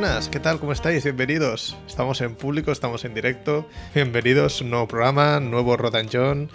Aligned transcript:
buenas, 0.00 0.28
¿qué 0.28 0.38
tal? 0.38 0.60
¿Cómo 0.60 0.70
estáis? 0.70 1.02
Bienvenidos. 1.02 1.76
Estamos 1.88 2.20
en 2.20 2.36
público, 2.36 2.70
estamos 2.70 3.04
en 3.04 3.14
directo. 3.14 3.68
Bienvenidos, 3.96 4.62
nuevo 4.62 4.86
programa, 4.86 5.40
nuevo 5.40 5.76
Rodan 5.76 6.06
John. 6.12 6.50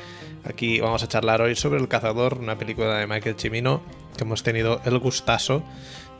Aquí 0.45 0.79
vamos 0.79 1.03
a 1.03 1.09
charlar 1.09 1.41
hoy 1.41 1.53
sobre 1.57 1.81
El 1.81 1.89
Cazador, 1.89 2.37
una 2.37 2.57
película 2.57 2.97
de 2.99 3.05
Michael 3.05 3.35
Cimino 3.37 3.81
que 4.15 4.23
hemos 4.23 4.43
tenido 4.43 4.79
el 4.85 4.97
gustazo 4.97 5.61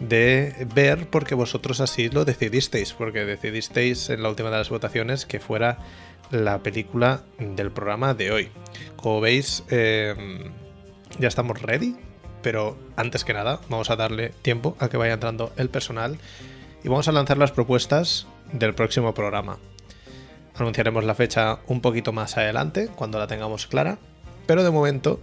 de 0.01 0.67
ver 0.75 1.07
porque 1.09 1.33
vosotros 1.33 1.79
así 1.79 2.09
lo 2.09 2.25
decidisteis, 2.25 2.91
porque 2.91 3.23
decidisteis 3.23 4.09
en 4.09 4.21
la 4.21 4.27
última 4.27 4.49
de 4.49 4.57
las 4.57 4.69
votaciones 4.69 5.25
que 5.25 5.39
fuera 5.39 5.77
la 6.29 6.61
película 6.61 7.23
del 7.39 7.71
programa 7.71 8.13
de 8.13 8.31
hoy. 8.31 8.49
Como 8.97 9.21
veis, 9.21 9.63
eh, 9.69 10.13
ya 11.19 11.29
estamos 11.29 11.61
ready, 11.61 11.95
pero 12.41 12.77
antes 12.97 13.23
que 13.23 13.33
nada 13.33 13.61
vamos 13.69 13.89
a 13.89 13.95
darle 13.95 14.33
tiempo 14.41 14.75
a 14.81 14.89
que 14.89 14.97
vaya 14.97 15.13
entrando 15.13 15.53
el 15.55 15.69
personal 15.69 16.17
y 16.83 16.89
vamos 16.89 17.07
a 17.07 17.11
lanzar 17.11 17.37
las 17.37 17.51
propuestas 17.51 18.27
del 18.51 18.75
próximo 18.75 19.13
programa. 19.13 19.57
Anunciaremos 20.55 21.03
la 21.03 21.15
fecha 21.15 21.59
un 21.67 21.81
poquito 21.81 22.11
más 22.11 22.37
adelante, 22.37 22.89
cuando 22.95 23.19
la 23.19 23.27
tengamos 23.27 23.67
clara, 23.67 23.97
pero 24.45 24.63
de 24.63 24.71
momento 24.71 25.19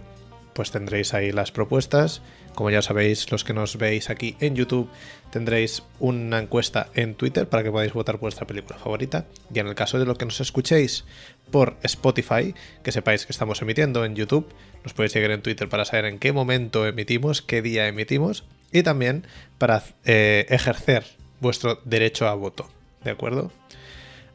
pues 0.53 0.71
tendréis 0.71 1.13
ahí 1.13 1.31
las 1.31 1.51
propuestas. 1.51 2.21
Como 2.55 2.69
ya 2.69 2.81
sabéis, 2.81 3.31
los 3.31 3.45
que 3.45 3.53
nos 3.53 3.77
veis 3.77 4.09
aquí 4.09 4.35
en 4.41 4.55
YouTube, 4.55 4.89
tendréis 5.31 5.83
una 5.99 6.39
encuesta 6.39 6.89
en 6.93 7.15
Twitter 7.15 7.47
para 7.47 7.63
que 7.63 7.71
podáis 7.71 7.93
votar 7.93 8.17
vuestra 8.17 8.45
película 8.45 8.77
favorita. 8.77 9.25
Y 9.53 9.59
en 9.59 9.67
el 9.67 9.75
caso 9.75 9.97
de 9.97 10.05
lo 10.05 10.15
que 10.15 10.25
nos 10.25 10.41
escuchéis 10.41 11.05
por 11.49 11.77
Spotify, 11.83 12.53
que 12.83 12.91
sepáis 12.91 13.25
que 13.25 13.31
estamos 13.31 13.61
emitiendo 13.61 14.03
en 14.03 14.15
YouTube, 14.15 14.49
nos 14.83 14.93
podéis 14.93 15.13
seguir 15.13 15.31
en 15.31 15.41
Twitter 15.41 15.69
para 15.69 15.85
saber 15.85 16.05
en 16.05 16.19
qué 16.19 16.33
momento 16.33 16.85
emitimos, 16.85 17.41
qué 17.41 17.61
día 17.61 17.87
emitimos, 17.87 18.43
y 18.73 18.83
también 18.83 19.25
para 19.57 19.83
eh, 20.03 20.45
ejercer 20.49 21.20
vuestro 21.41 21.81
derecho 21.83 22.27
a 22.27 22.35
voto. 22.35 22.69
¿De 23.03 23.11
acuerdo? 23.11 23.51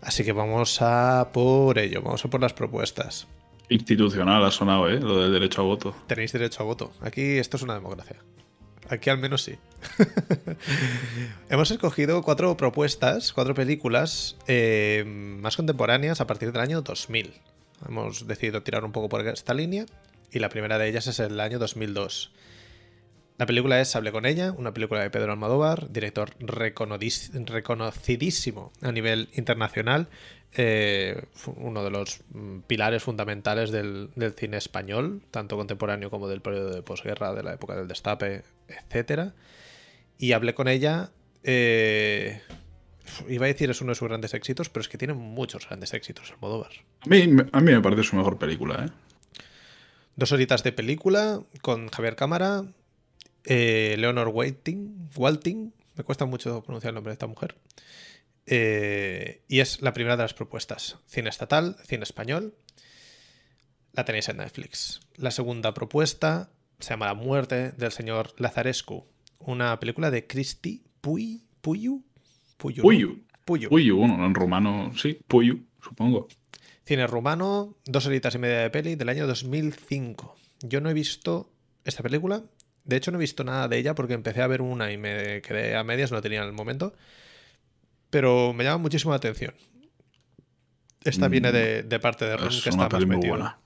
Así 0.03 0.25
que 0.25 0.33
vamos 0.33 0.83
a 0.83 1.31
por 1.33 1.79
ello, 1.79 2.03
vamos 2.03 2.25
a 2.25 2.29
por 2.29 2.41
las 2.41 2.53
propuestas. 2.53 3.27
Institucional 3.69 4.45
ha 4.45 4.51
sonado, 4.51 4.89
¿eh? 4.89 5.01
Lo 5.01 5.21
del 5.21 5.33
derecho 5.33 5.63
a 5.63 5.65
voto. 5.65 5.97
Tenéis 6.07 6.33
derecho 6.33 6.63
a 6.63 6.67
voto. 6.67 6.93
Aquí 7.01 7.39
esto 7.39 7.57
es 7.57 7.63
una 7.63 7.75
democracia. 7.75 8.17
Aquí 8.89 9.11
al 9.11 9.19
menos 9.19 9.43
sí. 9.43 9.57
Hemos 11.51 11.71
escogido 11.71 12.23
cuatro 12.23 12.57
propuestas, 12.57 13.33
cuatro 13.33 13.55
películas 13.55 14.37
eh, 14.47 15.05
más 15.07 15.57
contemporáneas 15.57 16.21
a 16.21 16.27
partir 16.27 16.53
del 16.53 16.63
año 16.63 16.83
2000. 16.83 17.33
Hemos 17.89 18.27
decidido 18.29 18.63
tirar 18.63 18.85
un 18.85 18.93
poco 18.93 19.09
por 19.09 19.27
esta 19.27 19.55
línea 19.55 19.87
y 20.31 20.39
la 20.39 20.49
primera 20.49 20.79
de 20.79 20.89
ellas 20.89 21.09
es 21.09 21.19
el 21.19 21.41
año 21.41 21.59
2002. 21.59 22.33
La 23.39 23.45
película 23.45 23.81
es 23.81 23.95
Hable 23.95 24.13
con 24.13 24.25
ella, 24.25 24.53
una 24.53 24.73
película 24.73 25.03
de 25.03 25.11
Pedro 25.11 25.33
Almodóvar, 25.33 25.93
director 25.93 26.31
reconocidísimo 26.41 28.73
a 28.81 28.93
nivel 28.93 29.29
internacional, 29.35 30.09
eh, 30.55 31.23
uno 31.57 31.85
de 31.85 31.91
los 31.91 32.21
mm, 32.31 32.61
pilares 32.61 33.03
fundamentales 33.03 33.71
del, 33.71 34.09
cine 34.37 34.57
español, 34.57 35.21
tanto 35.31 35.59
contemporáneo 35.59 36.09
como 36.09 36.29
del 36.29 36.41
periodo 36.41 36.71
de 36.71 36.83
posguerra, 36.83 37.35
de 37.35 37.43
la 37.43 37.53
época 37.53 37.77
del 37.77 37.89
destape, 37.89 38.43
etc. 38.69 39.33
Y 40.19 40.33
hablé 40.33 40.55
con 40.55 40.67
ella. 40.67 41.11
Eh, 41.43 42.41
iba 43.29 43.45
a 43.45 43.49
decir 43.49 43.69
es 43.69 43.83
uno 43.83 43.91
de 43.91 43.97
sus 43.97 44.09
grandes 44.09 44.33
éxitos, 44.33 44.71
pero 44.71 44.81
es 44.81 44.89
que 44.89 44.97
tiene 44.97 45.13
muchos 45.13 45.69
grandes 45.69 45.93
éxitos 45.93 46.33
Almodóvar. 46.33 46.71
A 47.03 47.09
mí, 47.09 47.21
a 47.53 47.61
mí 47.61 47.73
me 47.73 47.83
parece 47.83 48.03
su 48.03 48.17
mejor 48.17 48.39
película, 48.39 48.87
¿eh? 48.87 48.91
Dos 50.19 50.33
horitas 50.33 50.65
de 50.65 50.73
película 50.73 51.43
con 51.61 51.89
Javier 51.89 52.17
Cámara, 52.17 52.65
eh, 53.47 53.95
Leonor 53.99 54.29
Walting, 54.29 55.11
Walting, 55.17 55.73
me 55.95 56.05
cuesta 56.05 56.27
mucho 56.27 56.63
pronunciar 56.63 56.91
el 56.91 56.97
nombre 56.97 57.11
de 57.11 57.15
esta 57.15 57.27
mujer. 57.27 57.57
Eh, 58.47 59.43
y 59.49 59.61
es 59.61 59.81
la 59.83 59.93
primera 59.93 60.17
de 60.17 60.25
las 60.25 60.35
propuestas. 60.35 60.99
Cine 61.07 61.31
estatal, 61.31 61.77
cine 61.85 62.03
español. 62.03 62.55
La 63.93 64.05
tenéis 64.05 64.29
en 64.29 64.37
Netflix. 64.39 65.01
La 65.17 65.31
segunda 65.31 65.73
propuesta 65.73 66.51
se 66.79 66.91
llama 66.91 67.07
La 67.07 67.15
muerte 67.15 67.73
del 67.73 67.93
señor 67.93 68.35
Lazarescu. 68.39 69.07
Una 69.39 69.81
película 69.81 70.11
de 70.11 70.27
Cristi 70.27 70.85
Puy, 71.01 71.47
Puyu. 71.61 72.05
Puyu. 72.57 72.83
Puyu. 72.83 73.25
Puyu. 73.45 73.69
Puyu, 73.69 74.05
en 74.05 74.35
rumano, 74.35 74.93
sí, 74.97 75.21
Puyu, 75.29 75.67
supongo. 75.81 76.27
Cine 76.85 77.07
rumano, 77.07 77.77
dos 77.85 78.07
horitas 78.07 78.35
y 78.35 78.39
media 78.39 78.59
de 78.59 78.71
peli 78.71 78.97
del 78.97 79.09
año 79.09 79.27
2005. 79.27 80.37
Yo 80.63 80.81
no 80.81 80.91
he 80.91 80.95
visto 80.95 81.53
esta 81.85 82.03
película. 82.03 82.43
De 82.87 82.97
hecho, 82.97 83.11
no 83.11 83.19
he 83.19 83.21
visto 83.21 83.45
nada 83.45 83.69
de 83.69 83.79
ella 83.79 83.95
porque 83.95 84.15
empecé 84.15 84.41
a 84.43 84.47
ver 84.47 84.63
una 84.63 84.93
y 84.93 84.97
me 84.97 85.43
quedé 85.43 85.77
a 85.77 85.85
medias, 85.85 86.13
no 86.13 86.23
tenía 86.23 86.41
en 86.41 86.47
el 86.47 86.53
momento 86.53 86.95
pero 88.11 88.53
me 88.53 88.65
llama 88.65 88.79
muchísimo 88.79 89.13
la 89.13 89.17
atención. 89.17 89.55
Esta 91.05 91.29
viene 91.29 91.53
de, 91.53 91.85
mm, 91.85 92.01
parte 92.01 92.25
de 92.25 92.37
Ron, 92.37 92.49
que 92.49 92.69
está 92.71 92.89
más 92.89 93.07
metido. 93.07 93.35
Buena. 93.35 93.59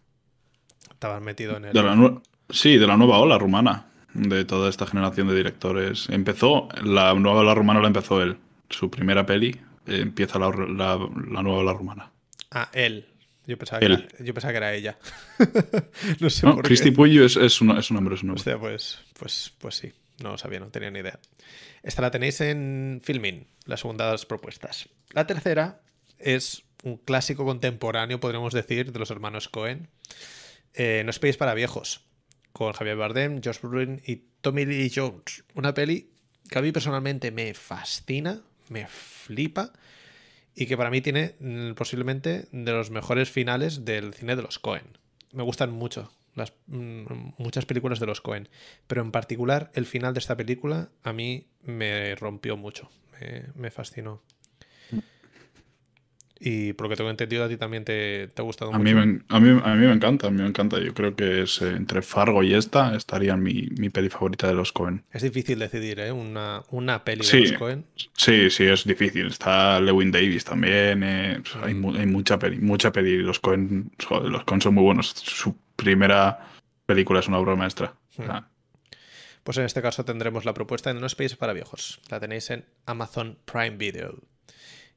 Estabas 0.91 1.23
metido 1.23 1.57
en 1.57 1.67
el. 1.67 2.21
sí, 2.51 2.77
de 2.77 2.87
la 2.87 2.97
nueva 2.97 3.19
ola 3.19 3.39
rumana. 3.39 3.87
De 4.13 4.45
toda 4.45 4.69
esta 4.69 4.87
generación 4.87 5.29
de 5.29 5.37
directores. 5.37 6.09
Empezó, 6.11 6.69
la 6.83 7.15
nueva 7.15 7.41
ola 7.41 7.55
rumana 7.55 7.81
la 7.81 7.87
empezó 7.87 8.21
él. 8.21 8.39
Su 8.69 8.91
primera 8.91 9.25
peli 9.25 9.51
eh, 9.87 10.01
empieza 10.01 10.41
la, 10.41 10.51
nueva 10.51 11.59
ola 11.59 11.73
rumana. 11.73 12.11
Ah, 12.51 12.69
él. 12.73 13.07
Yo 13.51 13.59
pensaba, 13.59 13.81
Que, 13.81 13.87
era, 13.87 14.07
yo 14.21 14.33
pensaba 14.33 14.53
que 14.53 14.59
era 14.59 14.73
ella. 14.73 14.97
no 16.21 16.31
sé 16.31 16.47
por 16.47 16.63
Christy 16.63 16.93
Puyo 16.93 17.25
es, 17.25 17.37
es, 17.37 17.61
un, 17.61 17.77
es 17.77 17.91
un 17.91 17.97
nombre. 17.97 18.15
Es 18.15 18.23
un 18.23 18.31
Hostia, 18.31 18.57
pues, 18.57 19.01
pues, 19.19 19.53
pues 19.59 19.75
sí. 19.75 19.93
No 20.23 20.31
lo 20.31 20.39
sabía, 20.39 20.61
no 20.61 20.69
tenía 20.69 20.89
ni 20.93 21.01
idea. 21.01 21.19
Esta 21.83 22.01
la 22.01 22.13
tenéis 22.13 22.41
en 22.43 23.01
Filmin, 23.03 23.49
las 23.65 23.83
propuestas. 24.25 24.89
La 25.11 25.27
tercera 25.27 25.81
es 26.21 26.63
un 26.85 26.97
clásico 26.97 27.45
contemporáneo, 27.45 28.21
podríamos 28.21 28.55
decir, 28.55 28.93
de 28.93 28.99
los 29.01 29.11
hermanos 29.11 29.49
Cohen. 29.49 29.89
Eh, 30.75 31.03
no 31.05 31.11
esperéis 31.11 31.37
para 31.37 31.55
viejos, 31.55 32.03
con 32.53 32.73
Javier 32.73 32.97
Bardem, 32.97 33.41
Josh 33.43 33.61
Brolin 33.61 34.01
y 34.07 34.23
Tommy 34.43 34.65
Lee 34.65 34.93
Jones. 34.95 35.43
Una 35.55 35.75
peli 35.75 36.13
que 36.49 36.57
a 36.57 36.63
mí 36.63 36.71
personalmente 36.71 37.33
me 37.33 37.53
fascina, 37.55 38.43
me 38.69 38.87
flipa 38.87 39.73
y 40.61 40.67
que 40.67 40.77
para 40.77 40.91
mí 40.91 41.01
tiene 41.01 41.37
mm, 41.41 41.73
posiblemente 41.73 42.47
de 42.53 42.73
los 42.73 42.91
mejores 42.91 43.31
finales 43.31 43.87
del 43.87 44.13
cine 44.13 44.37
de 44.37 44.43
los 44.43 44.59
Cohen. 44.59 44.99
Me 45.33 45.43
gustan 45.43 45.73
mucho 45.73 46.13
las, 46.35 46.53
mm, 46.67 47.33
muchas 47.39 47.65
películas 47.65 47.99
de 47.99 48.05
los 48.05 48.21
Cohen, 48.21 48.51
pero 48.87 49.01
en 49.01 49.11
particular 49.11 49.71
el 49.75 49.87
final 49.87 50.13
de 50.13 50.21
esta 50.21 50.37
película 50.37 50.91
a 51.03 51.15
mí 51.15 51.47
me 51.63 52.15
rompió 52.15 52.59
mucho, 52.59 52.91
me, 53.55 53.71
fascinó. 53.71 54.21
Y 56.43 56.73
por 56.73 56.87
lo 56.87 56.91
que 56.91 56.97
tengo 56.97 57.11
entendido, 57.11 57.45
a 57.45 57.49
ti 57.49 57.59
también 57.59 57.85
te, 57.85 58.31
ha 58.35 58.43
gustado 58.43 58.73
a 58.73 58.79
mucho. 58.79 58.83
Mí 58.83 58.95
me, 58.95 59.21
a, 59.29 59.41
mí, 59.41 59.61
a 59.63 59.75
mí 59.75 59.87
me 59.87 59.93
encanta, 59.93 60.29
a 60.29 60.31
mí 60.31 60.41
me 60.41 60.49
encanta. 60.49 60.81
Yo 60.81 60.95
creo 60.95 61.15
que 61.15 61.43
es, 61.43 61.61
eh, 61.61 61.69
entre 61.77 62.01
Fargo 62.01 62.43
y 62.43 62.55
esta 62.55 62.97
estaría 62.97 63.37
mi, 63.37 63.69
mi 63.77 63.91
peli 63.91 64.09
favorita 64.09 64.49
de 64.49 64.55
los 64.55 64.73
Cohen. 64.73 65.05
Es 65.13 65.23
difícil 65.23 65.59
decidir, 65.59 66.01
¿eh? 66.01 66.11
Una, 66.13 66.63
una 66.71 67.05
peli 67.05 67.27
de 67.27 67.41
los 67.41 67.53
Cohen. 67.53 67.85
Sí, 68.15 68.49
sí, 68.49 68.65
es 68.65 68.85
difícil. 68.85 69.27
Está 69.27 69.81
Lewin 69.83 70.11
Davis 70.11 70.45
también. 70.45 71.03
Eh, 71.03 71.43
hay, 71.63 71.73
hay, 71.73 72.07
mucha 72.07 72.39
peli, 72.39 72.59
mucha 72.59 72.91
peli. 72.91 73.19
Los 73.19 73.39
Cohen, 73.39 73.93
los 74.09 74.45
Cohen 74.45 74.63
son 74.63 74.75
muy 74.75 74.85
buenos. 74.85 75.09
Su 75.09 75.55
primera 75.77 76.39
película 76.87 77.21
es 77.21 77.29
una 77.29 77.39
obra 77.39 77.55
maestra. 77.55 77.95
Hmm. 78.17 78.47
Pues 79.43 79.59
en 79.59 79.65
este 79.65 79.83
caso 79.83 80.05
tendremos 80.05 80.45
la 80.47 80.55
propuesta 80.55 80.91
en 80.91 81.01
No 81.01 81.07
Space 81.07 81.37
para 81.37 81.53
Viejos. 81.53 82.01
La 82.09 82.19
tenéis 82.19 82.49
en 82.51 82.65
Amazon 82.87 83.39
Prime 83.45 83.77
Video. 83.77 84.30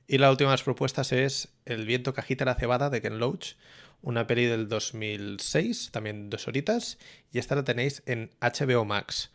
Y 0.07 0.17
la 0.17 0.29
última 0.29 0.49
de 0.49 0.53
las 0.53 0.63
propuestas 0.63 1.11
es 1.11 1.49
El 1.65 1.85
viento 1.85 2.13
que 2.13 2.21
agita 2.21 2.45
la 2.45 2.55
cebada 2.55 2.89
de 2.89 3.01
Ken 3.01 3.19
Loach, 3.19 3.55
una 4.01 4.27
peli 4.27 4.45
del 4.45 4.67
2006, 4.67 5.91
también 5.91 6.29
dos 6.29 6.47
horitas, 6.47 6.97
y 7.31 7.39
esta 7.39 7.55
la 7.55 7.63
tenéis 7.63 8.03
en 8.05 8.31
HBO 8.41 8.85
Max. 8.85 9.31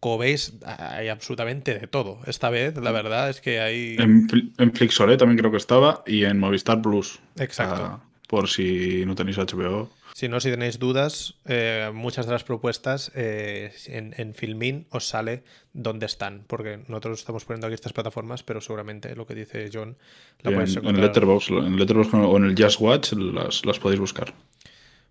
Como 0.00 0.18
veis, 0.18 0.54
hay 0.64 1.08
absolutamente 1.08 1.78
de 1.78 1.86
todo. 1.86 2.20
Esta 2.26 2.50
vez, 2.50 2.76
la 2.76 2.92
verdad 2.92 3.30
es 3.30 3.40
que 3.40 3.60
hay... 3.60 3.96
En, 3.98 4.26
en 4.58 4.72
Flixolé 4.72 5.16
también 5.16 5.38
creo 5.38 5.50
que 5.50 5.58
estaba, 5.58 6.02
y 6.06 6.24
en 6.24 6.38
Movistar 6.38 6.80
Plus. 6.82 7.20
Exacto. 7.36 7.82
Ah, 7.84 8.04
por 8.28 8.48
si 8.48 9.04
no 9.06 9.14
tenéis 9.14 9.38
HBO. 9.38 9.90
Si 10.14 10.28
no, 10.28 10.38
si 10.38 10.48
tenéis 10.48 10.78
dudas, 10.78 11.34
eh, 11.44 11.90
muchas 11.92 12.26
de 12.26 12.32
las 12.32 12.44
propuestas 12.44 13.10
eh, 13.16 13.72
en, 13.86 14.14
en, 14.16 14.32
Filmin 14.32 14.86
os 14.90 15.08
sale 15.08 15.42
dónde 15.72 16.06
están, 16.06 16.44
porque 16.46 16.78
nosotros 16.86 17.18
estamos 17.18 17.44
poniendo 17.44 17.66
aquí 17.66 17.74
estas 17.74 17.92
plataformas, 17.92 18.44
pero 18.44 18.60
seguramente 18.60 19.16
lo 19.16 19.26
que 19.26 19.34
dice 19.34 19.68
John 19.72 19.98
la 20.42 20.52
podéis 20.52 20.76
encontrar. 20.76 20.94
En 20.94 21.00
Letterboxd, 21.00 21.50
en 21.50 21.76
Letterboxd 21.76 22.14
o 22.14 22.36
en 22.36 22.44
el 22.44 22.54
Just 22.56 22.80
Watch 22.80 23.12
las, 23.14 23.66
las 23.66 23.80
podéis 23.80 23.98
buscar. 23.98 24.32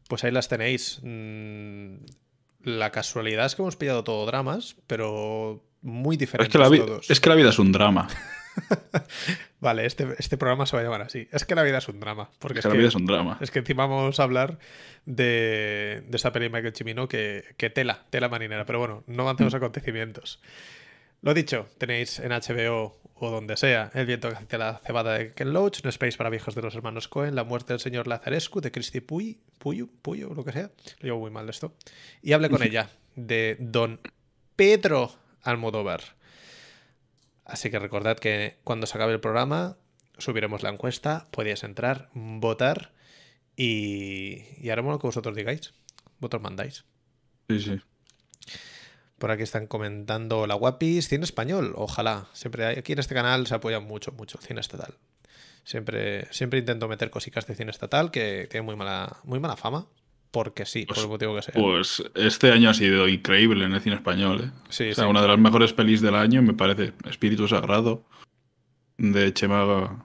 Pues 0.08 0.24
ahí 0.24 0.32
las 0.32 0.48
tenéis. 0.48 1.02
Mm, 1.04 1.96
la 2.64 2.92
casualidad 2.92 3.48
es 3.48 3.56
que 3.56 3.62
hemos 3.62 3.76
pillado 3.76 4.06
todo 4.06 4.26
dramas, 4.26 4.78
pero 4.88 5.66
muy 5.82 6.16
diferentes 6.16 6.56
es 6.56 6.70
que 6.72 6.78
todos. 6.78 7.12
Es 7.12 7.20
que 7.20 7.28
la 7.28 7.36
vida 7.36 7.50
es 7.50 7.60
un 7.60 7.74
drama. 7.74 8.08
vale, 9.60 9.86
este, 9.86 10.08
este, 10.18 10.38
programa 10.38 10.66
se 10.66 10.76
va 10.76 10.82
a 10.82 10.86
llamar 10.86 11.02
así. 11.02 11.28
Es 11.32 11.46
que 11.46 11.56
la 11.56 11.64
vida 11.64 11.78
es 11.78 11.88
un 11.88 12.00
drama. 12.00 12.30
Porque 12.40 12.60
es, 12.60 12.64
que 12.66 12.70
la 12.70 12.76
vida 12.76 12.88
es 12.88 12.96
un 12.96 13.06
drama. 13.06 13.38
Es 13.42 13.52
que 13.52 13.60
encima 13.60 13.86
vamos 13.86 14.20
a 14.20 14.24
hablar 14.24 14.60
de, 15.06 16.04
de 16.08 16.16
esta 16.16 16.32
peli 16.32 16.46
de 16.46 16.50
Michael 16.50 16.74
Chimino 16.74 17.08
que, 17.08 17.44
que, 17.58 17.70
tela, 17.70 18.06
tela 18.10 18.30
marinera. 18.30 18.66
Pero 18.66 18.80
bueno, 18.80 19.04
no 19.08 19.24
avancemos 19.24 19.54
mm. 19.54 19.58
acontecimientos. 19.58 20.42
Lo 21.22 21.34
dicho, 21.34 21.68
tenéis 21.78 22.20
en 22.20 22.32
HBO 22.32 23.00
o 23.16 23.32
donde 23.32 23.56
sea. 23.58 23.92
El 23.94 24.06
viento 24.06 24.30
que 24.30 24.36
hacia 24.36 24.58
la 24.58 24.82
cebada 24.86 25.18
de 25.18 25.34
Ken 25.34 25.54
Loach, 25.54 25.80
Un 25.84 25.90
Space 25.90 26.18
para 26.18 26.30
viejos 26.30 26.56
de 26.56 26.62
los 26.62 26.76
hermanos 26.76 27.08
Cohen, 27.08 27.36
La 27.36 27.44
muerte 27.44 27.74
del 27.74 27.80
señor 27.80 28.08
Lazarescu 28.08 28.60
de 28.60 28.72
Christy 28.72 29.00
Puy, 29.00 29.40
Puyo, 29.58 29.88
Puyo, 30.02 30.34
lo 30.34 30.44
que 30.44 30.52
sea. 30.52 30.72
Lo 31.00 31.06
llevo 31.06 31.20
muy 31.20 31.32
mal 31.32 31.50
esto. 31.50 31.74
Y 32.22 32.34
hable 32.34 32.50
con 32.50 32.62
ella 32.64 32.90
de 33.16 33.56
Don 33.60 34.02
Pedro 34.56 35.12
Almodóvar. 35.42 36.02
Así 37.46 37.70
que 37.70 37.80
recordad 37.80 38.18
que 38.18 38.58
cuando 38.64 38.88
se 38.88 38.98
acabe 38.98 39.14
el 39.14 39.20
programa 39.20 39.78
subiremos 40.18 40.64
la 40.64 40.70
encuesta, 40.70 41.28
podéis 41.32 41.64
entrar, 41.64 42.10
votar 42.14 42.94
y, 43.56 44.44
y 44.62 44.70
haremos 44.70 44.94
lo 44.94 45.00
que 45.00 45.08
vosotros 45.08 45.36
digáis. 45.36 45.74
Vosotros 46.20 46.42
mandáis. 46.42 46.86
Sí, 47.50 47.60
sí. 47.60 47.82
Por 49.18 49.32
aquí 49.32 49.44
están 49.44 49.68
comentando 49.68 50.48
la 50.48 50.56
Guapis, 50.56 51.08
cine 51.08 51.24
español, 51.24 51.74
ojalá. 51.78 52.28
Siempre 52.34 52.66
hay, 52.66 52.78
aquí 52.78 52.94
en 52.94 53.00
este 53.00 53.16
canal 53.16 53.48
se 53.48 53.56
apoya 53.56 53.80
mucho, 53.80 54.12
mucho 54.12 54.38
el 54.38 54.46
cine 54.46 54.60
estatal. 54.60 54.96
Siempre, 55.64 56.28
siempre 56.34 56.60
intento 56.60 56.88
meter 56.88 57.10
cositas 57.10 57.48
de 57.48 57.56
cine 57.56 57.72
estatal 57.72 58.12
que 58.12 58.48
tiene 58.50 58.66
muy 58.66 58.76
mala, 58.76 59.18
muy 59.24 59.40
mala 59.40 59.56
fama. 59.56 59.88
Porque 60.34 60.66
sí, 60.66 60.88
por 60.88 60.98
el 60.98 61.08
motivo 61.08 61.36
que 61.36 61.44
sea. 61.44 61.54
Pues 61.54 62.04
este 62.16 62.52
año 62.52 62.72
ha 62.72 62.74
sido 62.74 63.08
increíble 63.08 63.66
en 63.66 63.74
el 63.74 63.82
cine 63.82 63.96
español. 63.98 64.42
¿eh? 64.46 64.52
Sí, 64.70 64.90
O 64.90 64.96
sea, 64.96 65.04
sí. 65.04 65.10
una 65.12 65.22
de 65.22 65.28
las 65.28 65.38
mejores 65.38 65.74
pelis 65.74 66.02
del 66.02 66.16
año, 66.16 66.42
me 66.42 66.56
parece, 66.56 66.92
Espíritu 67.08 67.48
Sagrado, 67.48 68.04
de 68.98 69.32
Chema, 69.32 70.04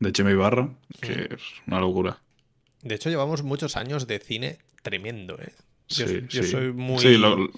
de 0.00 0.10
Chema 0.12 0.32
Ibarra, 0.32 0.70
que 1.00 1.28
es 1.36 1.42
una 1.68 1.78
locura. 1.78 2.18
De 2.82 2.96
hecho, 2.96 3.10
llevamos 3.10 3.44
muchos 3.44 3.76
años 3.76 4.08
de 4.08 4.18
cine 4.18 4.58
tremendo, 4.82 5.38
¿eh? 5.40 5.52
Yo, 5.88 6.08
Sí, 6.08 6.20
yo 6.28 6.42
sí. 6.42 6.50
soy 6.50 6.72
muy. 6.72 6.98
Sí, 6.98 7.16
lo- 7.16 7.48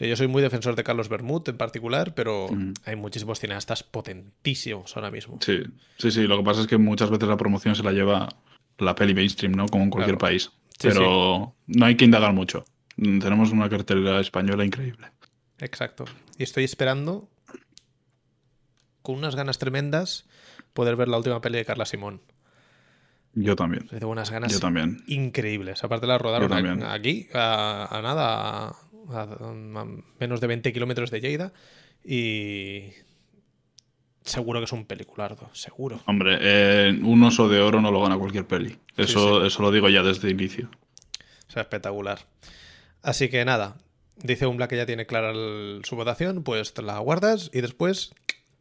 yo 0.00 0.14
soy 0.16 0.28
muy 0.28 0.42
defensor 0.42 0.76
de 0.76 0.84
Carlos 0.84 1.08
Bermud 1.08 1.48
en 1.48 1.56
particular, 1.56 2.14
pero 2.14 2.48
Mm. 2.52 2.74
hay 2.84 2.94
muchísimos 2.94 3.40
cineastas 3.40 3.82
potentísimos 3.82 4.94
ahora 4.96 5.10
mismo. 5.10 5.38
Sí, 5.40 5.62
sí, 5.96 6.10
sí. 6.12 6.26
Lo 6.28 6.36
que 6.36 6.44
pasa 6.44 6.60
es 6.60 6.66
que 6.68 6.76
muchas 6.78 7.10
veces 7.10 7.26
la 7.28 7.36
promoción 7.38 7.74
se 7.74 7.82
la 7.82 7.90
lleva 7.92 8.28
la 8.78 8.94
peli 8.94 9.12
mainstream, 9.12 9.54
¿no? 9.54 9.66
Como 9.66 9.82
en 9.82 9.90
cualquier 9.90 10.16
Claro. 10.16 10.30
país. 10.30 10.52
Sí, 10.78 10.88
Pero 10.88 11.54
no 11.66 11.86
hay 11.86 11.96
que 11.96 12.04
indagar 12.04 12.32
mucho. 12.32 12.64
Tenemos 12.96 13.50
una 13.52 13.68
cartelera 13.68 14.20
española 14.20 14.64
increíble. 14.64 15.08
Exacto. 15.60 16.04
Y 16.36 16.42
estoy 16.44 16.64
esperando, 16.64 17.28
con 19.02 19.16
unas 19.16 19.34
ganas 19.34 19.58
tremendas, 19.58 20.26
poder 20.72 20.96
ver 20.96 21.08
la 21.08 21.16
última 21.18 21.40
peli 21.40 21.58
de 21.58 21.64
Carla 21.64 21.84
Simón. 21.84 22.20
Yo 23.34 23.56
también. 23.56 23.86
Tengo 23.88 24.08
unas 24.08 24.30
ganas 24.30 24.52
Yo 24.52 24.60
también. 24.60 25.02
increíbles. 25.06 25.84
Aparte 25.84 26.06
la 26.06 26.18
rodaron 26.18 26.82
aquí, 26.84 27.28
a, 27.34 27.88
a 27.90 28.02
nada, 28.02 28.68
a- 28.68 28.74
a 29.10 29.86
menos 30.20 30.40
de 30.40 30.46
20 30.46 30.72
kilómetros 30.72 31.10
de 31.10 31.20
Lleida. 31.20 31.52
Y 32.04 32.90
seguro 34.28 34.60
que 34.60 34.64
es 34.64 34.72
un 34.72 34.84
peliculardo, 34.86 35.50
seguro. 35.52 36.00
Hombre, 36.06 36.38
eh, 36.40 36.98
un 37.02 37.22
oso 37.24 37.48
de 37.48 37.60
oro 37.60 37.80
no 37.80 37.90
lo 37.90 38.00
gana 38.02 38.16
cualquier 38.18 38.46
peli. 38.46 38.78
Eso, 38.96 39.44
eso 39.44 39.62
lo 39.62 39.70
digo 39.70 39.88
ya 39.88 40.02
desde 40.02 40.28
el 40.28 40.34
inicio. 40.34 40.70
O 41.48 41.50
sea, 41.50 41.62
espectacular. 41.62 42.20
Así 43.02 43.28
que 43.28 43.44
nada, 43.44 43.76
dice 44.16 44.46
Umbla 44.46 44.68
que 44.68 44.76
ya 44.76 44.86
tiene 44.86 45.06
clara 45.06 45.30
el- 45.30 45.80
su 45.84 45.96
votación, 45.96 46.42
pues 46.42 46.74
te 46.74 46.82
la 46.82 46.98
guardas 46.98 47.50
y 47.52 47.60
después 47.60 48.12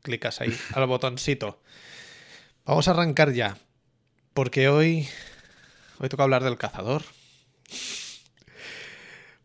clicas 0.03 0.41
ahí 0.41 0.53
al 0.73 0.87
botoncito. 0.87 1.61
Vamos 2.65 2.87
a 2.87 2.91
arrancar 2.91 3.33
ya, 3.33 3.57
porque 4.33 4.69
hoy, 4.69 5.07
hoy 5.99 6.09
toca 6.09 6.23
hablar 6.23 6.43
del 6.43 6.57
cazador. 6.57 7.03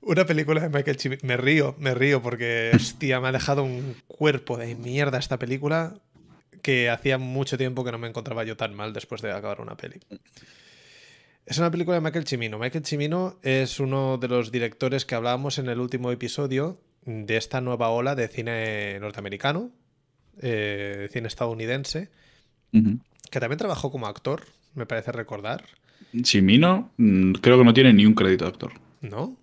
Una 0.01 0.27
película 0.27 0.61
de 0.61 0.69
Michael 0.69 0.99
Cimino. 0.99 1.21
Me 1.23 1.37
río, 1.37 1.77
me 1.79 1.95
río 1.95 2.21
porque, 2.21 2.73
hostia, 2.75 3.21
me 3.21 3.29
ha 3.29 3.33
dejado 3.33 3.63
un 3.63 3.97
cuerpo 4.09 4.57
de 4.57 4.75
mierda 4.75 5.19
esta 5.19 5.39
película 5.39 5.95
que 6.63 6.89
hacía 6.91 7.19
mucho 7.19 7.59
tiempo 7.59 7.85
que 7.85 7.93
no 7.93 7.99
me 7.99 8.09
encontraba 8.09 8.45
yo 8.45 8.57
tan 8.57 8.75
mal 8.75 8.93
después 8.93 9.21
de 9.21 9.33
acabar 9.33 9.61
una 9.61 9.77
peli. 9.77 10.01
Es 11.45 11.59
una 11.59 11.71
película 11.71 11.97
de 11.97 12.01
Michael 12.01 12.27
Cimino. 12.27 12.59
Michael 12.59 12.87
Cimino 12.87 13.39
es 13.43 13.81
uno 13.81 14.17
de 14.17 14.29
los 14.29 14.53
directores 14.53 15.05
que 15.05 15.15
hablábamos 15.17 15.59
en 15.59 15.69
el 15.69 15.81
último 15.81 16.13
episodio 16.13 16.81
de 17.05 17.37
esta 17.37 17.61
nueva 17.61 17.89
ola 17.91 18.15
de 18.15 18.29
cine 18.29 18.99
norteamericano, 19.01 19.71
eh, 20.41 21.09
cine 21.13 21.27
estadounidense, 21.27 22.11
que 22.71 23.41
también 23.41 23.59
trabajó 23.59 23.91
como 23.91 24.07
actor, 24.07 24.45
me 24.75 24.87
parece 24.87 25.11
recordar, 25.13 25.65
Chimino, 26.23 26.93
mm, 26.97 27.33
creo 27.35 27.59
que 27.59 27.65
no 27.65 27.75
tiene 27.75 27.93
ni 27.93 28.07
un 28.07 28.15
crédito 28.15 28.45
de 28.45 28.51
actor. 28.51 28.73
¿no? 29.01 29.37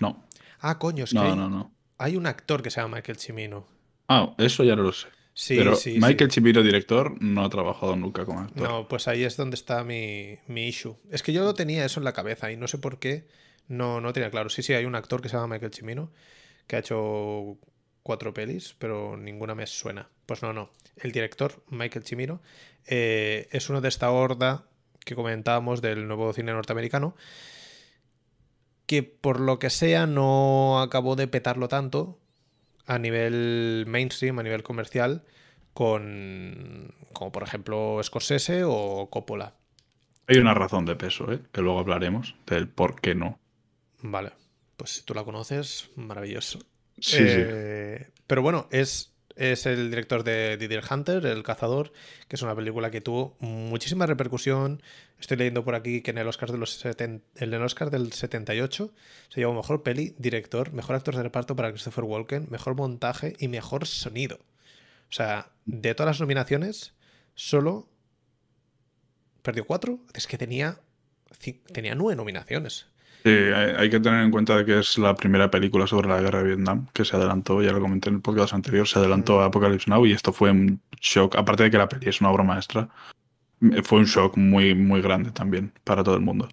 No, 0.00 0.24
Ah, 0.60 0.78
coño, 0.78 1.04
es 1.04 1.10
que 1.10 1.16
no, 1.16 1.50
no. 1.50 1.70
hay 1.98 2.16
un 2.16 2.26
actor 2.26 2.62
que 2.62 2.70
se 2.70 2.80
llama 2.80 2.96
Michael 2.96 3.18
Cimino. 3.18 3.66
Ah, 4.08 4.34
eso 4.38 4.64
ya 4.64 4.74
no 4.74 4.82
lo 4.84 4.92
sé. 4.92 5.08
Sí, 5.38 5.58
Pero 5.58 5.76
sí, 5.76 5.92
sí. 5.92 6.00
Michael 6.00 6.30
Chimino, 6.30 6.62
director, 6.62 7.20
no 7.20 7.44
ha 7.44 7.50
trabajado 7.50 7.94
nunca 7.94 8.24
como 8.24 8.40
actor. 8.40 8.66
No, 8.66 8.88
pues 8.88 9.06
ahí 9.06 9.22
es 9.22 9.36
donde 9.36 9.54
está 9.54 9.84
mi, 9.84 10.38
mi 10.46 10.66
issue. 10.66 10.96
Es 11.10 11.22
que 11.22 11.34
yo 11.34 11.44
lo 11.44 11.52
tenía 11.52 11.84
eso 11.84 12.00
en 12.00 12.04
la 12.04 12.14
cabeza 12.14 12.50
y 12.50 12.56
no 12.56 12.66
sé 12.68 12.78
por 12.78 12.98
qué 12.98 13.28
no, 13.68 14.00
no 14.00 14.14
tenía 14.14 14.30
claro. 14.30 14.48
Sí, 14.48 14.62
sí, 14.62 14.72
hay 14.72 14.86
un 14.86 14.94
actor 14.94 15.20
que 15.20 15.28
se 15.28 15.36
llama 15.36 15.54
Michael 15.54 15.74
Cimino 15.74 16.10
que 16.66 16.76
ha 16.76 16.78
hecho 16.78 17.58
cuatro 18.02 18.32
pelis, 18.32 18.76
pero 18.78 19.18
ninguna 19.18 19.54
me 19.54 19.66
suena. 19.66 20.08
Pues 20.24 20.40
no, 20.42 20.54
no. 20.54 20.70
El 20.96 21.12
director, 21.12 21.62
Michael 21.68 22.06
Cimino, 22.06 22.40
eh, 22.86 23.46
es 23.52 23.68
uno 23.68 23.82
de 23.82 23.90
esta 23.90 24.10
horda 24.10 24.64
que 25.04 25.14
comentábamos 25.14 25.82
del 25.82 26.08
nuevo 26.08 26.32
cine 26.32 26.52
norteamericano 26.52 27.14
que 28.86 29.02
por 29.02 29.38
lo 29.38 29.58
que 29.58 29.68
sea 29.68 30.06
no 30.06 30.80
acabó 30.80 31.14
de 31.14 31.28
petarlo 31.28 31.68
tanto 31.68 32.18
a 32.86 32.98
nivel 32.98 33.84
mainstream, 33.86 34.38
a 34.38 34.42
nivel 34.42 34.62
comercial, 34.62 35.24
con 35.74 36.94
como 37.12 37.32
por 37.32 37.42
ejemplo 37.42 38.00
Scorsese 38.02 38.62
o 38.64 39.08
Coppola. 39.10 39.54
Hay 40.28 40.38
una 40.38 40.54
razón 40.54 40.84
de 40.86 40.96
peso, 40.96 41.32
¿eh? 41.32 41.40
que 41.52 41.62
luego 41.62 41.78
hablaremos 41.78 42.34
del 42.46 42.68
por 42.68 43.00
qué 43.00 43.14
no. 43.14 43.38
Vale, 44.02 44.32
pues 44.76 44.90
si 44.90 45.02
tú 45.02 45.14
la 45.14 45.24
conoces, 45.24 45.90
maravilloso. 45.96 46.58
Sí, 46.98 47.18
Eh, 47.20 48.10
Pero 48.26 48.42
bueno, 48.42 48.68
es, 48.70 49.15
es 49.36 49.66
el 49.66 49.90
director 49.90 50.24
de 50.24 50.56
Didier 50.56 50.82
Hunter, 50.90 51.24
El 51.26 51.42
Cazador, 51.42 51.92
que 52.26 52.36
es 52.36 52.42
una 52.42 52.56
película 52.56 52.90
que 52.90 53.02
tuvo 53.02 53.36
muchísima 53.40 54.06
repercusión. 54.06 54.82
Estoy 55.20 55.36
leyendo 55.36 55.62
por 55.64 55.74
aquí 55.74 56.00
que 56.00 56.10
en 56.10 56.18
el 56.18 56.26
Oscar, 56.26 56.50
de 56.50 56.58
los 56.58 56.82
del 56.82 58.12
78 58.12 58.94
se 59.28 59.40
llevó 59.40 59.54
mejor 59.54 59.82
peli, 59.82 60.14
director, 60.18 60.72
mejor 60.72 60.96
actor 60.96 61.16
de 61.16 61.22
reparto 61.22 61.54
para 61.54 61.70
Christopher 61.70 62.04
Walken, 62.04 62.48
mejor 62.50 62.74
montaje 62.74 63.36
y 63.38 63.48
mejor 63.48 63.86
sonido. 63.86 64.38
O 65.10 65.12
sea, 65.12 65.50
de 65.66 65.94
todas 65.94 66.14
las 66.14 66.20
nominaciones, 66.20 66.94
solo 67.34 67.88
perdió 69.42 69.66
cuatro. 69.66 70.00
Es 70.14 70.26
que 70.26 70.38
tenía, 70.38 70.80
tenía 71.72 71.94
nueve 71.94 72.16
nominaciones. 72.16 72.86
Sí, 73.26 73.32
hay, 73.32 73.70
hay 73.76 73.90
que 73.90 73.98
tener 73.98 74.22
en 74.22 74.30
cuenta 74.30 74.56
de 74.56 74.64
que 74.64 74.78
es 74.78 74.98
la 74.98 75.12
primera 75.16 75.50
película 75.50 75.88
sobre 75.88 76.08
la 76.08 76.20
guerra 76.20 76.38
de 76.44 76.44
Vietnam 76.54 76.86
que 76.92 77.04
se 77.04 77.16
adelantó, 77.16 77.60
ya 77.60 77.72
lo 77.72 77.80
comenté 77.80 78.08
en 78.08 78.14
el 78.16 78.20
podcast 78.20 78.54
anterior, 78.54 78.86
se 78.86 79.00
adelantó 79.00 79.40
a 79.40 79.46
Apocalypse 79.46 79.90
Now 79.90 80.06
y 80.06 80.12
esto 80.12 80.32
fue 80.32 80.52
un 80.52 80.80
shock, 81.00 81.34
aparte 81.34 81.64
de 81.64 81.70
que 81.72 81.78
la 81.78 81.88
peli 81.88 82.08
es 82.08 82.20
una 82.20 82.30
obra 82.30 82.44
maestra, 82.44 82.88
eh, 83.62 83.82
fue 83.82 83.98
un 83.98 84.04
shock 84.04 84.36
muy, 84.36 84.76
muy 84.76 85.02
grande 85.02 85.32
también 85.32 85.72
para 85.82 86.04
todo 86.04 86.14
el 86.14 86.20
mundo. 86.20 86.48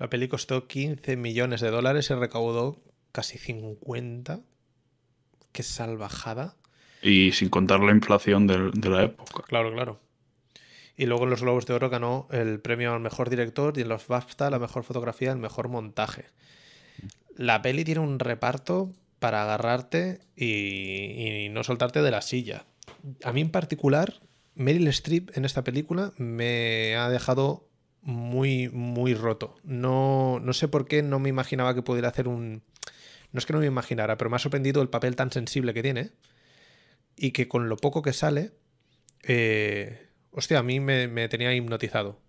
La 0.00 0.10
peli 0.10 0.26
costó 0.26 0.66
15 0.66 1.16
millones 1.16 1.60
de 1.60 1.70
dólares 1.70 2.10
y 2.10 2.14
recaudó 2.14 2.80
casi 3.12 3.38
50. 3.38 4.40
Qué 5.52 5.62
salvajada. 5.62 6.56
Y 7.02 7.30
sin 7.32 7.50
contar 7.50 7.78
la 7.80 7.92
inflación 7.92 8.48
del- 8.48 8.72
de, 8.72 8.88
la 8.90 9.04
época. 9.04 9.44
Claro, 9.46 9.72
claro. 9.72 10.00
Y 10.98 11.06
luego 11.06 11.24
en 11.24 11.30
los 11.30 11.40
Globos 11.40 11.64
de 11.64 11.74
Oro 11.74 11.88
ganó 11.88 12.26
el 12.32 12.60
premio 12.60 12.92
al 12.92 13.00
mejor 13.00 13.30
director 13.30 13.78
y 13.78 13.82
en 13.82 13.88
los 13.88 14.08
BAFTA 14.08 14.50
la 14.50 14.58
mejor 14.58 14.82
fotografía, 14.82 15.30
el 15.30 15.38
mejor 15.38 15.68
montaje. 15.68 16.26
La 17.36 17.62
peli 17.62 17.84
tiene 17.84 18.00
un 18.00 18.18
reparto 18.18 18.92
para 19.20 19.44
agarrarte 19.44 20.18
y, 20.34 21.44
y 21.44 21.48
no 21.50 21.62
soltarte 21.62 22.02
de 22.02 22.10
la 22.10 22.20
silla. 22.20 22.64
A 23.22 23.32
mí 23.32 23.40
en 23.40 23.50
particular, 23.50 24.20
Meryl 24.56 24.88
Streep 24.88 25.36
en 25.36 25.44
esta 25.44 25.62
película 25.62 26.12
me 26.16 26.96
ha 26.96 27.08
dejado 27.08 27.68
muy, 28.02 28.68
muy 28.68 29.14
roto. 29.14 29.54
No, 29.62 30.40
no 30.40 30.52
sé 30.52 30.66
por 30.66 30.86
qué 30.86 31.02
no 31.02 31.20
me 31.20 31.28
imaginaba 31.28 31.74
que 31.74 31.82
pudiera 31.82 32.08
hacer 32.08 32.26
un... 32.26 32.62
No 33.30 33.38
es 33.38 33.46
que 33.46 33.52
no 33.52 33.60
me 33.60 33.66
imaginara, 33.66 34.18
pero 34.18 34.30
me 34.30 34.36
ha 34.36 34.40
sorprendido 34.40 34.82
el 34.82 34.88
papel 34.88 35.14
tan 35.14 35.30
sensible 35.30 35.74
que 35.74 35.82
tiene 35.82 36.10
y 37.14 37.30
que 37.30 37.46
con 37.46 37.68
lo 37.68 37.76
poco 37.76 38.02
que 38.02 38.12
sale, 38.12 38.52
eh, 39.22 40.07
hostia, 40.38 40.60
a 40.60 40.62
mí 40.62 40.78
me, 40.78 41.08
me 41.08 41.28
tenía 41.28 41.52
hipnotizado. 41.52 42.20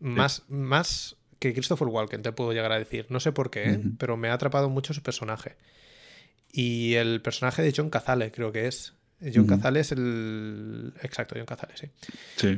Más, 0.00 0.44
más 0.48 1.16
que 1.38 1.52
Christopher 1.52 1.88
Walken, 1.88 2.22
te 2.22 2.32
puedo 2.32 2.52
llegar 2.52 2.72
a 2.72 2.78
decir. 2.78 3.06
No 3.10 3.20
sé 3.20 3.32
por 3.32 3.50
qué, 3.50 3.70
¿eh? 3.70 3.80
Pero 3.98 4.16
me 4.16 4.30
ha 4.30 4.32
atrapado 4.32 4.70
mucho 4.70 4.94
su 4.94 5.02
personaje. 5.02 5.56
Y 6.50 6.94
el 6.94 7.20
personaje 7.20 7.62
de 7.62 7.74
John 7.76 7.90
Cazale, 7.90 8.32
creo 8.32 8.52
que 8.52 8.66
es. 8.66 8.94
John 9.20 9.44
Ujú. 9.44 9.48
Cazale 9.48 9.80
es 9.80 9.92
el. 9.92 10.94
Exacto, 11.02 11.34
John 11.36 11.46
Cazale, 11.46 11.76
sí. 11.76 11.88
Sí. 12.36 12.56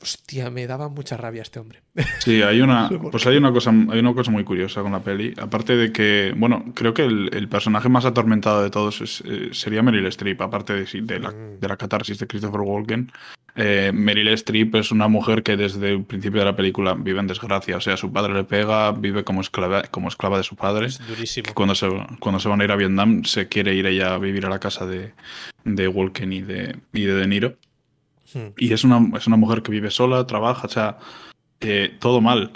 Hostia, 0.00 0.48
me 0.50 0.64
daba 0.68 0.88
mucha 0.88 1.16
rabia 1.16 1.42
este 1.42 1.58
hombre. 1.58 1.82
Sí, 2.20 2.42
hay 2.42 2.60
una, 2.60 2.88
pues 3.10 3.26
hay 3.26 3.36
una 3.36 3.52
cosa, 3.52 3.70
hay 3.70 3.98
una 3.98 4.14
cosa 4.14 4.30
muy 4.30 4.44
curiosa 4.44 4.82
con 4.82 4.92
la 4.92 5.02
peli. 5.02 5.34
Aparte 5.40 5.76
de 5.76 5.92
que, 5.92 6.32
bueno, 6.36 6.72
creo 6.74 6.94
que 6.94 7.04
el, 7.04 7.48
personaje 7.48 7.88
más 7.88 8.04
atormentado 8.04 8.62
de 8.62 8.70
todos 8.70 9.22
eh, 9.24 9.48
sería 9.52 9.82
Meryl 9.82 10.06
Streep, 10.06 10.40
aparte 10.40 10.74
de, 10.74 11.02
de, 11.02 11.18
la, 11.18 11.30
mm. 11.30 11.58
de, 11.60 11.68
la, 11.68 11.76
catarsis 11.76 12.18
de 12.18 12.28
Christopher 12.28 12.60
Walken. 12.60 13.10
Eh, 13.60 13.90
Meryl 13.92 14.28
Streep 14.28 14.76
es 14.76 14.92
una 14.92 15.08
mujer 15.08 15.42
que 15.42 15.56
desde 15.56 15.90
el 15.90 16.04
principio 16.04 16.38
de 16.38 16.44
la 16.44 16.54
película 16.54 16.94
vive 16.94 17.18
en 17.18 17.26
desgracia. 17.26 17.76
O 17.76 17.80
sea, 17.80 17.96
su 17.96 18.12
padre 18.12 18.32
le 18.32 18.44
pega, 18.44 18.92
vive 18.92 19.24
como 19.24 19.40
esclava, 19.40 19.82
como 19.82 20.06
esclava 20.06 20.36
de 20.36 20.44
su 20.44 20.54
padre. 20.54 20.86
Es 20.86 21.04
durísimo. 21.04 21.52
Cuando 21.54 21.74
se, 21.74 21.88
cuando 22.20 22.38
se 22.38 22.48
van 22.48 22.60
a 22.60 22.64
ir 22.64 22.70
a 22.70 22.76
Vietnam, 22.76 23.24
se 23.24 23.48
quiere 23.48 23.74
ir 23.74 23.86
ella 23.86 24.14
a 24.14 24.18
vivir 24.18 24.46
a 24.46 24.48
la 24.48 24.60
casa 24.60 24.86
de, 24.86 25.12
de 25.64 25.88
Walken 25.88 26.32
y 26.32 26.42
de, 26.42 26.76
y 26.92 27.02
de 27.02 27.14
De 27.14 27.26
Niro. 27.26 27.56
Hmm. 28.32 28.52
Y 28.56 28.72
es 28.72 28.84
una, 28.84 29.18
es 29.18 29.26
una 29.26 29.36
mujer 29.36 29.62
que 29.62 29.72
vive 29.72 29.90
sola, 29.90 30.24
trabaja, 30.24 30.68
o 30.68 30.70
sea, 30.70 30.98
eh, 31.60 31.96
todo 31.98 32.20
mal. 32.20 32.52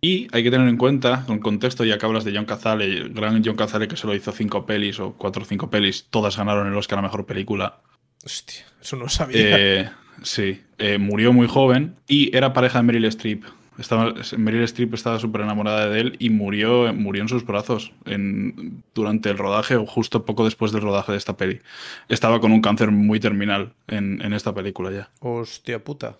Y 0.00 0.28
hay 0.32 0.42
que 0.42 0.50
tener 0.50 0.68
en 0.68 0.78
cuenta, 0.78 1.24
con 1.26 1.38
contexto, 1.40 1.84
ya 1.84 1.98
que 1.98 2.06
hablas 2.06 2.24
de 2.24 2.34
John 2.34 2.46
Cazale, 2.46 2.84
el 2.86 3.12
gran 3.12 3.44
John 3.44 3.56
Cazale 3.56 3.88
que 3.88 3.96
solo 3.96 4.14
hizo 4.14 4.32
cinco 4.32 4.64
pelis 4.64 5.00
o 5.00 5.14
cuatro 5.14 5.42
o 5.42 5.44
cinco 5.44 5.68
pelis, 5.68 6.06
todas 6.08 6.36
ganaron 6.36 6.66
el 6.66 6.76
Oscar 6.76 6.98
a 6.98 7.02
Mejor 7.02 7.26
Película. 7.26 7.80
Hostia, 8.24 8.64
eso 8.80 8.96
no 8.96 9.08
sabía. 9.08 9.80
Eh, 9.80 9.90
sí, 10.22 10.62
eh, 10.78 10.98
murió 10.98 11.32
muy 11.32 11.46
joven 11.46 11.94
y 12.06 12.36
era 12.36 12.52
pareja 12.52 12.78
de 12.78 12.84
Meryl 12.84 13.04
Streep. 13.06 13.44
Estaba, 13.78 14.14
Meryl 14.38 14.62
Streep 14.62 14.94
estaba 14.94 15.18
súper 15.18 15.42
enamorada 15.42 15.88
de 15.88 16.00
él 16.00 16.16
y 16.18 16.30
murió, 16.30 16.92
murió 16.94 17.22
en 17.22 17.28
sus 17.28 17.44
brazos 17.44 17.92
en, 18.06 18.82
durante 18.94 19.28
el 19.28 19.36
rodaje 19.36 19.76
o 19.76 19.84
justo 19.84 20.24
poco 20.24 20.44
después 20.44 20.72
del 20.72 20.80
rodaje 20.80 21.12
de 21.12 21.18
esta 21.18 21.36
peli. 21.36 21.60
Estaba 22.08 22.40
con 22.40 22.52
un 22.52 22.62
cáncer 22.62 22.90
muy 22.90 23.20
terminal 23.20 23.74
en, 23.86 24.22
en 24.22 24.32
esta 24.32 24.54
película 24.54 24.90
ya. 24.90 25.10
Hostia 25.20 25.84
puta. 25.84 26.16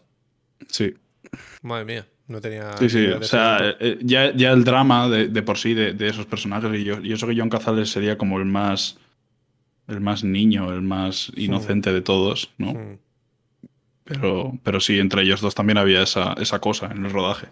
Sí. 0.68 0.94
Madre 1.62 1.84
mía, 1.86 2.06
no 2.28 2.40
tenía. 2.40 2.76
Sí, 2.76 2.90
sí, 2.90 3.06
o 3.06 3.22
sea, 3.22 3.76
eh, 3.80 3.98
ya, 4.02 4.34
ya, 4.34 4.52
el 4.52 4.64
drama 4.64 5.08
de, 5.08 5.28
de 5.28 5.42
por 5.42 5.58
sí 5.58 5.74
de, 5.74 5.92
de, 5.94 6.08
esos 6.08 6.26
personajes, 6.26 6.72
y 6.78 6.84
yo, 6.84 7.00
yo 7.00 7.16
sé 7.16 7.26
que 7.26 7.36
John 7.36 7.50
Cazales 7.50 7.90
sería 7.90 8.18
como 8.18 8.38
el 8.38 8.44
más. 8.44 8.98
el 9.88 10.00
más 10.00 10.24
niño, 10.24 10.72
el 10.72 10.82
más 10.82 11.32
hmm. 11.34 11.40
inocente 11.40 11.92
de 11.92 12.02
todos, 12.02 12.52
¿no? 12.58 12.74
Hmm. 12.74 12.98
Pero, 14.06 14.52
pero 14.62 14.80
sí, 14.80 14.98
entre 14.98 15.22
ellos 15.22 15.40
dos 15.40 15.54
también 15.54 15.78
había 15.78 16.02
esa, 16.02 16.34
esa 16.34 16.60
cosa 16.60 16.86
en 16.86 17.04
el 17.04 17.12
rodaje. 17.12 17.48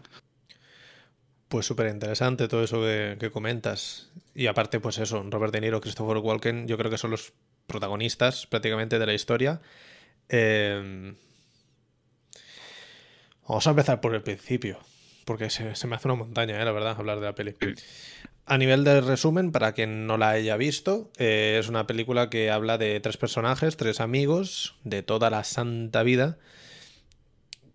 Pues 1.49 1.66
súper 1.66 1.88
interesante 1.88 2.49
todo 2.49 2.64
eso 2.64 2.80
que, 2.80 3.30
comentas. 3.32 4.11
Y 4.34 4.46
aparte, 4.46 4.80
pues 4.80 4.99
eso, 4.99 5.25
Robert 5.30 5.52
De 5.52 5.61
Niro, 5.61 5.80
Christopher 5.80 6.18
Walken, 6.18 6.66
yo 6.66 6.78
creo 6.78 6.90
que 6.90 6.99
son 6.99 7.11
los 7.11 7.32
protagonistas 7.66 8.46
prácticamente 8.46 8.99
de 8.99 9.06
la 9.06 9.14
historia. 9.14 9.61
Em, 10.28 11.16
vamos 13.46 13.66
a 13.66 13.70
empezar 13.70 14.00
por 14.00 14.14
el 14.14 14.23
principio, 14.23 14.78
porque 15.25 15.50
se, 15.50 15.87
me 15.87 15.96
hace 15.96 16.08
una 16.08 16.16
montaña, 16.16 16.61
eh, 16.61 16.64
la 16.64 16.73
verdad, 16.73 16.96
hablar 16.99 17.20
de 17.20 17.26
la 17.26 17.34
peli. 17.34 17.54
A 18.47 18.59
nivel 18.59 18.85
de 18.85 19.01
resumen, 19.01 19.53
para 19.53 19.73
quien 19.73 20.07
no 20.07 20.19
la 20.19 20.31
haya 20.31 20.57
visto, 20.59 21.11
eh, 21.17 21.57
es 21.59 21.69
una 21.69 21.87
película 21.87 22.29
que 22.29 22.51
habla 22.51 22.77
de 22.77 23.01
tres 23.01 23.17
personajes, 23.17 23.79
tres 23.79 24.01
amigos, 24.01 24.77
de 24.85 25.03
toda 25.03 25.31
la 25.31 25.45
santa 25.45 26.03
vida. 26.03 26.39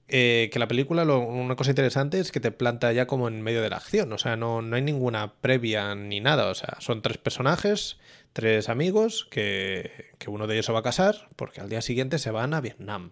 Eh, 0.07 0.49
que 0.51 0.59
la 0.59 0.67
película, 0.67 1.03
una 1.05 1.55
cosa 1.55 1.71
interesante 1.71 2.19
es 2.19 2.31
que 2.31 2.39
te 2.39 2.51
planta 2.51 2.91
ya 2.93 3.07
como 3.07 3.27
en 3.27 3.41
medio 3.41 3.61
de 3.61 3.69
la 3.69 3.77
acción, 3.77 4.11
o 4.11 4.17
sea, 4.17 4.35
no, 4.37 4.61
no 4.63 4.75
hay 4.75 4.81
ninguna 4.81 5.33
previa 5.35 5.93
ni 5.93 6.19
nada, 6.19 6.47
o 6.47 6.55
sea, 6.55 6.77
son 6.79 7.03
tres 7.03 7.19
personajes, 7.19 7.99
tres 8.33 8.69
amigos, 8.69 9.27
que, 9.29 10.11
que 10.17 10.31
uno 10.31 10.47
de 10.47 10.55
ellos 10.55 10.65
se 10.65 10.71
va 10.71 10.79
a 10.79 10.83
casar, 10.83 11.29
porque 11.35 11.61
al 11.61 11.69
día 11.69 11.81
siguiente 11.81 12.17
se 12.17 12.31
van 12.31 12.55
a 12.55 12.61
Vietnam. 12.61 13.11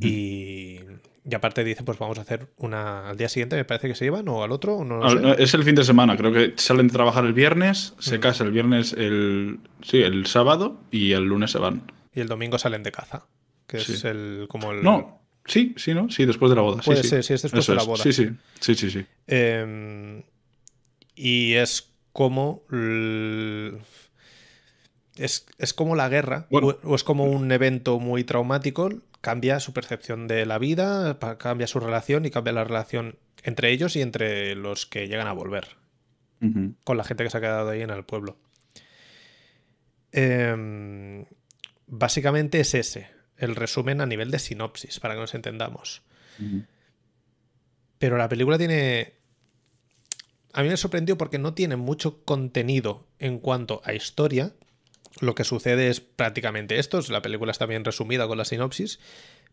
Y, 0.00 0.80
y, 1.28 1.34
aparte 1.34 1.64
dice, 1.64 1.82
pues 1.82 1.98
vamos 1.98 2.18
a 2.18 2.22
hacer 2.22 2.48
una 2.56 3.10
al 3.10 3.16
día 3.16 3.28
siguiente, 3.28 3.56
me 3.56 3.64
parece 3.64 3.88
que 3.88 3.94
se 3.94 4.04
llevan, 4.04 4.28
o 4.28 4.42
al 4.42 4.52
otro, 4.52 4.84
no, 4.84 5.34
Es 5.34 5.54
el 5.54 5.64
fin 5.64 5.74
de 5.74 5.84
semana, 5.84 6.16
creo 6.16 6.32
que 6.32 6.54
salen 6.56 6.88
de 6.88 6.92
trabajar 6.92 7.24
el 7.24 7.32
viernes, 7.32 7.94
se 7.98 8.20
casa 8.20 8.44
el 8.44 8.52
viernes, 8.52 8.92
el 8.92 9.58
sí, 9.82 9.98
el 10.02 10.26
sábado 10.26 10.80
y 10.90 11.12
el 11.12 11.24
lunes 11.24 11.50
se 11.50 11.58
van. 11.58 11.90
Y 12.14 12.20
el 12.20 12.28
domingo 12.28 12.58
salen 12.58 12.82
de 12.82 12.92
caza, 12.92 13.26
que 13.66 13.78
es 13.78 14.04
el 14.04 14.46
como 14.48 14.72
el... 14.72 14.82
No, 14.82 15.20
sí, 15.44 15.74
sí, 15.76 15.94
¿no? 15.94 16.10
Sí, 16.10 16.24
después 16.26 16.50
de 16.50 16.56
la 16.56 16.62
boda. 16.62 16.82
Puede 16.82 17.02
sí, 17.02 17.08
ser, 17.08 17.24
sí, 17.24 17.34
es 17.34 17.42
después 17.42 17.66
de 17.66 17.74
la 17.74 17.82
boda. 17.82 18.02
Sí, 18.02 18.12
sí, 18.12 18.30
sí, 18.60 18.74
sí, 18.74 18.90
sí. 18.90 19.06
Em, 19.26 20.22
y 21.14 21.54
es 21.54 21.92
como... 22.12 22.62
Es, 25.16 25.46
es, 25.58 25.72
como 25.72 25.96
la 25.96 26.08
guerra, 26.08 26.46
o 26.50 26.94
es 26.94 27.04
como 27.04 27.24
un 27.24 27.50
evento 27.50 27.98
muy 27.98 28.24
traumático 28.24 28.90
cambia 29.26 29.58
su 29.58 29.72
percepción 29.72 30.28
de 30.28 30.46
la 30.46 30.58
vida, 30.58 31.18
cambia 31.38 31.66
su 31.66 31.80
relación 31.80 32.26
y 32.26 32.30
cambia 32.30 32.52
la 32.52 32.62
relación 32.62 33.18
entre 33.42 33.72
ellos 33.72 33.96
y 33.96 34.00
entre 34.00 34.54
los 34.54 34.86
que 34.86 35.08
llegan 35.08 35.26
a 35.26 35.32
volver. 35.32 35.76
Con 36.84 36.96
la 36.96 37.02
gente 37.02 37.24
que 37.24 37.30
se 37.30 37.38
ha 37.38 37.40
quedado 37.40 37.70
ahí 37.70 37.82
en 37.82 37.90
el 37.90 38.04
pueblo. 38.04 38.36
Em, 40.12 41.24
básicamente 41.88 42.60
es 42.60 42.74
ese, 42.74 43.08
el 43.36 43.56
resumen 43.56 44.00
a 44.00 44.06
nivel 44.06 44.30
de 44.30 44.38
sinopsis, 44.38 45.00
para 45.00 45.14
que 45.14 45.20
nos 45.20 45.34
entendamos. 45.34 46.02
Pero 47.98 48.16
la 48.18 48.28
película 48.28 48.58
tiene... 48.58 49.14
A 50.52 50.62
mí 50.62 50.68
me 50.68 50.76
sorprendió 50.76 51.18
porque 51.18 51.40
no 51.40 51.52
tiene 51.52 51.74
mucho 51.74 52.22
contenido 52.24 53.08
en 53.18 53.40
cuanto 53.40 53.82
a 53.84 53.92
historia, 53.92 54.52
lo 55.20 55.34
que 55.34 55.44
sucede 55.44 55.88
es 55.88 56.00
prácticamente 56.00 56.78
esto, 56.78 57.00
la 57.08 57.22
película 57.22 57.52
está 57.52 57.66
bien 57.66 57.84
resumida 57.84 58.26
con 58.26 58.38
la 58.38 58.44
sinopsis, 58.44 58.98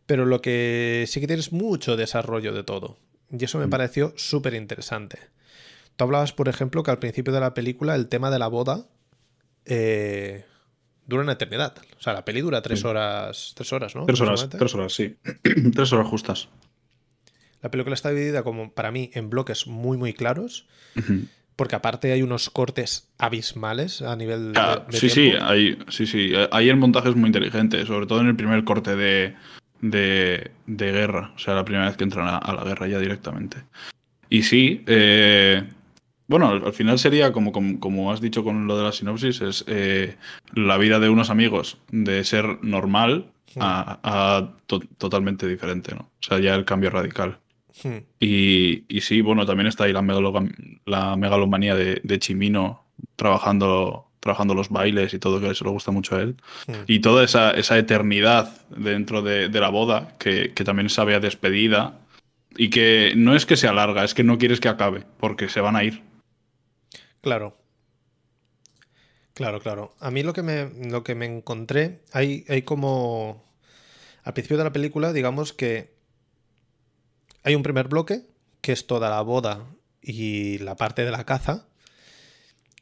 pero 0.06 0.26
lo 0.26 0.42
que 0.42 1.06
sí 1.08 1.22
que 1.22 1.28
tienes 1.28 1.52
mucho 1.52 1.96
desarrollo 1.96 2.54
de 2.54 2.64
todo. 2.64 2.98
Y 3.32 3.44
eso 3.44 3.58
me 3.58 3.68
mm. 3.68 3.70
pareció 3.70 4.14
súper 4.18 4.54
interesante. 4.54 5.20
Tú 5.96 6.04
hablabas, 6.04 6.34
por 6.34 6.50
ejemplo, 6.50 6.84
que 6.84 6.92
al 6.92 7.00
principio 7.00 7.34
de 7.34 7.40
la 7.40 7.54
película 7.54 7.96
el 7.96 8.08
tema 8.08 8.30
de 8.30 8.40
la 8.40 8.48
boda 8.48 8.88
eh, 9.66 10.46
dura 11.06 11.24
una 11.24 11.34
eternidad. 11.34 11.76
O 11.98 12.02
sea, 12.02 12.14
la 12.14 12.26
peli 12.26 12.42
dura 12.42 12.62
tres 12.62 12.84
horas, 12.84 13.54
tres 13.56 13.72
horas, 13.74 13.96
¿no? 13.96 14.06
Tres 14.06 14.22
horas, 14.22 14.50
tres 14.50 14.76
horas, 14.76 14.94
sí. 14.94 15.18
tres 15.74 15.94
horas 15.94 16.08
justas. 16.08 16.50
La 17.62 17.72
película 17.72 17.94
está 17.94 18.10
dividida 18.10 18.44
como, 18.44 18.74
para 18.74 18.92
mí, 18.92 19.10
en 19.14 19.30
bloques 19.30 19.68
muy, 19.68 19.98
muy 19.98 20.14
claros 20.14 20.68
porque 21.56 21.76
aparte 21.76 22.12
hay 22.12 22.22
unos 22.22 22.50
cortes 22.50 23.10
abismales 23.18 24.02
a 24.02 24.16
nivel 24.16 24.54
de, 24.54 24.60
ah, 24.60 24.86
sí, 24.90 25.10
Sí, 25.10 25.34
hay, 25.40 25.78
sí, 25.90 26.08
sí. 26.08 26.34
Hay 26.52 26.70
el 26.70 26.78
montaje 26.78 27.10
es 27.10 27.16
muy 27.16 27.28
inteligente, 27.28 27.86
sobre 27.86 28.06
todo 28.06 28.22
en 28.22 28.28
el 28.28 28.36
primer 28.36 28.64
corte 28.64 28.96
de, 28.96 29.36
de, 29.82 30.52
guerra, 30.68 31.32
o 31.36 31.40
sea, 31.40 31.54
la 31.54 31.66
primera 31.66 31.86
vez 31.86 31.98
que 31.98 32.04
entran 32.04 32.28
a, 32.28 32.54
la 32.54 32.64
guerra 32.64 32.88
ya 32.88 33.00
directamente. 33.00 33.58
Y 34.30 34.44
sí, 34.44 34.84
eh, 34.88 35.64
bueno, 36.28 36.50
al, 36.50 36.74
final 36.74 36.98
sería 36.98 37.32
como, 37.32 37.52
como, 37.52 38.12
has 38.12 38.22
dicho 38.22 38.44
con 38.44 38.66
lo 38.66 38.78
de 38.78 38.84
la 38.84 38.92
sinopsis, 38.92 39.42
es 39.42 39.66
eh, 39.68 40.16
la 40.54 40.78
vida 40.78 41.00
de 41.00 41.10
unos 41.10 41.30
amigos 41.30 41.78
de 41.92 42.24
ser 42.24 42.64
normal 42.64 43.32
a, 43.60 44.54
totalmente 44.98 45.48
diferente, 45.48 45.94
¿no? 45.94 46.02
O 46.02 46.24
sea, 46.24 46.40
ya 46.40 46.56
el 46.56 46.66
cambio 46.66 46.90
radical. 46.90 47.40
Hmm. 47.82 47.98
Y, 48.20 48.84
sí, 49.02 49.22
bueno, 49.22 49.46
también 49.46 49.68
está 49.68 49.86
ahí 49.86 49.94
la, 49.94 50.02
la 50.86 51.16
megalomanía 51.18 51.76
de, 51.76 52.20
Chimino 52.20 52.86
trabajando, 53.16 54.12
trabajando 54.20 54.54
los 54.54 54.70
bailes 54.70 55.14
y 55.14 55.20
todo, 55.20 55.40
que 55.40 55.50
eso 55.50 55.66
le 55.66 55.72
gusta 55.72 55.92
mucho 55.92 56.16
a 56.16 56.22
él. 56.22 56.36
Hmm. 56.68 56.84
Y 56.88 57.00
toda 57.00 57.24
esa, 57.24 57.52
esa, 57.52 57.78
eternidad 57.78 58.68
dentro 58.70 59.22
de, 59.22 59.50
la 59.50 59.70
boda, 59.70 60.14
que, 60.20 60.50
también 60.50 60.90
sabe 60.90 61.16
a 61.16 61.20
despedida. 61.20 62.00
Y 62.56 62.70
que 62.70 63.14
no 63.16 63.36
es 63.36 63.48
que 63.48 63.58
se 63.58 63.68
alarga, 63.68 64.04
es 64.04 64.14
que 64.14 64.24
no 64.24 64.38
quieres 64.38 64.60
que 64.60 64.70
acabe, 64.70 65.06
porque 65.20 65.50
se 65.50 65.60
van 65.60 65.76
a 65.76 65.84
ir. 65.84 66.04
Claro. 67.22 67.58
Claro, 69.34 69.60
claro. 69.60 69.96
A 70.00 70.12
mí 70.12 70.22
lo 70.22 70.34
que 70.34 70.44
me, 70.44 70.70
lo 70.88 71.04
que 71.04 71.16
me 71.16 71.26
encontré, 71.26 72.02
hay, 72.12 72.46
hay 72.48 72.62
como... 72.62 73.44
Al 74.24 74.34
principio 74.34 74.58
de 74.58 74.66
la 74.66 74.72
película, 74.72 75.12
digamos 75.12 75.52
que 75.52 75.93
hay 77.44 77.56
un 77.56 77.64
primer 77.64 77.88
bloque, 77.88 78.26
que 78.62 78.72
es 78.72 78.88
toda 78.88 79.10
la 79.10 79.22
boda 79.22 79.66
y 80.02 80.58
la 80.60 80.76
parte 80.76 81.06
de 81.06 81.12
la 81.12 81.26
caza, 81.26 81.68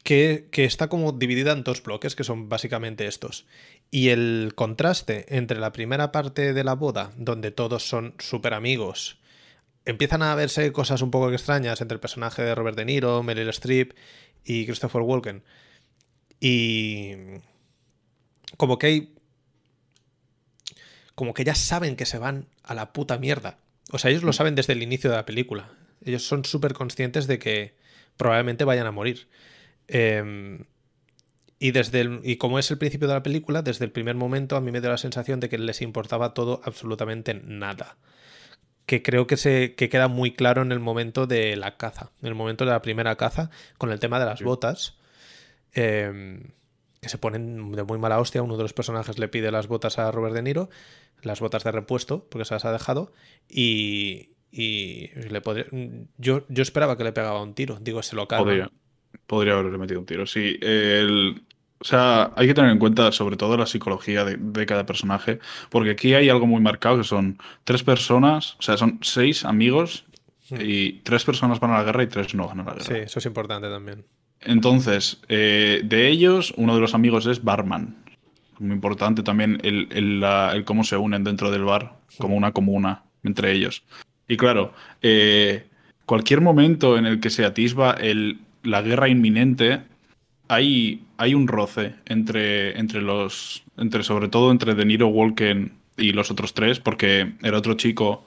que, 0.02 0.48
está 0.52 0.88
como 0.88 1.12
dividida 1.12 1.52
en 1.52 1.64
dos 1.64 1.82
bloques, 1.82 2.16
que 2.16 2.24
son 2.24 2.48
básicamente 2.48 3.06
estos. 3.06 3.46
Y 3.90 4.08
el 4.08 4.52
contraste 4.54 5.36
entre 5.36 5.58
la 5.58 5.72
primera 5.72 6.12
parte 6.12 6.52
de 6.52 6.64
la 6.64 6.74
boda, 6.74 7.12
donde 7.16 7.50
todos 7.50 7.88
son 7.88 8.14
súper 8.18 8.54
amigos, 8.54 9.18
empiezan 9.84 10.22
a 10.22 10.34
verse 10.34 10.72
cosas 10.72 11.02
un 11.02 11.10
poco 11.10 11.30
extrañas 11.32 11.80
entre 11.80 11.96
el 11.96 12.00
personaje 12.00 12.42
de 12.42 12.54
Robert 12.54 12.76
De 12.76 12.84
Niro, 12.84 13.22
Meryl 13.22 13.48
Streep 13.48 13.92
y 14.44 14.66
Christopher 14.66 15.02
Walken. 15.02 15.42
Y 16.40 17.12
como 18.56 18.78
que 18.78 18.86
hay... 18.86 19.14
Como 21.14 21.34
que 21.34 21.44
ya 21.44 21.54
saben 21.54 21.94
que 21.94 22.06
se 22.06 22.18
van 22.18 22.46
a 22.64 22.74
la 22.74 22.92
puta 22.92 23.18
mierda. 23.18 23.58
O 23.92 23.98
sea, 23.98 24.10
ellos 24.10 24.22
lo 24.24 24.32
saben 24.32 24.54
desde 24.54 24.72
el 24.72 24.82
inicio 24.82 25.10
de 25.10 25.16
la 25.16 25.24
película. 25.26 25.70
Ellos 26.04 26.22
son 26.26 26.44
súper 26.44 26.72
conscientes 26.72 27.26
de 27.26 27.38
que 27.38 27.76
probablemente 28.16 28.64
vayan 28.64 28.86
a 28.86 28.90
morir. 28.90 29.28
Em, 29.86 30.64
y, 31.58 31.70
desde 31.72 32.00
el, 32.00 32.20
y 32.24 32.36
como 32.36 32.58
es 32.58 32.70
el 32.70 32.78
principio 32.78 33.06
de 33.06 33.14
la 33.14 33.22
película, 33.22 33.62
desde 33.62 33.84
el 33.84 33.92
primer 33.92 34.16
momento 34.16 34.56
a 34.56 34.60
mí 34.60 34.72
me 34.72 34.80
dio 34.80 34.90
la 34.90 34.96
sensación 34.98 35.38
de 35.40 35.48
que 35.48 35.58
les 35.58 35.82
importaba 35.82 36.34
todo 36.34 36.60
absolutamente 36.64 37.34
nada. 37.34 37.96
que 38.84 39.00
creo 39.00 39.28
que 39.28 39.36
se 39.36 39.74
que 39.76 39.88
queda 39.88 40.08
muy 40.08 40.32
claro 40.34 40.60
en 40.60 40.72
el 40.72 40.80
momento 40.80 41.28
de 41.28 41.54
la 41.56 41.76
caza, 41.76 42.10
en 42.20 42.26
el 42.28 42.34
momento 42.34 42.64
de 42.64 42.72
la 42.72 42.82
primera 42.82 43.14
caza, 43.16 43.48
con 43.78 43.92
el 43.92 44.00
tema 44.00 44.18
de 44.18 44.26
las 44.26 44.40
Sí. 44.40 44.44
botas, 44.44 44.98
eh, 45.74 46.40
que 47.00 47.08
se 47.08 47.16
ponen 47.18 47.72
de 47.72 47.84
muy 47.84 47.98
mala 47.98 48.18
hostia. 48.20 48.42
Uno 48.42 48.56
de 48.56 48.64
los 48.64 48.72
personajes 48.72 49.18
le 49.20 49.28
pide 49.28 49.50
las 49.52 49.68
botas 49.68 49.98
a 49.98 50.10
Robert 50.10 50.34
De 50.34 50.42
Niro, 50.42 50.68
las 51.22 51.40
botas 51.40 51.64
de 51.64 51.72
repuesto, 51.72 52.26
porque 52.30 52.44
se 52.44 52.54
las 52.54 52.64
ha 52.64 52.72
dejado, 52.72 53.12
y, 53.48 54.30
y 54.50 55.08
le 55.30 55.40
podría- 55.40 55.66
yo, 56.18 56.44
yo 56.48 56.62
esperaba 56.62 56.96
que 56.96 57.04
le 57.04 57.12
pegaba 57.12 57.42
un 57.42 57.54
tiro, 57.54 57.78
digo, 57.80 58.02
se 58.02 58.16
lo 58.16 58.28
calma. 58.28 58.44
Podría, 58.44 58.70
podría 59.26 59.52
haberle 59.54 59.78
metido 59.78 60.00
un 60.00 60.06
tiro. 60.06 60.26
Sí, 60.26 60.58
el- 60.60 61.42
o 61.78 61.84
sea, 61.84 62.32
hay 62.36 62.46
que 62.46 62.54
tener 62.54 62.70
en 62.70 62.78
cuenta 62.78 63.10
sobre 63.10 63.36
todo 63.36 63.56
la 63.56 63.66
psicología 63.66 64.24
de, 64.24 64.36
de 64.36 64.66
cada 64.66 64.86
personaje, 64.86 65.40
porque 65.68 65.90
aquí 65.90 66.14
hay 66.14 66.28
algo 66.28 66.46
muy 66.46 66.60
marcado 66.60 66.98
que 66.98 67.04
son 67.04 67.38
tres 67.64 67.82
personas, 67.82 68.54
o 68.58 68.62
sea, 68.62 68.76
son 68.76 69.00
seis 69.02 69.44
amigos 69.44 70.04
y 70.50 71.00
tres 71.00 71.24
personas 71.24 71.58
van 71.60 71.70
a 71.72 71.78
la 71.78 71.84
guerra 71.84 72.02
y 72.02 72.06
tres 72.08 72.34
no 72.34 72.46
van 72.46 72.60
a 72.60 72.64
la 72.64 72.72
guerra. 72.74 72.84
Sí, 72.84 72.94
eso 72.94 73.18
es 73.18 73.26
importante 73.26 73.68
también. 73.68 74.04
Entonces, 74.40 75.20
eh, 75.28 75.80
de 75.84 76.08
ellos, 76.08 76.52
uno 76.56 76.74
de 76.74 76.80
los 76.80 76.94
amigos 76.94 77.26
es 77.26 77.42
barman. 77.42 78.01
Muy 78.62 78.74
importante 78.74 79.22
también 79.22 79.58
el, 79.62 79.88
el- 79.90 80.20
la- 80.20 80.52
el 80.54 80.64
cómo 80.64 80.84
se 80.84 80.96
unen 80.96 81.24
dentro 81.24 81.50
del 81.50 81.64
bar, 81.64 81.94
como 82.18 82.36
una 82.36 82.52
comuna 82.52 83.02
entre 83.24 83.52
ellos. 83.52 83.82
Y 84.28 84.36
claro, 84.36 84.72
eh, 85.02 85.66
cualquier 86.06 86.40
momento 86.40 86.96
en 86.96 87.06
el 87.06 87.20
que 87.20 87.30
se 87.30 87.44
atisba 87.44 87.92
el, 87.92 88.38
la 88.62 88.80
guerra 88.82 89.08
inminente, 89.08 89.80
hay, 90.48 91.02
hay 91.16 91.34
un 91.34 91.48
roce 91.48 91.94
entre, 92.06 92.78
entre 92.78 93.00
los. 93.02 93.62
Entre, 93.76 94.02
sobre 94.02 94.28
todo 94.28 94.50
entre 94.50 94.74
De 94.74 94.84
Niro, 94.84 95.08
Walken 95.08 95.72
y 95.96 96.12
los 96.12 96.30
otros 96.30 96.54
tres, 96.54 96.78
porque 96.80 97.32
el 97.42 97.54
otro 97.54 97.74
chico 97.74 98.26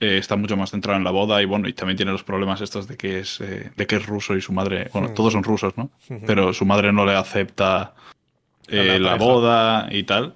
eh, 0.00 0.18
está 0.18 0.36
mucho 0.36 0.56
más 0.56 0.70
centrado 0.70 0.96
en 0.98 1.04
la 1.04 1.10
boda 1.10 1.42
y 1.42 1.44
bueno, 1.44 1.68
y 1.68 1.72
también 1.72 1.96
tiene 1.96 2.12
los 2.12 2.22
problemas 2.24 2.60
estos 2.60 2.86
de 2.88 2.96
que 2.96 3.18
es, 3.20 3.40
eh, 3.40 3.70
de 3.76 3.86
que 3.86 3.96
es 3.96 4.06
ruso 4.06 4.36
y 4.36 4.40
su 4.40 4.52
madre. 4.52 4.88
Bueno, 4.92 5.08
Hmm. 5.08 5.14
todos 5.14 5.32
son 5.34 5.42
rusos, 5.44 5.76
¿no? 5.76 5.90
Pero 6.26 6.52
su 6.52 6.64
madre 6.64 6.92
no 6.92 7.04
le 7.04 7.14
acepta 7.14 7.94
eh, 8.68 8.98
la 9.00 9.16
boda 9.16 9.88
y 9.90 10.02
tal. 10.04 10.34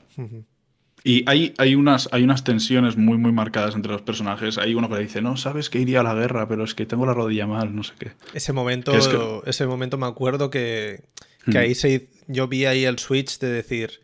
Y 1.05 1.25
hay, 1.29 1.53
hay, 1.59 1.75
unas, 1.75 2.09
hay 2.13 2.23
unas 2.23 2.45
tensiones 2.45 2.97
muy, 2.97 3.19
muy 3.19 3.33
marcadas 3.33 3.75
entre 3.75 3.91
los 3.91 4.03
personajes. 4.03 4.57
Hay 4.59 4.75
uno 4.75 4.89
que 4.89 4.95
le 4.95 5.01
dice, 5.03 5.21
no, 5.21 5.37
sabes 5.37 5.69
que 5.69 5.81
iría 5.81 6.01
a 6.01 6.03
la 6.05 6.15
guerra, 6.15 6.47
pero 6.47 6.63
es 6.63 6.75
que 6.75 6.87
tengo 6.87 7.07
la 7.07 7.13
rodilla 7.15 7.47
mal, 7.47 7.75
no 7.75 7.83
sé 7.83 7.95
qué. 7.99 8.13
Ese 8.35 8.53
momento, 8.53 8.93
Que 8.93 8.99
es 8.99 9.09
que- 9.09 9.41
ese 9.47 9.67
momento 9.67 9.99
me 9.99 10.07
acuerdo 10.07 10.49
que, 10.51 11.03
que 11.45 11.51
Hmm. 11.51 11.57
ahí 11.57 11.75
se, 11.75 12.09
yo 12.29 12.47
vi 12.47 12.67
ahí 12.67 12.85
el 12.85 13.01
switch 13.01 13.41
de 13.41 13.51
decir, 13.51 14.01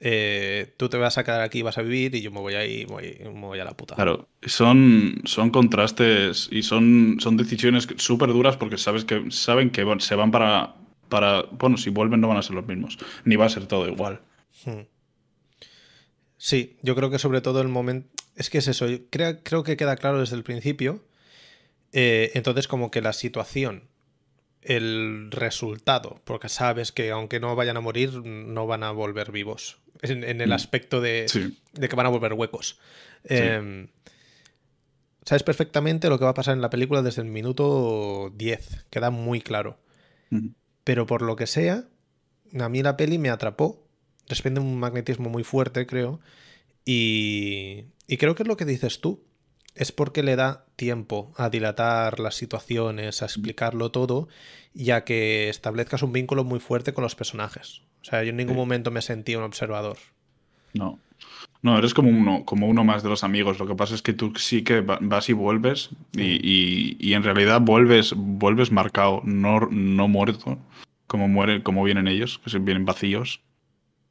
eh, 0.00 0.74
tú 0.76 0.88
te 0.88 0.96
vas 0.96 1.16
a 1.16 1.22
quedar 1.22 1.42
aquí, 1.42 1.62
vas 1.62 1.78
a 1.78 1.82
vivir 1.82 2.12
y 2.16 2.22
yo 2.22 2.32
me 2.32 2.40
voy 2.40 2.54
ahí, 2.54 2.86
voy, 2.86 3.18
me 3.22 3.30
voy 3.40 3.60
a 3.60 3.64
la 3.64 3.76
puta. 3.76 3.94
Claro, 3.94 4.28
son, 4.44 5.20
son 5.24 5.50
contrastes 5.50 6.48
y 6.50 6.64
son, 6.64 7.18
son 7.20 7.36
decisiones 7.36 7.86
súper 7.98 8.30
duras 8.32 8.56
porque 8.56 8.78
sabes 8.78 9.04
que, 9.04 9.26
saben 9.30 9.70
que 9.70 9.86
se 10.00 10.16
van 10.16 10.32
para, 10.32 10.74
para... 11.12 11.42
Bueno, 11.52 11.76
si 11.76 11.90
vuelven 11.90 12.20
no 12.20 12.28
van 12.28 12.38
a 12.38 12.42
ser 12.42 12.54
los 12.56 12.66
mismos, 12.66 12.98
ni 13.24 13.36
va 13.36 13.44
a 13.46 13.48
ser 13.50 13.66
todo 13.66 13.86
igual. 13.88 14.20
Hmm. 14.64 14.80
Sí, 16.36 16.76
yo 16.82 16.94
creo 16.96 17.10
que 17.10 17.18
sobre 17.18 17.40
todo 17.40 17.60
el 17.60 17.68
momento... 17.68 18.08
Es 18.34 18.48
que 18.50 18.58
es 18.58 18.66
eso, 18.68 18.88
yo 18.88 18.98
creo, 19.10 19.38
creo 19.42 19.62
que 19.62 19.76
queda 19.76 19.96
claro 19.96 20.18
desde 20.20 20.36
el 20.36 20.42
principio. 20.42 21.04
eh, 21.92 22.30
entonces 22.34 22.66
como 22.66 22.90
que 22.90 23.02
la 23.02 23.12
situación, 23.12 23.84
el 24.62 25.28
resultado, 25.30 26.20
porque 26.24 26.48
sabes 26.48 26.90
que 26.90 27.10
aunque 27.10 27.38
no 27.38 27.54
vayan 27.54 27.76
a 27.76 27.80
morir, 27.80 28.14
no 28.24 28.66
van 28.66 28.82
a 28.82 28.90
volver 28.92 29.30
vivos. 29.30 29.78
En, 30.00 30.24
en 30.24 30.40
el 30.40 30.48
Mm. 30.50 30.52
aspecto 30.54 31.00
de, 31.02 31.26
Sí. 31.28 31.58
de 31.74 31.88
que 31.88 31.94
van 31.96 32.06
a 32.06 32.08
volver 32.08 32.32
huecos. 32.32 32.78
Eh, 33.24 33.86
sabes 35.24 35.42
perfectamente 35.42 36.08
lo 36.08 36.18
que 36.18 36.24
va 36.24 36.30
a 36.30 36.34
pasar 36.34 36.54
en 36.56 36.62
la 36.62 36.70
película 36.70 37.02
desde 37.02 37.20
el 37.22 37.28
minuto 37.28 38.32
10, 38.34 38.86
queda 38.90 39.10
muy 39.10 39.40
claro. 39.42 39.78
Ujú. 40.30 40.54
Pero 40.84 41.06
por 41.06 41.22
lo 41.22 41.36
que 41.36 41.46
sea, 41.46 41.84
a 42.58 42.68
mí 42.68 42.82
la 42.82 42.96
peli 42.96 43.18
me 43.18 43.30
atrapó. 43.30 43.84
Desprende 44.28 44.60
un 44.60 44.78
magnetismo 44.78 45.28
muy 45.30 45.44
fuerte, 45.44 45.86
creo. 45.86 46.20
Y, 46.84 47.84
y 48.06 48.16
creo 48.16 48.34
que 48.34 48.42
es 48.42 48.48
lo 48.48 48.56
que 48.56 48.64
dices 48.64 49.00
tú. 49.00 49.22
Es 49.74 49.90
porque 49.92 50.22
le 50.22 50.36
da 50.36 50.66
tiempo 50.76 51.32
a 51.36 51.48
dilatar 51.48 52.20
las 52.20 52.34
situaciones, 52.34 53.22
a 53.22 53.24
explicarlo 53.24 53.90
todo, 53.90 54.28
y 54.74 54.90
a 54.90 55.04
que 55.04 55.48
establezcas 55.48 56.02
un 56.02 56.12
vínculo 56.12 56.44
muy 56.44 56.60
fuerte 56.60 56.92
con 56.92 57.02
los 57.02 57.14
personajes. 57.14 57.80
O 58.02 58.04
sea, 58.04 58.22
yo 58.22 58.30
en 58.30 58.36
ningún 58.36 58.54
Sí. 58.54 58.58
momento 58.60 58.90
me 58.90 59.00
sentí 59.00 59.34
un 59.34 59.44
observador. 59.44 59.96
No. 60.74 60.98
No, 61.62 61.78
eres 61.78 61.94
como 61.94 62.10
uno, 62.10 62.44
como 62.44 62.66
uno 62.66 62.82
más 62.82 63.02
de 63.04 63.08
los 63.08 63.22
amigos. 63.22 63.58
Lo 63.60 63.66
que 63.68 63.76
pasa 63.76 63.94
es 63.94 64.02
que 64.02 64.12
tú 64.12 64.32
sí 64.36 64.62
que 64.62 64.80
va- 64.80 64.98
vas 65.00 65.28
y 65.28 65.32
vuelves 65.32 65.90
y, 66.12 66.22
y- 66.42 66.96
y 66.98 67.14
en 67.14 67.22
realidad 67.22 67.60
vuelves, 67.60 68.14
vuelves 68.16 68.72
marcado, 68.72 69.22
no, 69.24 69.60
no 69.70 70.08
muerto, 70.08 70.58
como 71.06 71.28
muere, 71.28 71.62
como 71.62 71.84
vienen 71.84 72.08
ellos, 72.08 72.38
que 72.42 72.50
se 72.50 72.58
vienen 72.58 72.84
vacíos. 72.84 73.40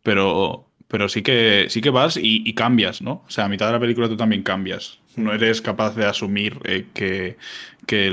Pero, 0.03 0.67
pero 0.87 1.09
sí 1.09 1.21
que 1.23 1.67
sí 1.69 1.81
que 1.81 1.89
vas 1.91 2.17
y, 2.17 2.43
y 2.45 2.53
cambias, 2.53 3.01
¿no? 3.01 3.23
O 3.27 3.29
sea, 3.29 3.45
a 3.45 3.49
mitad 3.49 3.67
de 3.67 3.73
la 3.73 3.79
película 3.79 4.09
tú 4.09 4.17
también 4.17 4.43
cambias. 4.43 4.99
No 5.17 5.33
eres 5.33 5.61
capaz 5.61 5.95
de 5.95 6.05
asumir 6.05 6.59
eh, 6.65 6.87
que, 6.93 7.37
que, 7.85 8.09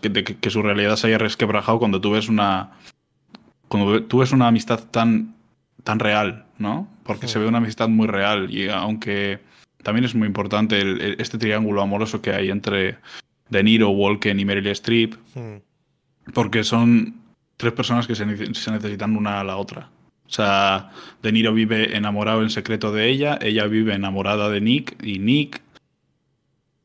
que, 0.00 0.08
de- 0.10 0.24
que 0.24 0.50
su 0.50 0.62
realidad 0.62 0.96
se 0.96 1.06
haya 1.08 1.18
resquebrajado 1.18 1.78
cuando 1.78 2.00
tú 2.00 2.12
ves 2.12 2.28
una. 2.28 2.72
Cuando 3.68 4.02
tú 4.04 4.18
ves 4.18 4.32
una 4.32 4.48
amistad 4.48 4.84
tan, 4.90 5.34
tan 5.84 5.98
real, 5.98 6.44
¿no? 6.58 6.88
Porque 7.04 7.28
se 7.28 7.38
ve 7.38 7.46
una 7.46 7.58
amistad 7.58 7.88
muy 7.88 8.06
real. 8.06 8.50
Y 8.54 8.68
aunque 8.68 9.40
también 9.82 10.04
es 10.04 10.14
muy 10.14 10.26
importante 10.28 10.80
el- 10.80 11.00
el- 11.00 11.16
este 11.20 11.38
triángulo 11.38 11.82
amoroso 11.82 12.22
que 12.22 12.32
hay 12.32 12.50
entre 12.50 12.98
De 13.50 13.62
Niro, 13.62 13.90
Walken 13.90 14.38
y 14.40 14.44
Meryl 14.44 14.66
Streep, 14.68 15.14
Hmm. 15.34 15.56
porque 16.32 16.62
son 16.64 17.16
tres 17.56 17.72
personas 17.72 18.06
que 18.06 18.14
se, 18.14 18.24
nece- 18.26 18.54
se 18.54 18.70
necesitan 18.70 19.16
una 19.16 19.40
a 19.40 19.44
la 19.44 19.56
otra. 19.56 19.88
O 20.26 20.30
sea, 20.30 20.90
De 21.22 21.32
Niro 21.32 21.52
vive 21.52 21.96
enamorado 21.96 22.42
en 22.42 22.50
secreto 22.50 22.92
de 22.92 23.08
ella, 23.10 23.38
ella 23.42 23.66
vive 23.66 23.94
enamorada 23.94 24.48
de 24.48 24.60
Nick 24.60 24.96
y 25.04 25.18
Nick 25.18 25.60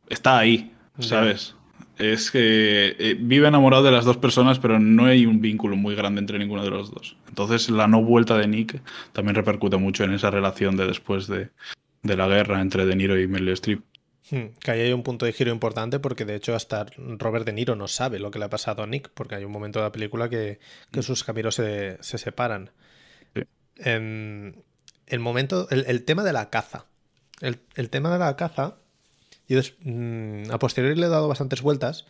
está 0.09 0.37
ahí. 0.39 0.71
¿sabes? 0.99 1.55
Es 1.99 2.31
que 2.31 2.95
eh, 2.97 3.15
vive 3.19 3.47
enamorado 3.47 3.83
de 3.83 3.91
las 3.91 4.03
dos 4.03 4.17
personas, 4.17 4.57
pero 4.57 4.79
no 4.79 5.05
hay 5.05 5.27
un 5.27 5.41
vínculo 5.41 5.75
muy 5.75 5.93
grande 5.93 6.19
entre 6.19 6.39
ninguno 6.39 6.63
de 6.63 6.71
los 6.71 6.89
dos. 6.91 7.15
Entonces, 7.37 7.69
la 7.69 7.87
no 7.87 8.01
vuelta 8.01 8.35
de 8.35 8.47
Nick 8.47 8.81
también 9.13 9.35
repercute 9.35 9.77
mucho 9.77 10.03
en 10.03 10.11
esa 10.11 10.31
relación 10.31 10.75
de 10.75 10.87
después 10.87 11.27
de, 11.27 11.51
de 12.01 12.17
la 12.17 12.27
guerra 12.27 12.61
entre 12.61 12.87
De 12.87 12.95
Niro 12.95 13.19
y 13.19 13.27
Meryl 13.27 13.49
Streep. 13.49 13.83
Hmm, 14.31 14.47
Que 14.59 14.71
ahí 14.71 14.81
hay 14.81 14.91
un 14.91 15.03
punto 15.03 15.23
de 15.27 15.33
giro 15.33 15.51
importante 15.51 15.99
porque 15.99 16.25
de 16.25 16.33
hecho 16.33 16.55
hasta 16.55 16.87
Robert 16.97 17.45
De 17.45 17.53
Niro 17.53 17.75
no 17.75 17.87
sabe 17.87 18.17
lo 18.17 18.31
que 18.31 18.39
le 18.39 18.45
ha 18.45 18.49
pasado 18.49 18.81
a 18.81 18.87
Nick 18.87 19.11
porque 19.13 19.35
hay 19.35 19.45
un 19.45 19.51
momento 19.51 19.77
de 19.77 19.85
la 19.85 19.91
película 19.91 20.29
que, 20.29 20.57
que 20.91 21.03
sus 21.03 21.23
caminos 21.23 21.53
se, 21.53 21.99
se 22.01 22.17
separan. 22.17 22.71
Sí. 23.35 23.43
Em, 23.75 24.55
el 25.05 25.19
momento, 25.19 25.67
el, 25.69 25.85
el 25.87 26.03
tema 26.05 26.23
de 26.23 26.33
la 26.33 26.49
caza. 26.49 26.85
El, 27.39 27.59
el 27.75 27.91
tema 27.91 28.11
de 28.11 28.17
la 28.17 28.35
caza, 28.35 28.77
yo 29.47 29.57
des- 29.57 29.75
mm, 29.83 30.49
a 30.51 30.57
posteriori 30.57 30.99
le 30.99 31.05
he 31.05 31.09
dado 31.09 31.27
bastantes 31.27 31.61
vueltas 31.61 32.07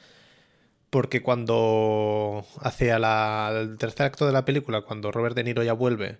porque 0.89 1.21
cuando 1.21 2.45
hacia 2.61 2.99
la- 2.99 3.51
el 3.53 3.77
tercer 3.77 4.05
acto 4.07 4.25
de 4.25 4.31
la 4.33 4.45
película, 4.45 4.81
cuando 4.81 5.11
Robert 5.11 5.35
De 5.35 5.43
Niro 5.43 5.63
ya 5.63 5.73
vuelve 5.73 6.19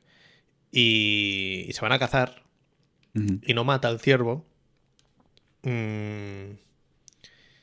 y, 0.71 1.65
y 1.67 1.73
se 1.73 1.81
van 1.81 1.91
a 1.93 1.99
cazar, 1.99 2.43
y 3.43 3.53
no 3.53 3.63
mata 3.63 3.87
al 3.87 3.99
ciervo. 3.99 4.45
mm, 5.63 6.57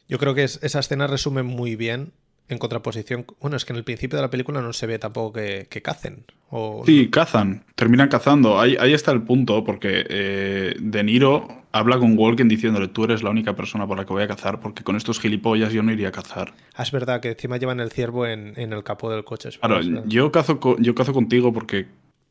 yo 0.08 0.18
creo 0.18 0.34
que 0.34 0.44
es- 0.44 0.58
esa 0.62 0.80
escena 0.80 1.06
resume 1.06 1.42
muy 1.42 1.76
bien 1.76 2.12
en 2.48 2.58
contraposición. 2.58 3.24
Bueno, 3.40 3.56
es 3.56 3.64
que 3.64 3.72
en 3.72 3.78
el 3.78 3.84
principio 3.84 4.16
de 4.16 4.22
la 4.22 4.30
película 4.30 4.60
no 4.60 4.72
se 4.72 4.86
ve 4.86 4.98
tampoco 4.98 5.32
que, 5.34 5.66
que 5.70 5.80
cacen. 5.82 6.24
O, 6.50 6.82
Sí, 6.84 7.08
cazan, 7.10 7.64
terminan 7.74 8.08
cazando. 8.08 8.60
Ahí, 8.60 8.76
ahí 8.78 8.92
está 8.92 9.12
el 9.12 9.22
punto, 9.22 9.64
porque 9.64 10.04
eh, 10.08 10.74
De 10.78 11.02
Niro 11.02 11.48
habla 11.72 11.98
con 11.98 12.16
Walken 12.18 12.46
diciéndole, 12.48 12.88
tú 12.88 13.04
eres 13.04 13.22
la 13.22 13.30
única 13.30 13.56
persona 13.56 13.86
por 13.86 13.96
la 13.98 14.04
que 14.04 14.12
voy 14.12 14.22
a 14.22 14.28
cazar, 14.28 14.60
porque 14.60 14.84
con 14.84 14.94
estos 14.94 15.18
gilipollas 15.20 15.72
yo 15.72 15.82
no 15.82 15.90
iría 15.90 16.08
a 16.08 16.12
cazar. 16.12 16.52
Ah, 16.74 16.82
es 16.84 16.92
verdad 16.92 17.20
que 17.20 17.30
encima 17.30 17.56
llevan 17.56 17.80
el 17.80 17.90
ciervo 17.90 18.26
en, 18.26 18.52
en 18.56 18.72
el 18.72 18.84
capó 18.84 19.10
del 19.10 19.24
coche. 19.24 19.48
Claro, 19.58 19.80
yo 20.06 20.30
cazo, 20.30 20.60
yo 20.78 20.94
cazo 20.94 21.12
contigo 21.12 21.52
porque 21.52 21.86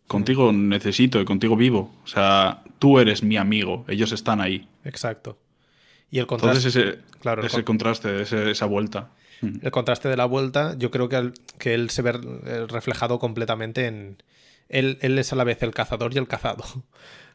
contigo 0.08 0.54
necesito 0.54 1.20
y 1.20 1.26
contigo 1.26 1.56
vivo. 1.58 1.92
O 2.04 2.08
sea, 2.08 2.62
tú 2.80 3.00
eres 3.00 3.24
mi 3.24 3.36
amigo, 3.38 3.84
ellos 3.88 4.12
están 4.12 4.40
ahí. 4.42 4.68
Exacto. 4.86 5.38
Y 6.12 6.20
el 6.20 6.28
contraste, 6.28 6.58
Entonces 6.60 6.76
ese, 6.76 7.00
claro, 7.20 7.42
ese 7.44 7.56
con- 7.58 7.64
contraste, 7.76 8.22
ese- 8.22 8.52
esa 8.52 8.66
vuelta. 8.68 9.10
Mm. 9.44 9.60
el 9.62 9.72
contraste 9.72 10.10
de 10.10 10.18
la 10.18 10.26
vuelta, 10.26 10.76
yo 10.78 10.90
creo 10.92 11.10
que, 11.10 11.16
al- 11.18 11.34
que 11.60 11.74
él 11.74 11.90
se 11.90 12.02
ve 12.02 12.12
eh, 12.46 12.66
reflejado 12.68 13.20
completamente 13.20 13.86
en... 13.88 14.22
Él, 14.70 14.98
él 15.02 15.20
es 15.20 15.32
a 15.34 15.36
la 15.36 15.44
vez 15.44 15.62
el 15.62 15.74
cazador 15.74 16.14
y 16.14 16.18
el 16.18 16.28
cazado. 16.28 16.64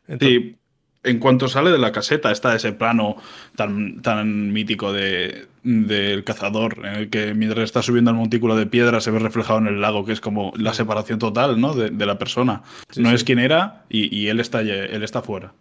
Entonces, 0.08 0.38
Sí, 0.40 0.56
en 1.04 1.18
cuanto 1.20 1.46
sale 1.48 1.70
de 1.70 1.78
la 1.78 1.92
caseta 1.92 2.32
está 2.32 2.54
ese 2.56 2.72
plano 2.72 3.16
tan, 3.54 4.02
tan 4.02 4.52
mítico 4.52 4.92
de, 4.92 5.46
del 5.62 6.24
cazador, 6.24 6.78
en 6.84 6.94
el 6.94 7.10
que 7.10 7.34
mientras 7.34 7.64
está 7.64 7.82
subiendo 7.82 8.10
el 8.10 8.16
montículo 8.16 8.56
de 8.56 8.66
piedra 8.66 9.00
se 9.00 9.10
ve 9.12 9.18
reflejado 9.20 9.60
en 9.60 9.68
el 9.68 9.80
lago, 9.80 10.04
que 10.04 10.12
es 10.12 10.20
como 10.20 10.52
la 10.56 10.74
separación 10.74 11.18
total 11.20 11.60
¿no? 11.60 11.74
de, 11.74 11.90
de 11.90 12.06
la 12.06 12.18
persona. 12.18 12.62
Sí, 12.90 13.00
no 13.02 13.10
sí. 13.10 13.14
es 13.14 13.24
quien 13.24 13.38
era 13.38 13.84
y, 13.88 14.14
y 14.14 14.28
él, 14.28 14.40
está, 14.40 14.60
él 14.62 15.02
está 15.04 15.22
fuera. 15.22 15.52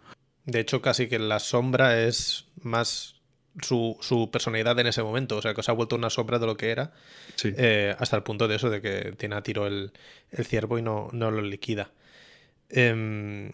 De 0.44 0.60
hecho, 0.60 0.80
casi 0.82 1.06
que 1.08 1.18
la 1.20 1.38
sombra 1.38 2.00
es 2.02 2.46
más 2.62 3.17
su, 3.62 3.96
su, 4.00 4.30
personalidad 4.30 4.78
en 4.78 4.86
ese 4.86 5.02
momento. 5.02 5.36
O 5.36 5.42
sea, 5.42 5.54
que 5.54 5.62
se 5.62 5.70
ha 5.70 5.74
vuelto 5.74 5.96
una 5.96 6.10
sombra 6.10 6.38
de 6.38 6.46
lo 6.46 6.56
que 6.56 6.70
era. 6.70 6.92
Sí. 7.36 7.52
Eh, 7.56 7.94
hasta 7.98 8.16
el 8.16 8.22
punto 8.22 8.48
de 8.48 8.56
eso, 8.56 8.70
de 8.70 8.80
que 8.80 9.12
tiene 9.16 9.36
a 9.36 9.42
tiro 9.42 9.66
el, 9.66 9.92
el 10.30 10.46
ciervo 10.46 10.78
y 10.78 10.82
no, 10.82 11.08
no 11.12 11.30
lo 11.30 11.42
liquida. 11.42 11.90
Eh, 12.70 13.52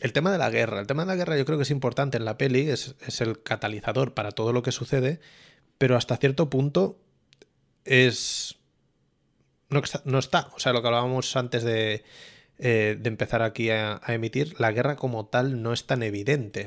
el 0.00 0.12
tema 0.12 0.30
de 0.30 0.38
la 0.38 0.50
guerra. 0.50 0.80
El 0.80 0.86
tema 0.86 1.02
de 1.02 1.08
la 1.08 1.16
guerra 1.16 1.36
yo 1.36 1.44
creo 1.44 1.58
que 1.58 1.62
es 1.62 1.70
importante 1.70 2.16
en 2.16 2.24
la 2.24 2.38
peli, 2.38 2.70
es, 2.70 2.94
es 3.06 3.20
el 3.20 3.42
catalizador 3.42 4.14
para 4.14 4.30
todo 4.32 4.52
lo 4.52 4.62
que 4.62 4.72
sucede, 4.72 5.20
pero 5.76 5.96
hasta 5.96 6.16
cierto 6.16 6.48
punto 6.50 7.00
es... 7.84 8.56
No 9.70 9.80
está, 9.80 10.00
no 10.04 10.18
está. 10.18 10.48
O 10.54 10.60
sea, 10.60 10.72
lo 10.72 10.80
que 10.80 10.88
hablábamos 10.88 11.36
antes 11.36 11.62
de, 11.62 12.02
eh, 12.58 12.96
de 12.98 13.08
empezar 13.08 13.42
aquí 13.42 13.70
a, 13.70 14.00
a, 14.02 14.14
emitir, 14.14 14.58
la 14.58 14.72
guerra 14.72 14.96
como 14.96 15.26
tal 15.26 15.62
no 15.62 15.72
es 15.72 15.86
tan 15.86 16.02
evidente. 16.02 16.66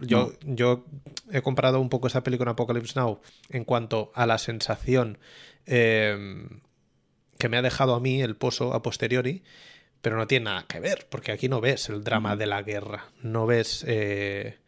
Yo, 0.00 0.32
no. 0.44 0.54
yo 0.54 0.84
he 1.30 1.42
comparado 1.42 1.80
un 1.80 1.88
poco 1.88 2.08
esa 2.08 2.24
peli 2.24 2.38
con 2.38 2.48
Apocalypse 2.48 2.98
Now 2.98 3.20
en 3.48 3.64
cuanto 3.64 4.10
a 4.14 4.26
la 4.26 4.38
sensación 4.38 5.18
eh, 5.66 6.48
que 7.38 7.48
me 7.48 7.56
ha 7.56 7.62
dejado 7.62 7.94
a 7.94 8.00
mí 8.00 8.20
el 8.20 8.36
pozo 8.36 8.74
a 8.74 8.82
posteriori, 8.82 9.44
pero 10.00 10.16
no 10.16 10.26
tiene 10.26 10.46
nada 10.46 10.66
que 10.66 10.80
ver, 10.80 11.06
porque 11.08 11.30
aquí 11.30 11.48
no 11.48 11.60
ves 11.60 11.88
el 11.88 12.02
drama 12.02 12.34
de 12.34 12.46
la 12.46 12.62
guerra, 12.62 13.12
no 13.22 13.46
ves, 13.46 13.84
eh, 13.86 14.58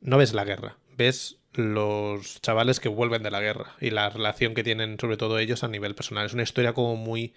no 0.00 0.18
ves 0.18 0.34
la 0.34 0.44
guerra, 0.44 0.76
ves 0.96 1.38
los 1.54 2.40
chavales 2.42 2.80
que 2.80 2.88
vuelven 2.88 3.22
de 3.22 3.30
la 3.30 3.40
guerra 3.40 3.76
y 3.80 3.90
la 3.90 4.10
relación 4.10 4.54
que 4.54 4.62
tienen 4.62 4.98
sobre 5.00 5.16
todo 5.16 5.38
ellos 5.38 5.64
a 5.64 5.68
nivel 5.68 5.94
personal. 5.94 6.26
Es 6.26 6.34
una 6.34 6.42
historia 6.42 6.72
como 6.72 6.96
muy, 6.96 7.34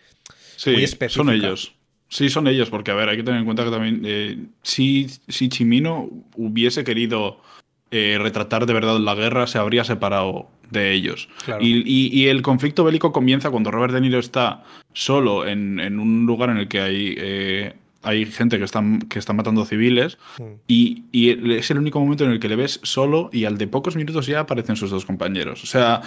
sí, 0.56 0.72
muy 0.72 0.84
específica. 0.84 1.24
Son 1.24 1.34
ellos. 1.34 1.76
Sí, 2.14 2.30
son 2.30 2.46
ellos, 2.46 2.70
porque 2.70 2.92
a 2.92 2.94
ver, 2.94 3.10
hay 3.10 3.18
que 3.18 3.24
tener 3.24 3.40
en 3.40 3.46
cuenta 3.46 3.64
que 3.64 3.72
también 3.72 4.04
eh, 4.06 4.38
si, 4.62 5.08
si 5.28 5.50
Chimino 5.50 6.12
hubiese 6.36 6.84
querido 6.84 7.42
eh, 7.90 8.20
retratar 8.22 8.68
de 8.68 8.74
verdad 8.74 9.00
la 9.00 9.16
guerra, 9.16 9.48
se 9.48 9.58
habría 9.58 9.84
separado 9.84 10.48
de 10.70 10.94
ellos. 10.94 11.28
Claro. 11.44 11.64
Y, 11.64 11.82
y, 11.84 12.10
y, 12.14 12.28
el 12.28 12.44
conflicto 12.44 12.84
bélico 12.84 13.12
comienza 13.12 13.50
cuando 13.50 13.72
Robert 13.72 13.96
De 13.96 14.02
Niro 14.02 14.20
está 14.20 14.64
solo 14.94 15.48
en, 15.48 15.80
en 15.80 16.00
un 16.00 16.28
lugar 16.28 16.52
en 16.52 16.58
el 16.58 16.68
que 16.68 16.82
hay, 16.82 17.16
eh, 17.18 17.74
hay 18.04 18.28
gente 18.28 18.60
que 18.60 18.66
están, 18.66 19.00
que 19.00 19.18
están 19.18 19.36
matando 19.36 19.66
civiles 19.66 20.20
Mm. 20.38 20.44
y, 20.68 21.04
y, 21.12 21.54
es 21.56 21.72
el 21.72 21.80
único 21.80 22.00
momento 22.00 22.26
en 22.26 22.32
el 22.34 22.40
que 22.40 22.48
le 22.48 22.58
ves 22.58 22.80
solo 22.84 23.32
y 23.34 23.46
al 23.46 23.58
de 23.58 23.66
pocos 23.66 23.96
minutos 23.96 24.28
ya 24.28 24.42
aparecen 24.42 24.76
sus 24.76 24.92
dos 24.92 25.04
compañeros. 25.04 25.64
O 25.64 25.66
sea, 25.66 26.02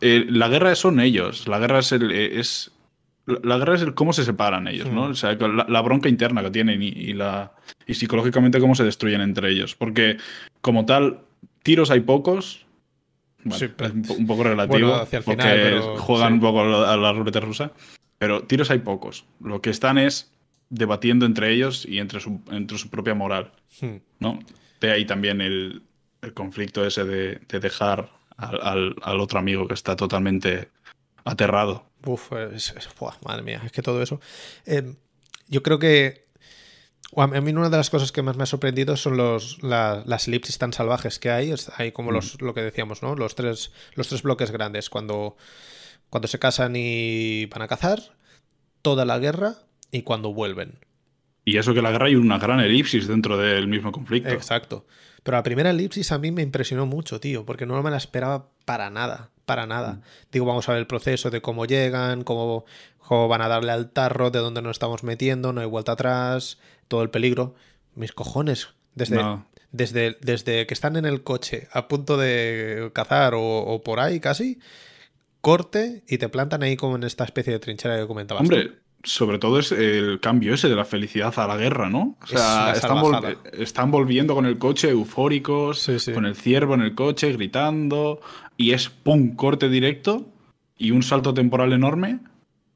eh, 0.00 0.24
la 0.28 0.46
guerra 0.46 0.72
son 0.76 1.00
ellos, 1.00 1.48
la 1.48 1.58
guerra 1.58 1.80
es 1.80 1.90
el... 1.90 2.12
Es, 2.12 2.70
la 3.42 3.58
guerra 3.58 3.74
es 3.74 3.82
el 3.82 3.94
cómo 3.94 4.12
se 4.12 4.24
separan 4.24 4.66
ellos, 4.68 4.90
¿no? 4.90 5.04
O 5.04 5.14
sea, 5.14 5.34
la, 5.34 5.66
la, 5.68 5.80
bronca 5.82 6.08
interna 6.08 6.42
que 6.42 6.50
tienen 6.50 6.82
y, 6.82 6.88
y, 6.88 7.12
la, 7.12 7.52
y 7.86 7.94
psicológicamente 7.94 8.58
cómo 8.60 8.74
se 8.74 8.84
destruyen 8.84 9.20
entre 9.20 9.50
ellos. 9.50 9.74
Porque, 9.74 10.16
como 10.60 10.84
tal, 10.86 11.20
tiros 11.62 11.90
hay 11.90 12.00
pocos, 12.00 12.64
bueno, 13.44 13.58
Sí, 13.58 13.68
pero- 13.76 13.90
es 13.94 14.10
un 14.10 14.26
poco 14.26 14.44
relativo, 14.44 14.88
Bueno, 14.88 15.02
hacia 15.02 15.18
el 15.18 15.24
porque 15.24 15.42
final, 15.42 15.58
pero- 15.62 15.96
juegan 15.98 16.28
sí. 16.28 16.34
un 16.34 16.40
poco 16.40 16.60
a 16.62 16.96
la 16.96 17.12
ruleta 17.12 17.40
rusa. 17.40 17.72
Pero 18.18 18.42
tiros 18.42 18.70
hay 18.70 18.78
pocos. 18.80 19.24
Lo 19.40 19.60
que 19.62 19.70
están 19.70 19.96
es 19.98 20.32
debatiendo 20.70 21.24
entre 21.24 21.52
ellos 21.52 21.86
y 21.86 21.98
entre 22.00 22.20
su, 22.20 22.40
entre 22.50 22.76
su 22.78 22.90
propia 22.90 23.14
moral, 23.14 23.52
Hmm. 23.80 23.96
¿no? 24.18 24.38
De 24.80 24.90
ahí 24.90 25.04
también 25.04 25.40
el, 25.40 25.82
el 26.22 26.34
conflicto 26.34 26.84
ese 26.84 27.04
de, 27.04 27.40
de 27.48 27.60
dejar 27.60 28.08
al, 28.36 28.60
al- 28.62 28.96
al 29.02 29.20
otro 29.20 29.38
amigo 29.38 29.66
que 29.68 29.74
está 29.74 29.94
totalmente 29.96 30.68
aterrado. 31.24 31.84
Uf, 32.06 32.32
es, 32.54 32.74
es- 32.76 32.88
buah, 32.98 33.14
madre 33.24 33.42
mía, 33.42 33.60
es 33.64 33.72
que 33.72 33.82
todo 33.82 34.02
eso. 34.02 34.20
Eh, 34.66 34.94
yo 35.48 35.62
creo 35.62 35.78
que. 35.78 36.26
A 37.16 37.26
mí 37.26 37.50
una 37.52 37.70
de 37.70 37.76
las 37.78 37.88
cosas 37.88 38.12
que 38.12 38.20
más 38.20 38.36
me 38.36 38.42
ha 38.42 38.46
sorprendido 38.46 38.94
son 38.96 39.16
los, 39.16 39.62
la- 39.62 40.02
las 40.06 40.28
elipsis 40.28 40.58
tan 40.58 40.72
salvajes 40.74 41.18
que 41.18 41.30
hay. 41.30 41.54
Hay 41.76 41.90
como 41.92 42.12
los, 42.12 42.40
lo 42.42 42.52
que 42.52 42.60
decíamos, 42.60 43.02
¿no? 43.02 43.14
Los 43.16 43.34
tres, 43.34 43.72
los 43.94 44.08
tres 44.08 44.22
bloques 44.22 44.50
grandes. 44.50 44.90
Cuando, 44.90 45.36
cuando 46.10 46.28
se 46.28 46.38
casan 46.38 46.74
y 46.76 47.46
van 47.46 47.62
a 47.62 47.66
cazar, 47.68 48.00
toda 48.82 49.06
la 49.06 49.18
guerra 49.18 49.54
y 49.90 50.02
cuando 50.02 50.34
vuelven. 50.34 50.78
Y 51.46 51.56
eso 51.56 51.72
que 51.72 51.80
la 51.80 51.90
guerra 51.90 52.06
hay 52.08 52.14
una 52.16 52.38
gran 52.38 52.60
elipsis 52.60 53.08
dentro 53.08 53.38
del 53.38 53.68
mismo 53.68 53.90
conflicto. 53.90 54.28
Exacto. 54.28 54.86
Pero 55.22 55.36
la 55.36 55.42
primera 55.42 55.70
elipsis 55.70 56.12
a 56.12 56.18
mí 56.18 56.30
me 56.30 56.42
impresionó 56.42 56.86
mucho, 56.86 57.20
tío, 57.20 57.44
porque 57.44 57.66
no 57.66 57.82
me 57.82 57.90
la 57.90 57.96
esperaba 57.96 58.48
para 58.64 58.90
nada, 58.90 59.30
para 59.44 59.66
nada. 59.66 60.00
Digo, 60.32 60.46
vamos 60.46 60.68
a 60.68 60.72
ver 60.72 60.80
el 60.80 60.86
proceso 60.86 61.30
de 61.30 61.40
cómo 61.40 61.64
llegan, 61.66 62.22
cómo, 62.24 62.64
cómo 62.98 63.28
van 63.28 63.42
a 63.42 63.48
darle 63.48 63.72
al 63.72 63.90
tarro, 63.90 64.30
de 64.30 64.38
dónde 64.38 64.62
nos 64.62 64.72
estamos 64.72 65.02
metiendo, 65.04 65.52
no 65.52 65.60
hay 65.60 65.66
vuelta 65.66 65.92
atrás, 65.92 66.58
todo 66.88 67.02
el 67.02 67.10
peligro. 67.10 67.54
Mis 67.94 68.12
cojones, 68.12 68.68
desde, 68.94 69.16
No. 69.16 69.46
desde, 69.72 70.16
desde 70.20 70.66
que 70.66 70.74
están 70.74 70.96
en 70.96 71.04
el 71.04 71.22
coche 71.24 71.68
a 71.72 71.88
punto 71.88 72.16
de 72.16 72.90
cazar 72.94 73.34
o, 73.34 73.40
o 73.42 73.82
por 73.82 73.98
ahí 74.00 74.20
casi, 74.20 74.60
corte 75.40 76.02
y 76.06 76.18
te 76.18 76.28
plantan 76.28 76.62
ahí 76.62 76.76
como 76.76 76.96
en 76.96 77.04
esta 77.04 77.24
especie 77.24 77.52
de 77.52 77.58
trinchera 77.58 77.98
que 77.98 78.06
comentabas. 78.06 78.46
tú. 78.48 78.54
Sobre 79.08 79.38
todo 79.38 79.58
es 79.58 79.72
el 79.72 80.20
cambio 80.20 80.52
ese 80.52 80.68
de 80.68 80.76
la 80.76 80.84
felicidad 80.84 81.32
a 81.38 81.46
la 81.46 81.56
guerra, 81.56 81.88
¿no? 81.88 82.18
O 82.20 82.24
Es 82.24 82.30
sea, 82.30 82.72
están, 82.74 82.98
vol- 82.98 83.12
salvajada. 83.12 83.36
están 83.54 83.90
volviendo 83.90 84.34
con 84.34 84.44
el 84.44 84.58
coche 84.58 84.90
eufóricos, 84.90 85.80
Sí, 85.80 85.98
sí. 85.98 86.12
con 86.12 86.26
el 86.26 86.36
ciervo 86.36 86.74
en 86.74 86.82
el 86.82 86.94
coche, 86.94 87.32
gritando, 87.32 88.20
y 88.58 88.72
es 88.72 88.90
pum, 88.90 89.34
corte 89.34 89.70
directo 89.70 90.28
y 90.76 90.90
un 90.90 91.02
salto 91.02 91.32
temporal 91.32 91.72
enorme. 91.72 92.20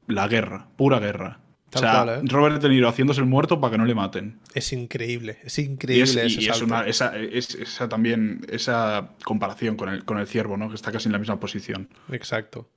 La 0.07 0.27
guerra, 0.27 0.67
pura 0.75 0.99
guerra. 0.99 1.39
Tal 1.69 1.83
o 1.83 1.85
sea, 1.85 2.03
cual, 2.03 2.09
¿eh? 2.09 2.21
Robert 2.29 2.61
De 2.61 2.69
Niro 2.69 2.89
haciéndose 2.89 3.19
el 3.21 3.27
muerto 3.27 3.61
para 3.61 3.71
que 3.71 3.77
no 3.77 3.85
le 3.85 3.95
maten. 3.95 4.39
Es 4.55 4.73
increíble, 4.73 5.37
es 5.43 5.57
Y 5.59 5.63
increíble 5.63 6.03
es, 6.03 6.15
ese 6.15 6.41
y 6.41 6.47
es 6.49 6.61
una- 6.61 6.85
esa, 6.87 7.15
es- 7.17 7.55
esa 7.55 7.87
también, 7.89 8.41
esa 8.49 9.09
comparación 9.23 9.75
con 9.75 9.89
el, 9.89 10.03
con 10.03 10.17
el 10.17 10.25
ciervo, 10.27 10.57
¿no? 10.57 10.69
Que 10.69 10.75
está 10.75 10.91
casi 10.91 11.09
en 11.09 11.13
la 11.13 11.19
misma 11.19 11.39
posición. 11.39 11.89
Exacto. 12.11 12.69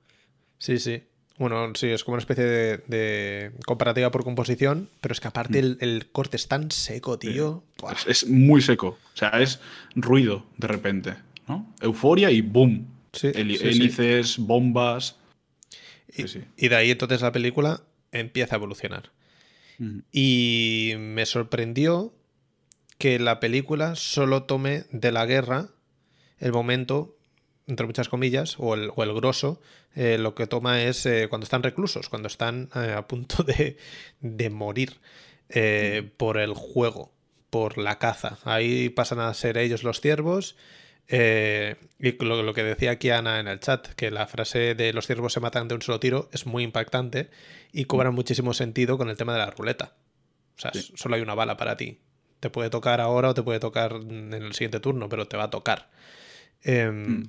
Sí, 0.59 0.77
sí. 0.79 1.03
Bueno, 1.37 1.71
sí, 1.75 1.87
es 1.87 2.03
como 2.03 2.13
una 2.13 2.21
especie 2.21 2.43
de, 2.43 2.77
de 2.87 3.51
comparativa 3.65 4.09
por 4.09 4.23
composición, 4.23 4.89
pero 5.01 5.13
es 5.13 5.19
que 5.19 5.27
aparte 5.27 5.59
el, 5.59 5.77
el 5.81 6.07
corte 6.11 6.35
es 6.35 6.47
tan 6.47 6.71
seco, 6.71 7.19
tío. 7.19 7.63
Es, 7.91 8.07
es 8.07 8.29
muy 8.29 8.61
seco. 8.61 8.97
O 9.13 9.17
sea, 9.17 9.29
es 9.29 9.59
ruido 9.95 10.45
de 10.57 10.67
repente, 10.67 11.13
¿no? 11.47 11.71
Euforia 11.81 12.31
y 12.31 12.41
boom. 12.41 12.87
Sí, 13.13 13.31
hélices, 13.33 14.37
bombas. 14.37 15.17
Y, 16.57 16.67
de 16.67 16.75
ahí 16.75 16.91
entonces 16.91 17.21
la 17.21 17.31
película 17.31 17.81
empieza 18.11 18.55
a 18.55 18.57
evolucionar. 18.57 19.11
Y 20.11 20.93
me 20.97 21.27
sorprendió 21.27 22.13
que 22.97 23.19
la 23.19 23.39
película 23.39 23.95
solo 23.95 24.43
tome 24.43 24.85
de 24.91 25.11
la 25.11 25.27
guerra 25.27 25.69
el 26.39 26.51
momento, 26.51 27.16
entre 27.67 27.85
muchas 27.85 28.09
comillas, 28.09 28.55
o 28.59 28.73
el, 28.75 28.91
o 28.95 29.03
el 29.03 29.13
grosso, 29.13 29.61
eh, 29.95 30.17
lo 30.17 30.33
que 30.35 30.47
toma 30.47 30.81
es 30.83 31.05
eh, 31.05 31.27
cuando 31.29 31.43
están 31.43 31.63
reclusos, 31.63 32.09
cuando 32.09 32.27
están 32.27 32.69
eh, 32.75 32.93
a 32.97 33.07
punto 33.07 33.43
de, 33.43 33.77
de 34.21 34.49
morir 34.49 34.97
eh, 35.49 36.09
por 36.17 36.37
el 36.37 36.53
juego, 36.53 37.11
por 37.49 37.77
la 37.77 37.99
caza. 37.99 38.37
Ahí 38.43 38.89
pasan 38.89 39.19
a 39.19 39.33
ser 39.33 39.57
ellos 39.57 39.83
los 39.83 40.01
ciervos. 40.01 40.55
eh, 41.09 41.75
y 41.99 42.11
lo, 42.23 42.43
lo 42.43 42.53
que 42.53 42.63
decía 42.63 42.91
aquí 42.91 43.09
Ana 43.09 43.39
en 43.39 43.47
el 43.47 43.59
chat, 43.59 43.87
que 43.95 44.11
la 44.11 44.27
frase 44.27 44.75
de 44.75 44.91
los 44.93 45.07
ciervos 45.07 45.33
se 45.33 45.39
matan 45.39 45.67
de 45.69 45.75
un 45.75 45.81
solo 45.81 45.99
tiro 46.01 46.29
es 46.33 46.45
muy 46.45 46.63
impactante 46.63 47.29
y 47.71 47.85
cobra 47.85 48.11
muchísimo 48.11 48.53
sentido 48.53 48.97
con 48.97 49.09
el 49.09 49.15
tema 49.17 49.31
de 49.33 49.39
la 49.39 49.51
ruleta. 49.51 49.93
O 50.57 50.59
sea, 50.61 50.71
Sí. 50.73 50.91
solo 50.95 51.15
hay 51.15 51.21
una 51.21 51.33
bala 51.35 51.55
para 51.57 51.77
ti. 51.77 51.99
Te 52.39 52.49
puede 52.49 52.69
tocar 52.69 52.99
ahora 53.01 53.29
o 53.29 53.33
te 53.33 53.41
puede 53.43 53.59
tocar 53.59 53.93
en 53.93 54.33
el 54.33 54.53
siguiente 54.53 54.79
turno, 54.79 55.07
pero 55.09 55.27
te 55.27 55.37
va 55.37 55.45
a 55.45 55.49
tocar. 55.49 55.89
Mm. 56.65 57.23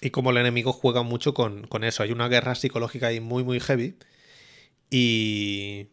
Y 0.00 0.10
como 0.10 0.30
el 0.30 0.38
enemigo 0.38 0.72
juega 0.72 1.02
mucho 1.02 1.34
con, 1.34 1.66
con 1.66 1.84
eso. 1.84 2.02
Hay 2.02 2.12
una 2.12 2.28
guerra 2.28 2.54
psicológica 2.54 3.08
ahí 3.08 3.20
muy, 3.20 3.44
muy 3.44 3.60
heavy. 3.60 3.96
Y. 4.90 5.88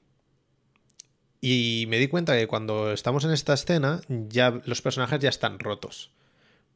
Y 1.39 1.85
me 1.87 1.99
di 1.99 2.07
cuenta 2.07 2.35
que 2.35 2.47
cuando 2.47 2.91
estamos 2.91 3.23
en 3.23 3.31
esta 3.31 3.53
escena, 3.53 4.01
ya 4.07 4.59
los 4.65 4.81
personajes 4.81 5.19
ya 5.19 5.29
están 5.29 5.59
rotos. 5.59 6.11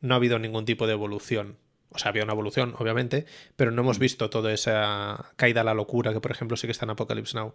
No 0.01 0.13
ha 0.13 0.17
habido 0.17 0.37
ningún 0.37 0.65
tipo 0.65 0.85
de 0.85 0.93
evolución. 0.93 1.57
O 1.89 1.97
sea, 1.97 2.09
había 2.09 2.23
una 2.23 2.33
evolución, 2.33 2.75
obviamente, 2.77 3.25
pero 3.55 3.71
no 3.71 3.81
hemos 3.81 3.99
visto 3.99 4.29
toda 4.29 4.53
esa 4.53 5.31
caída 5.35 5.61
a 5.61 5.63
la 5.63 5.73
locura 5.73 6.13
que, 6.13 6.21
por 6.21 6.31
ejemplo, 6.31 6.55
sí 6.55 6.67
que 6.67 6.71
está 6.71 6.85
en 6.85 6.91
Apocalypse 6.91 7.35
Now. 7.35 7.53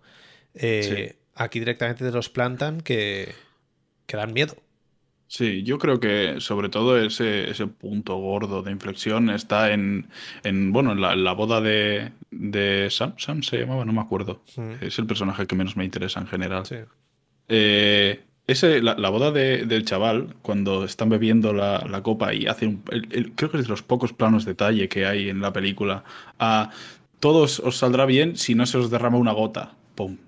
Eh, 0.54 1.16
Aquí 1.34 1.58
directamente 1.58 2.04
te 2.04 2.10
los 2.10 2.28
plantan 2.28 2.80
que, 2.80 3.34
que 4.06 4.16
dan 4.16 4.32
miedo. 4.32 4.56
Sí, 5.28 5.62
yo 5.64 5.78
creo 5.78 5.98
que 5.98 6.36
sobre 6.40 6.68
todo 6.68 6.96
ese, 6.98 7.50
ese 7.50 7.66
punto 7.66 8.14
gordo 8.16 8.62
de 8.62 8.70
inflexión 8.70 9.28
está 9.30 9.72
en, 9.72 10.06
en 10.44 10.72
bueno, 10.72 10.92
en 10.92 11.00
la, 11.00 11.14
en 11.14 11.24
la 11.24 11.32
boda 11.32 11.60
de, 11.60 12.12
de 12.30 12.88
Sam. 12.90 13.14
Sam 13.18 13.42
se 13.42 13.58
llamaba, 13.58 13.84
no 13.84 13.92
me 13.92 14.00
acuerdo. 14.00 14.42
Mm. 14.56 14.84
Es 14.84 14.98
el 15.00 15.06
personaje 15.06 15.46
que 15.46 15.56
menos 15.56 15.76
me 15.76 15.84
interesa 15.84 16.20
en 16.20 16.26
general. 16.28 16.64
Sí. 16.64 16.76
Eh, 17.48 18.20
ese, 18.46 18.80
la, 18.80 18.94
la 18.94 19.08
boda 19.08 19.32
de- 19.32 19.66
del 19.66 19.84
chaval, 19.84 20.36
cuando 20.42 20.84
están 20.84 21.08
bebiendo 21.08 21.52
la, 21.52 21.80
la 21.90 22.02
copa 22.02 22.32
y 22.32 22.46
hace 22.46 22.68
un, 22.68 22.82
el- 22.92 23.08
el- 23.10 23.32
creo 23.32 23.50
que 23.50 23.56
es 23.56 23.64
de 23.64 23.68
los 23.70 23.82
pocos 23.82 24.12
planos 24.12 24.44
detalle 24.44 24.88
que 24.88 25.06
hay 25.06 25.28
en 25.28 25.40
la 25.40 25.52
película. 25.52 26.04
a 26.38 26.70
todos 27.18 27.60
os 27.60 27.78
saldrá 27.78 28.04
bien 28.06 28.36
si 28.36 28.54
no 28.54 28.66
se 28.66 28.78
os 28.78 28.90
derrama 28.90 29.16
una 29.18 29.32
gota. 29.32 29.72
Pum. 29.96 30.18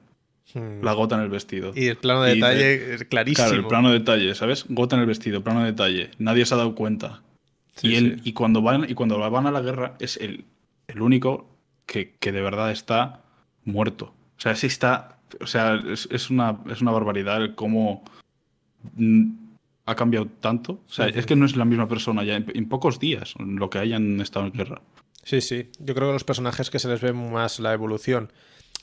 Mm. 0.55 0.83
La 0.83 0.93
gota 0.93 1.17
en 1.17 1.23
el 1.23 1.29
vestido. 1.29 1.73
Y 1.75 1.87
el 1.87 1.97
plano 1.97 2.23
de 2.23 2.33
Y 2.33 2.35
detalle 2.37 2.95
es 2.95 3.05
clarísimo. 3.05 3.47
Claro, 3.47 3.61
el 3.61 3.67
plano 3.67 3.91
de 3.91 3.99
detalle, 3.99 4.35
¿sabes? 4.35 4.65
Gota 4.69 4.97
en 4.97 5.03
el 5.03 5.07
vestido, 5.07 5.43
plano 5.43 5.61
de 5.61 5.67
detalle. 5.67 6.11
Nadie 6.19 6.47
se 6.47 6.55
ha 6.55 6.57
dado 6.57 6.75
cuenta. 6.75 7.23
y, 7.83 7.95
él, 7.97 8.21
y, 8.25 8.33
cuando 8.33 8.63
van, 8.63 8.89
y 8.89 8.95
cuando 8.95 9.19
van 9.19 9.47
a 9.47 9.51
la 9.51 9.61
guerra 9.61 9.95
es 10.01 10.17
el, 10.17 10.45
el 10.89 11.03
único 11.03 11.49
que, 11.87 12.15
que, 12.19 12.33
de 12.33 12.43
verdad 12.43 12.71
está 12.71 13.23
muerto. 13.65 14.15
O 14.37 14.41
sea, 14.41 14.55
sí 14.57 14.67
está. 14.67 15.19
O 15.41 15.47
sea, 15.47 15.75
es, 15.75 16.09
es 16.11 16.31
una, 16.31 16.59
es 16.71 16.81
una 16.81 16.91
barbaridad 16.91 17.55
cómo 17.55 18.03
ha 19.89 19.95
cambiado 19.95 20.27
tanto. 20.41 20.73
O 20.73 20.93
sea, 20.93 21.07
es 21.07 21.25
que 21.25 21.35
no 21.35 21.47
es 21.47 21.57
la 21.57 21.65
misma 21.65 21.89
persona 21.89 22.23
ya 22.23 22.37
en, 22.37 22.69
pocos 22.69 22.99
días 22.99 23.35
lo 23.39 23.71
que 23.71 23.79
hayan 23.79 24.21
estado 24.21 24.47
en 24.47 24.53
guerra. 24.53 24.83
Sí, 25.25 25.41
sí. 25.41 25.71
Yo 25.79 25.95
creo 25.95 26.09
que 26.09 26.13
los 26.13 26.25
personajes 26.25 26.71
que 26.71 26.79
se 26.79 26.89
les 26.89 27.01
ve 27.01 27.13
más 27.13 27.59
la 27.59 27.73
evolución. 27.73 28.31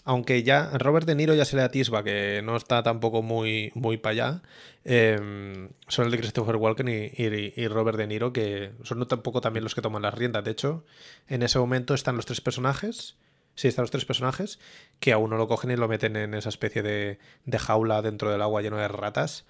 Aunque 0.08 0.44
ya 0.44 0.70
Robert 0.78 1.08
De 1.08 1.16
Niro 1.16 1.34
ya 1.34 1.46
se 1.46 1.56
le 1.56 1.64
atisba 1.64 2.04
que 2.04 2.42
no 2.44 2.56
está 2.56 2.84
tampoco 2.84 3.24
muy, 3.24 3.72
muy 3.74 3.98
para 3.98 4.12
allá. 4.12 4.42
Eh, 4.84 5.68
son 5.88 6.06
el 6.06 6.12
de 6.12 6.18
Christopher 6.20 6.58
Walken 6.58 6.88
y, 6.88 7.68
Robert 7.68 7.98
De 7.98 8.06
Niro, 8.06 8.32
que 8.32 8.72
son 8.84 9.06
tampoco 9.08 9.42
también 9.42 9.64
los 9.64 9.74
que 9.74 9.82
toman 9.82 10.04
las 10.04 10.14
riendas. 10.14 10.44
De 10.44 10.52
hecho, 10.52 10.86
en 11.28 11.42
ese 11.42 11.58
momento 11.58 11.96
están 11.96 12.16
los 12.16 12.28
tres 12.28 12.40
personajes. 12.40 13.18
Sí, 13.56 13.68
están 13.68 13.84
los 13.84 13.92
tres 13.92 14.06
personajes 14.06 14.60
que 15.00 15.12
a 15.12 15.18
uno 15.18 15.38
lo 15.38 15.48
cogen 15.48 15.72
y 15.72 15.76
lo 15.76 15.88
meten 15.88 16.16
en 16.18 16.36
esa 16.36 16.50
especie 16.50 16.84
de, 16.84 17.18
de 17.46 17.60
jaula 17.60 18.04
dentro 18.04 18.32
del 18.32 18.44
agua 18.44 18.62
lleno 18.62 18.78
de 18.78 18.88
ratas. 18.88 19.46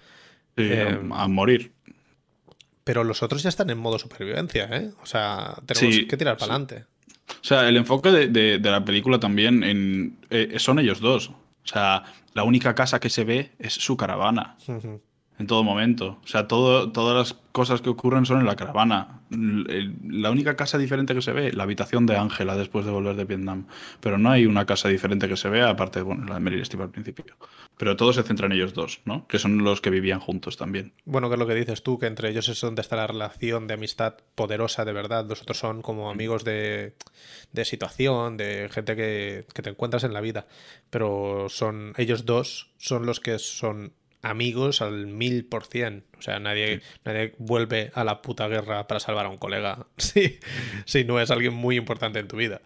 Em, 0.56 1.12
a 1.12 1.28
morir. 1.28 1.74
Pero 2.86 3.04
los 3.04 3.24
otros 3.24 3.44
ya 3.44 3.50
están 3.50 3.70
en 3.72 3.78
modo 3.78 4.00
supervivencia, 4.00 4.70
¿eh? 4.72 4.92
O 5.02 5.06
sea, 5.06 5.58
tenemos 5.66 6.06
que 6.08 6.18
tirar 6.18 6.38
para 6.38 6.54
adelante. 6.54 6.86
O 7.30 7.48
sea, 7.48 7.68
el 7.68 7.78
enfoque 7.78 8.10
de, 8.12 8.60
la 8.60 8.84
película 8.84 9.20
también 9.20 9.64
en, 9.64 10.18
eh, 10.30 10.56
son 10.58 10.80
ellos 10.80 11.00
dos. 11.00 11.30
O 11.30 11.68
sea, 11.68 12.04
la 12.34 12.44
única 12.44 12.76
casa 12.76 13.00
que 13.00 13.10
se 13.10 13.24
ve 13.24 13.52
es 13.60 13.74
su 13.74 13.98
caravana 13.98 14.58
en 15.38 15.48
todo 15.48 15.64
momento. 15.64 16.20
O 16.24 16.28
sea, 16.28 16.48
todo, 16.48 16.92
todas 16.92 17.16
las 17.16 17.40
cosas 17.52 17.82
que 17.82 17.90
ocurren 17.90 18.26
son 18.26 18.40
en 18.40 18.46
la 18.46 18.56
caravana. 18.56 19.22
La 19.30 20.32
única 20.32 20.56
casa 20.56 20.78
diferente 20.78 21.14
que 21.14 21.22
se 21.22 21.32
ve, 21.32 21.52
la 21.52 21.64
habitación 21.64 22.06
de 22.06 22.16
Ángela 22.16 22.56
después 22.56 22.86
de 22.86 22.92
volver 22.92 23.16
de 23.16 23.26
Vietnam. 23.26 23.68
Pero 24.00 24.18
no 24.18 24.30
hay 24.30 24.46
una 24.46 24.66
casa 24.66 24.88
diferente 24.88 25.28
que 25.28 25.36
se 25.36 25.50
vea, 25.50 25.70
aparte 25.70 26.00
de 26.00 26.04
bueno, 26.04 26.26
la 26.26 26.36
de 26.36 26.40
Meryl 26.40 26.62
Streep 26.62 26.84
al 26.84 26.92
principio. 26.92 27.26
Pero 27.78 27.98
todo 27.98 28.14
se 28.14 28.24
centra 28.24 28.46
en 28.46 28.54
ellos 28.54 28.74
dos, 28.74 29.02
¿no? 29.06 29.28
Que 29.28 29.40
son 29.40 29.64
los 29.64 29.82
que 29.82 29.90
vivían 29.90 30.20
juntos 30.20 30.58
también. 30.58 30.94
Bueno, 31.06 31.28
que 31.28 31.36
es 31.36 31.40
lo 31.40 31.48
que 31.48 31.56
dices 31.56 31.84
tú, 31.84 31.98
que 31.98 32.08
entre 32.08 32.30
ellos 32.30 32.48
es 32.48 32.62
donde 32.62 32.82
está 32.82 32.96
la 32.96 33.08
relación 33.08 33.68
de 33.68 33.74
amistad 33.74 34.16
poderosa 34.36 34.86
de 34.86 34.94
verdad. 34.94 35.26
Los 35.28 35.42
otros 35.42 35.58
son 35.58 35.82
como 35.82 36.10
amigos 36.10 36.46
de, 36.46 36.96
de 37.52 37.66
situación, 37.66 38.38
de 38.38 38.70
gente 38.72 38.96
que, 38.96 39.46
que 39.54 39.62
te 39.62 39.70
encuentras 39.70 40.04
en 40.06 40.14
la 40.14 40.22
vida. 40.22 40.48
Pero 40.90 41.48
son 41.50 41.94
ellos 41.98 42.26
dos, 42.26 42.72
son 42.78 43.06
los 43.06 43.20
que 43.20 43.40
son 43.40 43.94
amigos 44.26 44.82
al 44.82 45.08
mil 45.08 45.46
por 45.46 45.66
cien. 45.66 46.04
O 46.18 46.22
sea, 46.22 46.40
nadie, 46.40 46.82
nadie 47.04 47.34
vuelve 47.38 47.92
a 47.94 48.04
la 48.04 48.22
puta 48.22 48.48
guerra 48.48 48.88
para 48.88 49.00
salvar 49.00 49.28
a 49.28 49.30
un 49.30 49.38
colega 49.38 49.86
si, 49.98 50.40
si 50.86 51.04
no 51.04 51.20
es 51.20 51.32
alguien 51.32 51.54
muy 51.54 51.78
importante 51.78 52.20
en 52.20 52.28
tu 52.28 52.38
vida. 52.38 52.62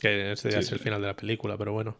Que 0.00 0.32
este 0.32 0.50
ya 0.50 0.58
es 0.58 0.70
el 0.70 0.78
final 0.78 1.00
de 1.00 1.08
la 1.08 1.16
película, 1.16 1.56
pero 1.56 1.72
bueno. 1.72 1.96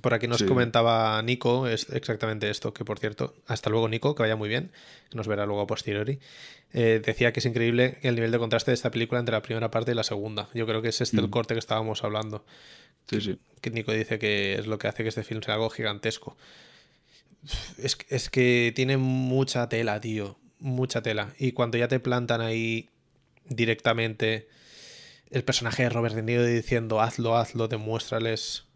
Por 0.00 0.14
aquí 0.14 0.26
nos 0.26 0.42
comentaba 0.42 1.20
Nico 1.22 1.68
es 1.68 1.88
exactamente 1.90 2.50
esto, 2.50 2.74
que 2.74 2.84
por 2.84 2.98
cierto, 2.98 3.34
hasta 3.46 3.70
luego 3.70 3.88
Nico, 3.88 4.14
que 4.14 4.22
vaya 4.22 4.36
muy 4.36 4.48
bien, 4.48 4.72
que 5.10 5.16
nos 5.16 5.28
verá 5.28 5.46
luego 5.46 5.60
a 5.62 5.66
posteriori. 5.66 6.18
Eh, 6.72 7.00
decía 7.04 7.32
que 7.32 7.40
es 7.40 7.46
increíble 7.46 7.98
el 8.02 8.14
nivel 8.14 8.32
de 8.32 8.38
contraste 8.38 8.72
de 8.72 8.74
esta 8.74 8.90
película 8.90 9.20
entre 9.20 9.34
la 9.34 9.42
primera 9.42 9.70
parte 9.70 9.92
y 9.92 9.94
la 9.94 10.02
segunda. 10.02 10.48
Yo 10.54 10.66
creo 10.66 10.82
que 10.82 10.88
es 10.88 11.00
este 11.00 11.18
el 11.18 11.28
mm. 11.28 11.30
corte 11.30 11.54
que 11.54 11.60
estábamos 11.60 12.02
hablando. 12.02 12.44
Sí, 13.08 13.20
sí. 13.20 13.38
Que 13.60 13.70
Nico 13.70 13.92
dice 13.92 14.18
que 14.18 14.54
es 14.54 14.66
lo 14.66 14.78
que 14.78 14.88
hace 14.88 15.02
que 15.02 15.08
este 15.08 15.22
film 15.22 15.42
sea 15.42 15.54
algo 15.54 15.70
gigantesco. 15.70 16.36
Es, 17.78 18.30
que 18.30 18.72
tiene 18.74 18.96
mucha 18.96 19.68
tela, 19.68 20.00
tío. 20.00 20.38
Mucha 20.58 21.02
tela. 21.02 21.34
Y 21.38 21.52
cuando 21.52 21.78
ya 21.78 21.88
te 21.88 22.00
plantan 22.00 22.40
ahí 22.40 22.88
directamente 23.46 24.48
el 25.30 25.42
personaje 25.44 25.82
de 25.82 25.88
Robert 25.88 26.14
De 26.14 26.22
Niro 26.22 26.44
diciendo 26.44 27.00
hazlo, 27.00 27.36
hazlo, 27.36 27.66
demuéstrales. 27.66 28.66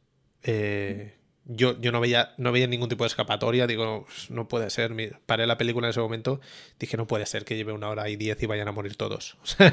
Eh, 0.43 1.15
yo, 1.49 1.81
yo 1.81 1.93
no 1.93 2.01
veía 2.01 2.35
no 2.39 2.51
veía 2.51 2.67
ningún 2.67 2.89
tipo 2.89 3.05
de 3.05 3.09
escapatoria. 3.09 3.69
Digo, 3.69 4.05
pues, 4.07 4.31
no 4.31 4.49
puede 4.49 4.69
ser. 4.71 4.93
Paré 5.27 5.47
la 5.47 5.59
película 5.59 5.87
en 5.87 5.91
ese 5.91 6.01
momento. 6.01 6.41
Dije, 6.81 6.97
no 6.97 7.07
puede 7.07 7.27
ser 7.27 7.45
que 7.45 7.57
lleve 7.57 7.73
una 7.73 7.89
hora 7.89 8.09
y 8.09 8.17
diez 8.17 8.43
y 8.43 8.47
vayan 8.47 8.67
a 8.67 8.73
morir 8.73 8.97
todos. 8.97 9.37
Me 9.59 9.65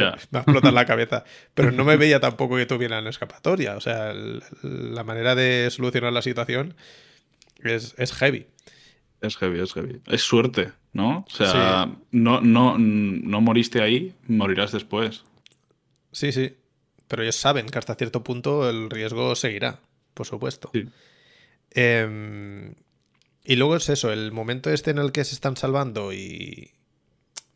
va 0.00 0.14
a 0.32 0.38
explotar 0.38 0.72
la 0.72 0.86
cabeza. 0.86 1.24
Pero 1.54 1.70
no 1.70 1.84
me 1.84 1.96
veía 1.96 2.18
tampoco 2.18 2.56
que 2.56 2.66
tuvieran 2.66 3.06
escapatoria. 3.06 3.76
O 3.76 3.80
sea, 3.80 4.12
la 4.62 5.04
manera 5.04 5.36
de 5.36 5.68
solucionar 5.70 6.12
la 6.12 6.22
situación 6.22 6.74
es, 7.64 8.12
heavy. 8.12 8.46
Es 9.20 9.36
heavy, 9.36 9.60
es 9.60 9.72
heavy. 9.72 10.00
Es 10.06 10.22
suerte, 10.22 10.72
¿no? 10.92 11.24
O 11.26 11.30
sea, 11.30 11.94
no, 12.10 12.40
no, 12.40 12.76
no 12.78 13.40
moriste 13.40 13.80
ahí, 13.82 14.14
morirás 14.26 14.72
después. 14.72 15.24
Sí, 16.12 16.32
sí. 16.32 16.56
Pero 17.08 17.22
ellos 17.22 17.36
saben 17.36 17.66
que 17.66 17.78
hasta 17.78 17.94
cierto 17.94 18.24
punto 18.24 18.68
el 18.68 18.88
riesgo 18.90 19.34
seguirá, 19.34 19.80
por 20.14 20.26
supuesto. 20.26 20.70
Em, 21.70 22.74
y 23.44 23.56
luego 23.56 23.76
es 23.76 23.88
eso, 23.88 24.12
el 24.12 24.32
momento 24.32 24.70
este 24.70 24.90
en 24.90 24.98
el 24.98 25.12
que 25.12 25.24
se 25.24 25.34
están 25.34 25.56
salvando 25.56 26.12
y 26.12 26.70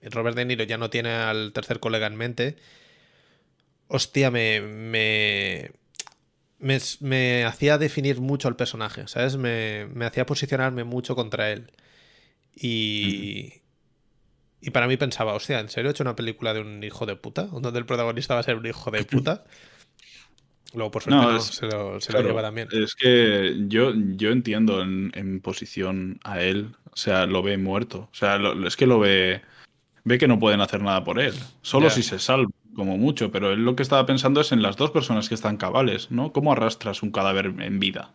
Robert 0.03 0.37
De 0.37 0.45
Niro 0.45 0.65
ya 0.65 0.79
no 0.79 0.91
tiene 0.91 1.11
al 1.11 1.53
tercer 1.53 1.81
colega 1.81 2.07
en 2.07 2.17
mente. 2.17 2.57
Hostia, 3.89 4.31
me, 4.31 4.61
me, 4.61 5.71
me, 6.59 7.45
hacía 7.45 7.79
definir 7.79 8.21
mucho 8.21 8.49
al 8.49 8.57
personaje, 8.57 9.07
¿sabes? 9.09 9.37
Me, 9.37 9.87
hacía 10.05 10.27
posicionarme 10.27 10.85
mucho 10.85 11.15
contra 11.15 11.51
él. 11.53 11.73
Y, 12.55 13.63
y 14.61 14.71
para 14.71 14.87
mí 14.87 14.97
pensaba, 14.97 15.35
hostia, 15.35 15.61
¿en 15.61 15.69
serio 15.69 15.91
he 15.91 15.93
hecho 15.93 16.03
una 16.03 16.17
película 16.17 16.55
de 16.55 16.61
un 16.61 16.83
hijo 16.83 17.07
de 17.07 17.17
puta? 17.17 17.45
Donde 17.45 17.79
el 17.79 17.87
protagonista 17.87 18.35
va 18.35 18.41
a 18.41 18.45
ser 18.45 18.57
un 18.57 18.67
hijo 18.67 18.91
de 18.91 19.05
puta. 19.05 19.45
Luego, 20.75 20.91
por 20.91 21.03
suerte, 21.03 21.41
se, 21.41 21.67
lo, 21.67 21.99
lleva 22.23 22.43
también. 22.43 22.69
Es 22.71 22.95
que 22.95 23.57
yo, 23.67 23.93
yo 23.95 24.31
entiendo 24.31 24.83
en, 24.83 25.41
posición 25.41 26.21
a 26.23 26.43
él. 26.43 26.73
O 26.91 26.97
sea, 26.97 27.25
lo 27.27 27.43
ve 27.43 27.57
muerto. 27.57 28.11
O 28.13 28.15
sea, 28.15 28.39
es 28.67 28.77
que 28.77 28.87
lo 28.87 28.99
ve. 28.99 29.43
Ve 30.07 30.19
que 30.19 30.29
no 30.29 30.39
pueden 30.39 30.61
hacer 30.61 30.83
nada 30.83 31.03
por 31.03 31.19
él. 31.19 31.35
Solo 31.63 31.91
si 31.91 32.05
se 32.05 32.21
salva 32.21 32.49
como 32.77 32.97
mucho, 32.97 33.33
pero 33.33 33.53
él 33.53 33.65
lo 33.65 33.75
que 33.75 33.83
estaba 33.83 34.07
pensando 34.07 34.41
es 34.41 34.53
en 34.53 34.63
las 34.63 34.77
dos 34.77 34.93
personas 34.93 35.29
que 35.29 35.35
están 35.35 35.57
cabales, 35.57 36.13
¿no? 36.13 36.33
¿Cómo 36.33 36.53
arrastras 36.53 37.03
un 37.03 37.11
cadáver 37.11 37.47
en 37.59 37.81
vida? 37.81 38.13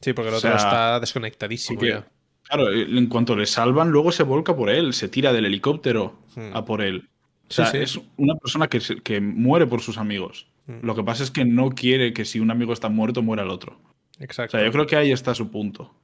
Sí, 0.00 0.12
porque 0.12 0.30
el 0.30 0.34
otro 0.34 0.52
está 0.52 0.98
desconectadísimo 0.98 1.80
ya. 1.84 2.08
Claro, 2.42 2.72
en 2.72 3.06
cuanto 3.06 3.36
le 3.36 3.46
salvan, 3.46 3.90
luego 3.90 4.10
se 4.10 4.24
volca 4.24 4.56
por 4.56 4.68
él, 4.68 4.92
se 4.92 5.08
tira 5.08 5.32
del 5.32 5.46
helicóptero 5.46 6.18
a 6.52 6.64
por 6.64 6.82
él. 6.82 7.08
O 7.48 7.52
sea, 7.52 7.70
es 7.70 8.00
una 8.16 8.34
persona 8.34 8.66
que, 8.66 8.80
que, 9.04 9.20
muere 9.20 9.68
por 9.68 9.82
sus 9.82 9.96
amigos. 9.96 10.48
Lo 10.82 10.96
que 10.96 11.04
pasa 11.04 11.22
es 11.22 11.30
que 11.30 11.44
no 11.44 11.70
quiere 11.70 12.12
que 12.12 12.24
si 12.24 12.40
un 12.40 12.50
amigo 12.50 12.72
está 12.72 12.88
muerto, 12.88 13.22
muera 13.22 13.44
el 13.44 13.50
otro. 13.50 13.78
Exacto. 14.18 14.56
O 14.56 14.58
sea, 14.58 14.66
yo 14.66 14.72
creo 14.72 14.88
que 14.88 14.96
ahí 14.96 15.12
está 15.12 15.36
su 15.36 15.52
punto. 15.52 15.94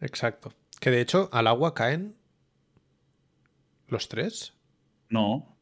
Exacto. 0.00 0.54
Que 0.80 0.90
de 0.90 1.02
hecho, 1.02 1.28
al 1.30 1.46
agua 1.46 1.74
caen 1.74 2.14
los 3.88 4.08
tres. 4.08 4.54
No, 5.08 5.56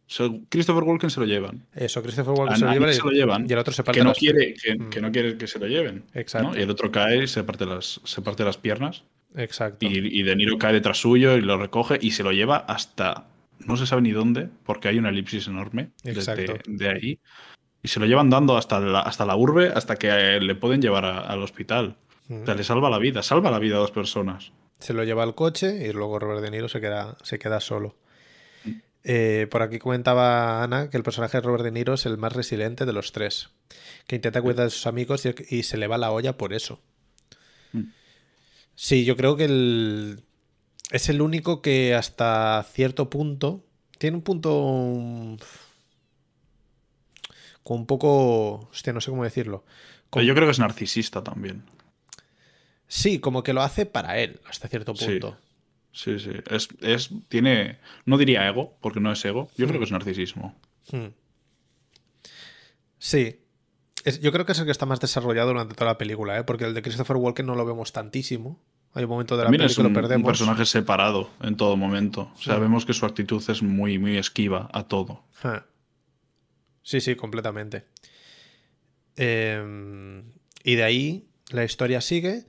Christopher 0.49 0.85
Walken 0.85 1.11
se 1.11 1.21
lo 1.21 1.27
llevan. 1.27 1.67
Eso, 1.75 2.03
Christopher 2.03 2.35
Walken 2.35 2.59
se, 2.59 2.65
lo, 2.65 3.11
llevan, 3.11 3.47
y 3.49 3.53
el 3.53 3.59
otro 3.59 3.73
se 3.73 3.83
parte 3.83 4.01
que 4.01 4.05
no 4.05 4.13
quiere 4.13 4.55
que, 4.55 4.75
mm. 4.77 5.03
no 5.03 5.11
quiere 5.11 5.37
que 5.37 5.47
se 5.47 5.59
lo 5.59 5.67
lleven. 5.67 6.05
Exacto. 6.13 6.57
Y 6.57 6.63
el 6.63 6.71
otro 6.71 6.91
cae 6.93 7.25
y 7.25 7.27
se 7.27 7.43
parte 7.43 7.65
las, 7.67 8.01
se 8.05 8.23
parte 8.23 8.45
las 8.45 8.59
piernas. 8.59 9.05
Exacto. 9.35 9.87
Y, 9.87 10.23
De 10.23 10.37
Niro 10.37 10.59
cae 10.59 10.73
detrás 10.73 10.99
suyo 10.99 11.37
y 11.37 11.41
lo 11.41 11.57
recoge 11.57 11.99
y 12.01 12.13
se 12.13 12.23
lo 12.23 12.33
lleva 12.33 12.59
hasta 12.59 13.27
no 13.61 13.77
se 13.77 13.87
sabe 13.87 14.03
ni 14.03 14.11
dónde, 14.11 14.49
porque 14.65 14.89
hay 14.89 14.99
una 14.99 15.09
elipsis 15.09 15.47
enorme 15.47 15.91
desde 16.03 16.61
de 16.67 16.89
ahí. 16.89 17.19
Y 17.83 17.89
se 17.89 18.01
lo 18.01 18.07
llevan 18.07 18.31
dando 18.31 18.57
hasta 18.57 18.81
la, 18.81 19.01
hasta 19.01 19.25
la 19.25 19.37
urbe, 19.37 19.73
hasta 19.75 19.97
que 19.97 20.39
le 20.41 20.55
pueden 20.55 20.83
llevar 20.83 21.05
al 21.05 21.43
hospital. 21.43 21.97
O 22.25 22.45
sea, 22.45 22.55
mm. 22.55 22.59
le 22.59 22.65
salva 22.65 22.91
la 22.91 22.99
vida, 22.99 23.23
salva 23.23 23.51
la 23.51 23.59
vida 23.59 23.77
a 23.77 23.81
dos 23.81 23.91
personas. 23.91 24.53
Se 24.79 24.93
lo 24.93 25.05
lleva 25.05 25.23
al 25.23 25.35
coche 25.35 25.87
y 25.87 25.93
luego 25.93 26.19
Robert 26.19 26.43
De 26.43 26.51
Niro 26.51 26.69
se 26.69 26.81
queda, 26.81 27.17
se 27.23 27.39
queda 27.39 27.61
solo. 27.61 27.97
Eh, 29.07 29.47
por 29.51 29.61
aquí 29.61 29.79
comentaba 29.79 30.63
Ana 30.63 30.89
que 30.89 30.97
el 30.97 31.03
personaje 31.03 31.37
de 31.37 31.43
Robert 31.43 31.63
De 31.63 31.71
Niro 31.71 31.95
es 31.95 32.07
el 32.07 32.17
más 32.17 32.33
resiliente 32.33 32.87
de 32.87 32.93
los 32.95 33.13
tres, 33.13 33.51
que 34.07 34.17
intenta 34.17 34.41
cuidar 34.41 34.65
de 34.65 34.71
sus 34.71 34.87
amigos 34.87 35.25
y, 35.27 35.63
se 35.63 35.77
le 35.77 35.87
va 35.87 35.99
la 35.99 36.11
olla 36.11 36.39
por 36.39 36.55
eso. 36.55 36.81
Mm. 37.73 37.83
Sí, 38.75 39.05
yo 39.05 39.17
creo 39.17 39.37
que 39.37 40.17
es 40.91 41.09
el 41.11 41.21
único 41.21 41.61
que 41.61 41.95
hasta 41.95 42.65
cierto 42.73 43.11
punto 43.11 43.65
tiene 43.99 44.17
un 44.17 44.23
punto 44.23 45.37
con 47.63 47.79
un 47.79 47.87
poco, 47.87 48.69
hostia, 48.71 48.93
no 48.93 49.01
sé 49.01 49.11
cómo 49.11 49.25
decirlo. 49.25 49.65
yo 50.13 50.35
creo 50.35 50.47
que 50.47 50.53
es 50.53 50.59
narcisista 50.59 51.23
también. 51.23 51.65
Sí, 52.89 53.19
como 53.19 53.43
que 53.43 53.53
lo 53.53 53.63
hace 53.63 53.87
para 53.87 54.19
él 54.19 54.41
hasta 54.49 54.69
cierto 54.69 54.95
punto. 54.95 55.31
Sí, 55.31 55.44
sí. 56.19 56.31
Es, 56.51 56.69
es, 56.81 57.11
tiene, 57.29 57.79
no 58.05 58.19
diría 58.19 58.47
ego, 58.49 58.77
porque 58.81 59.01
no 59.01 59.11
es 59.13 59.25
ego. 59.25 59.49
Yo 59.57 59.67
creo 59.67 59.79
que 59.79 59.85
es 59.85 59.93
narcisismo. 59.93 60.55
Hmm. 60.91 61.09
Sí. 62.99 63.41
yo 64.21 64.33
creo 64.33 64.45
que 64.47 64.53
es 64.53 64.59
el 64.59 64.65
que 64.67 64.71
está 64.71 64.87
más 64.87 65.01
desarrollado 65.01 65.49
durante 65.49 65.75
toda 65.75 65.93
la 65.93 65.99
película, 65.99 66.39
¿eh? 66.39 66.45
porque 66.45 66.65
el 66.65 66.75
de 66.75 66.83
Christopher 66.83 67.17
Walken 67.17 67.47
no 67.47 67.55
lo 67.55 67.65
vemos 67.65 67.93
tantísimo. 67.93 68.63
Hay 68.93 69.05
un 69.05 69.11
momento 69.11 69.37
de 69.37 69.45
la 69.45 69.51
es 69.67 69.77
que 69.77 69.83
lo 69.83 69.89
un, 69.89 69.97
un 69.97 70.01
perdemos. 70.03 70.27
personaje 70.27 70.65
separado 70.67 71.31
en 71.43 71.57
todo 71.57 71.77
momento. 71.77 72.31
O 72.37 72.41
sea, 72.41 72.55
Sí. 72.55 72.61
vemos 72.61 72.87
que 72.87 72.93
su 72.93 73.05
actitud 73.07 73.43
es 73.51 73.63
muy, 73.63 73.99
muy 73.99 74.17
esquiva 74.17 74.69
a 74.73 74.85
todo. 74.87 75.25
Sí, 76.83 77.01
sí, 77.01 77.17
completamente. 77.17 77.87
Eh, 79.17 80.23
y 80.63 80.75
de 80.77 80.83
ahí 80.85 81.29
la 81.51 81.65
historia 81.65 82.01
sigue 82.01 82.45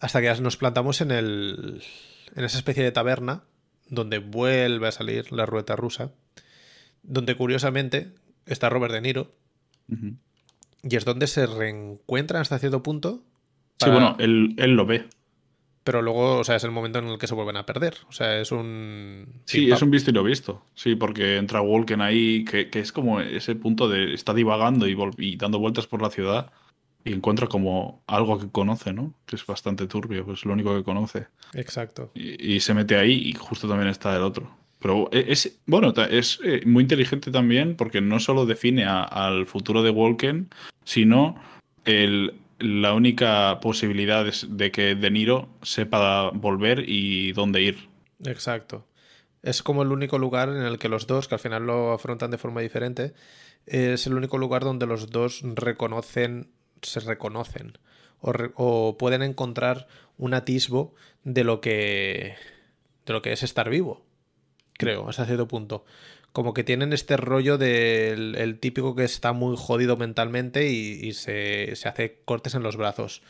hasta 0.00 0.20
que 0.20 0.40
nos 0.40 0.56
plantamos 0.56 1.00
en 1.00 1.10
el 1.12 1.82
en 2.34 2.44
esa 2.44 2.58
especie 2.58 2.82
de 2.84 2.92
taberna 2.92 3.44
donde 3.88 4.18
vuelve 4.18 4.88
a 4.88 4.92
salir 4.92 5.32
la 5.32 5.46
ruleta 5.46 5.76
rusa, 5.76 6.12
donde 7.02 7.36
curiosamente 7.36 8.12
está 8.46 8.68
Robert 8.68 8.92
De 8.92 9.00
Niro 9.00 9.32
y 10.82 10.96
es 10.96 11.04
donde 11.04 11.26
se 11.26 11.46
reencuentran 11.46 12.42
hasta 12.42 12.58
cierto 12.58 12.82
punto. 12.82 13.22
Sí, 13.78 13.90
bueno, 13.90 14.16
él, 14.18 14.54
él 14.58 14.72
lo 14.72 14.86
ve. 14.86 15.06
Pero 15.84 16.02
luego, 16.02 16.38
o 16.38 16.44
sea, 16.44 16.56
es 16.56 16.64
el 16.64 16.70
momento 16.70 16.98
en 16.98 17.06
el 17.06 17.18
que 17.18 17.26
se 17.26 17.34
vuelven 17.34 17.56
a 17.56 17.64
perder. 17.64 17.96
O 18.08 18.12
sea, 18.12 18.38
es 18.38 18.52
un. 18.52 19.40
Sí, 19.46 19.70
es 19.70 19.80
un 19.80 19.90
visto 19.90 20.10
y 20.10 20.14
lo 20.14 20.22
visto. 20.22 20.62
Sí, 20.74 20.96
porque 20.96 21.38
entra 21.38 21.62
Walken 21.62 22.02
ahí, 22.02 22.44
que, 22.44 22.68
que 22.68 22.80
es 22.80 22.92
como 22.92 23.20
ese 23.20 23.54
punto 23.54 23.88
de 23.88 24.12
está 24.12 24.34
divagando 24.34 24.86
y, 24.86 24.96
y 25.16 25.36
dando 25.36 25.58
vueltas 25.58 25.86
por 25.86 26.02
la 26.02 26.10
ciudad 26.10 26.52
y 27.04 27.12
encuentra 27.12 27.46
como 27.46 28.02
algo 28.06 28.38
que 28.38 28.50
conoce, 28.50 28.92
¿no? 28.92 29.14
Que 29.26 29.36
es 29.36 29.46
bastante 29.46 29.86
turbio, 29.86 30.24
pues 30.26 30.44
lo 30.44 30.52
único 30.52 30.74
que 30.76 30.82
conoce. 30.84 31.26
Exacto. 31.54 32.10
Y, 32.14 32.54
y 32.56 32.60
se 32.60 32.74
mete 32.74 32.96
ahí 32.96 33.12
y 33.28 33.32
justo 33.34 33.68
también 33.68 33.88
está 33.88 34.14
el 34.16 34.22
otro. 34.22 34.50
Pero 34.80 35.08
e- 35.12 35.26
es, 35.28 35.58
bueno, 35.66 35.92
es 36.10 36.38
eh, 36.44 36.60
muy 36.66 36.82
inteligente 36.82 37.30
también 37.30 37.76
porque 37.76 38.00
no 38.00 38.20
solo 38.20 38.46
define 38.46 38.84
a- 38.84 39.02
al 39.04 39.46
futuro 39.46 39.82
de 39.82 39.90
Walken, 39.90 40.50
sino 40.84 41.36
el, 41.84 42.34
la 42.58 42.92
única 42.94 43.58
posibilidad 43.60 44.26
es 44.28 44.46
de 44.50 44.70
que 44.70 44.94
De 44.94 45.10
Niro 45.10 45.48
sepa 45.62 46.30
volver 46.30 46.84
y 46.88 47.32
dónde 47.32 47.62
ir. 47.62 47.88
Exacto. 48.24 48.86
Es 49.42 49.62
como 49.62 49.82
el 49.82 49.92
único 49.92 50.18
lugar 50.18 50.48
en 50.48 50.62
el 50.62 50.78
que 50.78 50.88
los 50.88 51.06
dos, 51.06 51.28
que 51.28 51.36
al 51.36 51.40
final 51.40 51.64
lo 51.66 51.92
afrontan 51.92 52.30
de 52.32 52.38
forma 52.38 52.60
diferente, 52.60 53.14
es 53.66 54.06
el 54.06 54.14
único 54.14 54.36
lugar 54.38 54.64
donde 54.64 54.86
los 54.86 55.10
dos 55.10 55.42
reconocen, 55.44 56.50
se 56.82 57.00
reconocen 57.00 57.78
o, 58.20 58.96
pueden 58.98 59.22
encontrar 59.22 59.86
un 60.16 60.34
atisbo 60.34 60.94
de 61.24 61.44
lo 61.44 61.60
que 61.60 62.34
de 63.06 63.12
lo 63.12 63.22
que 63.22 63.32
es 63.32 63.42
estar 63.42 63.70
vivo. 63.70 64.04
Creo, 64.74 65.08
hasta 65.08 65.26
cierto 65.26 65.48
punto. 65.48 65.84
Como 66.32 66.54
que 66.54 66.64
tienen 66.64 66.92
este 66.92 67.16
rollo 67.16 67.58
del 67.58 68.34
el 68.36 68.58
típico 68.58 68.94
que 68.94 69.04
está 69.04 69.32
muy 69.32 69.56
jodido 69.56 69.96
mentalmente 69.96 70.68
y, 70.68 71.12
se, 71.14 71.74
se 71.74 71.88
hace 71.88 72.20
cortes 72.24 72.54
en 72.54 72.62
los 72.62 72.76
brazos. 72.76 73.22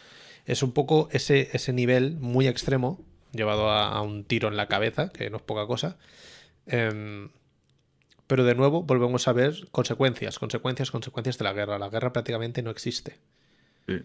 Es 0.47 0.63
un 0.63 0.73
poco 0.73 1.09
ese, 1.13 1.49
ese 1.53 1.73
nivel 1.73 2.17
muy 2.17 2.49
extremo, 2.49 3.01
llevado 3.33 3.71
a, 3.71 3.89
a 3.91 4.03
un 4.03 4.25
tiro 4.25 4.49
en 4.49 4.57
la 4.57 4.67
cabeza, 4.67 5.11
que 5.11 5.31
no 5.31 5.37
es 5.37 5.43
poca 5.43 5.67
cosa. 5.67 5.99
Em, 6.67 7.31
pero 8.27 8.45
de 8.45 8.55
nuevo 8.55 8.83
volvemos 8.83 9.27
a 9.29 9.33
ver 9.33 9.69
consecuencias, 9.71 10.39
consecuencias, 10.39 10.91
consecuencias 10.91 11.39
de 11.39 11.45
la 11.45 11.53
guerra. 11.53 11.79
La 11.79 11.89
guerra 11.89 12.13
prácticamente 12.13 12.63
no 12.63 12.71
existe. 12.71 13.19
Sí, 13.89 14.03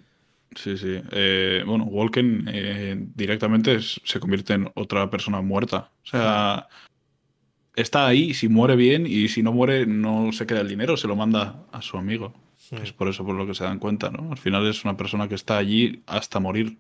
sí. 0.56 0.78
sí. 0.78 1.02
Eh, 1.12 1.64
bueno, 1.66 1.84
Walken 1.86 2.46
eh, 2.48 2.96
directamente 3.16 3.76
es- 3.76 4.00
se 4.04 4.20
convierte 4.20 4.54
en 4.54 4.72
otra 4.76 5.10
persona 5.10 5.42
muerta. 5.42 5.92
O 6.04 6.06
sea, 6.06 6.68
está 7.76 8.08
ahí, 8.08 8.34
si 8.34 8.48
muere 8.50 8.76
bien 8.76 9.06
y 9.08 9.28
si 9.30 9.42
no 9.44 9.52
muere 9.52 9.86
no 9.86 10.32
se 10.32 10.46
queda 10.46 10.62
el 10.62 10.70
dinero, 10.70 10.96
se 10.98 11.08
lo 11.08 11.16
manda 11.16 11.66
a 11.72 11.82
su 11.82 11.98
amigo. 11.98 12.34
Es 12.82 12.94
por 12.94 13.08
eso 13.10 13.26
por 13.26 13.36
lo 13.36 13.46
que 13.46 13.56
se 13.56 13.64
dan 13.66 13.80
cuenta, 13.80 14.10
¿no? 14.10 14.32
Al 14.32 14.38
final 14.38 14.66
es 14.68 14.84
una 14.86 14.96
persona 14.96 15.28
que 15.28 15.36
está 15.36 15.58
allí 15.58 16.02
hasta 16.08 16.40
morir. 16.40 16.78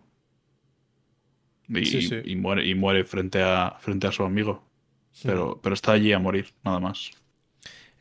Y, 1.68 1.86
Sí, 1.86 2.02
sí. 2.04 2.16
y 2.26 2.36
muere, 2.36 2.68
y 2.68 2.76
muere 2.76 3.04
frente 3.04 3.42
a, 3.42 3.78
frente 3.80 4.08
a 4.08 4.12
su 4.12 4.24
amigo. 4.24 4.64
Pero, 5.24 5.60
pero 5.62 5.74
está 5.76 5.92
allí 5.94 6.12
a 6.12 6.20
morir, 6.20 6.48
nada 6.64 6.80
más. 6.80 7.12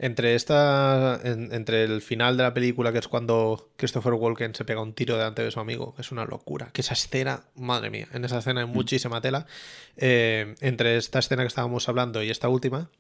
Entre 0.05 0.35
esta. 0.35 1.21
en- 1.23 1.53
entre 1.55 1.85
el 1.85 2.03
final 2.03 2.37
de 2.37 2.43
la 2.43 2.53
película, 2.53 2.93
que 2.93 2.99
es 2.99 3.07
cuando 3.07 3.71
Christopher 3.77 4.15
Walken 4.15 4.53
se 4.55 4.65
pega 4.65 4.83
un 4.83 4.95
tiro 4.95 5.17
delante 5.17 5.43
de 5.45 5.51
su 5.53 5.61
amigo, 5.61 5.95
es 5.97 6.11
una 6.11 6.25
locura. 6.25 6.71
Que 6.73 6.81
esa 6.81 6.95
escena, 6.95 7.45
madre 7.55 7.89
mía, 7.91 8.09
en 8.13 8.25
esa 8.25 8.39
escena 8.39 8.63
hay 8.63 8.67
muchísima 8.67 9.21
tela. 9.21 9.47
Eh, 9.97 10.57
entre 10.61 10.97
esta 10.97 11.21
escena 11.21 11.45
que 11.45 11.47
estábamos 11.49 11.89
hablando 11.89 12.21
y 12.21 12.31
esta 12.31 12.49
última, 12.49 12.91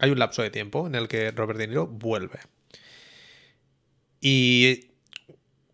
hay 0.00 0.10
un 0.10 0.18
lapso 0.18 0.42
de 0.42 0.50
tiempo 0.50 0.88
en 0.88 0.96
el 0.96 1.06
que 1.06 1.30
Robert 1.30 1.60
De 1.60 1.68
Niro 1.68 1.86
vuelve. 1.86 2.40
Y 4.20 4.90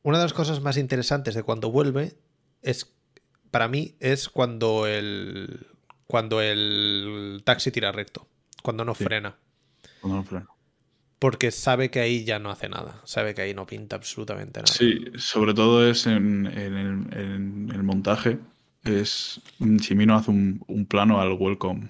una 0.03 0.19
de 0.19 0.25
las 0.25 0.33
cosas 0.35 0.61
más 0.61 0.77
interesantes 0.77 1.35
de 1.35 1.43
cuando 1.43 1.71
vuelve 1.71 2.19
es. 2.63 2.95
Para 3.51 3.69
mí, 3.69 3.97
es 4.01 4.29
cuando 4.29 4.87
el. 4.87 5.67
Cuando 6.07 6.43
el 6.43 7.41
taxi 7.45 7.71
tira 7.71 7.91
recto. 7.93 8.29
Cuando 8.63 8.85
no 8.85 8.95
Sí. 8.95 9.05
frena. 9.05 9.39
Cuando 10.03 10.19
no 10.19 10.25
frena. 10.25 10.47
Porque 11.19 11.51
sabe 11.51 11.91
que 11.91 12.01
ahí 12.01 12.25
ya 12.25 12.39
no 12.39 12.51
hace 12.51 12.69
nada. 12.69 13.01
Sabe 13.05 13.35
que 13.35 13.43
ahí 13.43 13.55
no 13.55 13.67
pinta 13.67 13.97
absolutamente 13.97 14.63
nada. 14.63 14.73
Sí, 14.73 15.05
sobre 15.17 15.53
todo 15.55 15.89
es 15.89 16.07
en, 16.07 16.47
en 16.47 16.75
el, 16.75 17.19
en 17.19 17.71
el 17.75 17.83
montaje. 17.83 18.39
Es 18.85 19.41
Chimino 19.81 20.15
hace 20.15 20.31
un, 20.31 20.63
un 20.69 20.87
plano 20.87 21.21
al 21.21 21.33
welcome 21.33 21.89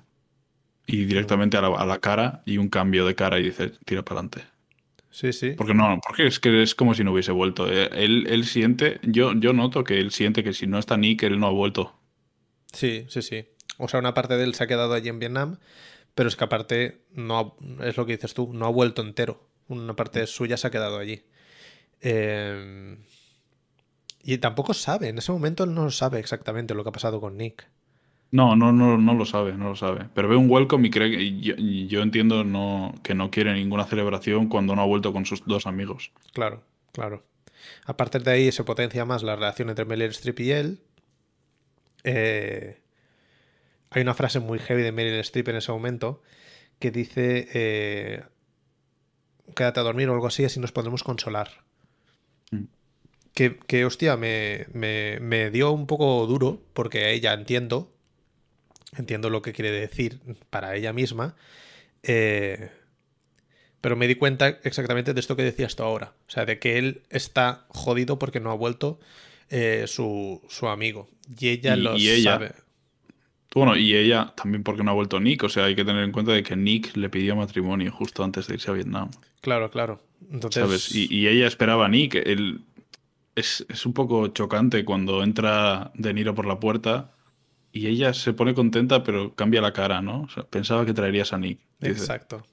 y 0.87 1.05
directamente 1.05 1.57
a 1.59 1.61
la, 1.63 1.69
a 1.69 1.87
la 1.87 2.01
cara 2.01 2.43
y 2.47 2.57
un 2.59 2.69
cambio 2.69 3.07
de 3.07 3.15
cara 3.15 3.39
y 3.39 3.45
dice 3.45 3.71
tira 3.85 4.03
para 4.05 4.21
adelante. 4.21 4.45
Sí, 5.11 5.33
sí. 5.33 5.55
Porque 5.57 5.75
no, 5.75 6.01
porque 6.07 6.27
es 6.27 6.39
que 6.41 6.63
es 6.63 6.75
como 6.75 6.95
si 6.95 7.05
no 7.05 7.13
hubiese 7.13 7.33
vuelto. 7.33 7.71
Eh, 7.71 7.91
Él, 7.93 8.27
él 8.29 8.45
siente, 8.47 9.01
yo, 9.03 9.35
yo 9.35 9.53
noto 9.53 9.85
que 9.85 10.01
él 10.01 10.11
siente 10.13 10.45
que 10.45 10.53
si 10.53 10.67
no 10.67 10.79
está 10.79 10.97
Nick, 10.97 11.23
él 11.25 11.39
no 11.39 11.49
ha 11.49 11.51
vuelto. 11.51 11.95
Sí, 12.73 13.07
sí, 13.09 13.23
sí. 13.23 13.47
O 13.79 13.89
sea, 13.89 14.01
una 14.01 14.15
parte 14.15 14.37
de 14.37 14.45
él 14.45 14.55
se 14.55 14.65
ha 14.65 14.67
quedado 14.67 14.95
allí 14.95 15.09
en 15.09 15.19
Vietnam, 15.19 15.59
pero 16.19 16.29
es 16.29 16.35
que 16.35 16.43
aparte, 16.43 17.03
no 17.13 17.39
ha- 17.39 17.87
es 17.87 17.97
lo 17.97 18.05
que 18.05 18.17
dices 18.17 18.35
tú, 18.35 18.53
no 18.53 18.67
ha 18.67 18.71
vuelto 18.71 19.03
entero. 19.03 19.41
Una 19.69 19.95
parte 19.95 20.27
suya 20.27 20.57
se 20.57 20.67
ha 20.67 20.71
quedado 20.73 20.99
allí. 20.99 21.23
Eh, 22.01 22.97
y 24.25 24.39
tampoco 24.39 24.75
sabe, 24.75 25.09
en 25.11 25.19
ese 25.19 25.31
momento 25.31 25.63
él 25.63 25.75
no 25.75 25.89
sabe 25.93 26.19
exactamente 26.19 26.75
lo 26.75 26.83
que 26.83 26.89
ha 26.89 26.93
pasado 26.93 27.21
con 27.21 27.37
Nick. 27.37 27.69
No, 28.33 28.57
no, 28.57 28.73
no, 28.73 28.99
no 28.99 29.15
lo 29.15 29.25
sabe, 29.27 29.53
no 29.53 29.69
lo 29.69 29.77
sabe. 29.77 30.09
Pero 30.13 30.29
ve 30.29 30.35
un 30.35 30.51
welcome 30.51 30.89
y 30.89 30.91
cree 30.91 31.11
que 31.17 31.87
yo 31.87 32.03
entiendo 32.03 32.43
no, 32.43 32.95
que 33.05 33.15
no 33.15 33.31
quiere 33.31 33.55
ninguna 33.55 33.85
celebración 33.85 34.49
cuando 34.49 34.75
no 34.75 34.83
ha 34.83 34.87
vuelto 34.87 35.13
con 35.13 35.25
sus 35.25 35.45
dos 35.47 35.69
amigos. 35.69 36.11
Claro, 36.33 36.65
claro. 36.93 37.23
A 37.87 37.97
partir 37.97 38.25
de 38.25 38.33
ahí 38.33 38.51
se 38.51 38.65
potencia 38.65 39.05
más 39.05 39.23
la 39.23 39.37
relación 39.37 39.69
entre 39.69 39.85
Meryl 39.85 40.11
Streep 40.11 40.41
y 40.41 40.51
él. 40.51 40.81
Eh, 42.03 42.81
hay 43.91 44.03
una 44.03 44.15
frase 44.15 44.41
muy 44.41 44.59
heavy 44.59 44.83
de 44.83 44.93
Meryl 44.93 45.19
Streep 45.21 45.49
en 45.49 45.57
ese 45.57 45.73
momento 45.73 46.23
que 46.79 46.91
dice: 46.91 47.49
eh, 47.55 48.23
Quédate 49.55 49.81
a 49.81 49.83
dormir 49.83 50.09
o 50.09 50.15
algo 50.15 50.27
así, 50.27 50.45
así 50.45 50.61
nos 50.61 50.73
podremos 50.73 51.03
consolar. 51.03 51.65
Mm. 52.51 52.65
Que, 53.35 53.59
que, 53.67 53.85
hostia, 53.85 54.17
me, 54.17 54.67
me- 54.73 55.19
me 55.21 55.51
dio 55.51 55.71
un 55.73 55.87
poco 55.87 56.27
duro 56.27 56.63
porque 56.75 57.13
ella 57.13 57.33
entiendo, 57.33 57.93
entiendo 58.97 59.31
lo 59.31 59.43
que 59.43 59.53
quiere 59.53 59.71
decir 59.71 60.21
para 60.51 60.75
ella 60.77 60.93
misma. 60.93 61.35
eh, 62.03 62.71
pero 63.81 63.95
me 63.95 64.09
di 64.09 64.17
cuenta 64.17 64.49
exactamente 64.65 65.15
de 65.15 65.21
esto 65.21 65.37
que 65.37 65.45
decías 65.45 65.77
tú 65.77 65.85
ahora. 65.85 66.13
O 66.27 66.31
sea, 66.31 66.45
de 66.45 66.59
que 66.59 66.79
él 66.79 67.03
está 67.11 67.65
jodido 67.69 68.19
porque 68.19 68.41
no 68.41 68.51
ha 68.51 68.55
vuelto 68.57 68.99
eh, 69.51 69.85
su, 69.87 70.43
su 70.49 70.67
amigo. 70.69 71.09
Y 71.39 71.49
ella 71.51 71.77
Y- 71.77 71.81
lo 71.81 71.97
y 71.97 72.09
ella- 72.11 72.33
sabe. 72.33 72.53
Bueno, 73.59 73.77
y 73.77 73.95
ella 73.95 74.33
también 74.37 74.63
porque 74.63 74.83
no 74.83 74.91
ha 74.91 74.95
vuelto 74.95 75.21
Nick. 75.21 75.43
O 75.45 75.49
sea, 75.49 75.65
hay 75.65 75.75
que 75.75 75.85
tener 75.85 76.05
en 76.05 76.13
cuenta 76.13 76.33
de 76.33 76.43
que 76.43 76.57
Nick 76.57 76.97
le 76.97 77.09
pidió 77.11 77.37
matrimonio 77.37 77.91
justo 77.93 78.25
antes 78.25 78.47
de 78.47 78.55
irse 78.55 78.71
a 78.71 78.75
Vietnam. 78.75 79.11
Claro, 79.41 79.71
claro. 79.71 80.01
Entonces, 80.31 80.63
¿Sabes? 80.63 80.95
Y, 80.95 81.13
y 81.15 81.29
ella 81.29 81.47
esperaba 81.47 81.87
a 81.87 81.89
Nick. 81.89 82.15
Él, 82.15 82.63
es, 83.35 83.65
es 83.69 83.87
un 83.87 83.93
poco 83.93 84.29
chocante 84.29 84.85
cuando 84.85 85.23
entra 85.23 85.91
De 85.95 86.13
Niro 86.13 86.35
por 86.35 86.47
la 86.47 86.59
puerta 86.59 87.13
y 87.73 87.87
ella 87.87 88.15
se 88.15 88.33
pone 88.33 88.55
contenta, 88.55 89.03
pero 89.03 89.35
cambia 89.35 89.61
la 89.61 89.73
cara, 89.73 90.01
¿no? 90.03 90.23
O 90.23 90.29
sea, 90.29 90.43
pensaba 90.45 90.85
que 90.85 90.95
traerías 90.95 91.33
a 91.33 91.39
Nick. 91.39 91.61
Dice, 91.79 91.93
Exacto. 91.93 92.45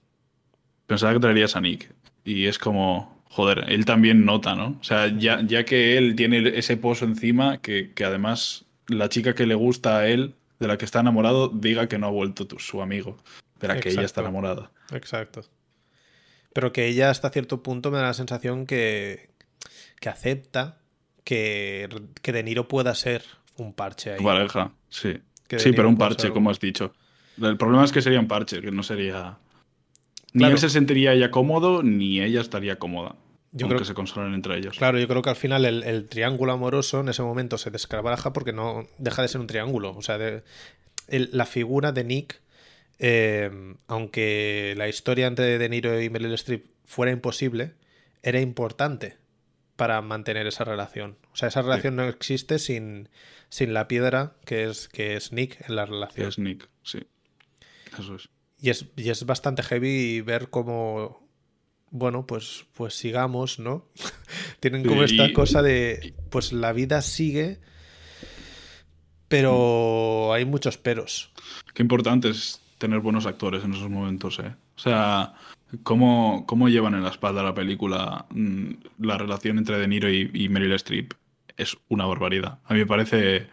Pensaba 0.86 1.14
que 1.14 1.20
traerías 1.20 1.56
a 1.56 1.62
Nick. 1.62 1.94
Y 2.24 2.46
es 2.46 2.60
como, 2.60 3.24
joder, 3.26 3.66
él 3.68 3.86
también 3.86 4.26
nota, 4.26 4.56
¿no? 4.56 4.78
O 4.80 4.84
sea, 4.84 5.08
ya, 5.08 5.42
ya 5.46 5.66
que 5.66 5.98
él 5.98 6.16
tiene 6.16 6.58
ese 6.58 6.78
pozo 6.78 7.06
encima, 7.06 7.60
que, 7.60 7.92
que 7.94 8.06
además 8.06 8.66
la 8.88 9.10
chica 9.10 9.34
que 9.34 9.48
le 9.48 9.56
gusta 9.56 9.98
a 9.98 10.08
él, 10.08 10.36
de 10.66 10.74
la 10.74 10.78
que 10.78 10.86
está 10.86 11.00
enamorado, 11.02 11.50
diga 11.50 11.88
que 11.88 11.98
no 12.00 12.08
ha 12.08 12.10
vuelto 12.10 12.48
tu- 12.48 12.58
su 12.60 12.82
amigo. 12.82 13.18
Pero 13.60 13.80
que 13.80 13.90
ella 13.90 14.02
está 14.02 14.22
enamorada. 14.22 14.72
Exacto. 14.92 15.44
Pero 16.54 16.74
que 16.74 16.88
ella 16.88 17.10
hasta 17.10 17.30
cierto 17.30 17.62
punto 17.62 17.92
me 17.92 17.98
da 17.98 18.06
la 18.06 18.14
sensación 18.14 18.66
que, 18.66 19.30
que 20.00 20.10
acepta 20.10 20.80
que, 21.24 21.88
que 22.22 22.32
De 22.32 22.44
Niro 22.44 22.68
pueda 22.68 22.94
ser 22.96 23.24
un 23.58 23.74
parche 23.74 24.14
ahí. 24.14 24.24
Pareja, 24.24 24.74
sí. 24.90 25.20
Que 25.48 25.58
De 25.58 25.62
Sí, 25.62 25.72
pero 25.74 25.88
un 25.88 25.98
parche, 25.98 26.32
como 26.32 26.50
has 26.50 26.60
dicho. 26.60 26.94
El 27.42 27.58
problema 27.58 27.84
es 27.86 27.92
que 27.92 28.02
sería 28.02 28.20
un 28.20 28.28
parche, 28.28 28.62
que 28.62 28.72
no 28.72 28.82
sería. 28.84 29.38
Ni 30.34 30.40
Claro. 30.40 30.54
él 30.56 30.60
se 30.60 30.70
sentiría 30.70 31.14
ya 31.16 31.30
cómodo, 31.32 31.84
ni 31.84 32.22
ella 32.22 32.42
estaría 32.42 32.78
cómoda. 32.80 33.16
Yo 33.56 33.68
creo 33.68 33.80
que 33.80 33.86
se 33.86 33.94
consolen 33.94 34.34
entre 34.34 34.58
ellos. 34.58 34.78
Claro, 34.78 35.00
yo 35.00 35.08
creo 35.08 35.22
que 35.22 35.30
al 35.30 35.38
final 35.38 35.64
el, 35.64 36.10
triángulo 36.10 36.52
amoroso 36.52 37.00
en 37.00 37.08
ese 37.08 37.24
momento 37.24 37.58
se 37.58 37.72
descarabaja 37.72 38.34
porque 38.34 38.52
no 38.52 38.86
deja 38.98 39.22
de 39.22 39.30
ser 39.30 39.40
un 39.40 39.48
triángulo. 39.48 39.96
O 39.96 40.02
sea, 40.02 40.20
la 41.08 41.46
figura 41.46 41.94
de 41.94 42.04
Nick, 42.04 42.42
eh, 43.00 43.76
aunque 43.88 44.74
la 44.76 44.90
historia 44.90 45.28
entre 45.28 45.58
De 45.58 45.70
Niro 45.70 46.02
y 46.02 46.10
Meryl 46.10 46.34
Streep 46.34 46.66
fuera 46.84 47.14
imposible, 47.14 47.76
era 48.24 48.42
importante 48.42 49.18
para 49.78 50.02
mantener 50.02 50.48
esa 50.48 50.66
relación. 50.66 51.18
O 51.32 51.38
sea, 51.38 51.48
esa 51.48 51.62
relación 51.62 51.96
no 51.96 52.04
existe 52.04 52.60
sin, 52.60 53.08
sin 53.48 53.74
la 53.74 53.88
piedra 53.88 54.36
que 54.46 54.66
es, 54.66 54.90
que 54.90 55.16
es 55.16 55.32
Nick 55.32 55.68
en 55.70 55.78
la 55.78 55.86
relación. 55.86 56.28
Es 56.28 56.40
Nick, 56.40 56.68
sí. 56.84 57.08
Eso 57.98 58.16
es. 58.16 58.30
Y 58.60 58.70
es, 58.70 58.86
y 58.98 59.10
es 59.10 59.26
bastante 59.26 59.64
heavy 59.64 60.20
ver 60.22 60.50
cómo 60.50 61.25
bueno, 61.96 62.28
pues, 62.28 62.66
pues 62.74 62.94
sigamos, 62.94 63.58
¿no? 63.58 63.86
Tienen 64.60 64.84
como 64.84 65.04
esta 65.04 65.32
cosa 65.32 65.62
de, 65.62 66.14
pues 66.30 66.52
la 66.52 66.74
vida 66.74 67.02
sigue, 67.02 67.60
pero 69.30 70.34
hay 70.34 70.44
muchos 70.44 70.78
peros. 70.78 71.32
Qué 71.74 71.82
importante 71.82 72.30
es 72.30 72.62
tener 72.78 73.00
buenos 73.00 73.26
actores 73.26 73.64
en 73.64 73.74
esos 73.74 73.90
momentos, 73.90 74.40
¿eh? 74.40 74.54
O 74.76 74.80
sea, 74.80 75.36
¿cómo, 75.84 76.44
cómo 76.46 76.68
llevan 76.68 76.96
en 76.96 77.04
la 77.04 77.10
espalda 77.12 77.42
la 77.42 77.56
película 77.56 78.26
mm, 78.30 78.72
la 79.00 79.18
relación 79.18 79.58
entre 79.58 79.80
De 79.80 79.88
Niro 79.88 80.12
y, 80.12 80.50
Meryl 80.50 80.74
Streep? 80.74 81.14
Es 81.56 81.78
una 81.88 82.06
barbaridad. 82.06 82.60
A 82.66 82.74
mí 82.74 82.80
me 82.80 82.86
parece 82.86 83.48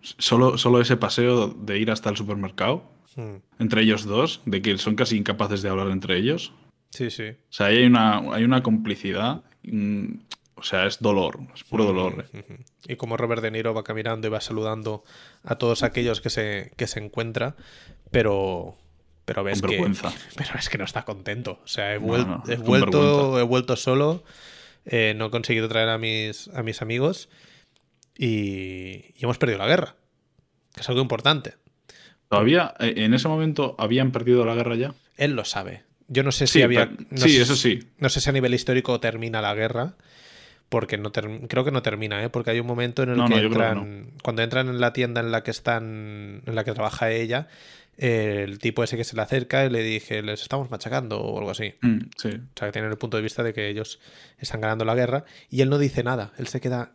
solo, 0.00 0.56
solo 0.58 0.80
ese 0.80 0.96
paseo 0.96 1.48
de 1.48 1.78
ir 1.80 1.90
hasta 1.90 2.08
el 2.08 2.16
supermercado 2.16 2.92
hmm. 3.16 3.36
entre 3.58 3.82
ellos 3.82 4.04
dos, 4.04 4.42
de 4.46 4.62
que 4.62 4.78
son 4.78 4.94
casi 4.94 5.16
incapaces 5.16 5.62
de 5.62 5.68
hablar 5.68 5.88
entre 5.88 6.16
ellos, 6.16 6.52
Sí, 6.90 7.10
sí. 7.10 7.28
O 7.28 7.52
sea, 7.52 7.66
ahí 7.66 7.78
hay 7.78 7.86
una, 7.86 8.18
hay 8.34 8.44
una 8.44 8.62
complicidad. 8.62 9.42
Mm, 9.62 10.14
o 10.60 10.62
sea, 10.62 10.86
es 10.86 11.00
dolor, 11.00 11.38
es 11.54 11.64
puro 11.64 11.84
dolor. 11.84 12.26
¿eh? 12.34 12.58
Y 12.86 12.96
como 12.96 13.16
Robert 13.16 13.40
De 13.40 13.50
Niro 13.50 13.72
va 13.72 13.82
caminando 13.82 14.26
y 14.26 14.30
va 14.30 14.42
saludando 14.42 15.04
a 15.42 15.56
todos 15.56 15.82
aquellos 15.82 16.20
que 16.20 16.28
se, 16.28 16.72
que 16.76 16.86
se 16.86 17.00
encuentra, 17.00 17.56
pero, 18.10 18.76
pero 19.24 19.42
ves 19.42 19.62
que 19.62 19.78
pero 20.36 20.50
es 20.58 20.68
que 20.68 20.76
no 20.76 20.84
está 20.84 21.04
contento. 21.04 21.60
O 21.64 21.66
sea, 21.66 21.94
he, 21.94 21.98
vuelto, 21.98 23.40
he 23.40 23.42
vuelto 23.42 23.76
solo, 23.76 24.22
eh, 24.84 25.14
no 25.16 25.26
he 25.26 25.30
conseguido 25.30 25.66
traer 25.68 25.88
a 25.88 25.96
mis, 25.96 26.48
a 26.48 26.62
mis 26.62 26.82
amigos 26.82 27.30
y, 28.18 29.14
y 29.16 29.20
hemos 29.22 29.38
perdido 29.38 29.58
la 29.58 29.66
guerra, 29.66 29.94
que 30.74 30.82
es 30.82 30.88
algo 30.90 31.00
importante. 31.00 31.54
¿Todavía 32.28 32.74
eh, 32.80 32.94
en 32.98 33.14
ese 33.14 33.28
momento 33.28 33.76
habían 33.78 34.12
perdido 34.12 34.44
la 34.44 34.54
guerra 34.54 34.76
ya? 34.76 34.94
Él 35.16 35.32
lo 35.32 35.46
sabe. 35.46 35.84
Yo 36.10 36.24
no 36.24 36.32
sé 36.32 36.48
si 36.48 36.60
había. 36.60 36.90
sí, 37.14 37.40
eso 37.40 37.54
sí. 37.54 37.84
No 37.98 38.08
sé 38.08 38.20
si 38.20 38.28
a 38.28 38.32
nivel 38.32 38.52
histórico 38.52 38.98
termina 39.00 39.40
la 39.40 39.54
guerra. 39.54 39.94
Porque 40.68 40.98
no 40.98 41.10
creo 41.10 41.64
que 41.64 41.72
no 41.72 41.82
termina, 41.82 42.22
¿eh? 42.22 42.30
Porque 42.30 42.50
hay 42.50 42.60
un 42.60 42.66
momento 42.66 43.02
en 43.02 43.10
el 43.10 43.24
que 43.28 43.38
entran. 43.38 44.10
Cuando 44.22 44.42
entran 44.42 44.68
en 44.68 44.80
la 44.80 44.92
tienda 44.92 45.20
en 45.20 45.32
la 45.32 45.42
que 45.42 45.50
están. 45.50 46.42
en 46.46 46.54
la 46.54 46.64
que 46.64 46.72
trabaja 46.72 47.10
ella. 47.10 47.48
el 47.96 48.58
tipo 48.58 48.84
ese 48.84 48.96
que 48.96 49.04
se 49.04 49.16
le 49.16 49.22
acerca 49.22 49.64
y 49.64 49.70
le 49.70 49.82
dije, 49.82 50.22
les 50.22 50.42
estamos 50.42 50.70
machacando 50.70 51.20
o 51.20 51.38
algo 51.38 51.50
así. 51.50 51.74
Mm, 51.80 51.98
sí. 52.16 52.28
O 52.28 52.58
sea, 52.58 52.68
que 52.68 52.72
tienen 52.72 52.90
el 52.90 52.98
punto 52.98 53.16
de 53.16 53.22
vista 53.22 53.42
de 53.42 53.52
que 53.52 53.68
ellos 53.68 54.00
están 54.38 54.60
ganando 54.60 54.84
la 54.84 54.94
guerra. 54.94 55.24
Y 55.48 55.60
él 55.60 55.70
no 55.70 55.78
dice 55.78 56.02
nada. 56.02 56.32
Él 56.38 56.46
se 56.46 56.60
queda 56.60 56.92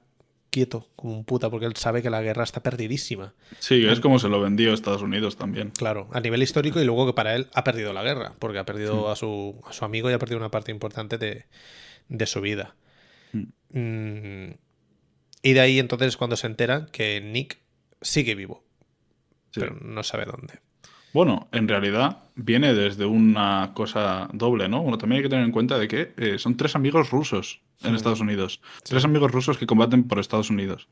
quieto, 0.55 0.87
como 0.95 1.17
un 1.17 1.25
puta, 1.25 1.49
porque 1.49 1.65
él 1.65 1.75
sabe 1.75 2.01
que 2.01 2.09
la 2.09 2.21
guerra 2.21 2.45
está 2.45 2.63
perdidísima. 2.63 3.33
Sí, 3.59 3.85
es 3.85 3.99
como 3.99 4.19
se 4.19 4.29
lo 4.29 4.39
vendió 4.39 4.73
Estados 4.73 5.01
Unidos 5.01 5.35
también. 5.35 5.71
Claro, 5.71 6.07
a 6.13 6.21
nivel 6.21 6.41
histórico 6.41 6.79
y 6.79 6.85
luego 6.85 7.05
que 7.05 7.11
para 7.11 7.35
él 7.35 7.49
ha 7.53 7.65
perdido 7.65 7.91
la 7.91 8.03
guerra, 8.03 8.35
porque 8.39 8.57
ha 8.57 8.65
perdido 8.65 9.11
a, 9.11 9.17
su, 9.17 9.61
a, 9.67 9.73
su, 9.73 9.83
amigo 9.83 10.09
y 10.09 10.13
ha 10.13 10.17
perdido 10.17 10.37
una 10.37 10.51
parte 10.51 10.71
importante 10.71 11.17
de, 11.17 12.25
su 12.25 12.39
vida. 12.39 12.73
Mm, 13.33 14.51
y 15.43 15.53
de 15.53 15.59
ahí 15.59 15.77
entonces 15.77 16.15
cuando 16.15 16.37
se 16.37 16.47
entera 16.47 16.87
que 16.89 17.19
Nick 17.19 17.59
sigue 18.01 18.33
vivo, 18.33 18.63
pero 19.53 19.75
no 19.81 20.03
sabe 20.03 20.23
dónde. 20.23 20.61
Bueno, 21.11 21.49
en 21.51 21.67
realidad 21.67 22.19
viene 22.35 22.73
desde 22.73 23.05
una 23.05 23.71
cosa 23.73 24.29
doble, 24.31 24.69
¿no? 24.69 24.83
Bueno, 24.83 24.97
también 24.97 25.17
hay 25.17 25.23
que 25.23 25.29
tener 25.29 25.43
en 25.43 25.51
cuenta 25.51 25.77
de 25.77 25.89
que 25.89 26.13
eh, 26.15 26.39
son 26.39 26.55
tres 26.55 26.77
amigos 26.77 27.09
rusos 27.09 27.59
en 27.83 27.95
Estados 27.95 28.19
Unidos. 28.19 28.61
Tres 28.83 29.05
amigos 29.05 29.31
rusos 29.31 29.57
que 29.57 29.65
combaten 29.65 30.03
por 30.03 30.19
Estados 30.19 30.49
Unidos. 30.49 30.87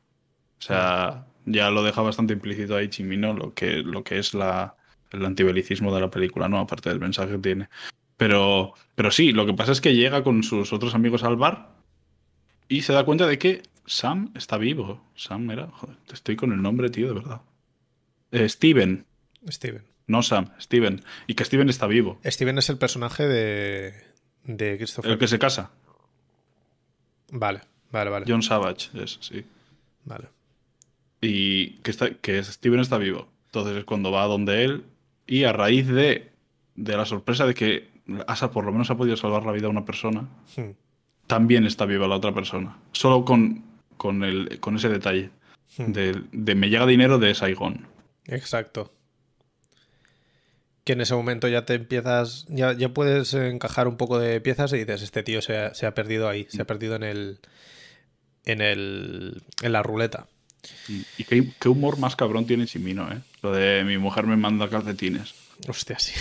O 0.58 0.62
sea, 0.62 1.26
ya 1.44 1.70
lo 1.70 1.82
deja 1.82 2.02
bastante 2.02 2.32
implícito 2.32 2.76
ahí 2.76 2.88
Chimino 2.88 3.34
lo 3.34 3.54
que, 3.54 3.78
lo 3.78 4.04
que 4.04 4.18
es 4.18 4.34
la, 4.34 4.76
el 5.10 5.24
antibelicismo 5.24 5.94
de 5.94 6.00
la 6.00 6.10
película, 6.10 6.48
¿no? 6.48 6.58
Aparte 6.58 6.88
del 6.88 7.00
mensaje 7.00 7.32
que 7.32 7.38
tiene. 7.38 7.68
Pero, 8.16 8.74
pero 8.94 9.10
sí, 9.10 9.32
lo 9.32 9.46
que 9.46 9.54
pasa 9.54 9.72
es 9.72 9.80
que 9.80 9.94
llega 9.94 10.22
con 10.22 10.42
sus 10.42 10.72
otros 10.72 10.94
amigos 10.94 11.24
al 11.24 11.36
bar 11.36 11.74
y 12.68 12.82
se 12.82 12.92
da 12.92 13.04
cuenta 13.04 13.26
de 13.26 13.38
que 13.38 13.62
Sam 13.86 14.30
está 14.34 14.56
vivo. 14.56 15.02
Sam 15.14 15.50
era. 15.50 15.68
Joder, 15.68 15.96
estoy 16.12 16.36
con 16.36 16.52
el 16.52 16.62
nombre, 16.62 16.90
tío, 16.90 17.08
de 17.08 17.14
verdad. 17.14 17.42
Eh, 18.30 18.48
Steven. 18.48 19.04
Steven. 19.48 19.84
No 20.06 20.22
Sam, 20.22 20.50
Steven. 20.60 21.02
Y 21.26 21.34
que 21.34 21.44
Steven 21.44 21.68
está 21.68 21.86
vivo. 21.86 22.18
Steven 22.24 22.58
es 22.58 22.68
el 22.68 22.78
personaje 22.78 23.26
de, 23.26 23.94
de 24.44 24.76
Christopher. 24.76 25.12
El 25.12 25.18
que 25.18 25.28
se 25.28 25.38
casa. 25.38 25.70
Vale, 27.34 27.62
vale, 27.90 28.10
vale. 28.10 28.26
John 28.28 28.42
Savage, 28.42 28.90
es, 28.94 29.18
sí. 29.20 29.44
Vale. 30.04 30.28
Y 31.20 31.70
que, 31.78 31.90
está, 31.90 32.10
que 32.14 32.42
Steven 32.42 32.78
está 32.78 32.96
vivo. 32.96 33.26
Entonces 33.46 33.76
es 33.76 33.84
cuando 33.84 34.12
va 34.12 34.24
donde 34.26 34.64
él 34.64 34.84
y 35.26 35.42
a 35.44 35.52
raíz 35.52 35.88
de, 35.88 36.30
de 36.76 36.96
la 36.96 37.04
sorpresa 37.04 37.44
de 37.46 37.54
que 37.54 37.88
Asa 38.26 38.50
por 38.50 38.64
lo 38.64 38.72
menos 38.72 38.90
ha 38.90 38.96
podido 38.96 39.16
salvar 39.16 39.44
la 39.44 39.52
vida 39.52 39.66
a 39.66 39.70
una 39.70 39.84
persona, 39.84 40.28
hmm. 40.56 40.70
también 41.26 41.66
está 41.66 41.86
viva 41.86 42.06
la 42.06 42.16
otra 42.16 42.32
persona. 42.32 42.76
Solo 42.92 43.24
con, 43.24 43.64
con, 43.96 44.22
el, 44.22 44.60
con 44.60 44.76
ese 44.76 44.88
detalle 44.88 45.30
hmm. 45.76 45.92
de, 45.92 46.22
de 46.30 46.54
me 46.54 46.68
llega 46.68 46.86
dinero 46.86 47.18
de 47.18 47.34
Saigon. 47.34 47.88
Exacto 48.26 48.92
que 50.84 50.92
en 50.92 51.00
ese 51.00 51.14
momento 51.14 51.48
ya 51.48 51.64
te 51.64 51.74
empiezas, 51.74 52.44
ya, 52.48 52.72
ya 52.74 52.90
puedes 52.90 53.32
encajar 53.34 53.88
un 53.88 53.96
poco 53.96 54.18
de 54.18 54.40
piezas 54.40 54.72
y 54.72 54.78
dices, 54.78 55.02
este 55.02 55.22
tío 55.22 55.40
se 55.42 55.56
ha, 55.56 55.74
se 55.74 55.86
ha 55.86 55.94
perdido 55.94 56.28
ahí, 56.28 56.46
se 56.50 56.62
ha 56.62 56.66
perdido 56.66 56.94
en 56.96 57.02
el, 57.02 57.38
en 58.44 58.60
el, 58.60 59.42
en 59.62 59.72
la 59.72 59.82
ruleta. 59.82 60.26
Y 61.18 61.24
qué, 61.24 61.50
qué 61.60 61.68
humor 61.68 61.98
más 61.98 62.16
cabrón 62.16 62.46
tiene 62.46 62.66
Chimino, 62.66 63.10
¿eh? 63.12 63.20
Lo 63.42 63.52
de 63.52 63.84
mi 63.84 63.98
mujer 63.98 64.26
me 64.26 64.36
manda 64.36 64.68
calcetines. 64.68 65.34
Hostia, 65.68 65.98
sí. 65.98 66.12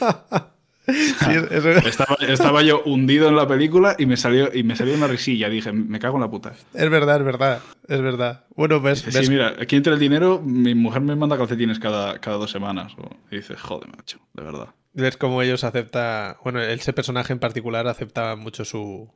estaba, 2.28 2.62
yo 2.62 2.82
hundido 2.84 3.28
en 3.28 3.36
la 3.36 3.46
película 3.46 3.96
y 3.98 4.06
me 4.06 4.16
salió 4.16 4.54
y 4.54 4.62
me 4.62 4.76
salió 4.76 4.94
una 4.94 5.06
risilla. 5.06 5.48
Dije, 5.48 5.72
me 5.72 5.98
cago 5.98 6.16
en 6.16 6.22
la 6.22 6.30
puta. 6.30 6.52
Es 6.74 6.90
verdad, 6.90 7.18
es 7.18 7.24
verdad, 7.24 7.60
es 7.88 8.00
verdad. 8.00 8.44
Bueno, 8.54 8.80
ves. 8.80 9.04
Sí, 9.08 9.28
mira, 9.28 9.54
aquí 9.60 9.76
entra 9.76 9.94
el 9.94 9.98
dinero, 9.98 10.40
mi 10.42 10.74
mujer 10.74 11.02
me 11.02 11.16
manda 11.16 11.36
calcetines 11.36 11.78
cada, 11.78 12.18
cada 12.20 12.36
dos 12.36 12.50
semanas. 12.50 12.92
Y 13.30 13.36
dices, 13.36 13.60
joder, 13.60 13.88
macho, 13.88 14.20
de 14.34 14.42
verdad. 14.42 14.68
Ves 14.92 15.16
cómo 15.16 15.42
ellos 15.42 15.64
acepta. 15.64 16.38
Bueno, 16.42 16.62
ese 16.62 16.92
personaje 16.92 17.32
en 17.32 17.38
particular 17.38 17.86
acepta 17.88 18.36
mucho 18.36 18.64
su. 18.64 19.12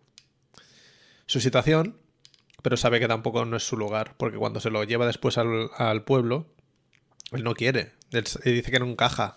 su 1.27 1.41
situación, 1.41 1.97
pero 2.63 2.77
sabe 2.77 3.01
que 3.01 3.09
tampoco 3.09 3.45
no 3.45 3.57
es 3.57 3.63
su 3.63 3.77
lugar, 3.77 4.15
porque 4.17 4.39
cuando 4.39 4.61
se 4.61 4.71
lo 4.71 4.85
lleva 4.85 5.07
después 5.07 5.39
al, 5.39 5.71
al 5.77 6.05
pueblo, 6.05 6.47
él 7.33 7.45
no 7.45 7.55
quiere. 7.55 7.93
Él 8.13 8.25
dice 8.45 8.71
que 8.71 8.81
no 8.81 8.87
encaja. 8.87 9.37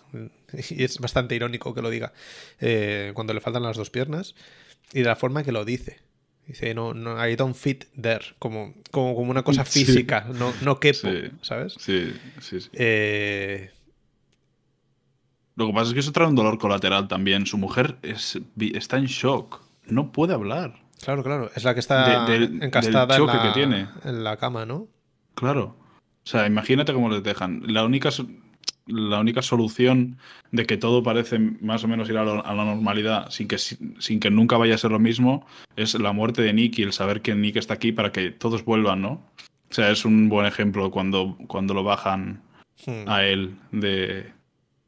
Y 0.70 0.84
es 0.84 0.98
bastante 0.98 1.34
irónico 1.34 1.74
que 1.74 1.82
lo 1.82 1.90
diga. 1.90 2.12
Eh, 2.60 3.12
cuando 3.14 3.34
le 3.34 3.40
faltan 3.40 3.62
las 3.62 3.76
dos 3.76 3.90
piernas. 3.90 4.34
Y 4.92 5.00
de 5.00 5.06
la 5.06 5.16
forma 5.16 5.42
que 5.42 5.52
lo 5.52 5.64
dice. 5.64 6.00
Dice, 6.46 6.74
no, 6.74 6.92
no, 6.92 7.26
I 7.26 7.36
don't 7.36 7.56
fit 7.56 7.84
there. 8.00 8.24
Como, 8.38 8.74
como, 8.90 9.14
como 9.14 9.30
una 9.30 9.42
cosa 9.42 9.64
física. 9.64 10.26
No, 10.34 10.52
no 10.62 10.78
quepo, 10.78 11.08
¿sabes? 11.40 11.74
Sí, 11.78 12.12
sí, 12.40 12.60
sí. 12.60 12.68
Eh, 12.74 13.70
lo 15.56 15.66
que 15.68 15.72
pasa 15.72 15.88
es 15.88 15.94
que 15.94 16.00
eso 16.00 16.12
trae 16.12 16.28
un 16.28 16.34
dolor 16.34 16.58
colateral 16.58 17.08
también. 17.08 17.46
Su 17.46 17.58
mujer 17.58 17.96
es, 18.02 18.38
está 18.74 18.98
en 18.98 19.06
shock. 19.06 19.62
No 19.86 20.12
puede 20.12 20.34
hablar. 20.34 20.82
Claro, 21.00 21.22
claro. 21.22 21.50
Es 21.54 21.64
la 21.64 21.74
que 21.74 21.80
está 21.80 22.26
encastada 22.28 23.16
en, 23.16 23.26
la, 23.26 23.42
que 23.42 23.50
tiene. 23.50 23.88
en 24.04 24.24
la 24.24 24.36
cama, 24.36 24.66
¿no? 24.66 24.88
Claro. 25.34 25.76
O 26.24 26.26
sea, 26.26 26.46
imagínate 26.46 26.92
cómo 26.92 27.10
les 27.10 27.22
dejan. 27.22 27.62
La 27.66 27.84
única, 27.84 28.10
la 28.86 29.20
única 29.20 29.42
solución 29.42 30.18
de 30.50 30.66
que 30.66 30.76
todo 30.76 31.02
parece 31.02 31.38
más 31.38 31.84
o 31.84 31.88
menos 31.88 32.08
ir 32.08 32.18
a, 32.18 32.24
la 32.24 32.64
normalidad 32.64 33.30
sin 33.30 33.48
que, 33.48 33.58
sin 33.58 34.20
que 34.20 34.30
nunca 34.30 34.56
vaya 34.56 34.74
a 34.74 34.78
ser 34.78 34.90
lo 34.90 34.98
mismo 34.98 35.46
es 35.76 35.94
la 35.94 36.12
muerte 36.12 36.42
de 36.42 36.52
Nick 36.52 36.78
y 36.78 36.82
el 36.82 36.92
saber 36.92 37.22
que 37.22 37.34
Nick 37.34 37.56
está 37.56 37.74
aquí 37.74 37.92
para 37.92 38.12
que 38.12 38.30
todos 38.30 38.64
vuelvan, 38.64 39.02
¿no? 39.02 39.22
O 39.70 39.74
sea, 39.74 39.90
es 39.90 40.04
un 40.04 40.28
buen 40.28 40.46
ejemplo 40.46 40.90
cuando, 40.90 41.36
cuando 41.48 41.74
lo 41.74 41.82
bajan 41.82 42.42
hmm. 42.86 43.08
a 43.08 43.24
él 43.24 43.56
de, 43.72 44.32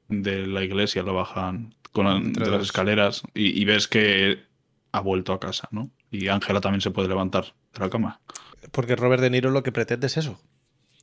de 0.08 0.46
la 0.46 0.62
iglesia, 0.62 1.02
lo 1.02 1.14
bajan 1.14 1.74
con 1.92 2.32
de 2.34 2.50
las 2.50 2.62
escaleras 2.62 3.22
y, 3.34 3.60
y 3.60 3.64
ves 3.64 3.88
que 3.88 4.44
ha 4.92 5.00
vuelto 5.00 5.32
a 5.32 5.40
casa, 5.40 5.68
¿no? 5.70 5.90
Y 6.10 6.28
Ángela 6.28 6.60
también 6.60 6.82
se 6.82 6.90
puede 6.90 7.08
levantar 7.08 7.54
de 7.74 7.80
la 7.80 7.90
cama. 7.90 8.20
Porque 8.70 8.96
Robert 8.96 9.22
De 9.22 9.30
Niro 9.30 9.50
lo 9.50 9.62
que 9.62 9.72
pretende 9.72 10.06
es 10.06 10.16
eso, 10.16 10.40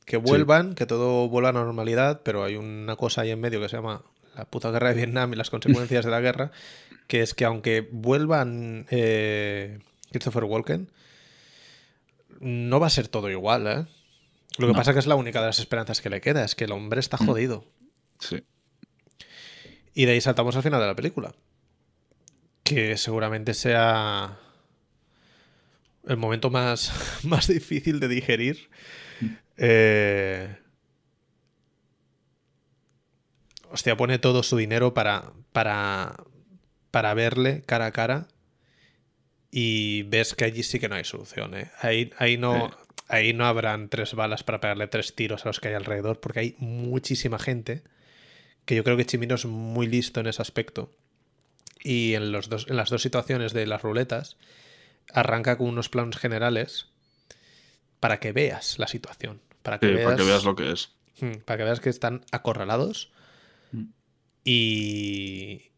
que 0.04 0.16
vuelvan, 0.16 0.74
que 0.74 0.86
todo 0.86 1.28
vuelva 1.28 1.50
a 1.50 1.52
la 1.52 1.64
normalidad, 1.64 2.22
pero 2.24 2.44
hay 2.44 2.56
una 2.56 2.96
cosa 2.96 3.22
ahí 3.22 3.30
en 3.30 3.40
medio 3.40 3.60
que 3.60 3.68
se 3.68 3.76
llama 3.76 4.02
la 4.36 4.44
puta 4.44 4.70
guerra 4.70 4.88
de 4.90 4.94
Vietnam 4.96 5.32
y 5.32 5.36
las 5.36 5.50
consecuencias 5.50 6.04
de 6.04 6.10
la 6.10 6.20
guerra, 6.20 6.50
que 7.06 7.22
es 7.22 7.34
que 7.34 7.44
aunque 7.44 7.88
vuelvan 7.90 8.86
eh, 8.90 9.78
Christopher 10.10 10.44
Walken, 10.44 10.90
no 12.40 12.80
va 12.80 12.88
a 12.88 12.90
ser 12.90 13.08
todo 13.08 13.30
igual, 13.30 13.66
¿eh? 13.66 13.86
Lo 14.58 14.68
que 14.68 14.74
pasa 14.74 14.92
que 14.92 14.98
es 15.00 15.06
la 15.06 15.16
única 15.16 15.40
de 15.40 15.46
las 15.46 15.58
esperanzas 15.58 16.00
que 16.00 16.10
le 16.10 16.20
queda, 16.20 16.44
es 16.44 16.54
que 16.54 16.64
el 16.64 16.72
hombre 16.72 17.00
está 17.00 17.16
Mm. 17.18 17.26
jodido. 17.26 17.64
Sí. 18.20 18.44
Y 19.94 20.04
de 20.06 20.12
ahí 20.12 20.20
saltamos 20.20 20.54
al 20.56 20.62
final 20.62 20.80
de 20.80 20.86
la 20.86 20.94
película. 20.94 21.34
Que 22.62 22.96
seguramente 22.96 23.52
sea 23.54 24.38
el 26.06 26.16
momento 26.16 26.50
más, 26.50 26.92
más 27.24 27.48
difícil 27.48 27.98
de 28.00 28.08
digerir. 28.08 28.70
Eh, 29.56 30.56
Hostia, 33.74 33.96
pone 33.96 34.20
todo 34.20 34.44
su 34.44 34.56
dinero 34.56 34.94
para, 34.94 35.32
para, 35.50 36.14
para 36.92 37.12
verle 37.14 37.62
cara 37.66 37.86
a 37.86 37.90
cara. 37.90 38.28
Y 39.50 40.04
ves 40.04 40.34
que 40.34 40.44
allí 40.44 40.62
sí 40.62 40.78
que 40.78 40.88
no 40.88 40.94
hay 40.94 41.02
solución. 41.02 41.56
¿eh? 41.56 41.72
Ahí, 41.80 42.12
ahí, 42.18 42.36
no, 42.36 42.70
ahí 43.08 43.32
no 43.32 43.46
habrán 43.46 43.88
tres 43.88 44.14
balas 44.14 44.44
para 44.44 44.60
pegarle 44.60 44.86
tres 44.86 45.16
tiros 45.16 45.44
a 45.44 45.48
los 45.48 45.58
que 45.58 45.68
hay 45.68 45.74
alrededor, 45.74 46.20
porque 46.20 46.38
hay 46.38 46.56
muchísima 46.58 47.40
gente 47.40 47.82
que 48.64 48.76
yo 48.76 48.84
creo 48.84 48.96
que 48.96 49.06
Chimino 49.06 49.34
es 49.34 49.44
muy 49.44 49.88
listo 49.88 50.20
en 50.20 50.28
ese 50.28 50.40
aspecto. 50.40 50.92
Y 51.82 52.14
en, 52.14 52.30
los 52.30 52.48
dos, 52.48 52.66
en 52.68 52.76
las 52.76 52.90
dos 52.90 53.02
situaciones 53.02 53.52
de 53.52 53.66
las 53.66 53.82
ruletas, 53.82 54.36
arranca 55.12 55.58
con 55.58 55.66
unos 55.66 55.88
planos 55.88 56.16
generales 56.16 56.86
para 57.98 58.20
que 58.20 58.30
veas 58.30 58.78
la 58.78 58.86
situación. 58.86 59.40
Para 59.64 59.78
que, 59.78 59.86
Sí, 59.88 59.92
veas, 59.94 60.04
para 60.04 60.16
que 60.16 60.22
veas 60.24 60.44
lo 60.44 60.54
que 60.54 60.70
es. 60.70 60.92
Mm, 61.20 61.38
para 61.44 61.56
que 61.58 61.64
veas 61.64 61.80
que 61.80 61.88
están 61.88 62.20
acorralados. 62.30 63.10
Mm. 63.72 63.84
Y, 64.44 65.72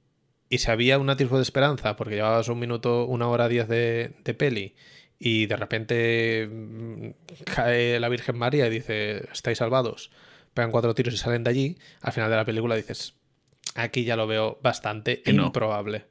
y 0.50 0.58
si 0.58 0.70
había 0.70 0.98
un 0.98 1.08
atisbo 1.08 1.36
de 1.36 1.44
esperanza, 1.44 1.94
porque 1.94 2.16
llevabas 2.16 2.48
un 2.48 2.58
minuto, 2.58 3.06
una 3.06 3.28
hora 3.28 3.48
diez 3.48 3.68
de, 3.68 4.16
de 4.24 4.34
peli, 4.34 4.74
y 5.20 5.46
de 5.46 5.56
repente 5.56 6.48
mm, 6.50 7.10
cae 7.44 8.00
la 8.00 8.08
Virgen 8.08 8.36
María 8.36 8.66
y 8.66 8.70
dice, 8.70 9.28
estáis 9.32 9.58
salvados, 9.58 10.10
pegan 10.52 10.72
cuatro 10.72 10.92
tiros 10.94 11.14
y 11.14 11.18
salen 11.18 11.44
de 11.44 11.50
allí, 11.50 11.78
al 12.00 12.12
final 12.12 12.28
de 12.28 12.36
la 12.36 12.44
película 12.44 12.74
dices, 12.74 13.14
aquí 13.76 14.02
ya 14.04 14.16
lo 14.16 14.26
veo 14.26 14.58
bastante 14.62 15.22
no. 15.32 15.46
improbable. 15.46 16.06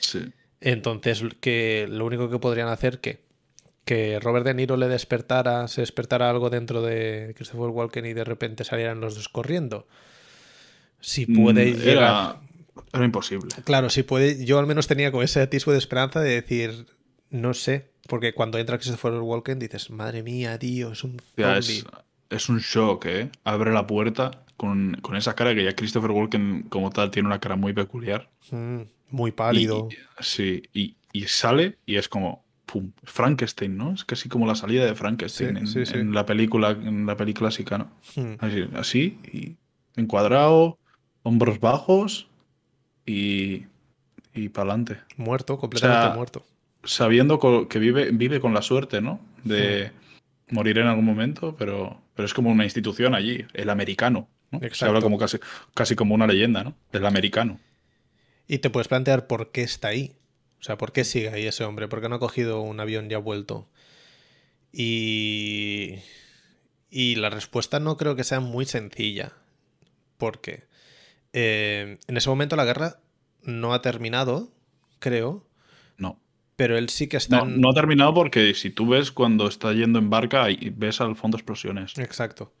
Sí. 0.00 0.32
Entonces, 0.60 1.22
que 1.40 1.86
lo 1.88 2.06
único 2.06 2.28
que 2.28 2.40
podrían 2.40 2.68
hacer 2.68 3.00
que 3.00 3.29
que 3.84 4.20
Robert 4.20 4.44
De 4.46 4.54
Niro 4.54 4.76
le 4.76 4.88
despertara, 4.88 5.66
se 5.68 5.80
despertara 5.80 6.30
algo 6.30 6.50
dentro 6.50 6.82
de 6.82 7.32
Christopher 7.36 7.70
Walken 7.70 8.06
y 8.06 8.12
de 8.12 8.24
repente 8.24 8.64
salieran 8.64 9.00
los 9.00 9.14
dos 9.16 9.28
corriendo. 9.28 9.86
Si 11.00 11.26
puede 11.26 11.66
Mm, 11.72 11.78
llegar. 11.78 11.88
Era, 11.88 12.40
era 12.92 13.04
imposible. 13.04 13.48
Claro, 13.64 13.90
si 13.90 14.02
puede. 14.02 14.44
Yo 14.44 14.58
al 14.58 14.66
menos 14.66 14.86
tenía 14.86 15.10
como 15.10 15.22
ese 15.22 15.40
atisbo 15.40 15.72
de 15.72 15.78
esperanza 15.78 16.20
de 16.20 16.30
decir, 16.40 16.86
no 17.30 17.54
sé, 17.54 17.90
porque 18.06 18.34
cuando 18.34 18.58
entra 18.58 18.78
Christopher 18.78 19.12
Walken 19.14 19.58
dices, 19.58 19.90
madre 19.90 20.22
mía, 20.22 20.58
tío, 20.58 20.92
es 20.92 21.02
un 21.04 21.16
Ya, 21.36 21.56
es, 21.56 21.84
es 22.28 22.48
un 22.48 22.58
shock, 22.58 23.06
¿eh? 23.06 23.30
Abre 23.44 23.72
la 23.72 23.86
puerta 23.86 24.44
con, 24.56 24.98
con 25.00 25.16
esa 25.16 25.34
cara 25.34 25.54
que 25.54 25.64
ya 25.64 25.74
Christopher 25.74 26.10
Walken 26.10 26.64
como 26.68 26.90
tal 26.90 27.10
tiene 27.10 27.28
una 27.28 27.40
cara 27.40 27.56
muy 27.56 27.72
peculiar. 27.72 28.28
Mm, 28.50 28.82
muy 29.10 29.32
pálido. 29.32 29.88
y- 29.90 30.22
sí, 30.22 30.62
y, 30.74 30.96
y 31.12 31.22
sale 31.28 31.78
y 31.86 31.96
es 31.96 32.08
como 32.08 32.44
pum, 32.70 32.92
Frankenstein, 33.02 33.76
¿no? 33.76 33.92
Es 33.94 34.04
casi 34.04 34.28
como 34.28 34.46
la 34.46 34.54
salida 34.54 34.84
de 34.84 34.94
Frankenstein 34.94 35.54
Sí, 35.54 35.60
en, 35.60 35.66
sí, 35.66 35.86
sí. 35.86 35.98
en 35.98 36.14
la 36.14 36.24
película, 36.26 36.70
en 36.70 37.06
la 37.06 37.16
peli 37.16 37.34
clásica, 37.34 37.78
¿no? 37.78 37.90
Así, 38.38 38.68
así, 38.74 39.18
y 39.32 39.56
encuadrado, 39.96 40.78
hombros 41.22 41.58
bajos 41.60 42.28
y, 43.06 43.64
y 44.34 44.48
para 44.50 44.70
adelante. 44.70 44.98
muerto, 45.16 45.58
completamente 45.58 45.98
O 45.98 46.08
sea, 46.08 46.16
muerto. 46.16 46.44
Sabiendo 46.84 47.38
que 47.68 47.78
vive, 47.78 48.10
vive 48.12 48.40
con 48.40 48.54
la 48.54 48.62
suerte, 48.62 49.00
¿no? 49.00 49.20
De 49.44 49.92
morir 50.50 50.78
en 50.78 50.86
algún 50.86 51.04
momento, 51.04 51.56
pero, 51.56 52.00
pero 52.14 52.26
es 52.26 52.34
como 52.34 52.50
una 52.50 52.64
institución 52.64 53.14
allí, 53.14 53.44
el 53.52 53.70
americano. 53.70 54.28
¿no? 54.50 54.60
Se 54.72 54.84
habla 54.84 55.00
como 55.00 55.18
casi, 55.18 55.38
casi 55.74 55.94
como 55.94 56.14
una 56.14 56.26
leyenda, 56.26 56.64
¿no? 56.64 56.74
El 56.92 57.06
americano. 57.06 57.58
Y 58.48 58.58
te 58.58 58.70
puedes 58.70 58.88
plantear 58.88 59.26
por 59.26 59.50
qué 59.50 59.62
está 59.62 59.88
ahí. 59.88 60.12
O 60.60 60.62
sea, 60.62 60.76
¿por 60.76 60.92
qué 60.92 61.04
sigue 61.04 61.30
ahí 61.30 61.46
ese 61.46 61.64
hombre? 61.64 61.88
¿Por 61.88 62.00
qué 62.02 62.08
no 62.08 62.16
ha 62.16 62.20
cogido 62.20 62.60
un 62.60 62.80
avión 62.80 63.10
y 63.10 63.14
ha 63.14 63.18
vuelto? 63.18 63.68
Y. 64.72 65.96
Y 66.90 67.14
la 67.16 67.30
respuesta 67.30 67.78
no 67.80 67.96
creo 67.96 68.16
que 68.16 68.24
sea 68.24 68.40
muy 68.40 68.64
sencilla. 68.66 69.32
Porque 70.18 70.64
eh, 71.32 71.98
en 72.06 72.16
ese 72.16 72.28
momento 72.28 72.56
la 72.56 72.64
guerra 72.64 73.00
no 73.42 73.72
ha 73.72 73.80
terminado, 73.80 74.52
creo. 74.98 75.46
No. 75.96 76.20
Pero 76.56 76.76
él 76.76 76.88
sí 76.88 77.06
que 77.08 77.16
está. 77.16 77.38
No, 77.38 77.44
en- 77.44 77.60
no 77.60 77.70
ha 77.70 77.74
terminado 77.74 78.12
porque 78.12 78.52
si 78.54 78.70
tú 78.70 78.88
ves 78.88 79.12
cuando 79.12 79.46
está 79.48 79.72
yendo 79.72 79.98
en 79.98 80.10
barca 80.10 80.50
y 80.50 80.70
ves 80.70 81.00
al 81.00 81.16
fondo 81.16 81.36
explosiones. 81.36 81.96
Exacto. 81.98 82.52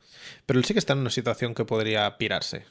Pero 0.46 0.58
él 0.58 0.64
sí 0.64 0.72
que 0.72 0.78
está 0.78 0.92
en 0.94 1.00
una 1.00 1.10
situación 1.10 1.54
que 1.54 1.64
podría 1.64 2.16
pirarse. 2.16 2.64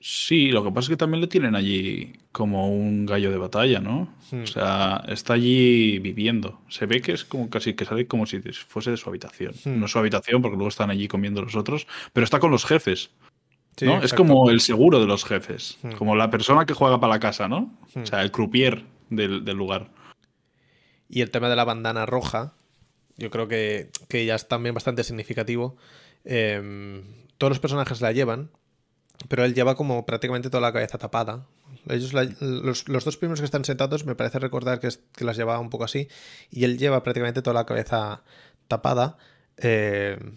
Sí, 0.00 0.50
lo 0.50 0.62
que 0.62 0.70
pasa 0.70 0.86
es 0.86 0.88
que 0.90 0.96
también 0.96 1.20
le 1.20 1.26
tienen 1.26 1.56
allí 1.56 2.12
como 2.30 2.68
un 2.68 3.04
gallo 3.04 3.32
de 3.32 3.36
batalla, 3.36 3.80
¿no? 3.80 4.14
Hmm. 4.30 4.42
O 4.42 4.46
sea, 4.46 5.02
está 5.08 5.34
allí 5.34 5.98
viviendo. 5.98 6.60
Se 6.68 6.86
ve 6.86 7.00
que 7.00 7.12
es 7.12 7.24
como 7.24 7.50
casi 7.50 7.74
que 7.74 7.84
sale 7.84 8.06
como 8.06 8.24
si 8.24 8.40
fuese 8.40 8.92
de 8.92 8.96
su 8.96 9.08
habitación. 9.08 9.54
Hmm. 9.64 9.80
No 9.80 9.86
es 9.86 9.92
su 9.92 9.98
habitación 9.98 10.40
porque 10.40 10.56
luego 10.56 10.68
están 10.68 10.90
allí 10.90 11.08
comiendo 11.08 11.42
los 11.42 11.56
otros, 11.56 11.88
pero 12.12 12.24
está 12.24 12.38
con 12.38 12.50
los 12.50 12.64
jefes, 12.64 13.10
Sí, 13.76 13.84
¿no? 13.84 14.02
Es 14.02 14.12
como 14.12 14.50
el 14.50 14.60
seguro 14.60 14.98
de 14.98 15.06
los 15.06 15.24
jefes, 15.24 15.78
Hmm. 15.82 15.92
como 15.92 16.16
la 16.16 16.30
persona 16.30 16.66
que 16.66 16.74
juega 16.74 16.98
para 17.00 17.14
la 17.14 17.20
casa, 17.20 17.48
¿no? 17.48 17.76
Hmm. 17.94 18.02
O 18.02 18.06
sea, 18.06 18.22
el 18.22 18.30
croupier 18.30 18.84
del, 19.10 19.44
del 19.44 19.56
lugar. 19.56 19.90
Y 21.08 21.22
el 21.22 21.30
tema 21.30 21.48
de 21.48 21.56
la 21.56 21.64
bandana 21.64 22.04
roja, 22.06 22.54
yo 23.16 23.30
creo 23.30 23.48
que, 23.48 23.90
que 24.08 24.26
ya 24.26 24.34
es 24.36 24.46
también 24.46 24.74
bastante 24.74 25.02
significativo. 25.04 25.76
Em, 26.24 27.02
todos 27.38 27.50
los 27.52 27.58
personajes 27.60 28.00
la 28.00 28.12
llevan, 28.12 28.50
pero 29.26 29.44
él 29.44 29.54
lleva 29.54 29.74
como 29.74 30.06
prácticamente 30.06 30.48
toda 30.50 30.60
la 30.60 30.72
cabeza 30.72 30.98
tapada. 30.98 31.46
Ellos 31.88 32.12
los, 32.12 32.88
los 32.88 33.04
dos 33.04 33.16
primeros 33.16 33.40
que 33.40 33.44
están 33.46 33.64
sentados 33.64 34.04
me 34.04 34.14
parece 34.14 34.38
recordar 34.38 34.78
que, 34.78 34.86
es- 34.88 35.00
que 35.16 35.24
las 35.24 35.36
llevaba 35.36 35.58
un 35.58 35.70
poco 35.70 35.84
así. 35.84 36.08
Y 36.50 36.64
él 36.64 36.78
lleva 36.78 37.02
prácticamente 37.02 37.42
toda 37.42 37.54
la 37.54 37.66
cabeza 37.66 38.22
tapada. 38.68 39.16
em, 39.56 40.36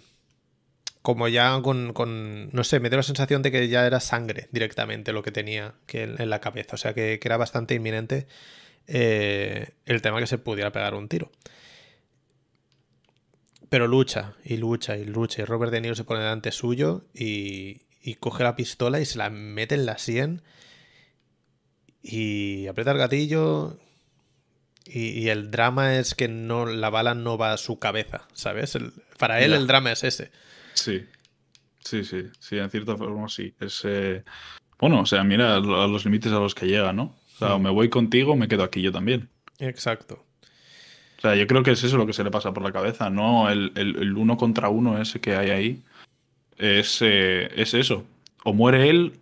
como 1.04 1.28
ya 1.28 1.60
con, 1.64 1.94
con- 1.94 2.50
No 2.52 2.64
sé, 2.64 2.80
me 2.80 2.90
dio 2.90 2.98
la 2.98 3.04
sensación 3.04 3.42
de 3.42 3.52
que 3.52 3.68
ya 3.68 3.86
era 3.88 4.00
sangre 4.00 4.48
directamente 4.52 5.14
lo 5.14 5.24
que 5.24 5.32
tenía 5.32 5.74
que 5.88 6.04
en, 6.04 6.22
en 6.22 6.30
la 6.30 6.40
cabeza. 6.42 6.76
O 6.76 6.78
sea, 6.78 6.94
que, 6.94 7.20
que 7.20 7.28
era 7.28 7.38
bastante 7.38 7.74
inminente 7.76 8.28
eh, 8.88 9.70
el 9.86 10.02
tema 10.02 10.20
que 10.20 10.28
se 10.28 10.38
pudiera 10.38 10.72
pegar 10.72 10.94
un 10.96 11.08
tiro. 11.08 11.32
Pero 13.70 13.88
lucha, 13.88 14.36
y 14.44 14.58
lucha, 14.58 14.98
y 14.98 15.06
lucha. 15.06 15.42
Y 15.42 15.46
Robert 15.46 15.72
De 15.72 15.82
Niro 15.82 15.96
se 15.96 16.04
pone 16.04 16.20
delante 16.22 16.52
suyo 16.52 17.06
y, 17.14 17.82
y 18.04 18.16
coge 18.16 18.44
la 18.44 18.56
pistola 18.56 19.00
y 19.00 19.06
se 19.06 19.18
la 19.18 19.30
mete 19.30 19.76
en 19.76 19.86
la 19.86 19.98
sien. 19.98 20.42
Y 22.02 22.68
aprieta 22.68 22.92
el 22.92 22.98
gatillo. 22.98 23.78
Y, 24.86 25.10
y 25.10 25.30
el 25.30 25.52
drama 25.52 25.96
es 25.98 26.16
que 26.16 26.28
no, 26.28 26.66
la 26.66 26.90
bala 26.90 27.14
no 27.14 27.38
va 27.38 27.54
a 27.54 27.58
su 27.58 27.78
cabeza, 27.80 28.28
¿sabes? 28.34 28.76
El- 28.76 28.92
para 29.20 29.40
él 29.42 29.52
Ya. 29.52 29.58
el 29.58 29.68
drama 29.68 29.92
es 29.92 30.04
ese. 30.04 30.32
Sí, 30.74 31.06
sí, 31.86 32.04
sí, 32.04 32.24
sí, 32.40 32.58
en 32.58 32.70
cierta 32.70 32.98
forma 32.98 33.30
sí. 33.30 33.54
Es, 33.60 33.82
eh, 33.86 34.24
Bueno, 34.80 35.02
o 35.02 35.06
sea, 35.06 35.24
mira 35.24 35.58
a 35.58 35.60
lo- 35.60 35.80
a 35.84 35.88
los 35.88 36.06
límites 36.06 36.32
a 36.32 36.40
los 36.40 36.56
que 36.56 36.66
llega, 36.66 36.92
¿no? 36.92 37.16
O 37.36 37.38
sea, 37.38 37.54
o 37.54 37.60
Hmm. 37.60 37.62
me 37.64 37.70
voy 37.70 37.90
contigo, 37.90 38.32
o 38.34 38.36
me 38.36 38.48
quedo 38.48 38.64
aquí 38.64 38.82
yo 38.82 38.92
también. 38.92 39.30
Exacto. 39.60 40.26
O 41.20 41.22
sea, 41.22 41.36
yo 41.36 41.46
creo 41.46 41.62
que 41.62 41.70
es 41.70 41.84
eso 41.84 41.98
lo 41.98 42.08
que 42.08 42.14
se 42.14 42.24
le 42.24 42.32
pasa 42.32 42.52
por 42.52 42.64
la 42.64 42.72
cabeza, 42.72 43.12
no 43.12 43.48
el, 43.52 43.72
el- 43.76 43.96
el 43.98 44.18
uno 44.18 44.38
contra 44.38 44.70
uno 44.70 45.00
ese 45.00 45.22
que 45.22 45.36
hay 45.36 45.52
ahí. 45.52 45.84
Es, 46.58 47.00
eh, 47.02 47.50
es 47.56 47.74
eso. 47.74 48.06
O 48.44 48.54
muere 48.54 48.90
él 48.90 49.14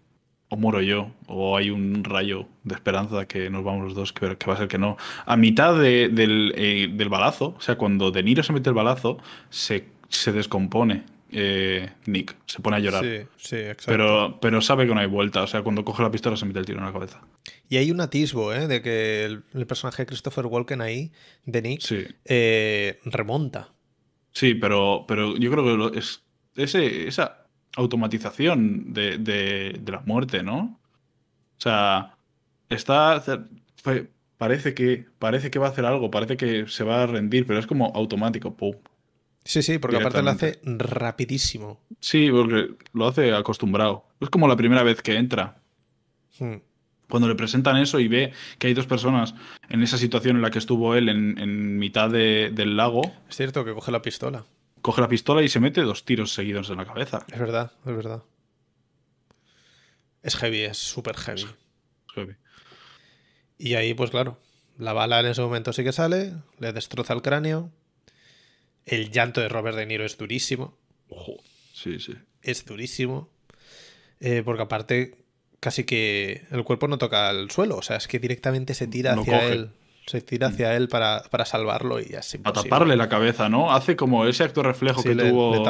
o 0.50 0.58
muero 0.58 0.82
yo. 0.82 1.12
O 1.28 1.56
hay 1.58 1.70
un 1.70 2.04
rayo 2.04 2.48
de 2.64 2.76
esperanza 2.76 3.28
que 3.28 3.50
nos 3.50 3.64
vamos 3.64 3.84
los 3.84 3.96
dos, 3.96 4.14
que, 4.14 4.36
que 4.38 4.48
va 4.48 4.54
a 4.54 4.58
ser 4.58 4.68
que 4.68 4.78
no. 4.78 4.98
A 5.26 5.38
mitad 5.38 5.78
de- 5.80 6.10
del, 6.10 6.54
eh, 6.58 6.90
del 6.92 7.10
balazo, 7.10 7.56
o 7.58 7.62
sea, 7.62 7.76
cuando 7.76 8.12
De 8.12 8.24
Niro 8.24 8.44
se 8.44 8.54
mete 8.54 8.70
el 8.70 8.76
balazo, 8.76 9.18
se, 9.50 9.86
se 10.08 10.32
descompone 10.32 11.04
eh, 11.32 11.92
Nick. 12.08 12.36
Se 12.48 12.60
pone 12.60 12.78
a 12.78 12.80
llorar. 12.80 13.04
Sí, 13.06 13.28
sí, 13.38 13.56
exacto. 13.58 13.84
Pero, 13.92 14.40
pero 14.42 14.62
sabe 14.62 14.88
que 14.88 14.96
no 14.96 15.00
hay 15.00 15.06
vuelta. 15.08 15.44
O 15.44 15.48
sea, 15.48 15.62
cuando 15.62 15.86
coge 15.86 16.02
la 16.02 16.10
pistola 16.10 16.36
se 16.36 16.46
mete 16.48 16.58
el 16.60 16.66
tiro 16.66 16.80
en 16.80 16.86
la 16.86 16.92
cabeza. 16.92 17.22
Y 17.70 17.78
hay 17.78 17.92
un 17.92 18.02
atisbo, 18.02 18.52
¿eh? 18.52 18.68
De 18.68 18.82
que 18.82 19.26
el, 19.26 19.44
el 19.54 19.68
personaje 19.68 20.02
de 20.02 20.08
Christopher 20.08 20.48
Walken 20.48 20.82
ahí, 20.82 21.12
de 21.46 21.62
Nick, 21.62 21.82
Sí. 21.82 22.04
eh, 22.26 23.00
remonta. 23.06 23.70
Sí, 24.32 24.56
pero, 24.56 25.06
pero 25.08 25.38
yo 25.38 25.52
creo 25.52 25.92
que 25.92 26.00
es 26.00 26.24
ese, 26.64 27.08
esa 27.08 27.46
automatización 27.76 28.94
de, 28.94 29.18
de- 29.18 29.80
de 29.82 29.92
la 29.92 30.02
muerte, 30.02 30.44
¿no? 30.44 30.80
O 31.58 31.62
sea, 31.62 32.16
está. 32.70 33.24
pa- 33.84 34.04
Parece 34.38 34.74
que, 34.74 35.06
parece 35.20 35.52
que 35.52 35.60
va 35.60 35.68
a 35.68 35.70
hacer 35.72 35.84
algo, 35.86 36.10
parece 36.10 36.38
que 36.38 36.66
se 36.68 36.86
va 36.86 37.04
a 37.04 37.08
rendir, 37.08 37.46
pero 37.46 37.60
es 37.60 37.68
como 37.68 37.92
automático. 37.94 38.56
pum. 38.56 38.74
Sí, 39.44 39.62
sí, 39.62 39.80
porque 39.80 39.98
aparte 39.98 40.22
lo 40.22 40.30
hace 40.30 40.60
rapidísimo. 40.64 41.82
Sí, 42.00 42.30
porque 42.32 42.70
lo 42.94 43.08
hace 43.08 43.34
acostumbrado. 43.34 44.06
Es 44.22 44.30
como 44.30 44.48
la 44.48 44.56
primera 44.56 44.82
vez 44.84 45.02
que 45.02 45.18
entra. 45.18 45.58
Hmm. 46.40 46.62
cuando 47.10 47.28
le 47.28 47.36
presentan 47.36 47.76
eso 47.78 48.00
y 48.00 48.08
ve 48.08 48.32
que 48.60 48.68
hay 48.68 48.74
dos 48.74 48.86
personas 48.86 49.36
en 49.68 49.82
esa 49.84 49.98
situación 49.98 50.38
en 50.38 50.42
la 50.42 50.52
que 50.52 50.60
estuvo 50.60 50.96
él 50.96 51.10
en, 51.10 51.78
mitad 51.78 52.10
del 52.10 52.78
lago. 52.78 53.02
Es 53.28 53.36
cierto 53.36 53.66
que 53.66 53.74
coge 53.74 53.92
la 53.92 54.02
pistola. 54.02 54.46
Coge 54.82 55.02
la 55.02 55.08
pistola 55.08 55.42
y 55.42 55.50
se 55.50 55.60
mete 55.60 55.82
dos 55.82 56.06
tiros 56.06 56.34
seguidos 56.34 56.70
en 56.70 56.78
la 56.78 56.86
cabeza. 56.86 57.26
Es 57.32 57.40
verdad, 57.40 57.72
es 57.86 57.96
verdad. 57.96 58.24
Es 60.24 60.36
heavy, 60.36 60.62
es 60.62 60.78
súper 60.78 61.16
heavy. 61.16 61.46
heavy. 62.16 62.36
Y 63.58 63.74
ahí, 63.76 63.94
pues 63.94 64.10
claro, 64.10 64.38
la 64.78 64.94
bala 64.94 65.20
en 65.20 65.28
ese 65.28 65.42
momento 65.42 65.74
sí 65.74 65.84
que 65.84 65.92
sale, 65.92 66.34
le 66.60 66.74
destroza 66.74 67.14
el 67.14 67.22
cráneo. 67.22 67.72
El 68.86 69.12
llanto 69.12 69.42
de 69.42 69.50
Robert 69.50 69.78
De 69.78 69.86
Niro 69.86 70.06
es 70.06 70.18
durísimo. 70.18 70.78
sí, 71.74 72.00
sí. 72.00 72.14
Es 72.42 72.66
durísimo. 72.66 73.30
Eh, 74.22 74.42
porque 74.44 74.64
aparte, 74.64 75.26
casi 75.60 75.84
que 75.84 76.46
el 76.52 76.64
cuerpo 76.64 76.88
no 76.88 76.98
toca 76.98 77.30
el 77.30 77.52
suelo. 77.52 77.78
O 77.78 77.82
sea, 77.82 77.98
es 77.98 78.08
que 78.08 78.20
directamente 78.20 78.74
se 78.74 78.88
tira 78.88 79.14
hacia 79.14 79.48
él. 79.48 79.72
Se 80.10 80.22
tira 80.22 80.50
mm. 80.50 80.52
hacia 80.52 80.76
él 80.76 80.88
para, 80.88 81.22
salvarlo 81.46 82.00
y 82.00 82.16
así. 82.16 82.40
A 82.44 82.52
taparle 82.52 82.96
la 82.96 83.10
cabeza, 83.10 83.48
¿no? 83.48 83.72
Hace 83.72 83.96
como 83.96 84.26
ese 84.26 84.44
acto 84.44 84.64
reflejo 84.64 85.04
que 85.04 85.14
tuvo. 85.14 85.64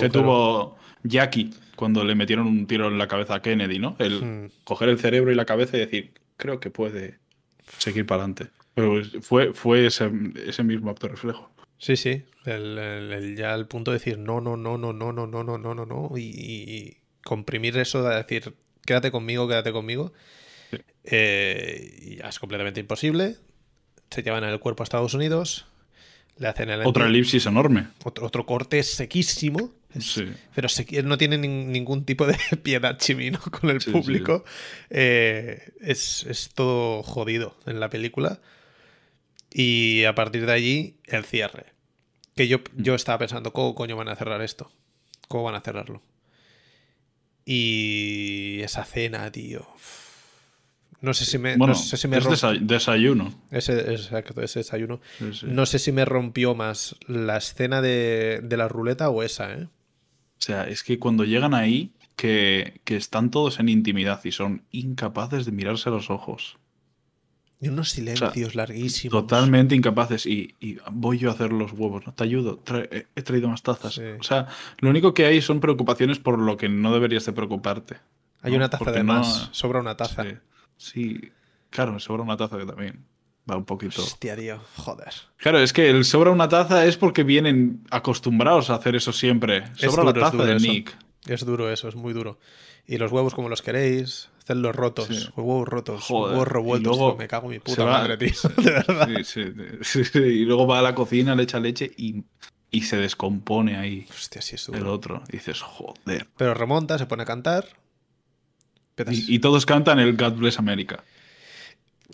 que 0.00 0.08
tuvo 0.08 0.78
Jackie 1.02 1.50
cuando 1.76 2.02
le 2.02 2.14
metieron 2.14 2.46
un 2.46 2.66
tiro 2.66 2.88
en 2.88 2.96
la 2.96 3.06
cabeza 3.06 3.34
a 3.34 3.42
Kennedy, 3.42 3.78
¿no? 3.78 3.94
El 3.98 4.24
hmm. 4.24 4.50
coger 4.64 4.88
el 4.88 4.98
cerebro 4.98 5.30
y 5.30 5.34
la 5.34 5.44
cabeza 5.44 5.76
y 5.76 5.80
decir, 5.80 6.14
creo 6.38 6.58
que 6.58 6.70
puede 6.70 7.18
seguir 7.76 8.06
para 8.06 8.22
adelante. 8.22 8.46
Pero 8.72 9.02
fue, 9.20 9.52
fue 9.52 9.84
ese, 9.84 10.08
mismo 10.08 10.90
acto 10.90 11.08
reflejo. 11.08 11.50
Sí, 11.76 11.96
sí. 11.96 12.22
El, 12.46 13.36
ya 13.36 13.52
al 13.52 13.68
punto 13.68 13.90
de 13.90 13.98
decir 13.98 14.16
no, 14.16 14.40
no, 14.40 14.56
no, 14.56 14.78
no, 14.78 14.94
no, 14.94 15.12
no, 15.12 15.26
no, 15.26 15.44
no, 15.44 15.58
no, 15.58 15.74
no, 15.74 15.84
no. 15.84 16.12
Y, 16.16 16.96
comprimir 17.22 17.76
eso 17.76 18.02
de 18.02 18.16
decir 18.16 18.54
quédate 18.86 19.10
conmigo, 19.10 19.46
quédate 19.48 19.70
conmigo. 19.70 20.14
Eh, 21.04 21.98
y 22.00 22.16
ya 22.16 22.30
es 22.30 22.38
completamente 22.38 22.80
imposible. 22.80 23.36
Se 24.12 24.22
llevan 24.22 24.44
el 24.44 24.60
cuerpo 24.60 24.82
a 24.82 24.84
Estados 24.84 25.14
Unidos. 25.14 25.66
Le 26.36 26.48
hacen 26.48 26.68
el. 26.68 26.86
Otra 26.86 27.06
elipsis 27.06 27.46
enorme. 27.46 27.88
Otro, 28.04 28.26
otro 28.26 28.46
corte 28.46 28.82
sequísimo. 28.82 29.72
Sí. 29.98 30.30
Pero 30.54 30.68
no 31.04 31.18
tiene 31.18 31.38
ningún 31.38 32.04
tipo 32.04 32.26
de 32.26 32.36
piedad 32.62 32.98
chimino 32.98 33.40
con 33.40 33.70
el 33.70 33.78
público. 33.80 34.44
Eh, 34.90 35.72
es, 35.80 36.24
es, 36.24 36.50
todo 36.54 37.02
jodido 37.02 37.56
en 37.66 37.80
la 37.80 37.90
película. 37.90 38.40
Y 39.50 40.04
a 40.04 40.14
partir 40.14 40.46
de 40.46 40.52
allí, 40.52 40.96
el 41.04 41.24
cierre. 41.24 41.66
Que 42.34 42.48
yo, 42.48 42.58
mm. 42.58 42.82
yo 42.82 42.94
estaba 42.94 43.18
pensando, 43.18 43.52
¿cómo 43.52 43.74
coño 43.74 43.96
van 43.96 44.08
a 44.08 44.16
cerrar 44.16 44.40
esto? 44.42 44.70
¿Cómo 45.28 45.44
van 45.44 45.54
a 45.54 45.60
cerrarlo? 45.60 46.02
Y 47.44 48.60
esa 48.62 48.84
cena, 48.84 49.30
tío. 49.32 49.66
No 51.02 51.14
sé 51.14 51.24
si 51.24 51.36
me. 51.36 51.56
no 51.56 51.74
sé 51.74 51.96
si 51.96 52.06
me 52.08 52.16
es 52.16 52.26
desayuno. 52.60 53.34
Ese, 53.50 53.92
exacto, 53.92 54.40
ese 54.40 54.60
desayuno. 54.60 55.00
No 55.42 55.66
sé 55.66 55.78
si 55.80 55.90
me 55.90 56.04
rompió 56.04 56.54
más 56.54 56.96
la 57.08 57.36
escena 57.36 57.82
de, 57.82 58.40
de, 58.42 58.56
la 58.56 58.68
ruleta 58.68 59.10
o 59.10 59.24
esa, 59.24 59.52
¿eh? 59.52 59.64
O 59.64 60.44
sea, 60.44 60.68
es 60.68 60.84
que 60.84 60.98
cuando 61.00 61.24
llegan 61.24 61.54
ahí, 61.54 61.92
que, 62.14 62.80
que 62.84 62.96
están 62.96 63.30
todos 63.30 63.58
en 63.58 63.68
intimidad 63.68 64.24
y 64.24 64.30
son 64.30 64.62
incapaces 64.70 65.44
de 65.44 65.50
mirarse 65.50 65.88
a 65.88 65.92
los 65.92 66.08
ojos. 66.08 66.58
Y 67.60 67.68
unos 67.68 67.90
silencios 67.90 68.54
larguísimos. 68.54 69.22
Totalmente 69.22 69.74
incapaces. 69.74 70.26
Y, 70.26 70.54
voy 70.90 71.18
yo 71.18 71.30
a 71.30 71.32
hacer 71.32 71.52
los 71.52 71.72
huevos, 71.72 72.06
¿no? 72.06 72.12
Te 72.12 72.24
ayudo. 72.24 72.60
he 73.14 73.22
traído 73.22 73.48
más 73.48 73.62
tazas. 73.62 73.98
O 73.98 74.22
sea, 74.22 74.48
lo 74.78 74.90
único 74.90 75.14
que 75.14 75.26
hay 75.26 75.40
son 75.40 75.60
preocupaciones 75.60 76.18
por 76.18 76.38
lo 76.38 76.56
que 76.56 76.68
no 76.68 76.92
deberías 76.92 77.24
de 77.24 77.32
preocuparte. 77.32 77.96
Hay 78.40 78.54
una 78.54 78.68
taza 78.68 78.90
de 78.90 79.02
más. 79.04 79.48
Sobra 79.52 79.80
una 79.80 79.96
taza. 79.96 80.24
Sí. 80.24 80.30
Claro, 81.70 81.92
me 81.92 82.00
sobra 82.00 82.22
una 82.22 82.36
taza 82.36 82.58
que 82.58 82.66
también 82.66 83.04
va 83.50 83.56
un 83.56 83.64
poquito. 83.64 84.02
Hostia, 84.02 84.36
tío, 84.36 84.60
joder. 84.76 85.12
Claro, 85.36 85.58
es 85.58 85.72
que 85.72 85.90
el 85.90 86.04
sobra 86.04 86.30
una 86.30 86.48
taza 86.48 86.84
es 86.86 86.96
porque 86.96 87.22
vienen 87.22 87.84
acostumbrados 87.90 88.70
a 88.70 88.74
hacer 88.74 88.96
eso 88.96 89.12
siempre. 89.12 89.64
Sobra 89.76 90.04
la 90.04 90.12
taza 90.12 90.44
de 90.44 90.56
Nick. 90.56 90.96
Es 91.26 91.44
duro 91.44 91.72
eso, 91.72 91.88
es 91.88 91.94
muy 91.94 92.12
duro. 92.12 92.38
Y 92.86 92.98
los 92.98 93.12
huevos 93.12 93.34
como 93.34 93.48
los 93.48 93.62
queréis, 93.62 94.28
los 94.48 94.74
rotos, 94.74 95.32
huevos 95.36 95.68
rotos, 95.68 96.10
huevos 96.10 96.48
revueltos. 96.48 96.96
Luego 96.96 97.16
me 97.16 97.28
cago 97.28 97.46
en 97.46 97.52
mi 97.52 97.58
puta 97.60 97.84
madre, 97.84 98.16
tío. 98.16 98.32
de 98.56 98.70
verdad. 98.70 99.08
Sí, 99.24 99.44
sí, 99.82 100.04
sí, 100.04 100.18
Y 100.18 100.44
luego 100.44 100.66
va 100.66 100.80
a 100.80 100.82
la 100.82 100.94
cocina, 100.94 101.34
le 101.34 101.44
echa 101.44 101.60
leche 101.60 101.90
y, 101.96 102.24
y 102.70 102.82
se 102.82 102.96
descompone 102.96 103.76
ahí. 103.76 104.06
Hostia, 104.10 104.42
sí 104.42 104.56
es 104.56 104.68
El 104.68 104.86
otro. 104.86 105.22
Y 105.28 105.32
dices, 105.32 105.60
joder. 105.60 106.26
Pero 106.36 106.54
remonta, 106.54 106.98
se 106.98 107.06
pone 107.06 107.22
a 107.22 107.26
cantar. 107.26 107.66
Y, 109.08 109.38
todos 109.38 109.66
cantan 109.66 109.98
el 109.98 110.16
God 110.16 110.34
Bless 110.34 110.58
America. 110.58 111.02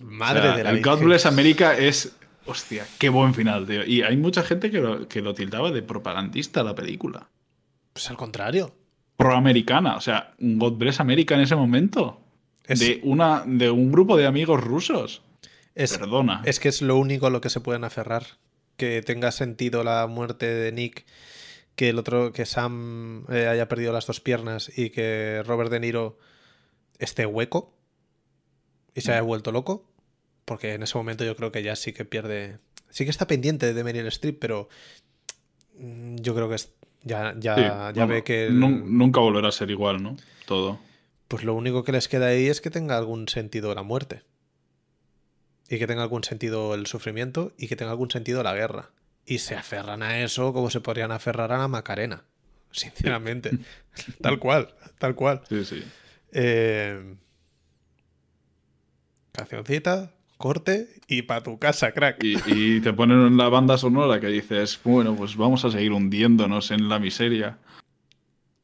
Madre 0.00 0.56
de 0.56 0.64
la 0.64 0.70
El 0.70 0.82
God 0.82 1.00
Bless 1.00 1.26
America 1.26 1.76
es. 1.76 2.16
Hostia, 2.46 2.86
qué 2.98 3.08
buen 3.08 3.34
final, 3.34 3.66
tío. 3.66 3.84
Y 3.84 4.02
hay 4.02 4.16
mucha 4.16 4.42
gente 4.42 4.70
que 4.70 4.80
lo, 4.80 5.08
que 5.08 5.20
lo 5.20 5.34
tildaba 5.34 5.70
de 5.70 5.82
propagandista 5.82 6.62
la 6.62 6.74
película. 6.74 7.28
Pues 7.92 8.08
al 8.08 8.16
contrario 8.16 8.72
proamericana. 9.18 9.96
O 9.96 10.00
sea, 10.00 10.32
God 10.38 10.78
Bless 10.78 11.00
America 11.00 11.34
en 11.34 11.42
ese 11.42 11.56
momento. 11.56 12.22
de, 12.66 13.00
una, 13.02 13.42
de 13.46 13.70
un 13.70 13.92
grupo 13.92 14.16
de 14.16 14.26
amigos 14.26 14.62
rusos. 14.62 15.22
Perdona. 15.74 16.42
Es 16.44 16.58
que 16.60 16.68
es 16.68 16.80
lo 16.80 16.96
único 16.96 17.26
a 17.26 17.30
lo 17.30 17.42
que 17.42 17.50
se 17.50 17.60
pueden 17.60 17.84
aferrar. 17.84 18.24
Que 18.76 19.02
tenga 19.02 19.32
sentido 19.32 19.82
la 19.84 20.06
muerte 20.06 20.46
de 20.46 20.70
Nick, 20.70 21.04
que 21.74 21.88
el 21.88 21.98
otro, 21.98 22.32
que 22.32 22.46
Sam 22.46 23.24
eh, 23.28 23.48
haya 23.48 23.68
perdido 23.68 23.92
las 23.92 24.06
dos 24.06 24.20
piernas 24.20 24.70
y 24.76 24.90
que 24.90 25.42
Robert 25.44 25.70
De 25.70 25.80
Niro 25.80 26.16
esté 26.98 27.26
hueco 27.26 27.74
y 28.94 29.00
se 29.00 29.12
haya 29.12 29.22
vuelto 29.22 29.52
loco. 29.52 29.88
Porque 30.44 30.74
en 30.74 30.82
ese 30.82 30.96
momento 30.96 31.24
yo 31.24 31.36
creo 31.36 31.52
que 31.52 31.62
ya 31.62 31.76
sí 31.76 31.92
que 31.92 32.04
pierde. 32.04 32.58
Sí 32.90 33.04
que 33.04 33.10
está 33.10 33.26
pendiente 33.26 33.74
de 33.74 33.84
Meryl 33.84 34.06
Streep, 34.06 34.38
pero 34.38 34.68
mm, 35.78 36.16
yo 36.16 36.34
creo 36.34 36.48
que 36.48 36.54
es 36.54 36.72
ya, 37.02 37.34
ya, 37.38 37.92
ya 37.94 38.06
ve 38.06 38.24
que. 38.24 38.48
Nunca 38.50 39.20
volverá 39.20 39.48
a 39.48 39.52
ser 39.52 39.70
igual, 39.70 40.02
¿no? 40.02 40.16
Todo. 40.46 40.80
Pues 41.28 41.44
lo 41.44 41.54
único 41.54 41.84
que 41.84 41.92
les 41.92 42.08
queda 42.08 42.28
ahí 42.28 42.46
es 42.46 42.60
que 42.60 42.70
tenga 42.70 42.96
algún 42.96 43.28
sentido 43.28 43.74
la 43.74 43.82
muerte. 43.82 44.22
Y 45.68 45.78
que 45.78 45.86
tenga 45.86 46.02
algún 46.02 46.24
sentido 46.24 46.74
el 46.74 46.86
sufrimiento 46.86 47.52
y 47.58 47.68
que 47.68 47.76
tenga 47.76 47.90
algún 47.90 48.10
sentido 48.10 48.42
la 48.42 48.54
guerra. 48.54 48.90
Y 49.26 49.38
se 49.38 49.54
aferran 49.54 50.02
a 50.02 50.20
eso 50.20 50.54
como 50.54 50.70
se 50.70 50.80
podrían 50.80 51.12
aferrar 51.12 51.52
a 51.52 51.58
la 51.58 51.68
Macarena. 51.68 52.24
Sinceramente. 52.70 53.50
tal 54.22 54.38
cual, 54.38 54.74
tal 54.98 55.14
cual. 55.14 55.42
Sí, 55.48 55.64
sí. 55.66 55.84
Eh... 56.32 57.16
Cancioncita, 59.32 60.12
corte 60.36 60.88
y 61.06 61.22
para 61.22 61.42
tu 61.42 61.58
casa, 61.58 61.92
crack. 61.92 62.22
Y, 62.22 62.80
te 62.80 62.92
ponen 62.92 63.26
en 63.26 63.36
la 63.36 63.48
banda 63.48 63.78
sonora 63.78 64.20
que 64.20 64.28
dices, 64.28 64.80
bueno, 64.82 65.14
pues 65.14 65.36
vamos 65.36 65.64
a 65.64 65.70
seguir 65.70 65.92
hundiéndonos 65.92 66.70
en 66.70 66.88
la 66.88 66.98
miseria. 66.98 67.58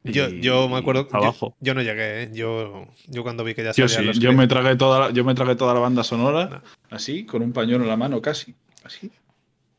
Yo, 0.04 0.28
yo 0.28 0.68
me 0.68 0.76
acuerdo. 0.76 1.08
Abajo. 1.12 1.56
Yo, 1.60 1.72
no 1.72 1.80
llegué, 1.80 2.24
¿eh? 2.24 2.30
yo, 2.32 2.86
yo 3.06 3.22
cuando 3.22 3.42
vi 3.42 3.54
que 3.54 3.64
ya 3.64 3.72
yo 3.72 3.88
sí, 3.88 4.02
yo 4.18 4.34
me 4.34 4.46
tragué 4.46 4.76
toda 4.76 4.98
la, 4.98 5.10
Yo 5.14 5.24
me 5.24 5.34
tragué 5.34 5.56
toda 5.56 5.72
la 5.72 5.80
banda 5.80 6.04
sonora, 6.04 6.62
así, 6.90 7.24
con 7.24 7.42
un 7.42 7.52
pañuelo 7.52 7.84
en 7.84 7.90
la 7.90 7.96
mano, 7.96 8.20
casi. 8.20 8.54
Así. 8.84 9.10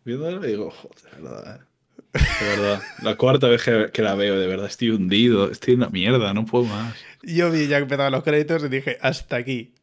Viéndola 0.04 0.46
y 0.48 0.52
digo, 0.52 0.72
joder, 0.72 1.00
de 1.04 1.22
verdad. 1.22 1.62
¿eh? 1.62 2.20
De 2.40 2.46
verdad. 2.58 2.82
la 3.04 3.16
cuarta 3.16 3.48
vez 3.48 3.64
que, 3.64 4.02
la 4.02 4.16
veo, 4.16 4.40
de 4.40 4.48
verdad, 4.48 4.66
estoy 4.66 4.90
hundido, 4.90 5.52
estoy 5.52 5.76
en 5.76 5.82
una 5.82 5.90
mierda, 5.90 6.34
no 6.34 6.46
puedo 6.46 6.66
más. 6.66 6.96
Yo 7.26 7.50
vi 7.52 7.68
ya 7.68 7.78
que 7.78 7.84
empezaban 7.84 8.12
los 8.12 8.24
créditos 8.24 8.64
y 8.64 8.70
dije, 8.70 8.98
hasta 9.02 9.38
aquí. 9.38 9.74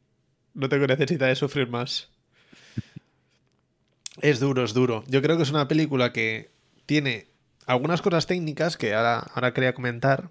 No 0.55 0.69
tengo 0.69 0.87
necesidad 0.87 1.29
de 1.29 1.35
sufrir 1.35 1.69
más. 1.69 2.09
Es 4.21 4.39
duro, 4.39 4.65
es 4.65 4.75
duro. 4.75 5.03
Yo 5.09 5.23
creo 5.23 5.37
que 5.37 5.43
es 5.43 5.51
una 5.51 5.67
película 5.69 6.13
que 6.13 6.51
tiene 6.87 7.27
algunas 7.67 8.03
cosas 8.03 8.27
técnicas 8.27 8.77
que 8.77 8.95
ahora, 8.95 9.19
ahora 9.35 9.55
quería 9.55 9.75
comentar, 9.75 10.31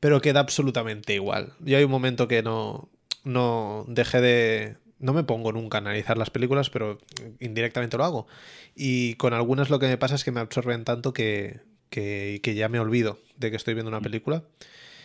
pero 0.00 0.20
queda 0.20 0.40
absolutamente 0.40 1.14
igual. 1.14 1.52
Yo 1.60 1.76
hay 1.76 1.84
un 1.84 1.90
momento 1.90 2.28
que 2.28 2.42
no, 2.42 2.88
no 3.24 3.84
dejé 3.88 4.20
de... 4.20 4.76
No 4.98 5.12
me 5.12 5.24
pongo 5.24 5.52
nunca 5.52 5.78
a 5.78 5.80
analizar 5.80 6.16
las 6.16 6.30
películas, 6.30 6.70
pero 6.70 6.98
indirectamente 7.40 7.96
lo 7.96 8.04
hago. 8.04 8.26
Y 8.74 9.14
con 9.14 9.34
algunas 9.34 9.68
lo 9.68 9.80
que 9.80 9.88
me 9.88 9.98
pasa 9.98 10.14
es 10.14 10.24
que 10.24 10.30
me 10.30 10.40
absorben 10.40 10.84
tanto 10.84 11.12
que, 11.12 11.60
que, 11.90 12.40
que 12.42 12.54
ya 12.54 12.68
me 12.68 12.78
olvido 12.78 13.18
de 13.36 13.50
que 13.50 13.56
estoy 13.56 13.74
viendo 13.74 13.90
una 13.90 14.00
película. 14.00 14.44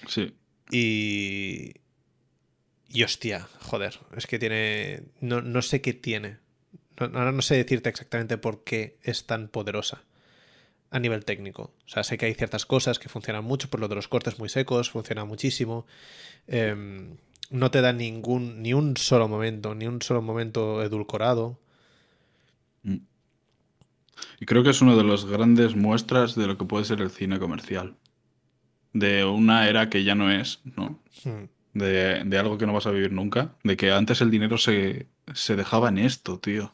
Sí. 0.07 0.35
Y, 0.71 1.75
y 2.89 3.03
hostia, 3.03 3.47
joder, 3.61 3.99
es 4.15 4.27
que 4.27 4.39
tiene. 4.39 5.03
No, 5.21 5.61
sé 5.61 5.81
qué 5.81 5.93
tiene. 5.93 6.37
ahora 6.97 7.31
no 7.31 7.41
sé 7.41 7.55
decirte 7.55 7.89
exactamente 7.89 8.37
por 8.37 8.63
qué 8.63 8.97
es 9.03 9.25
tan 9.25 9.47
poderosa 9.47 10.03
a 10.89 10.99
nivel 10.99 11.25
técnico. 11.25 11.73
O 11.85 11.89
sea, 11.89 12.03
sé 12.03 12.17
que 12.17 12.27
hay 12.27 12.33
ciertas 12.33 12.65
cosas 12.65 12.99
que 12.99 13.09
funcionan 13.09 13.43
mucho, 13.43 13.69
por 13.69 13.79
lo 13.79 13.87
de 13.87 13.95
los 13.95 14.07
cortes 14.07 14.39
muy 14.39 14.49
secos, 14.49 14.89
funciona 14.89 15.25
muchísimo. 15.25 15.85
Em, 16.47 17.17
no 17.49 17.71
te 17.71 17.81
da 17.81 17.93
ningún, 17.93 18.61
ni 18.61 18.73
un 18.73 18.97
solo 18.97 19.27
momento, 19.27 19.75
ni 19.75 19.87
un 19.87 20.01
solo 20.01 20.21
momento 20.21 20.81
edulcorado. 20.83 21.59
Mm. 22.83 22.97
Y 24.39 24.45
creo 24.45 24.63
que 24.63 24.71
es 24.71 24.81
una 24.81 24.95
de 24.95 25.03
las 25.03 25.25
grandes 25.25 25.75
muestras 25.75 26.35
de 26.35 26.47
lo 26.47 26.57
que 26.57 26.65
puede 26.65 26.85
ser 26.85 27.01
el 27.01 27.09
cine 27.09 27.39
comercial. 27.39 27.95
De 28.93 29.25
una 29.25 29.67
era 29.67 29.89
que 29.89 30.03
ya 30.03 30.15
no 30.15 30.31
es, 30.31 30.61
¿no? 30.75 30.99
Hmm 31.23 31.45
de, 31.77 32.23
de 32.25 32.37
algo 32.37 32.57
que 32.57 32.65
no 32.65 32.73
vas 32.73 32.87
a 32.87 32.91
vivir 32.91 33.11
nunca, 33.11 33.53
de 33.63 33.77
que 33.77 33.91
antes 33.91 34.21
el 34.21 34.31
dinero 34.31 34.57
se, 34.57 35.07
se 35.33 35.55
dejaba 35.55 35.89
en 35.89 35.99
esto, 35.99 36.39
tío. 36.39 36.71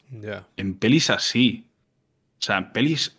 En 0.56 0.74
pelis 0.74 1.10
así. 1.10 1.66
O 2.38 2.42
sea, 2.42 2.58
en 2.58 2.72
pelis 2.72 3.16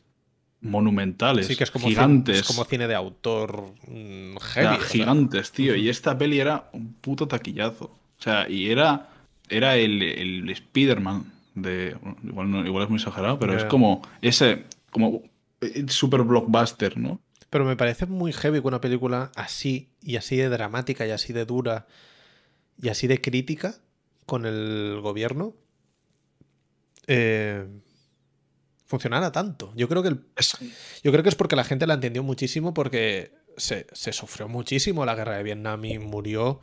monumentales, 0.61 1.47
Sí, 1.47 1.55
que 1.55 1.63
es 1.63 1.71
como, 1.71 1.87
gigantes. 1.87 2.37
cine, 2.37 2.41
es 2.41 2.47
como 2.47 2.65
cine 2.65 2.87
de 2.87 2.95
autor 2.95 3.71
mm, 3.87 4.37
heavy. 4.37 4.77
gigantes, 4.89 5.51
tío. 5.51 5.75
Y 5.75 5.89
esta 5.89 6.17
peli 6.17 6.39
era 6.39 6.69
un 6.73 6.93
puto 6.93 7.27
taquillazo. 7.27 7.85
O 7.85 8.21
sea, 8.21 8.49
y 8.49 8.71
era, 8.71 9.09
era 9.49 9.77
el, 9.77 10.01
el 10.01 10.49
Spider-Man 10.49 11.31
de. 11.53 11.95
Igual, 12.23 12.83
es 12.83 12.89
muy 12.89 12.97
exagerado, 12.97 13.37
pero 13.39 13.55
es 13.55 13.65
como 13.65 14.01
ese. 14.21 14.63
Como 14.89 15.23
el 15.61 15.89
super 15.89 16.21
blockbuster, 16.23 16.97
¿no? 16.97 17.19
Pero 17.55 17.63
me 17.63 17.77
parece 17.77 18.05
muy 18.05 18.33
heavy 18.33 18.59
que 18.59 18.67
una 18.67 18.81
película 18.81 19.31
así, 19.33 19.87
y 20.01 20.17
así 20.17 20.35
de 20.35 20.49
dramática, 20.49 21.07
y 21.07 21.11
así 21.11 21.31
de 21.31 21.45
dura, 21.45 21.87
y 22.81 22.89
así 22.89 23.07
de 23.07 23.21
crítica 23.21 23.75
con 24.25 24.45
el 24.45 24.99
gobierno, 25.01 25.55
eh, 27.07 27.65
funcionara 28.87 29.31
tanto. 29.31 29.71
Yo 29.73 29.87
creo 29.87 30.03
que 30.03 30.09
el- 30.09 30.25
Es- 30.35 30.57
yo 31.01 31.11
creo 31.13 31.23
que 31.23 31.29
es 31.29 31.35
porque 31.35 31.55
la 31.55 31.63
gente 31.63 31.87
la 31.87 31.93
entendió 31.93 32.23
muchísimo 32.23 32.73
porque 32.73 33.31
se, 33.55 33.87
se 33.93 34.11
sufrió 34.11 34.49
muchísimo 34.49 35.05
la 35.05 35.15
guerra 35.15 35.37
de 35.37 35.43
Vietnam 35.43 35.85
y 35.85 35.97
murió, 35.97 36.59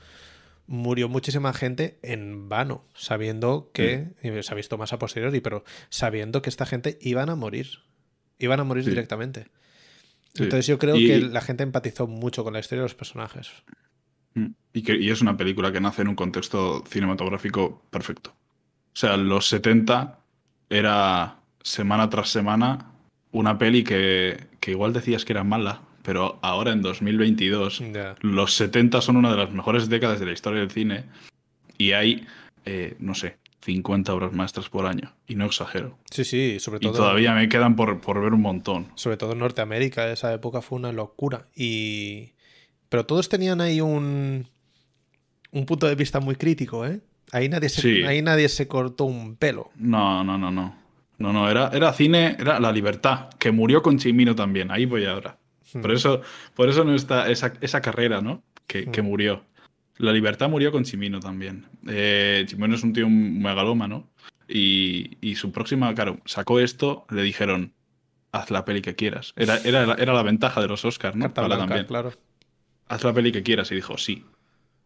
murió 0.66 1.08
muchísima 1.08 1.54
gente 1.54 2.00
en 2.02 2.50
vano, 2.50 2.84
sabiendo 2.94 3.70
que, 3.72 4.08
y 4.22 4.42
se 4.42 4.52
ha 4.52 4.54
visto 4.54 4.76
más 4.76 4.92
a 4.92 4.98
posteriori, 4.98 5.40
pero 5.40 5.64
sabiendo 5.88 6.42
que 6.42 6.50
esta 6.50 6.66
gente 6.66 6.98
iban 7.00 7.30
a 7.30 7.34
morir, 7.34 7.78
iban 8.38 8.60
a 8.60 8.64
morir 8.64 8.84
Sí. 8.84 8.90
directamente. 8.90 9.46
Sí. 10.34 10.44
Entonces 10.44 10.66
yo 10.66 10.78
creo 10.78 10.96
Y- 10.96 11.06
que 11.06 11.18
la 11.20 11.40
gente 11.40 11.62
empatizó 11.62 12.06
mucho 12.06 12.42
con 12.44 12.52
la 12.54 12.60
historia 12.60 12.80
de 12.82 12.86
los 12.86 12.94
personajes. 12.94 13.50
Mm. 14.34 14.46
Y, 14.72 14.82
que, 14.82 14.96
y 14.96 15.10
es 15.10 15.20
una 15.20 15.36
película 15.36 15.70
que 15.72 15.80
nace 15.80 16.02
en 16.02 16.08
un 16.08 16.14
contexto 16.14 16.82
cinematográfico 16.88 17.82
perfecto. 17.90 18.30
O 18.94 18.96
sea, 18.96 19.16
los 19.16 19.46
70 19.48 20.18
era 20.70 21.36
semana 21.62 22.08
tras 22.08 22.30
semana 22.30 22.86
una 23.30 23.58
peli 23.58 23.84
que, 23.84 24.46
que 24.60 24.70
igual 24.72 24.92
decías 24.92 25.24
que 25.24 25.32
era 25.34 25.44
mala, 25.44 25.82
pero 26.02 26.38
ahora 26.42 26.72
en 26.72 26.82
2022 26.82 27.80
Ya. 27.92 28.14
los 28.20 28.54
70 28.54 29.00
son 29.02 29.16
una 29.16 29.30
de 29.30 29.36
las 29.36 29.52
mejores 29.52 29.88
décadas 29.88 30.18
de 30.20 30.26
la 30.26 30.32
historia 30.32 30.60
del 30.60 30.70
cine 30.70 31.04
y 31.78 31.92
hay, 31.92 32.26
eh, 32.64 32.96
no 32.98 33.14
sé, 33.14 33.36
50 33.62 34.12
obras 34.12 34.32
maestras 34.32 34.68
por 34.68 34.86
año. 34.86 35.14
Y 35.26 35.36
no 35.36 35.46
exagero. 35.46 35.98
Sí, 36.10 36.24
sí, 36.24 36.58
sobre 36.60 36.78
Y 36.78 36.80
todo, 36.88 36.92
todavía 36.98 37.32
me 37.34 37.48
quedan 37.48 37.76
por, 37.76 38.00
por 38.00 38.20
ver 38.20 38.34
un 38.34 38.42
montón. 38.42 38.88
sobre 38.96 39.16
todo 39.16 39.32
en 39.32 39.38
Norteamérica, 39.38 40.10
esa 40.12 40.32
época 40.34 40.60
fue 40.62 40.78
una 40.78 40.92
locura. 40.92 41.46
Y... 41.56 42.32
Pero 42.88 43.06
todos 43.06 43.28
tenían 43.28 43.60
ahí 43.60 43.80
un, 43.80 44.46
un 45.52 45.66
punto 45.66 45.86
de 45.86 45.94
vista 45.94 46.20
muy 46.20 46.34
crítico, 46.36 46.84
¿eh? 46.86 47.00
Ahí 47.30 47.48
nadie 47.48 47.68
se, 47.70 47.80
Sí. 47.80 48.02
ahí 48.02 48.20
nadie 48.20 48.48
se 48.50 48.68
cortó 48.68 49.04
un 49.04 49.36
pelo. 49.36 49.70
No, 49.76 50.22
no, 50.24 50.36
no, 50.36 50.50
no. 50.50 50.76
No, 51.18 51.32
no, 51.32 51.48
era, 51.48 51.70
era 51.72 51.92
cine, 51.92 52.36
era 52.38 52.58
La 52.60 52.72
Libertad, 52.72 53.30
que 53.38 53.52
murió 53.52 53.80
con 53.80 53.96
Chimino 53.96 54.34
también. 54.34 54.70
Ahí 54.70 54.84
voy 54.86 55.06
ahora. 55.06 55.38
Por 55.72 55.90
Mm. 55.90 55.94
eso, 55.94 56.20
por 56.54 56.68
eso 56.68 56.84
no 56.84 56.94
está 56.94 57.30
esa, 57.30 57.54
esa 57.62 57.80
carrera, 57.80 58.20
¿no? 58.20 58.42
Que, 58.66 58.90
que 58.90 59.00
Mm. 59.02 59.06
murió. 59.06 59.44
La 60.02 60.12
Libertad 60.12 60.48
murió 60.48 60.72
con 60.72 60.84
Chimino 60.84 61.20
también. 61.20 61.66
Eh, 61.88 62.44
Chimino 62.46 62.74
es 62.74 62.82
un 62.82 62.92
tío 62.92 63.08
megalómano. 63.08 64.08
Y, 64.48 65.16
y 65.20 65.36
su 65.36 65.52
próxima, 65.52 65.94
claro, 65.94 66.18
sacó 66.24 66.58
esto, 66.60 67.06
le 67.10 67.22
dijeron, 67.22 67.72
haz 68.32 68.50
la 68.50 68.64
peli 68.64 68.82
que 68.82 68.94
quieras. 68.96 69.32
Era, 69.36 69.58
era, 69.64 69.86
la- 69.86 69.94
era 69.94 70.12
la 70.12 70.22
ventaja 70.22 70.60
de 70.60 70.68
los 70.68 70.84
Oscars, 70.84 71.14
¿no? 71.16 71.26
Carta 71.26 71.42
Ahora 71.42 71.56
blanca, 71.56 71.68
también. 71.68 71.86
claro. 71.86 72.12
Haz 72.88 73.04
la 73.04 73.12
peli 73.14 73.32
que 73.32 73.42
quieras. 73.42 73.70
Y 73.72 73.76
dijo, 73.76 73.96
sí. 73.96 74.24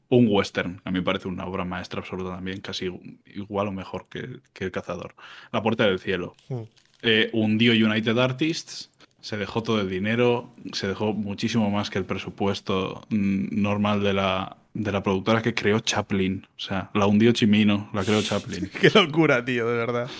Un 0.08 0.28
western, 0.30 0.80
a 0.84 0.90
mí 0.92 1.00
me 1.00 1.02
parece 1.02 1.26
una 1.26 1.46
obra 1.46 1.64
maestra 1.64 1.98
absoluta 2.00 2.30
también, 2.36 2.60
casi 2.60 2.88
igual 3.34 3.66
o 3.68 3.72
mejor 3.72 4.06
que, 4.08 4.38
que 4.52 4.64
El 4.66 4.70
Cazador. 4.70 5.16
La 5.50 5.62
Puerta 5.62 5.84
del 5.84 5.98
Cielo. 5.98 6.36
Mm. 6.48 6.60
Eh, 7.02 7.30
hundió 7.32 7.72
United 7.72 8.16
Artists, 8.18 8.92
se 9.20 9.36
dejó 9.36 9.64
todo 9.64 9.80
el 9.80 9.88
dinero, 9.90 10.54
se 10.72 10.86
dejó 10.86 11.12
muchísimo 11.12 11.70
más 11.70 11.90
que 11.90 11.98
el 11.98 12.04
presupuesto 12.04 13.02
mm, 13.08 13.60
normal 13.60 14.00
de 14.04 14.12
la, 14.12 14.56
de 14.78 14.92
la 14.92 15.02
productora 15.02 15.40
que 15.42 15.54
creó 15.54 15.80
Chaplin. 15.80 16.46
O 16.56 16.60
sea, 16.60 16.90
la 16.94 17.06
hundió 17.06 17.32
Chimino, 17.32 17.88
la 17.94 18.04
creó 18.04 18.20
Chaplin. 18.22 18.70
Qué 18.80 18.90
locura, 18.90 19.44
tío, 19.44 19.66
de 19.68 19.76
verdad. 19.76 20.10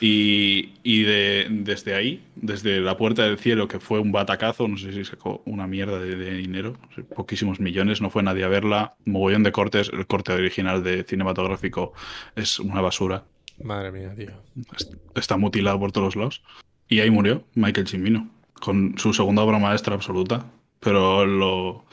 Y, 0.00 0.74
y 0.84 1.02
de, 1.02 1.46
desde 1.50 1.94
ahí, 1.94 2.22
desde 2.36 2.80
La 2.80 2.96
Puerta 2.96 3.24
del 3.24 3.38
Cielo, 3.38 3.66
que 3.66 3.80
fue 3.80 3.98
un 3.98 4.12
batacazo, 4.12 4.68
no 4.68 4.76
sé 4.76 4.92
si 4.92 5.04
sacó 5.04 5.42
una 5.44 5.66
mierda 5.66 5.98
de, 5.98 6.14
de 6.14 6.36
dinero, 6.36 6.76
poquísimos 7.16 7.58
millones, 7.58 8.00
no 8.00 8.08
fue 8.08 8.22
nadie 8.22 8.44
a 8.44 8.48
verla, 8.48 8.94
mogollón 9.04 9.42
de 9.42 9.50
cortes, 9.52 9.90
el 9.92 10.06
corte 10.06 10.32
original 10.32 10.84
de 10.84 11.02
cinematográfico 11.04 11.92
es 12.36 12.60
una 12.60 12.80
basura, 12.80 13.24
Madre 13.62 13.90
mía, 13.90 14.14
tío. 14.14 14.30
est- 14.76 14.94
está 15.16 15.36
mutilado 15.36 15.80
por 15.80 15.90
todos 15.90 16.14
lados. 16.14 16.42
Y 16.88 17.00
ahí 17.00 17.10
murió 17.10 17.42
Michael 17.54 17.88
Cimino, 17.88 18.30
con 18.54 18.94
su 18.98 19.12
segunda 19.12 19.42
obra 19.42 19.58
maestra 19.58 19.96
absoluta, 19.96 20.46
pero 20.78 21.26
lo 21.26 21.84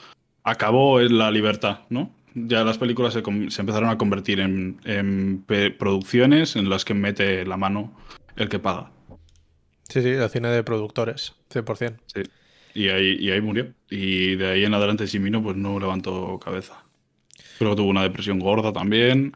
acabó 0.45 1.01
la 1.01 1.31
libertad, 1.31 1.79
¿no? 1.89 2.11
Ya 2.35 2.63
las 2.63 2.77
películas 2.77 3.13
se, 3.13 3.19
empezaron 3.19 3.89
a 3.89 3.97
convertir 3.97 4.39
en, 4.39 5.43
producciones 5.77 6.55
en 6.55 6.69
las 6.69 6.85
que 6.85 6.93
mete 6.93 7.45
la 7.45 7.57
mano 7.57 7.97
el 8.35 8.47
que 8.47 8.59
paga. 8.59 8.91
Sí, 9.89 10.01
sí, 10.01 10.09
el 10.09 10.29
cine 10.29 10.49
de 10.49 10.63
productores, 10.63 11.35
100%. 11.53 11.97
Sí. 12.07 12.21
Y 12.73 12.89
ahí, 12.89 13.17
y 13.19 13.31
ahí 13.31 13.41
murió. 13.41 13.73
Y 13.89 14.35
de 14.35 14.47
ahí 14.47 14.65
en 14.65 14.73
adelante 14.73 15.07
Chimino 15.07 15.41
pues 15.41 15.55
no 15.55 15.79
levantó 15.79 16.37
cabeza. 16.39 16.83
Creo 17.57 17.71
que 17.71 17.77
tuvo 17.77 17.89
una 17.89 18.03
depresión 18.03 18.39
gorda 18.39 18.73
también. 18.73 19.31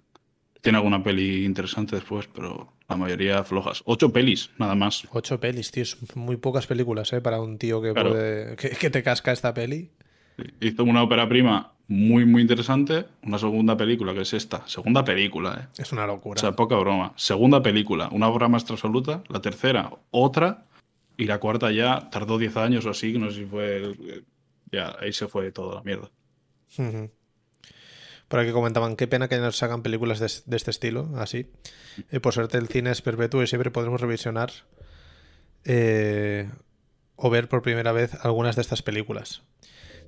Tiene 0.61 0.77
alguna 0.77 1.01
peli 1.01 1.45
interesante 1.45 1.95
después, 1.95 2.27
pero 2.27 2.73
la 2.89 2.97
mayoría 2.97 3.45
flojas. 3.45 3.81
Ocho 3.85 4.11
pelis, 4.11 4.49
nada 4.57 4.75
más. 4.75 5.07
Ocho 5.11 5.39
pelis, 5.39 5.71
tío. 5.71 5.85
Son 5.85 5.99
muy 6.15 6.35
pocas 6.35 6.67
películas, 6.67 7.13
¿eh? 7.13 7.21
Para 7.21 7.39
un 7.39 7.57
tío 7.57 7.81
que 7.81 7.93
Claro. 7.93 8.09
puede. 8.09 8.55
Que, 8.57 8.71
que 8.71 8.89
te 8.89 9.03
casca 9.03 9.31
esta 9.31 9.53
peli. 9.53 9.91
Hizo 10.61 10.83
una 10.83 11.03
ópera 11.03 11.27
prima 11.27 11.73
muy, 11.87 12.25
muy 12.25 12.41
interesante. 12.41 13.05
Una 13.23 13.37
segunda 13.39 13.75
película, 13.77 14.13
que 14.13 14.21
es 14.21 14.33
esta. 14.33 14.67
Segunda 14.67 15.03
película, 15.03 15.69
¿eh? 15.77 15.81
Es 15.81 15.91
una 15.91 16.03
O 16.03 16.07
locura. 16.07 16.39
sea, 16.39 16.51
poca 16.53 16.75
broma. 16.75 17.13
Segunda 17.15 17.61
película, 17.63 18.09
una 18.11 18.27
obra 18.27 18.47
maestra 18.47 18.75
absoluta. 18.75 19.23
La 19.29 19.41
tercera, 19.41 19.91
otra. 20.11 20.65
Y 21.17 21.25
la 21.25 21.39
cuarta 21.39 21.71
ya 21.71 22.09
tardó 22.11 22.37
10 22.37 22.55
años 22.57 22.85
o 22.85 22.91
así, 22.91 23.13
no 23.17 23.29
sé 23.29 23.37
si 23.39 23.45
fue... 23.45 23.77
el- 23.77 24.25
Ya, 24.71 24.95
ahí 25.01 25.11
se 25.13 25.27
fue 25.27 25.51
toda 25.51 25.75
la 25.75 25.81
mierda. 25.81 26.09
Por 28.27 28.39
aquí 28.39 28.51
comentaban, 28.51 28.95
qué 28.95 29.07
pena 29.07 29.27
que 29.27 29.37
nos 29.39 29.61
hagan 29.63 29.81
películas 29.81 30.19
de, 30.19 30.31
de 30.45 30.55
este 30.57 30.69
estilo, 30.69 31.09
así. 31.17 31.47
Y 32.11 32.19
por 32.19 32.33
suerte 32.33 32.59
el 32.59 32.67
cine 32.67 32.91
es 32.91 33.01
perpetuo 33.01 33.41
y 33.41 33.47
siempre 33.47 33.71
podremos 33.71 33.99
revisionar 33.99 34.51
eh, 35.65 36.49
o 37.15 37.29
ver 37.31 37.49
por 37.49 37.63
primera 37.63 37.91
vez 37.91 38.13
algunas 38.23 38.55
de 38.55 38.61
estas 38.61 38.83
películas. 38.83 39.41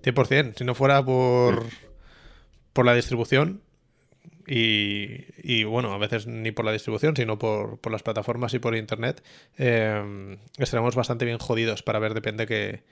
100%, 0.04 0.54
si 0.58 0.64
no 0.64 0.76
fuera 0.76 1.04
por, 1.04 1.66
por 2.74 2.86
la 2.86 2.94
distribución 2.94 3.62
y, 4.48 5.26
y, 5.38 5.64
bueno, 5.64 5.94
a 5.94 5.98
veces 5.98 6.28
ni 6.28 6.52
por 6.52 6.66
la 6.66 6.72
distribución, 6.72 7.16
sino 7.16 7.38
por, 7.38 7.80
por 7.80 7.92
las 7.92 8.04
plataformas 8.04 8.54
y 8.54 8.60
por 8.60 8.76
internet, 8.76 9.24
eh, 9.58 10.38
estaremos 10.58 10.96
bastante 10.96 11.26
bien 11.26 11.38
jodidos 11.38 11.84
para 11.84 12.00
ver 12.00 12.14
depende 12.14 12.48
qué, 12.48 12.84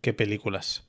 qué 0.00 0.12
películas. 0.12 0.86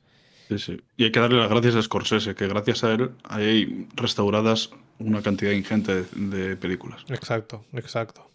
Sí, 0.49 0.59
sí. 0.59 0.81
Y 0.97 1.05
hay 1.05 1.11
que 1.11 1.19
darle 1.19 1.37
las 1.37 1.49
gracias 1.49 1.75
a 1.75 1.81
Scorsese, 1.81 2.35
que 2.35 2.47
gracias 2.47 2.83
a 2.83 2.93
él 2.93 3.11
hay 3.23 3.87
restauradas 3.95 4.71
una 4.97 5.21
cantidad 5.21 5.51
ingente 5.51 6.03
de, 6.03 6.03
de 6.13 6.55
películas. 6.57 7.05
Exacto, 7.09 7.65
exacto. 7.73 8.29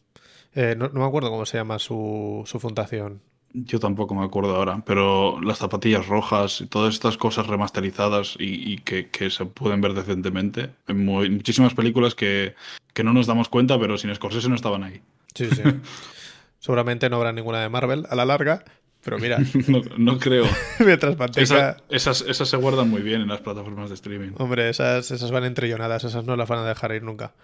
Eh, 0.54 0.74
no, 0.78 0.88
no 0.88 1.00
me 1.00 1.06
acuerdo 1.06 1.30
cómo 1.30 1.44
se 1.44 1.58
llama 1.58 1.78
su, 1.78 2.42
su 2.46 2.60
fundación. 2.60 3.20
Yo 3.56 3.78
tampoco 3.78 4.16
me 4.16 4.24
acuerdo 4.24 4.56
ahora, 4.56 4.82
pero 4.84 5.40
las 5.40 5.58
zapatillas 5.58 6.08
rojas 6.08 6.60
y 6.60 6.66
todas 6.66 6.92
estas 6.92 7.16
cosas 7.16 7.46
remasterizadas 7.46 8.34
y, 8.38 8.72
y 8.72 8.78
que, 8.78 9.10
que 9.10 9.30
se 9.30 9.46
pueden 9.46 9.80
ver 9.80 9.94
decentemente. 9.94 10.70
Mu- 10.88 11.24
muchísimas 11.30 11.72
películas 11.72 12.16
que, 12.16 12.56
que 12.92 13.04
no 13.04 13.12
nos 13.12 13.28
damos 13.28 13.48
cuenta, 13.48 13.78
pero 13.78 13.96
sin 13.96 14.12
Scorsese 14.12 14.48
no 14.48 14.56
estaban 14.56 14.82
ahí. 14.82 15.00
Sí, 15.36 15.48
sí. 15.50 15.62
Seguramente 16.58 17.08
no 17.08 17.16
habrá 17.16 17.32
ninguna 17.32 17.60
de 17.62 17.68
Marvel 17.68 18.06
a 18.10 18.16
la 18.16 18.24
larga, 18.24 18.64
pero 19.04 19.18
mira, 19.18 19.38
No, 19.68 19.82
no 19.98 20.18
creo. 20.18 20.46
mientras 20.80 21.16
mantenga... 21.16 21.42
Esa- 21.44 21.76
esas, 21.90 22.22
esas 22.22 22.48
se 22.48 22.56
guardan 22.56 22.90
muy 22.90 23.02
bien 23.02 23.20
en 23.20 23.28
las 23.28 23.40
plataformas 23.40 23.88
de 23.88 23.94
streaming. 23.94 24.32
Hombre, 24.38 24.68
esas, 24.68 25.12
esas 25.12 25.30
van 25.30 25.44
entrellonadas, 25.44 26.02
esas 26.02 26.24
no 26.24 26.34
las 26.36 26.48
van 26.48 26.58
a 26.58 26.64
dejar 26.68 26.92
ir 26.92 27.04
nunca. 27.04 27.34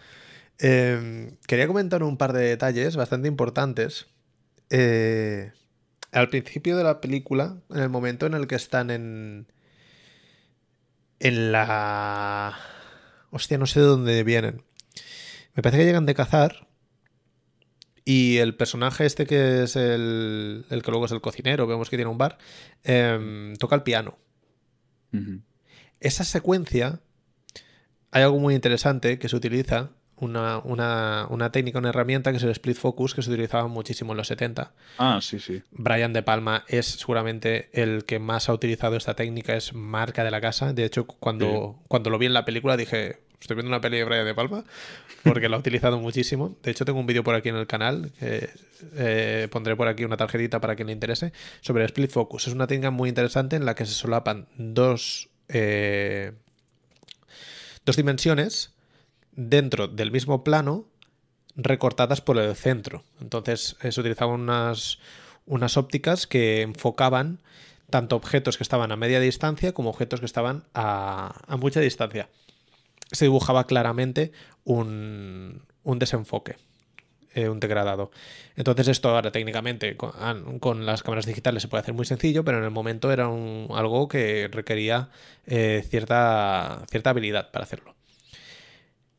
Eh, 0.59 1.35
quería 1.47 1.69
comentar 1.69 2.03
un 2.03 2.17
par 2.17 2.33
de 2.33 2.43
detalles 2.43 2.97
bastante 2.97 3.29
importantes. 3.29 4.09
Eh, 4.71 5.53
al 6.13 6.29
principio 6.29 6.77
de 6.77 6.85
la 6.85 7.01
película, 7.01 7.57
en 7.71 7.81
el 7.81 7.89
momento 7.89 8.27
en 8.27 8.35
el 8.35 8.47
que 8.47 8.57
están 8.57 8.91
en. 8.91 9.47
En 11.19 11.53
la. 11.53 12.57
Hostia, 13.31 13.59
no 13.59 13.67
sé 13.67 13.81
de 13.81 13.87
dónde 13.87 14.25
vienen. 14.25 14.63
Me 15.55 15.63
parece 15.63 15.79
que 15.79 15.87
llegan 15.87 16.07
de 16.07 16.15
cazar. 16.15 16.69
Y 18.05 18.39
el 18.39 18.57
personaje 18.57 19.05
este 19.07 19.27
que 19.27 19.63
es 19.63 19.77
el, 19.77 20.65
el 20.71 20.83
que 20.83 20.91
luego 20.91 21.07
es 21.07 21.13
el 21.13 21.21
cocinero, 21.21 21.67
vemos 21.67 21.91
que 21.91 21.97
tiene 21.97 22.11
un 22.11 22.19
bar, 22.19 22.39
em, 22.83 23.55
toca 23.57 23.77
el 23.77 23.83
piano. 23.83 24.19
Esa 26.01 26.25
secuencia 26.25 27.01
hay 28.11 28.23
algo 28.23 28.39
muy 28.41 28.55
interesante 28.55 29.19
que 29.19 29.29
se 29.29 29.37
utiliza, 29.37 29.91
una, 30.21 30.59
una, 30.59 31.27
una, 31.31 31.51
técnica, 31.51 31.79
una 31.79 31.89
herramienta 31.89 32.31
que 32.31 32.37
es 32.37 32.43
el 32.43 32.51
split 32.51 32.77
focus, 32.77 33.15
que 33.15 33.23
se 33.23 33.31
utilizaba 33.31 33.69
muchísimo 33.69 34.13
en 34.13 34.19
los 34.19 34.29
70. 34.29 34.73
Ah, 34.99 35.19
sí, 35.23 35.39
sí. 35.41 35.63
Brian 35.71 36.13
De 36.13 36.23
Palma 36.23 36.65
es 36.69 36.87
seguramente 36.87 37.71
el 37.73 38.05
que 38.05 38.19
más 38.19 38.49
ha 38.49 38.53
utilizado 38.53 38.97
esta 38.97 39.15
técnica, 39.15 39.57
es 39.57 39.75
marca 39.75 40.25
de 40.25 40.31
la 40.31 40.41
casa. 40.41 40.73
De 40.73 40.85
hecho, 40.85 41.07
cuando, 41.07 41.79
cuando 41.89 42.11
lo 42.11 42.19
vi 42.19 42.27
en 42.27 42.35
la 42.35 42.45
película 42.45 42.77
dije, 42.77 43.21
estoy 43.41 43.57
viendo 43.57 43.69
una 43.69 43.81
peli 43.81 43.99
de 43.99 44.05
Brian 44.05 44.25
De 44.25 44.35
Palma, 44.35 44.65
porque 45.25 45.49
lo 45.49 45.57
ha 45.57 45.59
utilizado 45.59 45.99
muchísimo. 45.99 46.57
De 46.63 46.71
hecho, 46.71 46.85
tengo 46.85 47.01
un 47.01 47.07
vídeo 47.07 47.25
por 47.25 47.35
aquí 47.35 47.49
en 47.49 47.57
el 47.57 47.67
canal, 47.67 48.13
que 48.19 48.51
eh, 48.97 49.49
pondré 49.51 49.77
por 49.77 49.89
aquí 49.89 50.05
una 50.05 50.17
tarjetita 50.17 50.61
para 50.61 50.77
quien 50.77 50.87
le 50.87 50.93
interese, 50.93 51.33
sobre 51.61 51.83
el 51.83 51.87
split 51.87 52.11
focus. 52.11 52.49
Es 52.49 52.55
una 52.55 52.67
técnica 52.67 52.91
muy 52.91 53.09
interesante 53.09 53.57
en 53.57 53.65
la 53.65 53.75
que 53.75 53.87
se 53.87 53.95
solapan 53.95 54.47
dos, 54.57 55.31
eh, 55.49 56.33
dos 57.85 57.97
dimensiones 57.97 58.75
dentro 59.49 59.89
del 59.89 60.11
mismo 60.11 60.45
plano 60.45 60.87
recortadas 61.57 62.21
por 62.21 62.39
el 62.39 62.55
centro. 62.55 63.05
Entonces 63.21 63.77
eh, 63.83 63.93
se 63.93 64.01
utilizaban 64.01 64.41
unas, 64.41 64.99
unas 65.47 65.77
ópticas 65.77 66.27
que 66.27 66.63
enfocaban 66.63 67.41
tanto 67.89 68.17
objetos 68.17 68.57
que 68.57 68.63
estaban 68.63 68.93
a 68.93 68.97
media 68.97 69.19
distancia 69.19 69.73
como 69.73 69.91
objetos 69.91 70.21
que 70.21 70.27
estaban 70.27 70.65
a, 70.75 71.41
a 71.47 71.57
mucha 71.57 71.81
distancia. 71.81 72.29
Se 73.11 73.25
dibujaba 73.25 73.67
claramente 73.67 74.31
un, 74.65 75.63
un 75.83 75.99
desenfoque, 75.99 76.57
eh, 77.35 77.49
un 77.49 77.59
degradado. 77.59 78.13
Entonces 78.55 78.87
esto 78.87 79.09
ahora 79.09 79.33
técnicamente 79.33 79.97
con, 79.97 80.61
con, 80.61 80.87
las 80.87 81.03
cámaras 81.03 81.27
digitales 81.27 81.63
se 81.63 81.69
puede 81.69 81.81
hacer 81.81 81.95
muy 81.95 82.05
sencillo, 82.05 82.45
pero 82.45 82.59
en 82.59 82.65
el 82.65 82.71
momento 82.71 83.11
era 83.11 83.27
un, 83.29 83.69
algo 83.75 84.07
que 84.07 84.49
requería 84.53 85.09
eh, 85.47 85.85
cierta, 85.89 86.85
cierta 86.89 87.11
habilidad 87.11 87.51
para 87.51 87.65
hacerlo. 87.65 87.97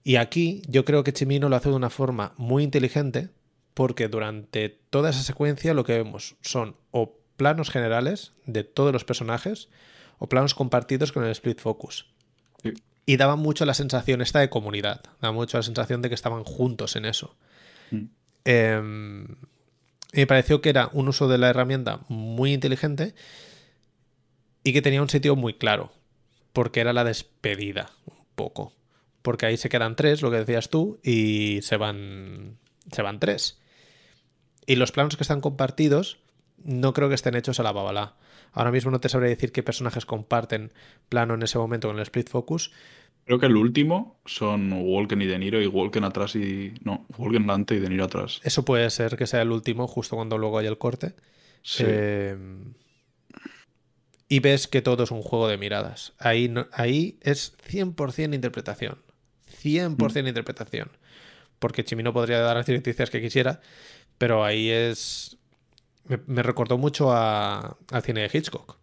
Y 0.04 0.16
aquí 0.16 0.62
yo 0.68 0.86
creo 0.86 1.04
que 1.04 1.14
Chimino 1.14 1.50
lo 1.50 1.56
hace 1.56 1.70
de 1.70 1.76
una 1.76 1.90
forma 1.90 2.34
muy 2.38 2.64
inteligente 2.64 3.30
porque 3.74 4.08
durante 4.08 4.70
toda 4.70 5.12
esa 5.12 5.22
secuencia 5.22 5.74
lo 5.74 5.84
que 5.84 5.98
vemos 5.98 6.36
son 6.42 6.76
o 6.92 7.18
planos 7.38 7.70
generales 7.70 8.34
de 8.46 8.64
todos 8.64 8.92
los 8.92 9.06
personajes 9.06 9.70
o 10.18 10.28
planos 10.28 10.56
compartidos 10.56 11.12
con 11.12 11.24
el 11.24 11.32
split 11.32 11.60
focus. 11.60 12.08
Sí. 12.64 12.74
Y 13.06 13.18
daba 13.18 13.36
mucho 13.36 13.66
la 13.66 13.74
sensación 13.74 14.22
esta 14.22 14.40
de 14.40 14.50
comunidad, 14.50 15.02
daba 15.22 15.34
mucho 15.34 15.58
la 15.58 15.64
sensación 15.64 16.02
de 16.02 16.10
que 16.10 16.16
estaban 16.16 16.44
juntos 16.44 16.96
en 16.96 17.06
eso. 17.06 17.36
Mm. 17.92 18.06
Eh, 18.46 19.26
me 20.14 20.28
pareció 20.28 20.62
que 20.62 20.70
era 20.70 20.90
un 20.94 21.08
uso 21.08 21.28
de 21.28 21.38
la 21.38 21.50
herramienta 21.50 22.02
muy 22.10 22.54
inteligente 22.54 23.16
y 24.64 24.74
que 24.74 24.82
tenía 24.82 25.02
un 25.02 25.10
sitio 25.10 25.36
muy 25.36 25.54
claro, 25.54 25.92
porque 26.54 26.82
era 26.82 26.94
la 26.94 27.04
despedida, 27.04 27.92
un 28.06 28.26
poco 28.36 28.74
porque 29.22 29.46
ahí 29.46 29.58
se 29.58 29.70
quedan 29.70 29.96
tres, 29.96 30.22
lo 30.22 30.32
que 30.32 30.38
decías 30.38 30.70
tú, 30.70 31.00
y 31.04 31.60
se 31.62 31.78
van, 31.78 32.58
se 32.92 33.02
van 33.02 33.20
tres. 33.20 33.60
Y 34.66 34.76
los 34.76 34.92
planos 34.92 35.16
que 35.16 35.24
están 35.24 35.42
compartidos 35.42 36.20
no 36.64 36.94
creo 36.94 37.10
que 37.10 37.16
estén 37.16 37.36
hechos 37.36 37.60
a 37.60 37.64
la 37.64 37.72
babala. 37.72 38.16
Ahora 38.54 38.72
mismo 38.72 38.92
no 38.92 39.00
te 39.00 39.10
sabré 39.10 39.30
decir 39.30 39.52
qué 39.52 39.64
personajes 39.64 40.06
comparten 40.06 40.72
plano 41.10 41.34
en 41.34 41.44
ese 41.44 41.58
momento 41.58 41.88
con 41.88 41.98
el 41.98 42.04
split 42.04 42.30
focus. 42.30 42.72
Creo 43.26 43.40
que 43.40 43.46
el 43.46 43.56
último 43.56 44.20
son 44.26 44.74
Walken 44.74 45.22
y 45.22 45.28
De 45.28 45.40
Niro 45.40 45.62
y 45.62 45.68
Walken 45.68 46.04
atrás 46.04 46.36
y... 46.36 46.74
No, 46.84 47.06
Walken 47.18 47.44
delante 47.44 47.76
y 47.76 47.80
De 47.80 47.90
Niro 47.90 48.06
atrás. 48.06 48.42
Eso 48.44 48.66
puede 48.66 48.90
ser 48.90 49.16
que 49.16 49.28
sea 49.28 49.42
el 49.42 49.52
último, 49.52 49.88
justo 49.88 50.16
cuando 50.16 50.38
luego 50.38 50.58
hay 50.58 50.68
el 50.68 50.78
corte. 50.78 51.14
Sí. 51.62 51.84
Eh, 51.86 52.36
y 54.28 54.40
ves 54.40 54.68
que 54.68 54.82
todo 54.82 55.04
es 55.04 55.12
un 55.12 55.22
juego 55.22 55.48
de 55.48 55.58
miradas. 55.58 56.14
Ahí, 56.18 56.50
no, 56.50 56.68
ahí 56.72 57.18
es 57.22 57.56
100% 57.70 58.34
interpretación. 58.34 58.98
100% 59.64 60.28
interpretación. 60.28 60.90
Porque 61.60 61.84
Chimino 61.86 62.12
podría 62.14 62.40
dar 62.40 62.58
las 62.58 62.66
directrices 62.66 63.10
que 63.10 63.22
quisiera, 63.22 63.62
pero 64.18 64.44
ahí 64.44 64.70
es. 64.70 65.38
Me, 66.06 66.20
me 66.26 66.42
recordó 66.44 66.78
mucho 66.78 67.12
a, 67.12 67.78
al 67.92 68.02
cine 68.04 68.22
de 68.22 68.30
Hitchcock 68.38 68.78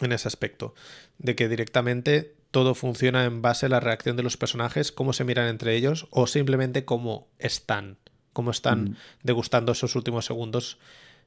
en 0.00 0.12
ese 0.12 0.28
aspecto. 0.28 0.74
De 1.18 1.34
que 1.34 1.48
directamente 1.48 2.34
todo 2.52 2.74
funciona 2.76 3.24
en 3.24 3.42
base 3.42 3.66
a 3.66 3.68
la 3.68 3.80
reacción 3.80 4.16
de 4.16 4.22
los 4.22 4.36
personajes, 4.36 4.92
cómo 4.92 5.12
se 5.12 5.24
miran 5.24 5.48
entre 5.48 5.74
ellos 5.74 6.06
o 6.10 6.28
simplemente 6.28 6.84
cómo 6.84 7.26
están. 7.40 7.98
Cómo 8.32 8.50
están 8.52 8.84
Mm. 8.84 8.96
degustando 9.24 9.72
esos 9.72 9.94
últimos 9.96 10.24
segundos 10.24 10.78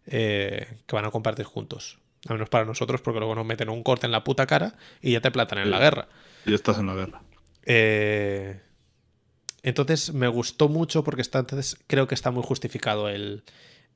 eh, 0.06 0.78
que 0.86 0.96
van 0.96 1.04
a 1.06 1.12
compartir 1.12 1.46
juntos. 1.46 2.00
Al 2.28 2.36
menos 2.36 2.48
para 2.50 2.64
nosotros, 2.64 3.02
porque 3.02 3.20
luego 3.20 3.36
nos 3.36 3.46
meten 3.46 3.68
un 3.70 3.84
corte 3.84 4.06
en 4.06 4.12
la 4.14 4.24
puta 4.24 4.48
cara 4.48 4.76
y 5.02 5.12
ya 5.12 5.20
te 5.22 5.32
platan 5.32 5.60
en 5.60 5.70
la 5.72 5.80
guerra. 5.80 6.08
Y 6.46 6.54
estás 6.54 6.78
en 6.80 6.88
la 6.88 6.94
guerra. 6.96 7.22
Eh, 7.66 8.62
entonces 9.70 10.14
me 10.14 10.28
gustó 10.28 10.70
mucho 10.70 11.04
porque 11.04 11.22
está, 11.22 11.40
entonces 11.40 11.78
creo 11.88 12.08
que 12.08 12.16
está 12.16 12.32
muy 12.32 12.44
justificado 12.44 13.10
el, 13.10 13.44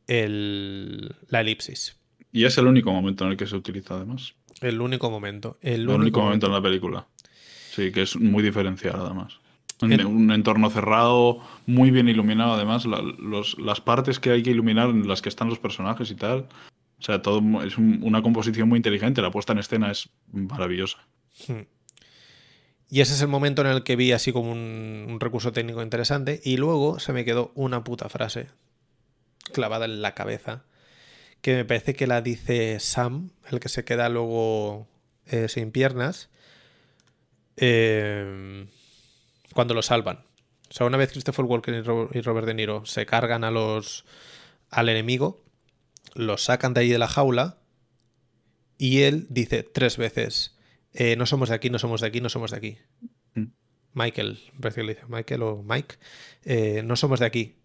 el- 0.08 1.16
la 1.30 1.42
elipsis. 1.42 1.98
Y 2.32 2.46
es 2.46 2.58
el 2.58 2.68
único 2.68 2.92
momento 2.92 3.26
en 3.26 3.32
el 3.32 3.38
que 3.38 3.48
se 3.48 3.56
utiliza, 3.56 3.96
además. 3.96 4.34
El 4.62 4.80
único 4.82 5.10
momento. 5.10 5.58
El, 5.62 5.82
El 5.82 5.90
único 5.90 6.22
momento 6.22 6.48
en 6.48 6.54
la 6.54 6.62
película. 6.62 7.08
Sí, 7.72 7.92
que 7.92 8.04
es 8.04 8.16
muy 8.16 8.44
diferencial, 8.44 8.96
además. 8.98 9.40
Un, 9.82 9.92
En- 9.94 10.06
un 10.06 10.32
entorno 10.32 10.70
cerrado, 10.70 11.40
muy 11.66 11.90
bien 11.92 12.08
iluminado, 12.08 12.54
además. 12.54 12.86
la- 12.86 13.02
los- 13.02 13.58
las 13.60 13.82
partes 13.82 14.20
que 14.20 14.30
hay 14.32 14.44
que 14.44 14.52
iluminar 14.52 14.90
en 14.90 15.08
las 15.08 15.22
que 15.22 15.30
están 15.30 15.50
los 15.50 15.60
personajes 15.60 16.12
y 16.12 16.16
tal. 16.16 16.48
O 17.00 17.04
sea, 17.04 17.22
todo 17.22 17.42
es 17.64 17.78
un- 17.78 18.00
una 18.04 18.22
composición 18.22 18.70
muy 18.70 18.78
inteligente. 18.78 19.22
La 19.22 19.32
puesta 19.32 19.54
en 19.54 19.60
escena 19.60 19.90
es 19.92 20.10
maravillosa. 20.32 21.00
Hmm. 21.48 21.62
Y 22.92 23.02
ese 23.02 23.14
es 23.14 23.22
el 23.22 23.30
momento 23.30 23.62
en 23.62 23.70
el 23.70 23.84
que 23.84 23.96
vi 23.96 24.12
así 24.12 24.32
como 24.34 24.52
un, 24.52 25.18
recurso 25.20 25.52
técnico 25.54 25.82
interesante. 25.82 26.42
Y 26.44 26.58
luego 26.58 27.00
se 27.00 27.14
me 27.14 27.26
quedó 27.26 27.52
una 27.56 27.84
puta 27.84 28.10
frase 28.10 28.50
clavada 29.54 29.86
en 29.86 30.02
la 30.02 30.14
cabeza. 30.14 30.66
Que 31.42 31.56
me 31.56 31.66
parece 31.66 31.96
que 31.96 32.06
la 32.06 32.22
dice 32.22 32.80
Sam, 32.80 33.32
el 33.50 33.60
que 33.62 33.70
se 33.70 33.86
queda 33.86 34.10
luego 34.10 34.88
eh, 35.26 35.48
sin 35.48 35.72
piernas. 35.72 36.30
eh, 37.58 38.68
cuando 39.54 39.74
lo 39.74 39.82
salvan. 39.82 40.26
O 40.70 40.74
sea, 40.74 40.86
una 40.88 40.98
vez 40.98 41.12
Christopher 41.12 41.46
Walken 41.46 41.76
y 41.76 41.82
Ro- 41.82 42.10
y 42.14 42.22
Robert 42.22 42.48
De 42.48 42.54
Niro 42.54 42.86
se 42.86 43.06
cargan 43.06 43.44
a 43.44 43.52
los 43.52 44.06
al 44.70 44.88
enemigo, 44.90 45.44
los 46.16 46.44
sacan 46.46 46.74
de 46.74 46.82
ahí 46.82 46.90
de 46.90 46.98
la 46.98 47.10
jaula 47.10 47.58
y 48.78 49.02
él 49.02 49.28
dice 49.30 49.64
tres 49.64 49.98
veces, 49.98 50.56
eh, 50.94 51.16
no 51.16 51.26
somos 51.26 51.50
de 51.50 51.56
aquí, 51.56 51.70
no 51.70 51.80
somos 51.80 52.02
de 52.02 52.08
aquí, 52.08 52.22
no 52.22 52.30
somos 52.30 52.52
de 52.52 52.58
aquí. 52.58 52.78
Mm. 53.36 53.46
Michael, 53.94 54.40
parece 54.60 54.82
que 54.82 54.88
le 54.88 54.94
dice 54.96 55.06
Michael 55.08 55.42
o 55.44 55.64
Mike, 55.64 55.96
eh, 56.46 56.82
no 56.84 56.96
somos 56.96 57.20
de 57.20 57.26
aquí, 57.26 57.56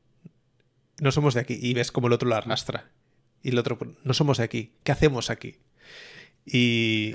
no 1.00 1.12
somos 1.12 1.34
de 1.34 1.40
aquí. 1.40 1.58
Y 1.60 1.74
ves 1.74 1.92
como 1.92 2.06
el 2.08 2.12
otro 2.12 2.28
lo 2.28 2.34
arrastra. 2.34 2.90
Y 3.42 3.50
el 3.50 3.58
otro, 3.58 3.78
no 4.02 4.14
somos 4.14 4.38
de 4.38 4.44
aquí, 4.44 4.72
¿qué 4.82 4.92
hacemos 4.92 5.30
aquí? 5.30 5.56
Y... 6.44 7.14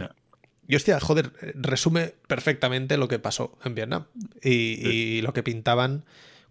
Hostia, 0.74 1.02
joder, 1.02 1.34
resume 1.56 2.14
perfectamente 2.28 2.96
lo 2.96 3.10
que 3.10 3.20
pasó 3.20 3.58
en 3.66 3.76
Vietnam. 3.76 4.06
Y, 4.42 4.78
Sí. 4.78 4.88
y 4.88 5.22
lo 5.22 5.34
que 5.34 5.44
pintaban 5.44 6.06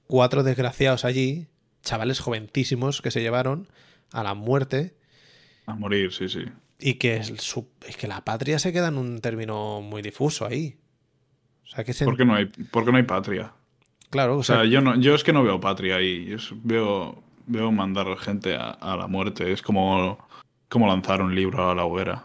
cuatro 0.07 0.43
desgraciados 0.43 1.07
allí, 1.07 1.47
chavales 1.83 2.21
joventísimos 2.21 3.01
que 3.01 3.11
se 3.11 3.23
llevaron 3.23 3.69
a 4.13 4.23
la 4.23 4.35
muerte 4.35 4.95
A 5.65 5.75
morir, 5.75 6.13
sí, 6.13 6.29
sí. 6.29 6.45
Y 6.81 6.95
que, 6.95 7.16
es, 7.16 7.28
su- 7.39 7.68
es 7.87 7.97
que 7.97 8.09
la 8.09 8.24
patria 8.24 8.59
se 8.59 8.72
queda 8.72 8.89
en 8.89 8.99
un 8.99 9.20
término 9.20 9.81
muy 9.81 10.03
difuso 10.03 10.47
ahí. 10.47 10.76
O 11.64 11.66
sea, 11.66 11.85
que 11.85 11.93
se... 11.93 12.05
¿Por 12.05 12.16
qué 12.16 12.24
no 12.24 12.35
hay, 12.35 12.47
por 12.47 12.85
qué 12.85 12.91
no 12.91 12.97
hay 12.97 13.05
patria? 13.05 13.53
Claro, 14.11 14.37
o 14.37 14.39
O 14.41 14.43
sea, 14.43 14.64
yo, 14.64 14.81
no, 14.81 14.97
yo 14.99 15.14
es 15.14 15.22
que 15.22 15.33
no 15.33 15.45
veo 15.45 15.61
patria 15.61 15.97
ahí. 15.97 16.26
Yo 16.26 16.39
veo, 16.64 17.22
veo 17.47 17.70
mandar 17.70 18.16
gente 18.18 18.57
a, 18.57 18.70
a 18.70 18.97
la 18.97 19.07
muerte. 19.07 19.53
Es 19.53 19.62
como, 19.62 20.18
como 20.68 20.87
lanzar 20.89 21.22
un 21.22 21.35
libro 21.35 21.70
a 21.70 21.74
la 21.74 21.85
hoguera. 21.85 22.24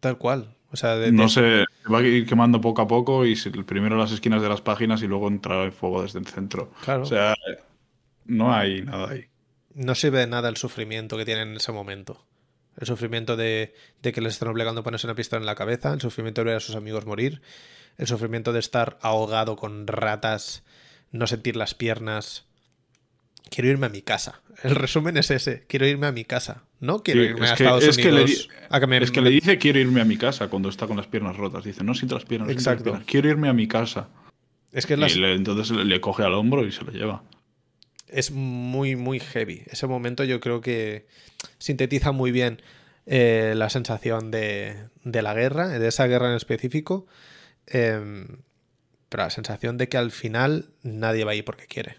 tal 0.00 0.16
cual. 0.16 0.54
O 0.72 0.76
sea, 0.76 0.96
de- 0.96 1.12
No 1.12 1.28
sé, 1.28 1.64
se 1.82 1.92
va 1.92 1.98
a 1.98 2.02
ir 2.02 2.26
quemando 2.26 2.60
poco 2.60 2.82
a 2.82 2.88
poco 2.88 3.24
y 3.26 3.34
primero 3.66 3.96
las 3.96 4.12
esquinas 4.12 4.40
de 4.42 4.48
las 4.48 4.60
páginas 4.62 5.02
y 5.02 5.06
luego 5.06 5.28
entrar 5.28 5.64
el 5.64 5.72
fuego 5.72 6.02
desde 6.02 6.18
el 6.18 6.26
centro. 6.26 6.72
claro, 6.82 7.02
O 7.02 7.06
sea, 7.06 7.34
no 8.24 8.52
hay 8.54 8.82
nada 8.82 9.10
ahí. 9.10 9.26
no 9.74 9.94
sirve 9.94 10.20
de 10.20 10.26
nada 10.26 10.48
el 10.48 10.56
sufrimiento 10.56 11.16
que 11.16 11.24
tienen 11.24 11.48
en 11.50 11.56
ese 11.56 11.70
momento. 11.72 12.24
El 12.78 12.86
sufrimiento 12.86 13.36
de, 13.36 13.74
de 14.02 14.12
que 14.12 14.20
les 14.20 14.34
están 14.34 14.48
obligando 14.48 14.80
a 14.82 14.84
ponerse 14.84 15.06
una 15.06 15.14
pistola 15.14 15.40
en 15.40 15.46
la 15.46 15.54
cabeza, 15.54 15.92
el 15.94 16.00
sufrimiento 16.00 16.42
de 16.42 16.46
ver 16.46 16.56
a 16.56 16.60
sus 16.60 16.74
amigos 16.76 17.06
morir, 17.06 17.40
el 17.96 18.06
sufrimiento 18.06 18.52
de 18.52 18.58
estar 18.60 18.98
ahogado 19.00 19.56
con 19.56 19.86
ratas, 19.86 20.62
no 21.10 21.26
sentir 21.26 21.56
las 21.56 21.74
piernas. 21.74 22.44
Quiero 23.48 23.70
irme 23.70 23.86
a 23.86 23.90
mi 23.90 24.02
casa. 24.02 24.42
El 24.62 24.74
resumen 24.74 25.16
es 25.16 25.30
ese. 25.30 25.64
Quiero 25.68 25.86
irme 25.86 26.06
a 26.08 26.12
mi 26.12 26.24
casa. 26.24 26.64
No 26.80 27.02
quiero 27.02 27.22
Sí, 27.22 27.28
irme 27.28 27.46
es 27.46 27.52
a 27.52 27.54
que- 27.54 27.62
Estados 27.64 27.84
es 27.84 27.96
que 27.96 28.10
le 28.12 28.22
Unidos. 28.24 28.48
di- 28.50 28.54
a 28.68 28.80
que 28.80 28.86
me- 28.86 28.96
Es 28.98 29.10
que 29.12 29.20
le 29.22 29.30
dice 29.30 29.56
quiero 29.58 29.78
irme 29.78 30.00
a 30.00 30.04
mi 30.04 30.16
casa 30.18 30.48
cuando 30.48 30.68
está 30.68 30.86
con 30.86 30.96
las 30.96 31.06
piernas 31.06 31.36
rotas. 31.36 31.64
Dice, 31.64 31.84
no 31.84 31.94
siento 31.94 32.16
las 32.16 32.24
piernas. 32.24 32.48
las 32.48 32.56
Exacto. 32.56 32.84
piernas. 32.84 33.04
Quiero 33.06 33.28
irme 33.30 33.48
a 33.48 33.52
mi 33.52 33.68
casa. 33.68 34.08
es 34.72 34.84
que 34.84 34.94
Y 34.94 34.96
las- 34.98 35.16
le- 35.16 35.34
entonces 35.34 35.70
le, 35.74 35.84
le 35.86 36.00
coge 36.02 36.22
al 36.24 36.34
hombro 36.34 36.66
y 36.66 36.72
se 36.72 36.84
lo 36.84 36.90
lleva. 36.92 37.22
Es 38.08 38.30
muy, 38.30 38.96
muy 38.96 39.20
heavy. 39.20 39.62
Ese 39.66 39.86
momento 39.86 40.24
yo 40.24 40.40
creo 40.40 40.60
que 40.60 41.06
sintetiza 41.58 42.12
muy 42.12 42.30
bien 42.30 42.62
eh, 43.06 43.54
la 43.56 43.70
sensación 43.70 44.30
de, 44.30 44.88
de 45.04 45.22
la 45.22 45.34
guerra, 45.34 45.68
de 45.68 45.88
esa 45.88 46.06
guerra 46.06 46.30
en 46.30 46.36
específico. 46.36 47.06
Eh, 47.66 48.26
pero 49.08 49.22
la 49.22 49.30
sensación 49.30 49.78
de 49.78 49.88
que 49.88 49.96
al 49.96 50.10
final 50.10 50.70
nadie 50.82 51.24
va 51.24 51.32
ahí 51.32 51.42
porque 51.42 51.66
quiere. 51.66 51.98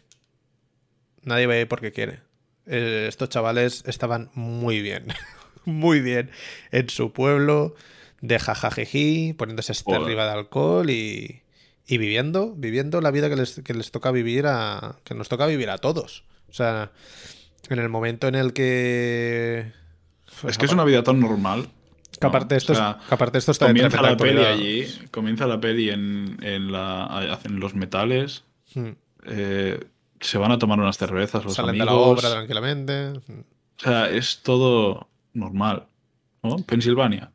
Nadie 1.23 1.47
va 1.47 1.53
ahí 1.53 1.65
porque 1.65 1.91
quiere. 1.91 2.19
Eh, 2.65 3.05
estos 3.07 3.29
chavales 3.29 3.83
estaban 3.87 4.29
muy 4.33 4.81
bien, 4.81 5.07
muy 5.65 6.01
bien 6.01 6.31
en 6.71 6.89
su 6.89 7.13
pueblo, 7.13 7.75
de 8.21 8.39
jajajejí, 8.39 9.33
poniéndose 9.33 9.73
Joder. 9.73 10.01
arriba 10.01 10.25
de 10.25 10.31
alcohol 10.31 10.89
y, 10.89 11.43
y 11.87 11.97
viviendo, 11.97 12.53
viviendo 12.55 12.99
la 13.01 13.11
vida 13.11 13.29
que 13.29 13.35
les, 13.37 13.61
que 13.63 13.73
les 13.73 13.91
toca 13.91 14.11
vivir 14.11 14.45
a. 14.47 14.97
que 15.03 15.15
nos 15.15 15.29
toca 15.29 15.45
vivir 15.47 15.69
a 15.69 15.77
todos. 15.77 16.23
O 16.49 16.53
sea, 16.53 16.91
en 17.69 17.79
el 17.79 17.89
momento 17.89 18.27
en 18.27 18.35
el 18.35 18.53
que. 18.53 19.71
pues, 20.41 20.51
Es 20.53 20.57
que 20.57 20.65
es 20.65 20.73
una 20.73 20.83
vida 20.83 21.03
tan 21.03 21.19
normal. 21.19 21.69
Que 22.19 22.25
aparte, 22.25 22.55
¿no? 22.55 22.57
esto, 22.57 22.73
O 22.73 22.75
sea, 22.75 22.97
que 23.07 23.13
aparte 23.13 23.37
esto 23.37 23.51
está 23.51 23.67
comienza 23.67 24.01
la 24.01 24.17
peli 24.17 24.43
allí, 24.43 24.85
comienza 25.11 25.45
la 25.45 25.59
peli 25.59 25.89
en, 25.91 26.37
en 26.41 26.71
la, 26.71 27.39
en 27.43 27.59
los 27.59 27.75
metales, 27.75 28.43
Mm. 28.73 28.89
eh, 29.27 29.79
se 30.19 30.37
van 30.37 30.51
a 30.51 30.57
tomar 30.59 30.77
unas 30.79 30.97
cervezas 30.97 31.45
los 31.45 31.53
Salen 31.53 31.77
de 31.77 31.85
la 31.85 31.93
obra 31.93 32.29
tranquilamente. 32.31 33.09
O 33.11 33.21
sea, 33.77 34.09
es 34.09 34.39
todo 34.43 35.07
normal. 35.33 35.85
¿no? 36.43 36.57
Pensilvania. 36.57 37.31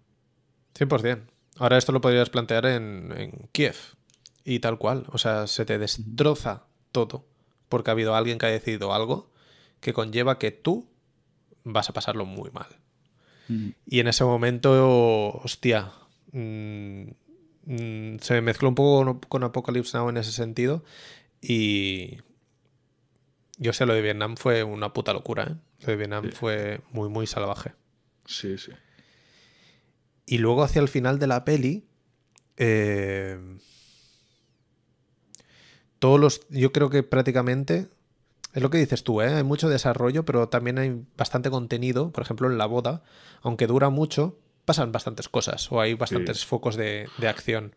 100%. 0.78 1.20
Ahora 1.58 1.78
esto 1.78 1.92
lo 1.92 2.00
podrías 2.00 2.28
plantear 2.28 2.66
en, 2.66 3.14
en 3.16 3.48
Kiev. 3.52 3.76
Y 4.44 4.58
tal 4.60 4.78
cual. 4.78 5.04
O 5.08 5.18
sea, 5.18 5.46
se 5.46 5.64
te 5.64 5.78
destroza 5.78 6.64
todo. 6.90 7.24
Porque 7.68 7.90
ha 7.90 7.92
habido 7.92 8.14
alguien 8.14 8.38
que 8.38 8.46
ha 8.46 8.50
decidido 8.50 8.92
algo 8.92 9.30
que 9.80 9.92
conlleva 9.92 10.38
que 10.38 10.50
tú 10.50 10.88
vas 11.64 11.88
a 11.88 11.92
pasarlo 11.92 12.24
muy 12.26 12.50
mal. 12.50 12.66
Y 13.86 14.00
en 14.00 14.08
ese 14.08 14.24
momento, 14.24 15.32
hostia, 15.44 15.92
mm, 16.32 17.02
mm, 17.66 18.18
se 18.20 18.34
me 18.34 18.40
mezcló 18.40 18.68
un 18.70 18.74
poco 18.74 19.04
con, 19.04 19.18
con 19.20 19.42
Apocalypse 19.44 19.96
Now 19.98 20.08
en 20.08 20.16
ese 20.16 20.32
sentido. 20.32 20.84
Y 21.42 22.18
yo 23.58 23.72
sé, 23.74 23.84
lo 23.84 23.92
de 23.94 24.00
Vietnam 24.00 24.36
fue 24.36 24.62
una 24.64 24.92
puta 24.94 25.12
locura. 25.12 25.44
¿eh? 25.44 25.54
Lo 25.80 25.86
de 25.88 25.96
Vietnam 25.96 26.24
Sí. 26.26 26.30
fue 26.32 26.80
muy, 26.92 27.08
muy 27.10 27.26
salvaje. 27.26 27.72
Sí, 28.24 28.56
sí. 28.56 28.72
Y 30.24 30.38
luego 30.38 30.62
hacia 30.62 30.80
el 30.80 30.88
final 30.88 31.18
de 31.18 31.26
la 31.26 31.44
peli, 31.44 31.84
eh, 32.56 33.38
todos 36.02 36.18
los, 36.18 36.40
yo 36.50 36.72
creo 36.72 36.90
que 36.90 37.04
prácticamente, 37.04 37.86
es 38.54 38.60
lo 38.60 38.70
que 38.70 38.78
dices 38.78 39.04
tú, 39.04 39.22
¿eh? 39.22 39.28
hay 39.34 39.44
mucho 39.44 39.68
desarrollo, 39.68 40.24
pero 40.24 40.48
también 40.48 40.78
hay 40.80 41.00
bastante 41.16 41.48
contenido, 41.48 42.10
por 42.10 42.24
ejemplo 42.24 42.50
en 42.50 42.58
la 42.58 42.66
boda, 42.66 43.04
aunque 43.40 43.68
dura 43.68 43.88
mucho, 43.88 44.36
pasan 44.64 44.90
bastantes 44.90 45.28
cosas 45.28 45.70
o 45.70 45.80
hay 45.80 45.94
bastantes 45.94 46.44
focos 46.44 46.74
de, 46.74 47.06
de 47.18 47.28
acción. 47.28 47.76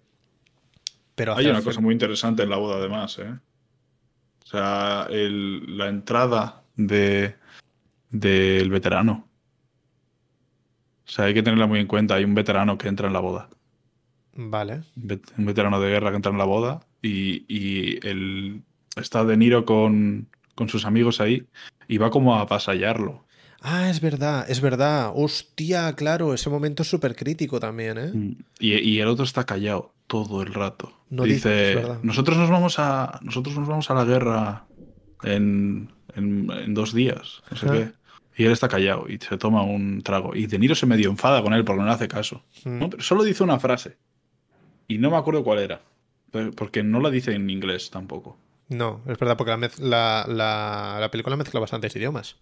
Pero 1.14 1.36
Hay 1.36 1.46
una 1.46 1.62
cosa 1.62 1.82
muy 1.82 1.94
interesante 1.94 2.42
en 2.42 2.50
la 2.50 2.58
boda, 2.58 2.78
además, 2.78 3.20
¿eh? 3.20 3.30
O 4.44 4.48
sea, 4.48 5.06
el- 5.12 5.78
la 5.78 5.88
entrada 5.88 6.64
de 6.76 7.36
del 8.10 8.72
veterano. 8.72 9.28
O 11.08 11.12
sea, 11.12 11.26
hay 11.26 11.36
que 11.36 11.44
tenerla 11.44 11.68
muy 11.68 11.80
en 11.80 11.86
cuenta. 11.88 12.16
Hay 12.16 12.24
un 12.24 12.34
veterano 12.34 12.78
que 12.80 12.88
entra 12.88 13.06
en 13.08 13.14
la 13.14 13.20
boda. 13.20 13.50
Vale. 14.34 14.82
Un 15.38 15.46
veterano 15.46 15.80
de 15.80 15.90
guerra 15.90 16.10
que 16.10 16.16
entra 16.16 16.32
en 16.32 16.38
la 16.40 16.46
boda. 16.46 16.82
Y, 17.06 17.46
y 17.48 18.00
el, 18.08 18.62
está 18.96 19.24
De 19.26 19.38
Niro 19.38 19.66
con, 19.66 20.28
con 20.56 20.70
sus 20.70 20.86
amigos 20.86 21.22
ahí. 21.22 21.46
Y 21.88 21.98
va 21.98 22.10
como 22.10 22.36
a 22.36 22.42
avasallarlo. 22.42 23.24
Ah, 23.62 23.90
es 23.90 24.00
verdad, 24.02 24.46
es 24.50 24.62
verdad. 24.62 25.12
Hostia, 25.16 25.94
claro, 25.96 26.34
ese 26.34 26.50
momento 26.50 26.84
es 26.84 26.90
súper 26.90 27.16
crítico 27.16 27.60
también, 27.60 27.98
¿eh? 27.98 28.12
Y, 28.60 28.74
y 28.80 29.00
el 29.00 29.08
otro 29.08 29.24
está 29.26 29.44
callado 29.46 29.94
todo 30.08 30.42
el 30.42 30.54
rato. 30.54 30.94
No 31.10 31.24
dice, 31.24 31.74
nosotros 32.04 32.38
nos 32.38 32.50
vamos 32.50 32.80
a 32.80 33.20
nosotros 33.22 33.56
nos 33.58 33.68
vamos 33.68 33.90
a 33.90 33.94
la 33.96 34.04
guerra 34.06 34.66
en, 35.24 35.92
en- 36.16 36.50
en 36.52 36.74
dos 36.74 36.94
días, 36.94 37.42
no 37.52 37.58
sé 37.58 37.68
qué. 37.68 37.92
Y 38.38 38.46
él 38.46 38.52
está 38.52 38.68
callado 38.68 39.06
y 39.08 39.18
se 39.18 39.38
toma 39.38 39.64
un 39.64 40.02
trago. 40.02 40.36
Y 40.36 40.46
De 40.48 40.60
Niro 40.60 40.76
se 40.76 40.86
medio 40.86 41.10
enfada 41.10 41.42
con 41.42 41.54
él 41.54 41.64
porque 41.64 41.80
no 41.82 41.88
le 41.88 41.94
hace 41.94 42.08
caso. 42.08 42.44
Mm. 42.66 42.80
¿no? 42.80 42.90
Pero 42.90 43.02
solo 43.04 43.24
dice 43.24 43.44
una 43.44 43.60
frase. 43.60 43.98
Y 44.88 44.98
no 44.98 45.10
me 45.10 45.18
acuerdo 45.18 45.44
cuál 45.44 45.60
era. 45.60 45.82
Porque 46.56 46.84
no 46.84 47.00
la 47.00 47.10
dice 47.10 47.34
en 47.34 47.50
inglés 47.50 47.90
tampoco. 47.92 48.38
No, 48.70 49.02
es 49.08 49.18
verdad, 49.20 49.38
porque 49.38 49.52
la, 49.52 49.70
la, 49.80 50.26
la- 50.28 50.98
la 51.00 51.12
película 51.12 51.36
mezcla 51.36 51.60
bastantes 51.60 51.96
idiomas. 51.96 52.38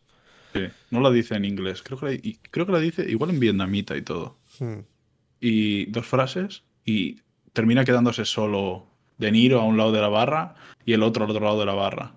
Sí, 0.53 0.61
no 0.91 1.01
la 1.01 1.09
dice 1.11 1.35
en 1.35 1.45
inglés. 1.45 1.81
Creo 1.83 1.99
que 1.99 2.05
la, 2.05 2.13
y 2.13 2.39
creo 2.51 2.65
que 2.65 2.71
la 2.71 2.79
dice 2.79 3.05
igual 3.09 3.31
en 3.31 3.39
vietnamita 3.39 3.95
y 3.97 4.01
todo. 4.01 4.37
Mm. 4.59 4.79
y 5.41 5.85
dos 5.87 6.05
frases 6.05 6.63
y 6.85 7.21
termina 7.53 7.83
quedándose 7.83 8.23
solo 8.25 8.85
De 9.17 9.31
Niro 9.31 9.59
a 9.59 9.63
un 9.65 9.77
lado 9.77 9.91
de 9.91 9.99
la 9.99 10.07
barra 10.09 10.55
y 10.85 10.93
el 10.93 11.03
otro 11.03 11.25
al 11.25 11.31
otro 11.31 11.43
lado 11.43 11.59
de 11.59 11.65
la 11.65 11.73
barra. 11.73 12.13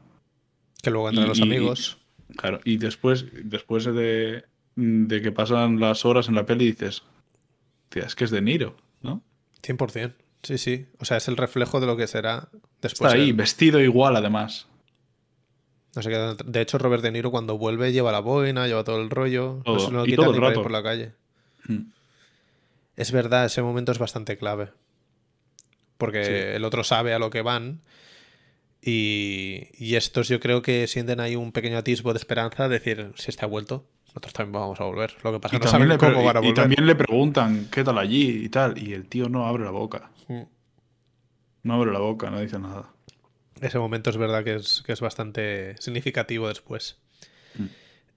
Que 0.83 0.91
luego 0.91 1.09
entran 1.09 1.27
Y- 1.27 1.29
los 1.31 1.39
y- 1.39 1.43
amigos. 1.43 1.99
Claro, 2.37 2.61
y 2.64 2.77
después, 2.77 3.24
después 3.45 3.85
de, 3.87 4.45
de 4.77 5.22
que 5.22 5.33
pasan 5.33 5.81
las 5.81 6.05
horas 6.05 6.29
en 6.29 6.35
la 6.35 6.45
peli 6.47 6.66
dices, 6.66 7.03
"Tía, 7.89 8.03
es 8.05 8.14
que 8.14 8.24
es 8.24 8.31
De 8.31 8.43
Niro, 8.43 8.77
¿no? 9.03 9.22
100%. 9.62 10.12
Sí, 10.43 10.59
sí. 10.59 10.87
O 10.99 11.05
sea, 11.05 11.16
es 11.16 11.28
el 11.28 11.37
reflejo 11.37 11.80
de 11.80 11.87
lo 11.87 11.97
que 11.97 12.07
será 12.07 12.49
después. 12.82 13.11
Está 13.12 13.20
ahí, 13.22 13.30
el- 13.30 13.34
vestido 13.34 13.80
igual 13.80 14.16
además. 14.16 14.66
no 15.95 16.03
sé 16.03 16.11
qué- 16.11 16.37
de 16.45 16.61
hecho, 16.61 16.76
Robert 16.78 17.03
De 17.03 17.11
Niro 17.11 17.30
cuando 17.30 17.57
vuelve 17.57 17.91
lleva 17.93 18.12
la 18.12 18.20
boina, 18.20 18.66
lleva 18.66 18.84
todo 18.84 19.01
el 19.01 19.09
rollo. 19.11 19.62
Todo. 19.64 19.74
No 19.76 19.80
se 19.80 19.91
lo 19.93 20.05
Y 20.05 20.11
quita 20.11 20.22
todo 20.22 20.32
ni 20.32 20.37
el 20.37 20.43
para 20.43 20.55
ir 20.57 20.62
por 20.62 20.70
la 20.70 20.82
calle. 20.82 21.12
Mm. 21.68 21.91
Es 22.97 23.12
verdad, 23.12 23.47
ese 23.47 23.62
momento 23.62 23.93
es 23.93 23.99
bastante 23.99 24.37
clave. 24.37 24.68
Porque 25.99 26.24
Sí. 26.24 26.30
el 26.57 26.64
otro 26.64 26.84
sabe 26.84 27.14
a 27.14 27.18
lo 27.18 27.30
que 27.30 27.41
van. 27.43 27.80
Y, 28.82 29.68
y 29.78 29.97
estos 29.97 30.28
yo 30.28 30.39
creo 30.39 30.62
que 30.62 30.87
sienten 30.87 31.18
ahí 31.20 31.34
un 31.34 31.51
pequeño 31.53 31.78
atisbo 31.78 32.12
de 32.12 32.18
esperanza, 32.18 32.68
decir, 32.68 33.12
si 33.16 33.30
este 33.30 33.45
ha 33.45 33.49
vuelto, 33.49 33.84
nosotros 34.09 34.32
también 34.32 34.53
vamos 34.61 34.80
a 34.80 34.84
volver. 34.84 35.14
Lo 35.24 35.32
que 35.32 35.41
pasa 35.41 35.55
Y 35.55 35.57
es 35.57 35.61
que 35.61 35.64
no 35.66 35.70
saben 35.70 35.99
cómo 35.99 36.22
van 36.24 36.37
a 36.37 36.41
y 36.41 36.43
volver. 36.43 36.55
también 36.55 36.87
le 36.87 36.95
preguntan 36.95 37.68
qué 37.70 37.82
tal 37.82 37.99
allí 37.99 38.45
y 38.45 38.49
tal, 38.49 38.78
y 38.80 38.93
el 38.93 39.07
tío 39.09 39.28
no 39.28 39.47
abre 39.47 39.64
la 39.64 39.70
boca. 39.70 40.11
No 40.29 41.74
abre 41.74 41.93
la 41.93 41.99
boca, 41.99 42.31
no 42.31 42.41
dice 42.41 42.59
nada. 42.59 42.93
Ese 43.61 43.79
momento 43.79 44.11
es 44.11 44.16
verdad 44.16 44.45
que 44.45 44.57
es, 44.57 44.83
que 44.85 44.93
es 44.93 45.01
bastante 45.01 45.77
significativo 45.81 46.49
después. 46.49 46.99
Mm. 47.55 47.66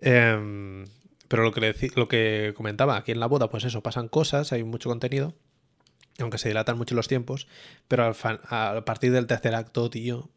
Em, 0.02 0.86
pero 1.28 1.44
lo 1.44 1.52
que, 1.52 1.92
lo 1.96 2.08
que 2.08 2.54
comentaba, 2.56 2.98
aquí 2.98 3.12
en 3.12 3.20
la 3.20 3.28
boda, 3.28 3.50
pues 3.50 3.64
eso, 3.64 3.82
pasan 3.82 4.08
cosas, 4.08 4.52
hay 4.52 4.64
mucho 4.64 4.90
contenido, 4.90 5.34
aunque 6.20 6.38
se 6.38 6.50
dilatan 6.50 6.78
mucho 6.78 6.96
los 6.96 7.08
tiempos, 7.08 7.48
pero 7.88 8.04
al 8.04 8.16
a 8.50 8.84
partir 8.86 9.12
del 9.12 9.28
tercer 9.28 9.56
acto, 9.56 9.90
tío, 9.90 10.30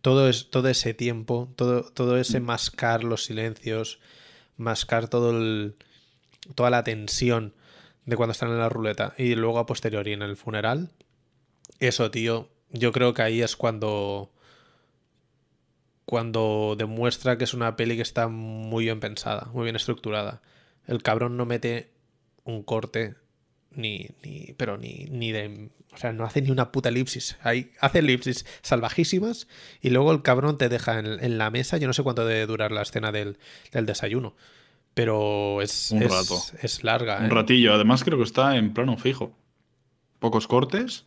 todo, 0.00 0.28
es, 0.28 0.50
todo 0.50 0.68
ese 0.68 0.94
tiempo, 0.94 1.52
todo, 1.56 1.90
todo 1.92 2.16
ese 2.16 2.40
Mm. 2.40 2.44
mascar 2.44 3.04
los 3.04 3.24
silencios, 3.24 4.00
mascar 4.56 5.08
todo 5.08 5.30
el, 5.30 5.76
toda 6.54 6.70
la 6.70 6.84
tensión 6.84 7.54
de 8.06 8.16
cuando 8.16 8.32
están 8.32 8.50
en 8.50 8.58
la 8.58 8.68
ruleta 8.68 9.14
y 9.16 9.34
luego 9.34 9.58
a 9.58 9.66
posteriori 9.66 10.12
en 10.12 10.22
el 10.22 10.36
funeral, 10.36 10.90
eso, 11.80 12.10
tío, 12.10 12.50
yo 12.70 12.92
creo 12.92 13.14
que 13.14 13.22
ahí 13.22 13.42
es 13.42 13.56
cuando 13.56 14.30
cuando 16.04 16.74
demuestra 16.76 17.38
que 17.38 17.44
es 17.44 17.54
una 17.54 17.76
peli 17.76 17.96
que 17.96 18.02
está 18.02 18.28
muy 18.28 18.84
bien 18.84 19.00
pensada, 19.00 19.48
muy 19.52 19.64
bien 19.64 19.76
estructurada. 19.76 20.42
El 20.86 21.02
cabrón 21.02 21.36
no 21.36 21.46
mete 21.46 21.92
un 22.44 22.62
corte 22.62 23.14
ni, 23.70 24.10
ni 24.22 24.54
pero 24.58 24.76
ni, 24.76 25.06
ni 25.10 25.32
de 25.32 25.70
o 25.94 25.96
sea, 25.96 26.12
no 26.12 26.24
hace 26.24 26.42
ni 26.42 26.50
una 26.50 26.72
puta 26.72 26.88
elipsis. 26.88 27.36
Ahí 27.42 27.70
hace 27.80 28.00
elipsis 28.00 28.44
salvajísimas 28.62 29.46
y 29.80 29.90
luego 29.90 30.12
el 30.12 30.22
cabrón 30.22 30.58
te 30.58 30.68
deja 30.68 30.98
en, 30.98 31.38
la 31.38 31.50
mesa, 31.50 31.78
yo 31.78 31.86
no 31.86 31.92
sé 31.92 32.02
cuánto 32.02 32.26
debe 32.26 32.46
durar 32.46 32.72
la 32.72 32.82
escena 32.82 33.12
del, 33.12 33.38
del 33.72 33.86
desayuno, 33.86 34.34
pero 34.94 35.60
es 35.62 35.90
Un 35.90 36.02
es, 36.02 36.10
rato. 36.12 36.40
es 36.62 36.84
larga, 36.84 37.18
Un 37.18 37.26
¿eh? 37.26 37.28
ratillo. 37.30 37.74
Además 37.74 38.04
creo 38.04 38.18
que 38.18 38.24
está 38.24 38.56
en 38.56 38.72
plano 38.72 38.96
fijo. 38.96 39.32
Pocos 40.20 40.46
cortes 40.46 41.04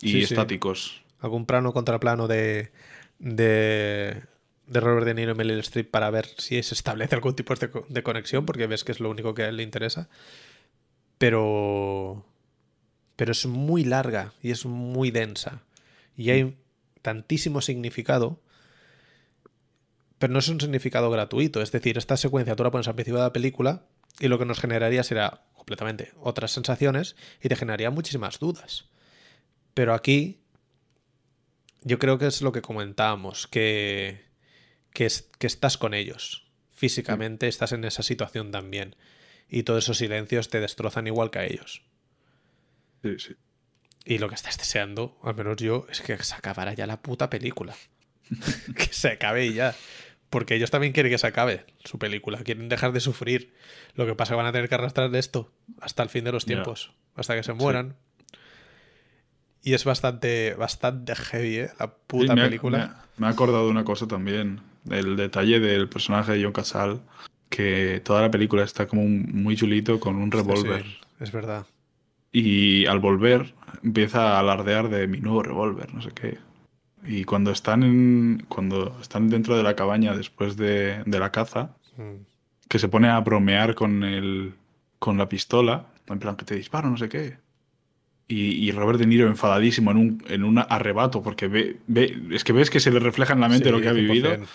y 0.00 0.08
Sí, 0.08 0.12
sí. 0.12 0.22
estáticos. 0.34 1.02
algún 1.20 1.44
plano 1.46 1.72
contra 1.72 1.98
plano 2.00 2.28
de, 2.28 2.70
de, 3.18 4.22
de 4.66 4.80
Robert 4.80 5.06
De 5.06 5.14
Niro 5.14 5.32
y 5.32 5.34
Meryl 5.34 5.58
Streep 5.60 5.90
para 5.90 6.10
ver 6.10 6.26
si 6.38 6.62
se 6.62 6.74
establece 6.74 7.14
algún 7.14 7.34
tipo 7.34 7.54
de, 7.54 7.70
de 7.88 8.02
conexión, 8.02 8.46
porque 8.46 8.66
ves 8.66 8.84
que 8.84 8.92
es 8.92 9.00
lo 9.00 9.10
único 9.10 9.34
que 9.34 9.42
a 9.42 9.48
él 9.48 9.56
le 9.56 9.62
interesa. 9.62 10.08
Pero, 11.18 12.24
pero 13.16 13.32
es 13.32 13.46
muy 13.46 13.84
larga 13.84 14.32
y 14.42 14.50
es 14.50 14.66
muy 14.66 15.10
densa. 15.10 15.62
Y 16.16 16.30
hay 16.30 16.56
tantísimo 17.02 17.60
significado, 17.60 18.38
pero 20.18 20.32
no 20.32 20.38
es 20.38 20.48
un 20.48 20.60
significado 20.60 21.10
gratuito. 21.10 21.60
Es 21.62 21.72
decir, 21.72 21.98
esta 21.98 22.16
secuencia 22.16 22.56
tú 22.56 22.64
la 22.64 22.70
pones 22.70 22.88
al 22.88 22.94
principio 22.94 23.18
de 23.18 23.24
la 23.26 23.32
película 23.32 23.86
y 24.20 24.28
lo 24.28 24.38
que 24.38 24.44
nos 24.46 24.60
generaría 24.60 25.02
será 25.02 25.44
completamente 25.54 26.12
otras 26.20 26.52
sensaciones 26.52 27.16
y 27.42 27.48
te 27.48 27.56
generaría 27.56 27.90
muchísimas 27.90 28.38
dudas. 28.38 28.86
Pero 29.74 29.92
aquí 29.94 30.40
yo 31.82 31.98
creo 31.98 32.18
que 32.18 32.26
es 32.26 32.42
lo 32.42 32.52
que 32.52 32.62
comentábamos, 32.62 33.46
que, 33.46 34.24
que, 34.92 35.06
es- 35.06 35.28
que 35.38 35.46
estás 35.46 35.76
con 35.78 35.94
ellos. 35.94 36.50
Físicamente 36.72 37.48
estás 37.48 37.72
en 37.72 37.84
esa 37.84 38.02
situación 38.02 38.50
también. 38.50 38.96
Y 39.48 39.62
todos 39.62 39.84
esos 39.84 39.98
silencios 39.98 40.48
te 40.48 40.60
destrozan 40.60 41.06
igual 41.06 41.30
que 41.30 41.38
a 41.38 41.44
ellos. 41.46 41.82
Sí, 43.02 43.18
sí. 43.18 43.34
Y 44.04 44.18
lo 44.18 44.28
que 44.28 44.34
estás 44.34 44.56
deseando, 44.58 45.18
al 45.22 45.34
menos 45.36 45.56
yo, 45.56 45.86
es 45.90 46.00
que 46.00 46.16
se 46.22 46.34
acabara 46.34 46.74
ya 46.74 46.86
la 46.86 47.00
puta 47.02 47.30
película. 47.30 47.74
que 48.76 48.92
se 48.92 49.08
acabe 49.10 49.52
ya. 49.52 49.74
Porque 50.30 50.54
ellos 50.56 50.70
también 50.70 50.92
quieren 50.92 51.10
que 51.12 51.18
se 51.18 51.26
acabe 51.26 51.64
su 51.84 51.98
película. 51.98 52.38
Quieren 52.38 52.68
dejar 52.68 52.92
de 52.92 53.00
sufrir. 53.00 53.52
Lo 53.94 54.06
que 54.06 54.14
pasa 54.14 54.32
es 54.32 54.34
que 54.34 54.36
van 54.38 54.46
a 54.46 54.52
tener 54.52 54.68
que 54.68 54.74
arrastrar 54.74 55.10
de 55.10 55.18
esto 55.20 55.52
hasta 55.80 56.02
el 56.02 56.08
fin 56.08 56.24
de 56.24 56.32
los 56.32 56.44
tiempos. 56.44 56.92
Hasta 57.14 57.34
que 57.36 57.42
se 57.42 57.52
mueran. 57.52 57.94
Y 59.62 59.74
es 59.74 59.84
bastante, 59.84 60.54
bastante 60.54 61.14
heavy, 61.14 61.56
¿eh? 61.58 61.70
La 61.78 61.86
Sí, 61.86 61.92
puta 62.06 62.32
ha, 62.32 62.36
película. 62.36 62.78
me 62.78 62.84
ha- 62.84 63.04
me 63.16 63.26
ha 63.26 63.30
acordado 63.30 63.64
de 63.64 63.70
una 63.70 63.84
cosa 63.84 64.06
también. 64.06 64.60
El 64.90 65.16
detalle 65.16 65.58
del 65.60 65.88
personaje 65.88 66.32
de 66.32 66.42
John 66.44 66.52
Casal. 66.52 67.00
Que 67.48 68.00
toda 68.04 68.22
la 68.22 68.30
película 68.30 68.64
está 68.64 68.86
como 68.86 69.02
un- 69.02 69.30
muy 69.42 69.56
chulito 69.56 69.98
con 70.00 70.16
un 70.16 70.30
revólver. 70.32 70.84
sí, 70.84 70.98
es 71.20 71.32
verdad. 71.32 71.66
Y 72.32 72.86
al 72.86 72.98
volver 72.98 73.54
empieza 73.82 74.32
a 74.36 74.40
alardear 74.40 74.88
de 74.90 75.06
mi 75.06 75.20
nuevo 75.20 75.42
revólver, 75.42 75.94
no 75.94 76.02
sé 76.02 76.10
qué. 76.10 76.38
Y 77.06 77.24
cuando 77.24 77.50
están 77.52 77.82
en, 77.82 78.44
cuando 78.48 78.96
están 79.00 79.28
dentro 79.28 79.56
de 79.56 79.62
la 79.62 79.76
cabaña 79.76 80.16
después 80.16 80.56
de, 80.56 81.02
de 81.04 81.18
la 81.18 81.30
caza, 81.32 81.70
Mm. 81.96 82.26
que 82.68 82.78
se 82.78 82.88
pone 82.88 83.08
a 83.08 83.18
bromear 83.20 83.74
con 83.74 84.04
el, 84.04 84.52
con 84.98 85.16
la 85.16 85.28
pistola, 85.30 85.86
en 86.08 86.18
plan 86.18 86.36
que 86.36 86.44
te 86.44 86.54
disparo, 86.56 86.90
no 86.90 86.98
sé 86.98 87.08
qué. 87.08 87.38
Y, 88.28 88.68
y 88.68 88.70
Robert 88.72 88.98
De 88.98 89.06
Niro 89.06 89.28
enfadadísimo 89.28 89.92
en 89.92 89.96
un, 89.96 90.24
en 90.28 90.44
un 90.44 90.58
arrebato, 90.58 91.22
porque 91.22 91.48
ve, 91.48 91.78
ve, 91.86 92.14
es 92.32 92.44
que 92.44 92.52
ves 92.52 92.68
que 92.68 92.80
se 92.80 92.90
le 92.90 92.98
refleja 93.00 93.32
en 93.32 93.40
la 93.40 93.48
mente 93.48 93.66
Sí, 93.66 93.70
lo 93.70 93.80
que 93.80 93.88
ha 93.88 93.92
vivido, 93.92 94.30
100%. 94.30 94.46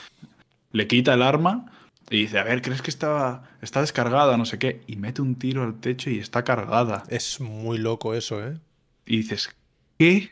le 0.73 0.87
quita 0.87 1.13
el 1.15 1.21
arma 1.23 1.71
y 2.11 2.17
dice, 2.23 2.37
a 2.37 2.43
ver, 2.43 2.61
¿crees 2.61 2.81
que 2.83 2.91
estaba, 2.91 3.49
está 3.61 3.81
descargada? 3.81 4.37
No 4.37 4.45
sé 4.45 4.59
qué. 4.59 4.81
Y 4.85 4.97
mete 4.97 5.21
un 5.23 5.35
tiro 5.35 5.63
al 5.63 5.79
techo 5.79 6.09
y 6.11 6.19
está 6.19 6.43
cargada. 6.43 7.03
Es 7.09 7.39
muy 7.39 7.77
loco 7.79 8.13
eso, 8.13 8.45
¿eh? 8.45 8.59
Y 9.07 9.17
dices, 9.17 9.55
¿qué? 9.97 10.31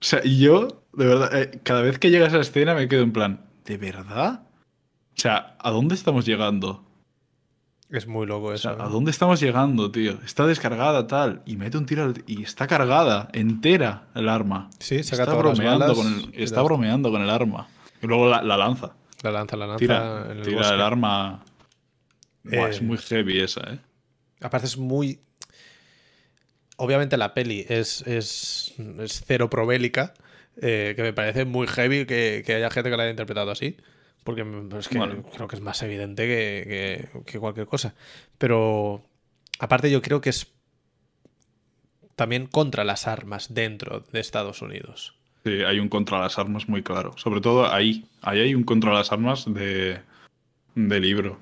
O 0.00 0.04
sea, 0.04 0.22
yo, 0.22 0.84
de 0.96 1.06
verdad, 1.06 1.34
eh, 1.40 1.60
cada 1.62 1.82
vez 1.82 1.98
que 1.98 2.10
llega 2.10 2.26
esa 2.26 2.40
escena 2.40 2.74
me 2.74 2.88
quedo 2.88 3.02
en 3.02 3.12
plan, 3.12 3.46
¿de 3.64 3.76
verdad? 3.76 4.42
O 5.16 5.20
sea, 5.20 5.56
¿a 5.60 5.70
dónde 5.70 5.94
estamos 5.94 6.26
llegando? 6.26 6.84
Es 7.88 8.06
muy 8.08 8.26
loco 8.26 8.46
O 8.46 8.52
eso. 8.52 8.74
sea, 8.74 8.84
¿a 8.84 8.88
¿eh? 8.88 8.90
dónde 8.90 9.12
estamos 9.12 9.38
llegando, 9.40 9.90
tío? 9.92 10.18
Está 10.24 10.46
descargada 10.46 11.06
tal, 11.06 11.42
y 11.46 11.56
mete 11.56 11.78
un 11.78 11.86
tiro 11.86 12.02
al- 12.04 12.24
y 12.26 12.42
está 12.42 12.66
cargada, 12.66 13.28
entera 13.32 14.08
el 14.14 14.28
arma. 14.28 14.70
Sí, 14.80 15.02
saca 15.04 15.22
está 15.22 15.32
todas 15.32 15.46
las 15.46 15.58
bromeando 15.58 15.84
balas 15.86 15.96
con 15.96 16.06
el, 16.34 16.42
está 16.42 16.56
las- 16.56 16.64
bromeando 16.64 17.10
con 17.12 17.22
el 17.22 17.30
arma. 17.30 17.68
Y 18.02 18.06
luego 18.08 18.28
la, 18.28 18.42
la 18.42 18.56
lanza. 18.56 18.96
La 19.22 19.30
lanza, 19.30 19.56
la 19.56 19.66
lanza 19.66 19.78
Tira, 19.78 20.24
en 20.30 20.38
el 20.38 20.42
tira 20.42 20.56
bosque. 20.58 20.74
el 20.74 20.80
arma. 20.82 21.44
Buah, 22.44 22.68
es 22.70 22.80
Eh, 22.80 22.82
muy 22.82 22.98
heavy 22.98 23.40
esa, 23.40 23.60
¿eh? 23.72 23.78
Aparte 24.40 24.66
es 24.66 24.76
muy... 24.76 25.20
Obviamente 26.76 27.16
la 27.16 27.32
peli 27.32 27.64
es, 27.68 28.02
es, 28.06 28.74
es 28.98 29.22
cero 29.26 29.48
probélica, 29.48 30.12
eh, 30.60 30.94
que 30.96 31.02
me 31.02 31.12
parece 31.12 31.44
muy 31.44 31.66
heavy 31.66 32.06
que, 32.06 32.42
que 32.44 32.54
haya 32.54 32.70
gente 32.70 32.90
que 32.90 32.96
la 32.96 33.02
haya 33.04 33.10
interpretado 33.10 33.50
así, 33.50 33.76
porque 34.24 34.40
m- 34.42 34.76
es 34.78 34.88
que 34.88 34.98
Bueno. 34.98 35.22
creo 35.34 35.48
que 35.48 35.56
es 35.56 35.62
más 35.62 35.82
evidente 35.82 36.26
que, 36.26 37.08
que- 37.12 37.24
que 37.24 37.38
cualquier 37.38 37.66
cosa. 37.66 37.94
Pero 38.38 39.04
aparte 39.58 39.90
yo 39.90 40.02
creo 40.02 40.20
que 40.20 40.30
es 40.30 40.52
también 42.16 42.46
contra 42.46 42.84
las 42.84 43.06
armas 43.06 43.52
dentro 43.52 44.00
de 44.12 44.20
Estados 44.20 44.62
Unidos. 44.62 45.14
Sí, 45.44 45.62
hay 45.62 45.78
un 45.78 45.88
contra 45.88 46.18
las 46.18 46.38
armas 46.38 46.68
muy 46.68 46.82
claro. 46.82 47.16
Sobre 47.18 47.40
todo 47.40 47.70
ahí. 47.72 48.06
Ahí 48.22 48.40
hay 48.40 48.54
un 48.54 48.64
contra 48.64 48.92
las 48.92 49.12
armas 49.12 49.44
de, 49.52 49.98
de 50.74 51.00
libro. 51.00 51.38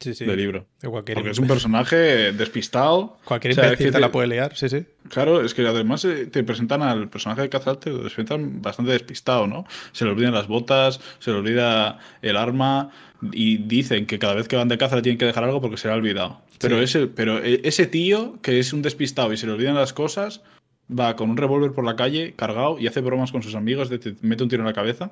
Sí, 0.00 0.14
sí. 0.14 0.24
De 0.24 0.36
libro. 0.36 0.66
De 0.80 0.88
cualquier, 0.88 1.16
Porque 1.16 1.30
es 1.30 1.38
un 1.38 1.46
personaje 1.48 2.32
despistado. 2.32 3.18
cualquier 3.24 3.52
O 3.52 3.54
sea, 3.54 3.64
es 3.64 3.70
imbécil 3.72 3.86
que 3.86 3.92
te 3.92 4.00
la 4.00 4.12
puede 4.12 4.28
liar, 4.28 4.56
sí, 4.56 4.68
sí. 4.68 4.84
Claro, 5.10 5.40
es 5.44 5.54
que 5.54 5.66
además 5.66 6.04
eh, 6.04 6.26
te 6.26 6.42
presentan 6.44 6.82
al 6.82 7.08
personaje 7.08 7.42
de 7.42 7.48
Cazal, 7.48 7.78
te 7.78 7.90
lo 7.90 8.00
presentan 8.02 8.62
bastante 8.62 8.92
despistado, 8.92 9.46
¿no? 9.46 9.64
Se 9.92 10.04
le 10.04 10.12
olvidan 10.12 10.34
las 10.34 10.46
botas, 10.46 11.00
se 11.18 11.30
le 11.32 11.38
olvida 11.38 11.98
el 12.22 12.36
arma 12.36 12.90
y 13.32 13.56
dicen 13.58 14.06
que 14.06 14.18
cada 14.18 14.34
vez 14.34 14.46
que 14.48 14.56
van 14.56 14.68
de 14.68 14.78
caza 14.78 14.94
le 14.96 15.02
tienen 15.02 15.18
que 15.18 15.24
dejar 15.26 15.42
algo 15.44 15.60
porque 15.60 15.76
se 15.76 15.88
le 15.88 15.94
ha 15.94 15.96
olvidado. 15.96 16.40
Pero, 16.60 16.78
Sí. 16.78 16.84
ese, 16.84 17.06
pero 17.08 17.42
e- 17.42 17.60
ese 17.64 17.86
tío 17.86 18.38
que 18.42 18.58
es 18.60 18.72
un 18.72 18.82
despistado 18.82 19.32
y 19.32 19.36
se 19.36 19.46
le 19.46 19.52
olvidan 19.52 19.74
las 19.74 19.92
cosas, 19.92 20.42
va 20.88 21.16
con 21.16 21.28
un 21.30 21.36
revólver 21.36 21.72
por 21.72 21.84
la 21.84 21.96
calle 21.96 22.34
cargado 22.36 22.78
y 22.78 22.86
hace 22.86 23.00
bromas 23.00 23.32
con 23.32 23.42
sus 23.42 23.54
amigos 23.56 23.88
de 23.90 23.98
te 23.98 24.14
mete 24.22 24.42
un 24.44 24.48
tiro 24.48 24.62
en 24.62 24.66
la 24.68 24.72
cabeza 24.72 25.10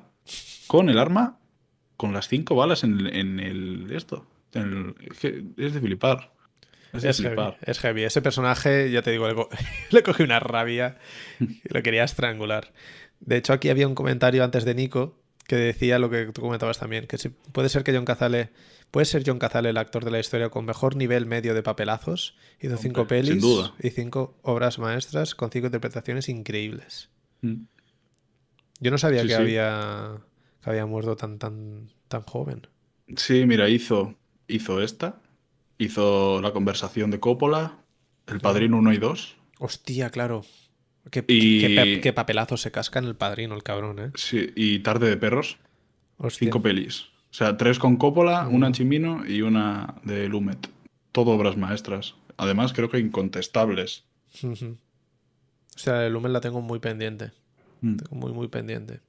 con 0.67 0.89
el 0.89 0.97
arma, 0.97 1.37
con 1.97 2.13
las 2.13 2.27
cinco 2.27 2.55
balas 2.55 2.83
en, 2.83 3.07
en 3.07 3.39
el 3.39 3.87
esto. 3.91 4.25
En 4.61 4.95
el- 4.99 5.53
es 5.57 5.73
de 5.73 5.79
flipar. 5.81 6.33
Es 6.93 7.01
de 7.03 7.09
Es 7.09 7.21
heavy, 7.21 7.55
es 7.63 7.79
heavy. 7.79 8.03
Ese 8.03 8.21
personaje, 8.21 8.89
ya 8.91 9.01
te 9.01 9.11
digo, 9.11 9.27
le, 9.27 9.35
co- 9.35 9.49
le 9.91 10.03
cogí 10.03 10.23
una 10.23 10.39
rabia 10.39 10.97
y 11.39 11.59
lo 11.73 11.81
quería 11.83 12.03
estrangular. 12.03 12.71
De 13.19 13.37
hecho, 13.37 13.53
aquí 13.53 13.69
había 13.69 13.87
un 13.87 13.95
comentario 13.95 14.43
antes 14.43 14.63
de 14.65 14.75
Nico 14.75 15.19
que 15.47 15.55
decía 15.55 15.97
lo 15.97 16.09
que 16.09 16.25
tú 16.33 16.41
comentabas 16.41 16.77
también, 16.77 17.07
que 17.07 17.17
si, 17.17 17.29
puede 17.29 17.69
ser 17.69 17.83
que 17.83 17.93
John 17.95 18.03
Cazale, 18.05 18.49
puede 18.91 19.05
ser 19.05 19.23
John 19.25 19.39
Cazale 19.39 19.69
el 19.69 19.77
actor 19.77 20.03
de 20.03 20.11
la 20.11 20.19
historia 20.19 20.49
con 20.49 20.65
mejor 20.65 20.97
nivel 20.97 21.25
medio 21.25 21.53
de 21.53 21.63
papelazos, 21.63 22.35
hizo 22.59 22.71
Hombre, 22.75 22.81
cinco 22.83 23.07
pelis 23.07 23.29
sin 23.31 23.39
duda. 23.39 23.73
y 23.81 23.89
cinco 23.91 24.37
obras 24.41 24.77
maestras 24.77 25.35
con 25.35 25.49
cinco 25.49 25.67
interpretaciones 25.67 26.27
increíbles. 26.27 27.09
Mm. 27.41 27.63
Yo 28.79 28.91
no 28.91 28.97
sabía 28.97 29.21
Sí, 29.21 29.27
que, 29.29 29.33
sí. 29.35 29.41
Había, 29.41 30.17
que 30.61 30.69
había 30.69 30.85
muerto 30.85 31.15
tan, 31.15 31.39
tan, 31.39 31.89
tan 32.09 32.21
joven. 32.23 32.67
Sí, 33.15 33.45
mira, 33.45 33.69
hizo, 33.69 34.15
hizo 34.47 34.81
esta, 34.81 35.19
hizo 35.77 36.41
la 36.41 36.51
conversación 36.51 37.11
de 37.11 37.19
Coppola, 37.19 37.77
El 38.27 38.39
Padrino 38.39 38.77
1 38.77 38.93
y 38.93 38.97
2. 38.97 39.35
Hostia, 39.59 40.09
claro. 40.09 40.43
Qué, 41.11 41.23
Y- 41.27 41.61
qué 41.61 41.69
pe- 41.75 42.01
qué 42.01 42.13
papelazo 42.13 42.57
se 42.57 42.71
casca 42.71 42.99
en 42.99 43.05
el 43.05 43.15
padrino, 43.15 43.55
el 43.55 43.63
cabrón, 43.63 43.99
¿eh? 43.99 44.11
Sí, 44.15 44.51
y 44.55 44.79
Tarde 44.79 45.09
de 45.09 45.15
Perros, 45.17 45.57
Hostia. 46.17 46.45
cinco 46.47 46.61
pelis. 46.61 47.03
O 47.29 47.33
sea, 47.37 47.55
tres 47.57 47.79
con 47.79 47.95
Coppola, 47.97 48.43
Mm. 48.43 48.55
una 48.55 48.67
en 48.67 48.73
Chimino 48.73 49.23
y 49.25 49.41
una 49.41 49.95
de 50.03 50.27
Lumet. 50.27 50.69
Todo 51.13 51.31
obras 51.31 51.55
maestras. 51.55 52.15
Además, 52.35 52.73
creo 52.73 52.89
que 52.89 52.99
incontestables. 52.99 54.03
O 54.43 55.79
sea, 55.79 56.05
el 56.05 56.13
Lumen 56.13 56.33
la 56.33 56.41
tengo 56.41 56.61
muy 56.61 56.79
pendiente. 56.79 57.31
Mm. 57.81 57.95
Tengo 57.97 58.15
muy, 58.15 58.33
muy 58.33 58.47
pendiente. 58.47 58.99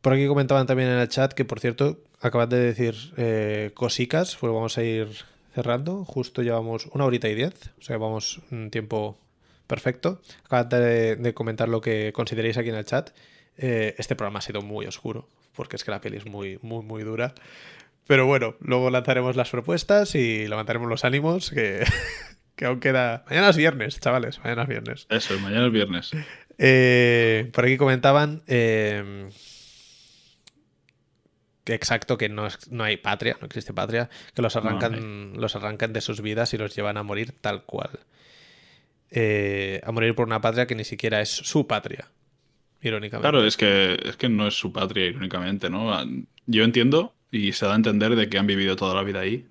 Por 0.00 0.14
aquí 0.14 0.26
comentaban 0.26 0.66
también 0.66 0.88
en 0.88 0.98
el 0.98 1.08
chat 1.08 1.32
que, 1.32 1.44
por 1.44 1.60
cierto, 1.60 1.98
acaban 2.20 2.48
de 2.48 2.58
decir 2.58 2.94
eh, 3.16 3.70
cosicas, 3.74 4.36
pues 4.40 4.52
vamos 4.52 4.78
a 4.78 4.82
ir 4.82 5.08
cerrando. 5.54 6.04
Justo 6.04 6.42
llevamos 6.42 6.86
una 6.92 7.04
horita 7.04 7.28
y 7.28 7.34
diez, 7.34 7.70
o 7.78 7.82
sea, 7.82 7.98
vamos 7.98 8.40
un 8.50 8.70
tiempo 8.70 9.18
perfecto. 9.66 10.20
Acaban 10.44 10.68
de, 10.68 11.16
de 11.16 11.34
comentar 11.34 11.68
lo 11.68 11.80
que 11.80 12.12
consideréis 12.14 12.56
aquí 12.56 12.70
en 12.70 12.76
el 12.76 12.84
chat. 12.84 13.10
Eh, 13.62 13.94
este 13.98 14.16
programa 14.16 14.38
ha 14.38 14.42
sido 14.42 14.62
muy 14.62 14.86
oscuro, 14.86 15.28
porque 15.54 15.76
es 15.76 15.84
que 15.84 15.90
la 15.90 16.00
peli 16.00 16.16
es 16.16 16.26
muy, 16.26 16.58
muy, 16.62 16.82
muy 16.82 17.02
dura. 17.02 17.34
Pero 18.06 18.26
bueno, 18.26 18.56
luego 18.60 18.90
lanzaremos 18.90 19.36
las 19.36 19.50
propuestas 19.50 20.14
y 20.14 20.48
levantaremos 20.48 20.88
los 20.88 21.04
ánimos, 21.04 21.50
que, 21.50 21.84
que 22.56 22.64
aún 22.64 22.80
queda... 22.80 23.24
Mañana 23.28 23.50
es 23.50 23.56
viernes, 23.56 24.00
chavales, 24.00 24.38
mañana 24.42 24.62
es 24.62 24.68
viernes. 24.68 25.06
Eso, 25.10 25.38
mañana 25.40 25.66
es 25.66 25.72
viernes. 25.72 26.10
Eh, 26.56 27.50
por 27.52 27.64
aquí 27.66 27.76
comentaban 27.76 28.42
eh, 28.46 29.28
exacto 31.74 32.16
que 32.18 32.28
no, 32.28 32.46
es- 32.46 32.70
no 32.70 32.84
hay 32.84 32.96
patria, 32.96 33.36
no 33.40 33.46
existe 33.46 33.72
patria, 33.72 34.08
que 34.34 34.42
los 34.42 34.54
no 34.56 34.60
arrancan, 34.62 35.32
los 35.36 35.56
arrancan 35.56 35.92
de 35.92 36.00
sus 36.00 36.20
vidas 36.20 36.52
y 36.54 36.58
los 36.58 36.74
llevan 36.74 36.96
a 36.96 37.02
morir 37.02 37.32
tal 37.40 37.64
cual. 37.64 37.90
Eh, 39.10 39.80
a 39.84 39.90
morir 39.92 40.14
por 40.14 40.26
una 40.26 40.40
patria 40.40 40.66
que 40.66 40.74
ni 40.76 40.84
siquiera 40.84 41.20
es 41.20 41.28
su 41.30 41.66
patria, 41.66 42.08
irónicamente. 42.82 43.28
Claro, 43.28 43.44
es 43.44 43.56
que, 43.56 43.98
es 44.04 44.16
que 44.16 44.28
no 44.28 44.46
es 44.46 44.54
su 44.54 44.72
patria, 44.72 45.06
irónicamente, 45.06 45.68
¿no? 45.68 45.92
Yo 46.46 46.62
entiendo 46.64 47.12
y 47.32 47.52
se 47.52 47.66
da 47.66 47.72
a 47.72 47.76
entender 47.76 48.14
de 48.16 48.28
que 48.28 48.38
han 48.38 48.46
vivido 48.46 48.76
toda 48.76 48.94
la 48.94 49.02
vida 49.02 49.20
ahí. 49.20 49.46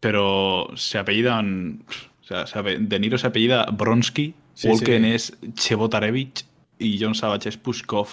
Pero 0.00 0.70
se 0.76 0.98
apellidan. 0.98 1.84
O 2.20 2.24
sea, 2.24 2.46
se 2.46 2.58
ape- 2.58 2.78
De 2.78 3.00
Niro 3.00 3.18
se 3.18 3.26
apellida 3.26 3.66
Bronsky, 3.72 4.34
Sí, 4.54 4.68
Walken 4.68 5.02
sí. 5.04 5.10
es 5.12 5.38
Chevotarevich 5.54 6.44
y 6.78 7.02
John 7.02 7.14
Savage 7.14 7.48
es 7.48 7.56
Pushkov. 7.56 8.08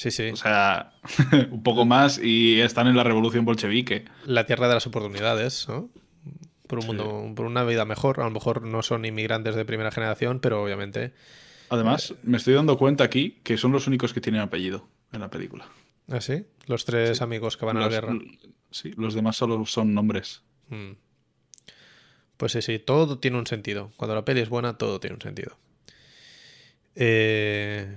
Sí, 0.00 0.10
sí. 0.10 0.30
O 0.30 0.36
sea, 0.36 0.92
un 1.50 1.62
poco 1.62 1.84
más 1.84 2.18
y 2.22 2.58
están 2.60 2.86
en 2.86 2.96
la 2.96 3.04
revolución 3.04 3.44
bolchevique. 3.44 4.06
La 4.24 4.46
tierra 4.46 4.66
de 4.66 4.74
las 4.74 4.86
oportunidades, 4.86 5.68
¿no? 5.68 5.90
Por 6.66 6.78
un 6.78 6.82
Sí. 6.82 6.86
mundo, 6.86 7.32
por 7.36 7.44
una 7.44 7.64
vida 7.64 7.84
mejor. 7.84 8.20
A 8.20 8.24
lo 8.24 8.30
mejor 8.30 8.62
no 8.62 8.82
son 8.82 9.04
inmigrantes 9.04 9.54
de 9.56 9.64
primera 9.66 9.90
generación, 9.90 10.40
pero 10.40 10.62
obviamente. 10.62 11.12
Además, 11.68 12.14
me 12.22 12.38
estoy 12.38 12.54
dando 12.54 12.78
cuenta 12.78 13.04
aquí 13.04 13.40
que 13.42 13.58
son 13.58 13.72
los 13.72 13.86
únicos 13.86 14.14
que 14.14 14.20
tienen 14.22 14.40
apellido 14.40 14.88
en 15.12 15.20
la 15.20 15.28
película. 15.30 15.66
¿Así? 16.08 16.46
Los 16.66 16.84
tres 16.86 17.18
Sí. 17.18 17.24
amigos 17.24 17.56
que 17.58 17.66
van 17.66 17.76
a 17.76 17.80
la 17.80 17.88
guerra. 17.88 18.14
Sí, 18.70 18.92
los 18.96 19.12
demás 19.14 19.36
solo 19.36 19.66
son 19.66 19.92
nombres. 19.94 20.42
Mm. 20.68 20.92
Pues 22.38 22.52
sí, 22.52 22.62
sí, 22.62 22.78
todo 22.78 23.18
tiene 23.18 23.36
un 23.38 23.46
sentido. 23.46 23.92
Cuando 23.98 24.14
la 24.14 24.24
peli 24.24 24.40
es 24.40 24.48
buena, 24.48 24.78
todo 24.78 24.98
tiene 24.98 25.14
un 25.16 25.20
sentido. 25.20 25.58
Eh, 26.94 27.96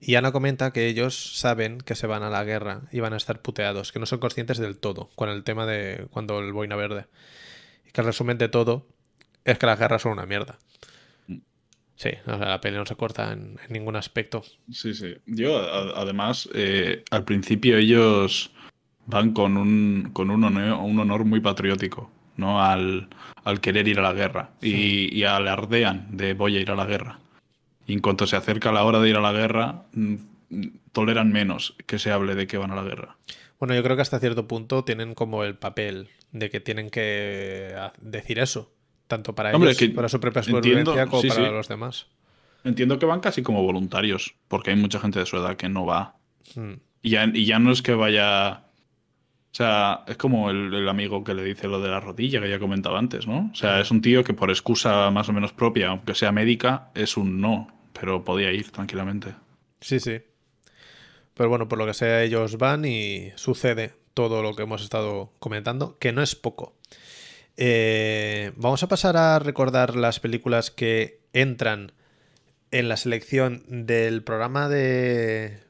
Y 0.00 0.14
Ana 0.14 0.32
comenta 0.32 0.72
que 0.72 0.86
ellos 0.86 1.38
saben 1.38 1.78
que 1.78 1.94
se 1.94 2.06
van 2.06 2.22
a 2.22 2.30
la 2.30 2.44
guerra 2.44 2.82
y 2.92 3.00
van 3.00 3.12
a 3.12 3.16
estar 3.16 3.42
puteados, 3.42 3.92
que 3.92 3.98
no 3.98 4.06
son 4.06 4.20
conscientes 4.20 4.58
del 4.58 4.78
todo 4.78 5.10
con 5.16 5.28
el 5.28 5.42
tema 5.42 5.66
de 5.66 6.06
cuando 6.10 6.38
el 6.38 6.52
boina 6.52 6.76
verde. 6.76 7.06
Y 7.86 7.90
que 7.90 8.00
el 8.00 8.06
resumen 8.06 8.38
de 8.38 8.48
todo 8.48 8.86
es 9.44 9.58
que 9.58 9.66
las 9.66 9.78
guerras 9.78 10.02
son 10.02 10.12
una 10.12 10.26
mierda. 10.26 10.58
Sí, 11.96 12.10
la 12.26 12.60
peli 12.60 12.76
no 12.76 12.86
se 12.86 12.94
corta 12.94 13.32
en, 13.32 13.58
ningún 13.70 13.96
aspecto. 13.96 14.44
Sí, 14.70 14.94
sí. 14.94 15.16
Yo, 15.26 15.58
además, 15.96 16.48
eh, 16.54 17.02
al 17.10 17.24
principio 17.24 17.76
ellos 17.76 18.52
van 19.06 19.32
con 19.32 19.56
un, 19.56 20.10
con 20.12 20.30
un 20.30 20.44
honor, 20.44 20.74
un 20.74 21.00
honor 21.00 21.24
muy 21.24 21.40
patriótico, 21.40 22.08
¿no? 22.36 22.62
Al, 22.62 23.08
al, 23.42 23.60
querer 23.60 23.88
ir 23.88 23.98
a 23.98 24.02
la 24.02 24.12
guerra. 24.12 24.50
Y, 24.62 25.12
y, 25.12 25.24
alardean 25.24 26.16
de 26.16 26.34
voy 26.34 26.56
a 26.56 26.60
ir 26.60 26.70
a 26.70 26.76
la 26.76 26.86
guerra. 26.86 27.18
Y 27.88 27.94
en 27.94 28.00
cuanto 28.00 28.26
se 28.26 28.36
acerca 28.36 28.70
la 28.70 28.84
hora 28.84 29.00
de 29.00 29.08
ir 29.08 29.16
a 29.16 29.20
la 29.20 29.32
guerra, 29.32 29.86
mm, 29.94 30.16
toleran 30.92 31.32
menos 31.32 31.74
que 31.86 31.98
se 31.98 32.12
hable 32.12 32.34
de 32.34 32.46
que 32.46 32.58
van 32.58 32.70
a 32.70 32.76
la 32.76 32.82
guerra. 32.82 33.16
Bueno, 33.58 33.74
yo 33.74 33.82
creo 33.82 33.96
que 33.96 34.02
hasta 34.02 34.20
cierto 34.20 34.46
punto 34.46 34.84
tienen 34.84 35.14
como 35.14 35.42
el 35.42 35.56
papel 35.56 36.10
de 36.30 36.50
que 36.50 36.60
tienen 36.60 36.90
que 36.90 37.74
decir 38.00 38.38
eso, 38.38 38.70
tanto 39.06 39.34
para 39.34 39.52
ellos, 39.52 39.78
para 39.94 40.08
su 40.08 40.20
propia 40.20 40.42
supervivencia, 40.42 41.06
como 41.06 41.22
para 41.22 41.50
los 41.50 41.66
demás. 41.66 42.06
Entiendo 42.62 42.98
que 42.98 43.06
van 43.06 43.20
casi 43.20 43.42
como 43.42 43.62
voluntarios, 43.62 44.34
porque 44.48 44.70
hay 44.70 44.76
mucha 44.76 45.00
gente 45.00 45.18
de 45.18 45.26
su 45.26 45.38
edad 45.38 45.56
que 45.56 45.70
no 45.70 45.86
va. 45.86 46.16
Hmm. 46.54 46.74
Y, 47.00 47.10
ya, 47.10 47.30
y, 47.32 47.46
ya, 47.46 47.58
no 47.58 47.72
es 47.72 47.80
que 47.80 47.94
vaya. 47.94 48.64
O 49.50 49.54
sea, 49.54 50.04
es 50.06 50.18
como 50.18 50.50
el, 50.50 50.86
amigo 50.88 51.24
que 51.24 51.32
le 51.32 51.42
dice 51.42 51.68
lo 51.68 51.80
de 51.80 51.88
la 51.88 52.00
rodilla 52.00 52.40
que 52.40 52.50
ya 52.50 52.58
comentaba 52.58 52.98
antes, 52.98 53.26
¿no? 53.26 53.50
O 53.50 53.54
sea, 53.54 53.78
hmm. 53.78 53.80
es 53.80 53.90
un 53.90 54.02
tío 54.02 54.22
que 54.24 54.34
por 54.34 54.50
excusa 54.50 55.10
más 55.10 55.28
o 55.30 55.32
menos 55.32 55.52
propia, 55.52 55.88
aunque 55.88 56.14
sea 56.14 56.32
médica, 56.32 56.90
es 56.94 57.16
un 57.16 57.40
no, 57.40 57.77
pero 57.98 58.24
podía 58.24 58.52
ir 58.52 58.70
tranquilamente. 58.70 59.34
Sí, 59.80 60.00
sí. 60.00 60.20
Pero 61.34 61.48
bueno, 61.48 61.68
por 61.68 61.78
lo 61.78 61.86
que 61.86 61.94
sea, 61.94 62.22
ellos 62.22 62.58
van 62.58 62.84
y 62.84 63.32
sucede 63.36 63.94
todo 64.14 64.42
lo 64.42 64.54
que 64.54 64.62
hemos 64.62 64.82
estado 64.82 65.32
comentando, 65.38 65.98
que 65.98 66.12
no 66.12 66.22
es 66.22 66.34
poco. 66.34 66.74
Eh, 67.56 68.52
vamos 68.56 68.82
a 68.82 68.88
pasar 68.88 69.16
a 69.16 69.38
recordar 69.38 69.96
las 69.96 70.20
películas 70.20 70.70
que 70.70 71.20
entran 71.32 71.92
en 72.70 72.88
la 72.88 72.96
selección 72.96 73.64
del 73.68 74.22
programa 74.22 74.68
de... 74.68 75.60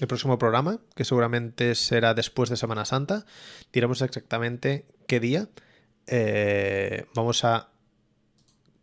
El 0.00 0.06
próximo 0.06 0.38
programa, 0.38 0.80
que 0.94 1.04
seguramente 1.04 1.74
será 1.74 2.14
después 2.14 2.50
de 2.50 2.56
Semana 2.56 2.84
Santa. 2.84 3.26
Diremos 3.72 4.00
exactamente 4.00 4.86
qué 5.08 5.20
día. 5.20 5.48
Eh, 6.06 7.06
vamos 7.14 7.44
a 7.44 7.70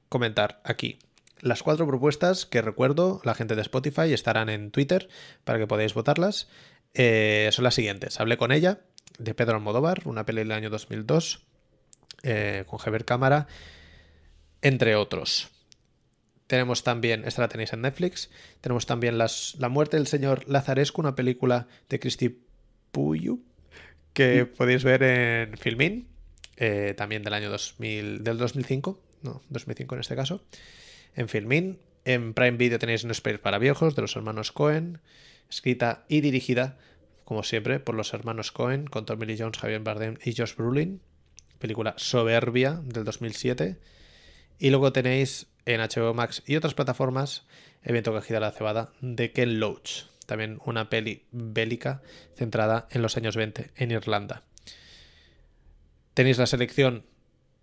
comentar 0.10 0.62
aquí 0.66 1.00
las 1.46 1.62
cuatro 1.62 1.86
propuestas 1.86 2.48
que 2.48 2.64
recuerdo, 2.64 3.22
la 3.24 3.36
gente 3.36 3.56
de 3.56 3.62
Spotify 3.62 4.12
estarán 4.12 4.50
en 4.50 4.72
Twitter 4.72 5.10
para 5.44 5.60
que 5.60 5.68
podáis 5.68 5.94
votarlas. 5.94 6.50
Eh, 6.96 7.50
son 7.52 7.64
las 7.64 7.76
siguientes. 7.76 8.20
Hablé 8.20 8.36
con 8.38 8.52
ella, 8.52 8.80
de 9.20 9.36
Pedro 9.36 9.58
Almodóvar, 9.58 10.02
una 10.06 10.26
peli 10.26 10.40
del 10.40 10.52
año 10.54 10.72
2002, 10.72 11.46
eh, 12.24 12.64
con 12.66 12.80
Javier 12.80 13.06
Cámara, 13.06 13.46
entre 14.64 14.96
otros. 14.96 15.52
Tenemos 16.48 16.84
también, 16.84 17.24
esta 17.26 17.44
la 17.44 17.48
tenéis 17.48 17.74
en 17.74 17.82
Netflix, 17.82 18.32
tenemos 18.62 18.88
también 18.88 19.20
las, 19.20 19.56
La 19.60 19.70
muerte 19.70 19.98
del 19.98 20.08
señor 20.08 20.50
Lazarescu, 20.50 21.00
una 21.00 21.14
película 21.14 21.68
de 21.90 22.00
Cristi 22.00 22.44
Puyu, 22.92 23.44
que 24.14 24.46
mm. 24.46 24.58
podéis 24.58 24.84
ver 24.84 25.04
en 25.04 25.58
Filmin, 25.60 26.08
eh, 26.58 26.96
también 26.98 27.22
del 27.22 27.36
año 27.36 27.52
2000, 27.52 28.24
del 28.24 28.40
2005, 28.40 29.00
no, 29.22 29.44
2005 29.52 29.94
en 29.94 30.02
este 30.02 30.16
caso 30.16 30.44
en 31.16 31.30
Filmin. 31.30 31.80
En 32.04 32.34
Prime 32.34 32.58
Video 32.58 32.80
tenéis 32.80 33.06
No 33.06 33.12
Space 33.12 33.40
para 33.40 33.58
Viejos 33.58 33.96
de 33.96 34.04
los 34.04 34.16
hermanos 34.16 34.52
Cohen, 34.52 35.00
escrita 35.50 36.06
y 36.08 36.22
dirigida, 36.22 36.78
como 37.24 37.44
siempre, 37.44 37.80
por 37.80 37.96
los 37.96 38.14
hermanos 38.14 38.52
Cohen, 38.52 38.86
con 38.86 39.06
Tommy 39.06 39.26
Lee 39.26 39.38
Jones, 39.40 39.58
Javier 39.58 39.82
Bardem 39.82 40.18
y 40.24 40.36
Josh 40.36 40.56
Brolin. 40.56 41.02
Película 41.58 41.96
soberbia 41.98 42.82
del 42.84 43.04
2007. 43.06 43.78
Y 44.60 44.70
luego 44.70 44.94
tenéis 44.94 45.48
en 45.66 45.82
HBO 45.82 46.14
Max 46.14 46.44
y 46.46 46.56
otras 46.56 46.76
plataformas 46.76 47.46
Evento 47.86 48.20
que 48.20 48.40
la 48.40 48.52
cebada 48.52 48.92
de 49.02 49.32
Ken 49.32 49.60
Loach. 49.60 50.06
También 50.26 50.60
una 50.66 50.90
peli 50.90 51.24
bélica 51.32 52.02
centrada 52.36 52.88
en 52.90 53.04
los 53.04 53.16
años 53.16 53.36
20 53.36 53.72
en 53.76 53.92
Irlanda. 53.92 54.42
Tenéis 56.16 56.40
la 56.40 56.48
selección, 56.48 57.06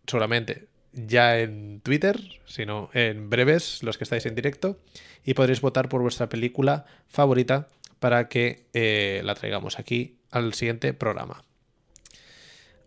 seguramente, 0.07 0.69
ya 0.93 1.39
en 1.39 1.81
Twitter, 1.81 2.21
sino 2.47 2.91
en 2.93 3.31
breves, 3.31 3.83
los 3.83 3.99
que 3.99 4.05
estáis 4.05 4.27
en 4.27 4.35
directo, 4.35 4.79
y 5.25 5.35
podréis 5.35 5.61
votar 5.61 5.89
por 5.89 6.03
vuestra 6.03 6.29
película 6.29 6.87
favorita 7.09 7.69
para 7.99 8.29
que 8.29 8.67
eh, 8.75 9.23
la 9.25 9.35
traigamos 9.35 9.79
aquí 9.79 10.19
al 10.31 10.55
siguiente 10.55 10.93
programa. 10.93 11.45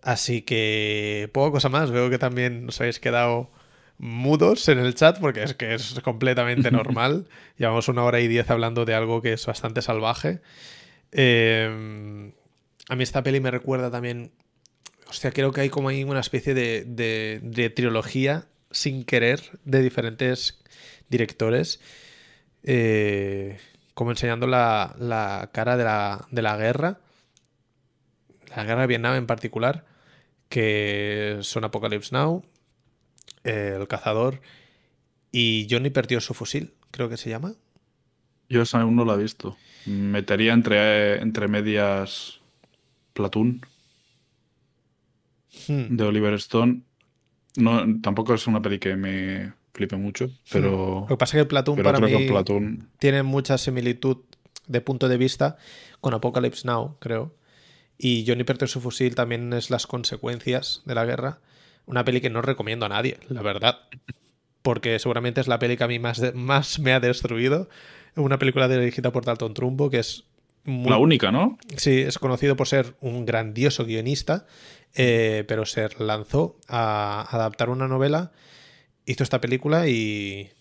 Así 0.01 0.43
que 0.43 1.29
poco 1.33 1.53
cosa 1.53 1.69
más, 1.69 1.89
veo 1.89 2.09
que 2.09 2.19
también 2.19 2.69
os 2.69 2.79
habéis 2.79 2.99
quedado 2.99 3.49
mudos 3.97 4.67
en 4.67 4.77
el 4.77 4.93
chat 4.93 5.19
porque 5.19 5.43
es 5.43 5.55
que 5.55 5.73
es 5.73 5.99
completamente 6.01 6.69
normal. 6.71 7.27
Llevamos 7.57 7.87
una 7.87 8.03
hora 8.03 8.19
y 8.19 8.27
diez 8.27 8.49
hablando 8.51 8.85
de 8.85 8.93
algo 8.93 9.21
que 9.21 9.33
es 9.33 9.45
bastante 9.45 9.81
salvaje. 9.81 10.41
Eh, 11.11 12.31
a 12.87 12.95
mí 12.95 13.03
esta 13.03 13.23
peli 13.23 13.39
me 13.39 13.51
recuerda 13.51 13.89
también 13.89 14.31
Hostia, 15.09 15.31
creo 15.31 15.51
que 15.51 15.61
hay 15.61 15.69
como 15.69 15.89
una 15.89 16.19
especie 16.19 16.53
de, 16.53 16.83
de, 16.85 17.69
trilogía 17.69 18.47
sin 18.71 19.03
querer 19.03 19.59
de 19.63 19.81
diferentes 19.81 20.59
directores. 21.09 21.79
Eh, 22.63 23.57
como 23.93 24.11
enseñando 24.11 24.47
la, 24.47 25.49
cara 25.53 25.77
de 25.77 25.83
la, 25.83 26.27
de 26.31 26.41
la, 26.41 26.57
guerra. 26.57 26.99
La 28.55 28.63
guerra 28.63 28.81
de 28.81 28.87
Vietnam 28.87 29.15
en 29.15 29.27
particular. 29.27 29.85
Que 30.49 31.37
son 31.41 31.63
Apocalypse 31.63 32.13
Now. 32.13 32.43
Eh, 33.45 33.77
el 33.79 33.87
cazador. 33.87 34.41
Y 35.31 35.67
Johnny 35.69 35.89
perdió 35.89 36.19
su 36.19 36.33
fusil, 36.33 36.73
creo 36.91 37.09
que 37.09 37.17
se 37.17 37.29
llama. 37.29 37.53
Yo 38.49 38.61
esa 38.61 38.81
aún 38.81 38.95
no 38.95 39.05
la 39.05 39.13
he 39.13 39.17
visto. 39.17 39.57
Metería 39.85 40.53
entre, 40.53 41.21
entre 41.21 41.47
medias 41.47 42.39
Platoon. 43.13 43.61
Hmm. 45.67 45.95
de 45.95 46.03
Oliver 46.03 46.33
Stone. 46.35 46.81
No, 47.57 47.85
tampoco 48.01 48.33
es 48.33 48.47
una 48.47 48.61
peli 48.61 48.79
que 48.79 48.95
me 48.95 49.53
flipe 49.73 49.95
mucho, 49.97 50.29
pero. 50.51 51.01
Lo 51.01 51.07
que 51.07 51.17
pasa 51.17 51.37
es 51.37 51.43
que 51.43 51.47
Platoon 51.47 51.81
para 51.81 51.99
mí 51.99 52.27
tiene 52.99 53.23
mucha 53.23 53.57
similitud 53.57 54.17
de 54.67 54.81
punto 54.81 55.07
de 55.07 55.17
vista 55.17 55.57
con 56.01 56.13
Apocalypse 56.13 56.67
Now, 56.67 56.97
creo. 56.99 57.35
Y 57.97 58.25
Johnny 58.27 58.43
Perter 58.43 58.67
su 58.67 58.81
fusil 58.81 59.15
también 59.15 59.53
es 59.53 59.69
las 59.69 59.87
consecuencias 59.87 60.81
de 60.85 60.95
la 60.95 61.05
guerra. 61.05 61.39
Una 61.85 62.03
peli 62.03 62.19
que 62.19 62.29
no 62.29 62.41
recomiendo 62.41 62.85
a 62.85 62.89
nadie, 62.89 63.17
la 63.29 63.41
verdad. 63.41 63.79
Porque 64.61 64.99
seguramente 64.99 65.39
es 65.39 65.47
la 65.47 65.59
peli 65.59 65.77
que 65.77 65.83
a 65.83 65.87
mí 65.87 65.99
más, 65.99 66.21
más 66.33 66.79
me 66.79 66.93
ha 66.93 66.99
destruido. 66.99 67.69
Una 68.15 68.39
película 68.39 68.67
dirigida 68.67 69.11
por 69.11 69.23
Dalton 69.23 69.53
Trumbo, 69.53 69.89
que 69.89 69.99
es 69.99 70.25
la 70.65 70.97
única, 70.97 71.31
¿no? 71.31 71.57
Sí, 71.77 72.01
es 72.01 72.17
conocido 72.17 72.55
por 72.55 72.67
ser 72.67 72.95
un 72.99 73.25
grandioso 73.25 73.85
guionista, 73.85 74.47
eh, 74.95 75.43
pero 75.47 75.65
se 75.65 75.87
lanzó 75.99 76.57
a 76.67 77.27
adaptar 77.29 77.69
una 77.69 77.87
novela, 77.87 78.31
hizo 79.05 79.23
esta 79.23 79.41
película 79.41 79.87
y. 79.87 80.51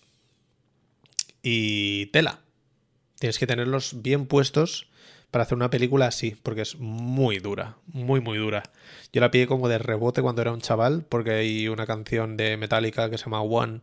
y 1.41 2.07
tela. 2.07 2.41
Tienes 3.19 3.39
que 3.39 3.47
tenerlos 3.47 4.01
bien 4.01 4.27
puestos 4.27 4.89
para 5.31 5.43
hacer 5.43 5.55
una 5.55 5.69
película 5.69 6.07
así, 6.07 6.35
porque 6.43 6.61
es 6.61 6.77
muy 6.79 7.39
dura, 7.39 7.77
muy, 7.87 8.21
muy 8.21 8.37
dura. 8.37 8.63
Yo 9.11 9.21
la 9.21 9.31
pillé 9.31 9.47
como 9.47 9.67
de 9.67 9.79
rebote 9.79 10.21
cuando 10.21 10.41
era 10.41 10.51
un 10.51 10.61
chaval, 10.61 11.03
porque 11.09 11.31
hay 11.31 11.67
una 11.67 11.85
canción 11.85 12.37
de 12.37 12.57
Metallica 12.57 13.09
que 13.09 13.17
se 13.17 13.25
llama 13.25 13.41
One, 13.41 13.81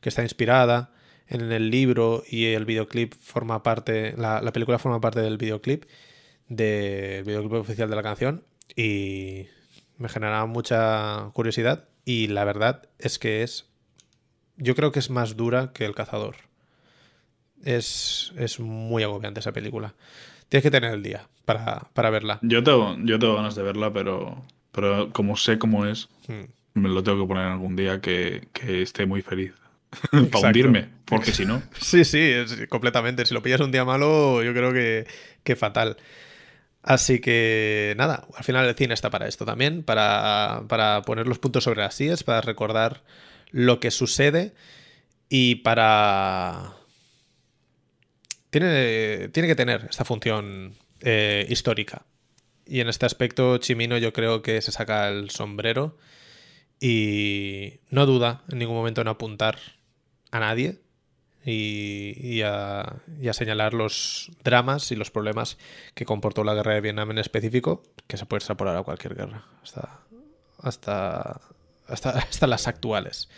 que 0.00 0.10
está 0.10 0.22
inspirada 0.22 0.90
en 1.32 1.50
el 1.50 1.70
libro 1.70 2.22
y 2.28 2.46
el 2.46 2.66
videoclip 2.66 3.14
forma 3.14 3.62
parte, 3.62 4.14
la, 4.18 4.40
película 4.52 4.78
forma 4.78 5.00
parte 5.00 5.20
del 5.20 5.38
videoclip, 5.38 5.84
del 6.48 7.24
videoclip 7.24 7.54
oficial 7.54 7.88
de 7.88 7.96
la 7.96 8.02
canción 8.02 8.44
y 8.76 9.46
me 9.96 10.10
generaba 10.10 10.44
mucha 10.44 11.30
curiosidad 11.32 11.88
y 12.04 12.26
la 12.28 12.44
verdad 12.44 12.82
es 12.98 13.18
que 13.18 13.42
es, 13.42 13.66
yo 14.58 14.74
creo 14.74 14.92
que 14.92 14.98
es 14.98 15.08
más 15.08 15.36
dura 15.36 15.72
que 15.72 15.86
El 15.86 15.94
Cazador. 15.94 16.36
Es, 17.64 18.32
es 18.36 18.60
muy 18.60 19.02
agobiante 19.02 19.40
esa 19.40 19.52
película. 19.52 19.94
Tienes 20.50 20.64
que 20.64 20.70
tener 20.70 20.92
el 20.92 21.02
día 21.02 21.28
para, 21.46 22.10
verla. 22.10 22.40
Yo 22.42 22.62
tengo, 22.62 22.96
yo 23.04 23.18
tengo 23.18 23.36
ganas 23.36 23.54
de 23.54 23.62
verla, 23.62 23.90
pero, 23.92 24.44
pero 24.70 25.10
como 25.12 25.36
sé 25.36 25.58
cómo 25.58 25.86
es, 25.86 26.10
hmm. 26.28 26.80
me 26.80 26.90
lo 26.90 27.02
tengo 27.02 27.22
que 27.22 27.28
poner 27.28 27.46
algún 27.46 27.74
día 27.74 28.02
que, 28.02 28.48
que 28.52 28.82
esté 28.82 29.06
muy 29.06 29.22
feliz. 29.22 29.54
para 30.30 30.48
hundirme, 30.48 30.88
porque 31.04 31.32
si 31.32 31.44
no. 31.44 31.62
Sí, 31.80 32.04
sí, 32.04 32.34
completamente. 32.68 33.26
Si 33.26 33.34
lo 33.34 33.42
pillas 33.42 33.60
un 33.60 33.72
día 33.72 33.84
malo, 33.84 34.42
yo 34.42 34.52
creo 34.52 34.72
que, 34.72 35.06
que 35.44 35.56
fatal. 35.56 35.96
Así 36.82 37.20
que 37.20 37.94
nada, 37.96 38.26
al 38.34 38.44
final 38.44 38.66
el 38.68 38.74
cine 38.74 38.94
está 38.94 39.08
para 39.08 39.28
esto 39.28 39.44
también, 39.44 39.84
para, 39.84 40.64
para 40.68 41.02
poner 41.02 41.28
los 41.28 41.38
puntos 41.38 41.64
sobre 41.64 41.80
las 41.80 41.94
sillas, 41.94 42.24
para 42.24 42.40
recordar 42.40 43.02
lo 43.50 43.78
que 43.78 43.90
sucede 43.90 44.52
y 45.28 45.56
para... 45.56 46.74
Tiene, 48.50 49.28
tiene 49.28 49.48
que 49.48 49.54
tener 49.54 49.86
esta 49.88 50.04
función 50.04 50.74
eh, 51.00 51.46
histórica. 51.48 52.02
Y 52.66 52.80
en 52.80 52.88
este 52.88 53.06
aspecto, 53.06 53.58
Chimino 53.58 53.96
yo 53.96 54.12
creo 54.12 54.42
que 54.42 54.60
se 54.60 54.72
saca 54.72 55.08
el 55.08 55.30
sombrero 55.30 55.96
y 56.80 57.80
no 57.90 58.06
duda 58.06 58.42
en 58.50 58.58
ningún 58.58 58.76
momento 58.76 59.00
en 59.00 59.08
apuntar 59.08 59.58
a 60.32 60.40
nadie 60.40 60.80
y, 61.44 62.42
a, 62.42 63.00
señalar 63.32 63.74
los 63.74 64.30
dramas 64.44 64.90
y 64.92 64.96
los 64.96 65.10
problemas 65.10 65.58
que 65.94 66.04
comportó 66.04 66.44
la 66.44 66.54
guerra 66.54 66.74
de 66.74 66.80
Vietnam 66.80 67.10
en 67.12 67.18
específico, 67.18 67.82
que 68.06 68.16
se 68.16 68.26
puede 68.26 68.38
extrapolar 68.38 68.76
a 68.76 68.82
cualquier 68.82 69.14
guerra, 69.14 69.44
hasta, 69.62 70.00
hasta, 70.58 71.40
hasta, 71.86 72.46
las 72.46 72.68
actuales. 72.68 73.28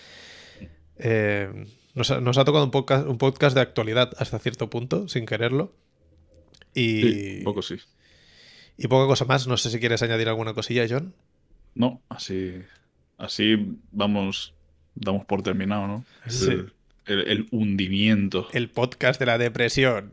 Eh, 0.97 1.66
nos, 1.95 2.11
ha, 2.11 2.45
tocado 2.45 2.65
un 2.65 2.71
podcast, 2.71 3.07
un 3.07 3.19
podcast 3.19 3.55
de 3.55 3.62
actualidad 3.62 4.12
hasta 4.19 4.39
cierto 4.39 4.69
punto, 4.69 5.09
sin 5.09 5.27
quererlo. 5.27 5.73
Y, 6.75 7.43
poco 7.43 7.62
sí. 7.62 7.77
Y 8.77 8.89
poca 8.89 9.07
cosa 9.07 9.25
más. 9.25 9.47
No 9.47 9.57
sé 9.57 9.71
si 9.71 9.79
quieres 9.79 10.03
añadir 10.03 10.29
alguna 10.29 10.55
cosilla, 10.55 10.87
John. 10.89 11.15
No, 11.77 12.03
así, 12.09 12.62
así 13.16 13.79
vamos, 13.93 14.55
damos 14.97 15.25
por 15.25 15.43
terminado, 15.43 15.87
¿no? 15.87 16.05
Sí. 16.27 16.51
El, 16.51 16.73
hundimiento. 17.51 18.48
El 18.52 18.70
podcast 18.70 19.20
de 19.20 19.26
la 19.26 19.39
depresión. 19.39 20.10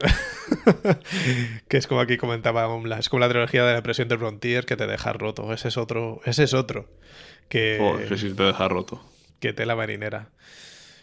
que 1.68 1.78
es 1.78 1.88
como 1.88 2.02
aquí 2.02 2.18
comentaba 2.18 2.68
es 3.00 3.10
como 3.10 3.20
la 3.20 3.30
trilogía 3.30 3.64
de 3.64 3.70
la 3.70 3.76
depresión 3.76 4.08
de 4.08 4.18
Frontier 4.18 4.66
que 4.66 4.76
te 4.76 4.88
deja 4.88 5.14
roto. 5.14 5.54
Ese 5.54 5.70
es 5.70 5.78
otro. 5.78 6.22
Ese 6.26 6.44
es 6.44 6.54
otro. 6.54 6.90
Que, 7.50 8.06
que 8.08 8.18
sí 8.18 8.34
te 8.34 8.44
deja 8.44 8.68
roto. 8.68 9.04
Que 9.40 9.54
tela 9.54 9.76
marinera. 9.76 10.30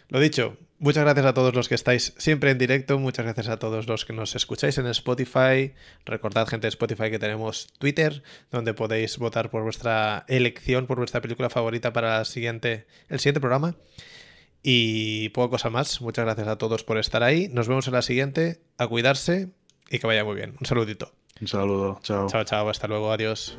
Lo 0.09 0.19
dicho, 0.19 0.57
muchas 0.79 1.03
gracias 1.03 1.27
a 1.27 1.35
todos 1.35 1.53
los 1.53 1.69
que 1.69 1.75
estáis 1.75 2.15
siempre 2.17 2.49
en 2.49 2.57
directo, 2.57 2.97
muchas 2.97 3.25
gracias 3.25 3.47
a 3.47 3.59
todos 3.59 3.85
los 3.85 4.05
que 4.05 4.13
nos 4.13 4.35
escucháis 4.35 4.75
en 4.79 4.87
Spotify. 4.87 5.73
Recordad, 6.03 6.47
gente 6.47 6.65
de 6.65 6.69
Spotify, 6.69 7.11
que 7.11 7.19
tenemos 7.19 7.67
Twitter, 7.77 8.23
donde 8.49 8.73
podéis 8.73 9.19
votar 9.19 9.51
por 9.51 9.61
vuestra 9.61 10.25
elección, 10.27 10.87
por 10.87 10.97
vuestra 10.97 11.21
película 11.21 11.51
favorita 11.51 11.93
para 11.93 12.21
el 12.21 12.25
siguiente, 12.25 12.87
el 13.07 13.19
siguiente 13.19 13.39
programa. 13.39 13.75
Y 14.63 15.29
poco 15.29 15.51
cosa 15.51 15.69
más. 15.69 16.01
Muchas 16.01 16.25
gracias 16.25 16.47
a 16.47 16.57
todos 16.57 16.83
por 16.83 16.97
estar 16.97 17.23
ahí. 17.23 17.47
Nos 17.49 17.67
vemos 17.67 17.87
en 17.87 17.93
la 17.93 18.01
siguiente. 18.01 18.61
A 18.77 18.87
cuidarse 18.87 19.49
y 19.89 19.99
que 19.99 20.07
vaya 20.07 20.23
muy 20.23 20.35
bien. 20.35 20.55
Un 20.59 20.65
saludito. 20.65 21.11
Un 21.41 21.47
saludo. 21.47 21.99
Chao. 22.03 22.27
Chao, 22.27 22.43
chao. 22.43 22.69
Hasta 22.69 22.87
luego. 22.87 23.11
Adiós. 23.11 23.57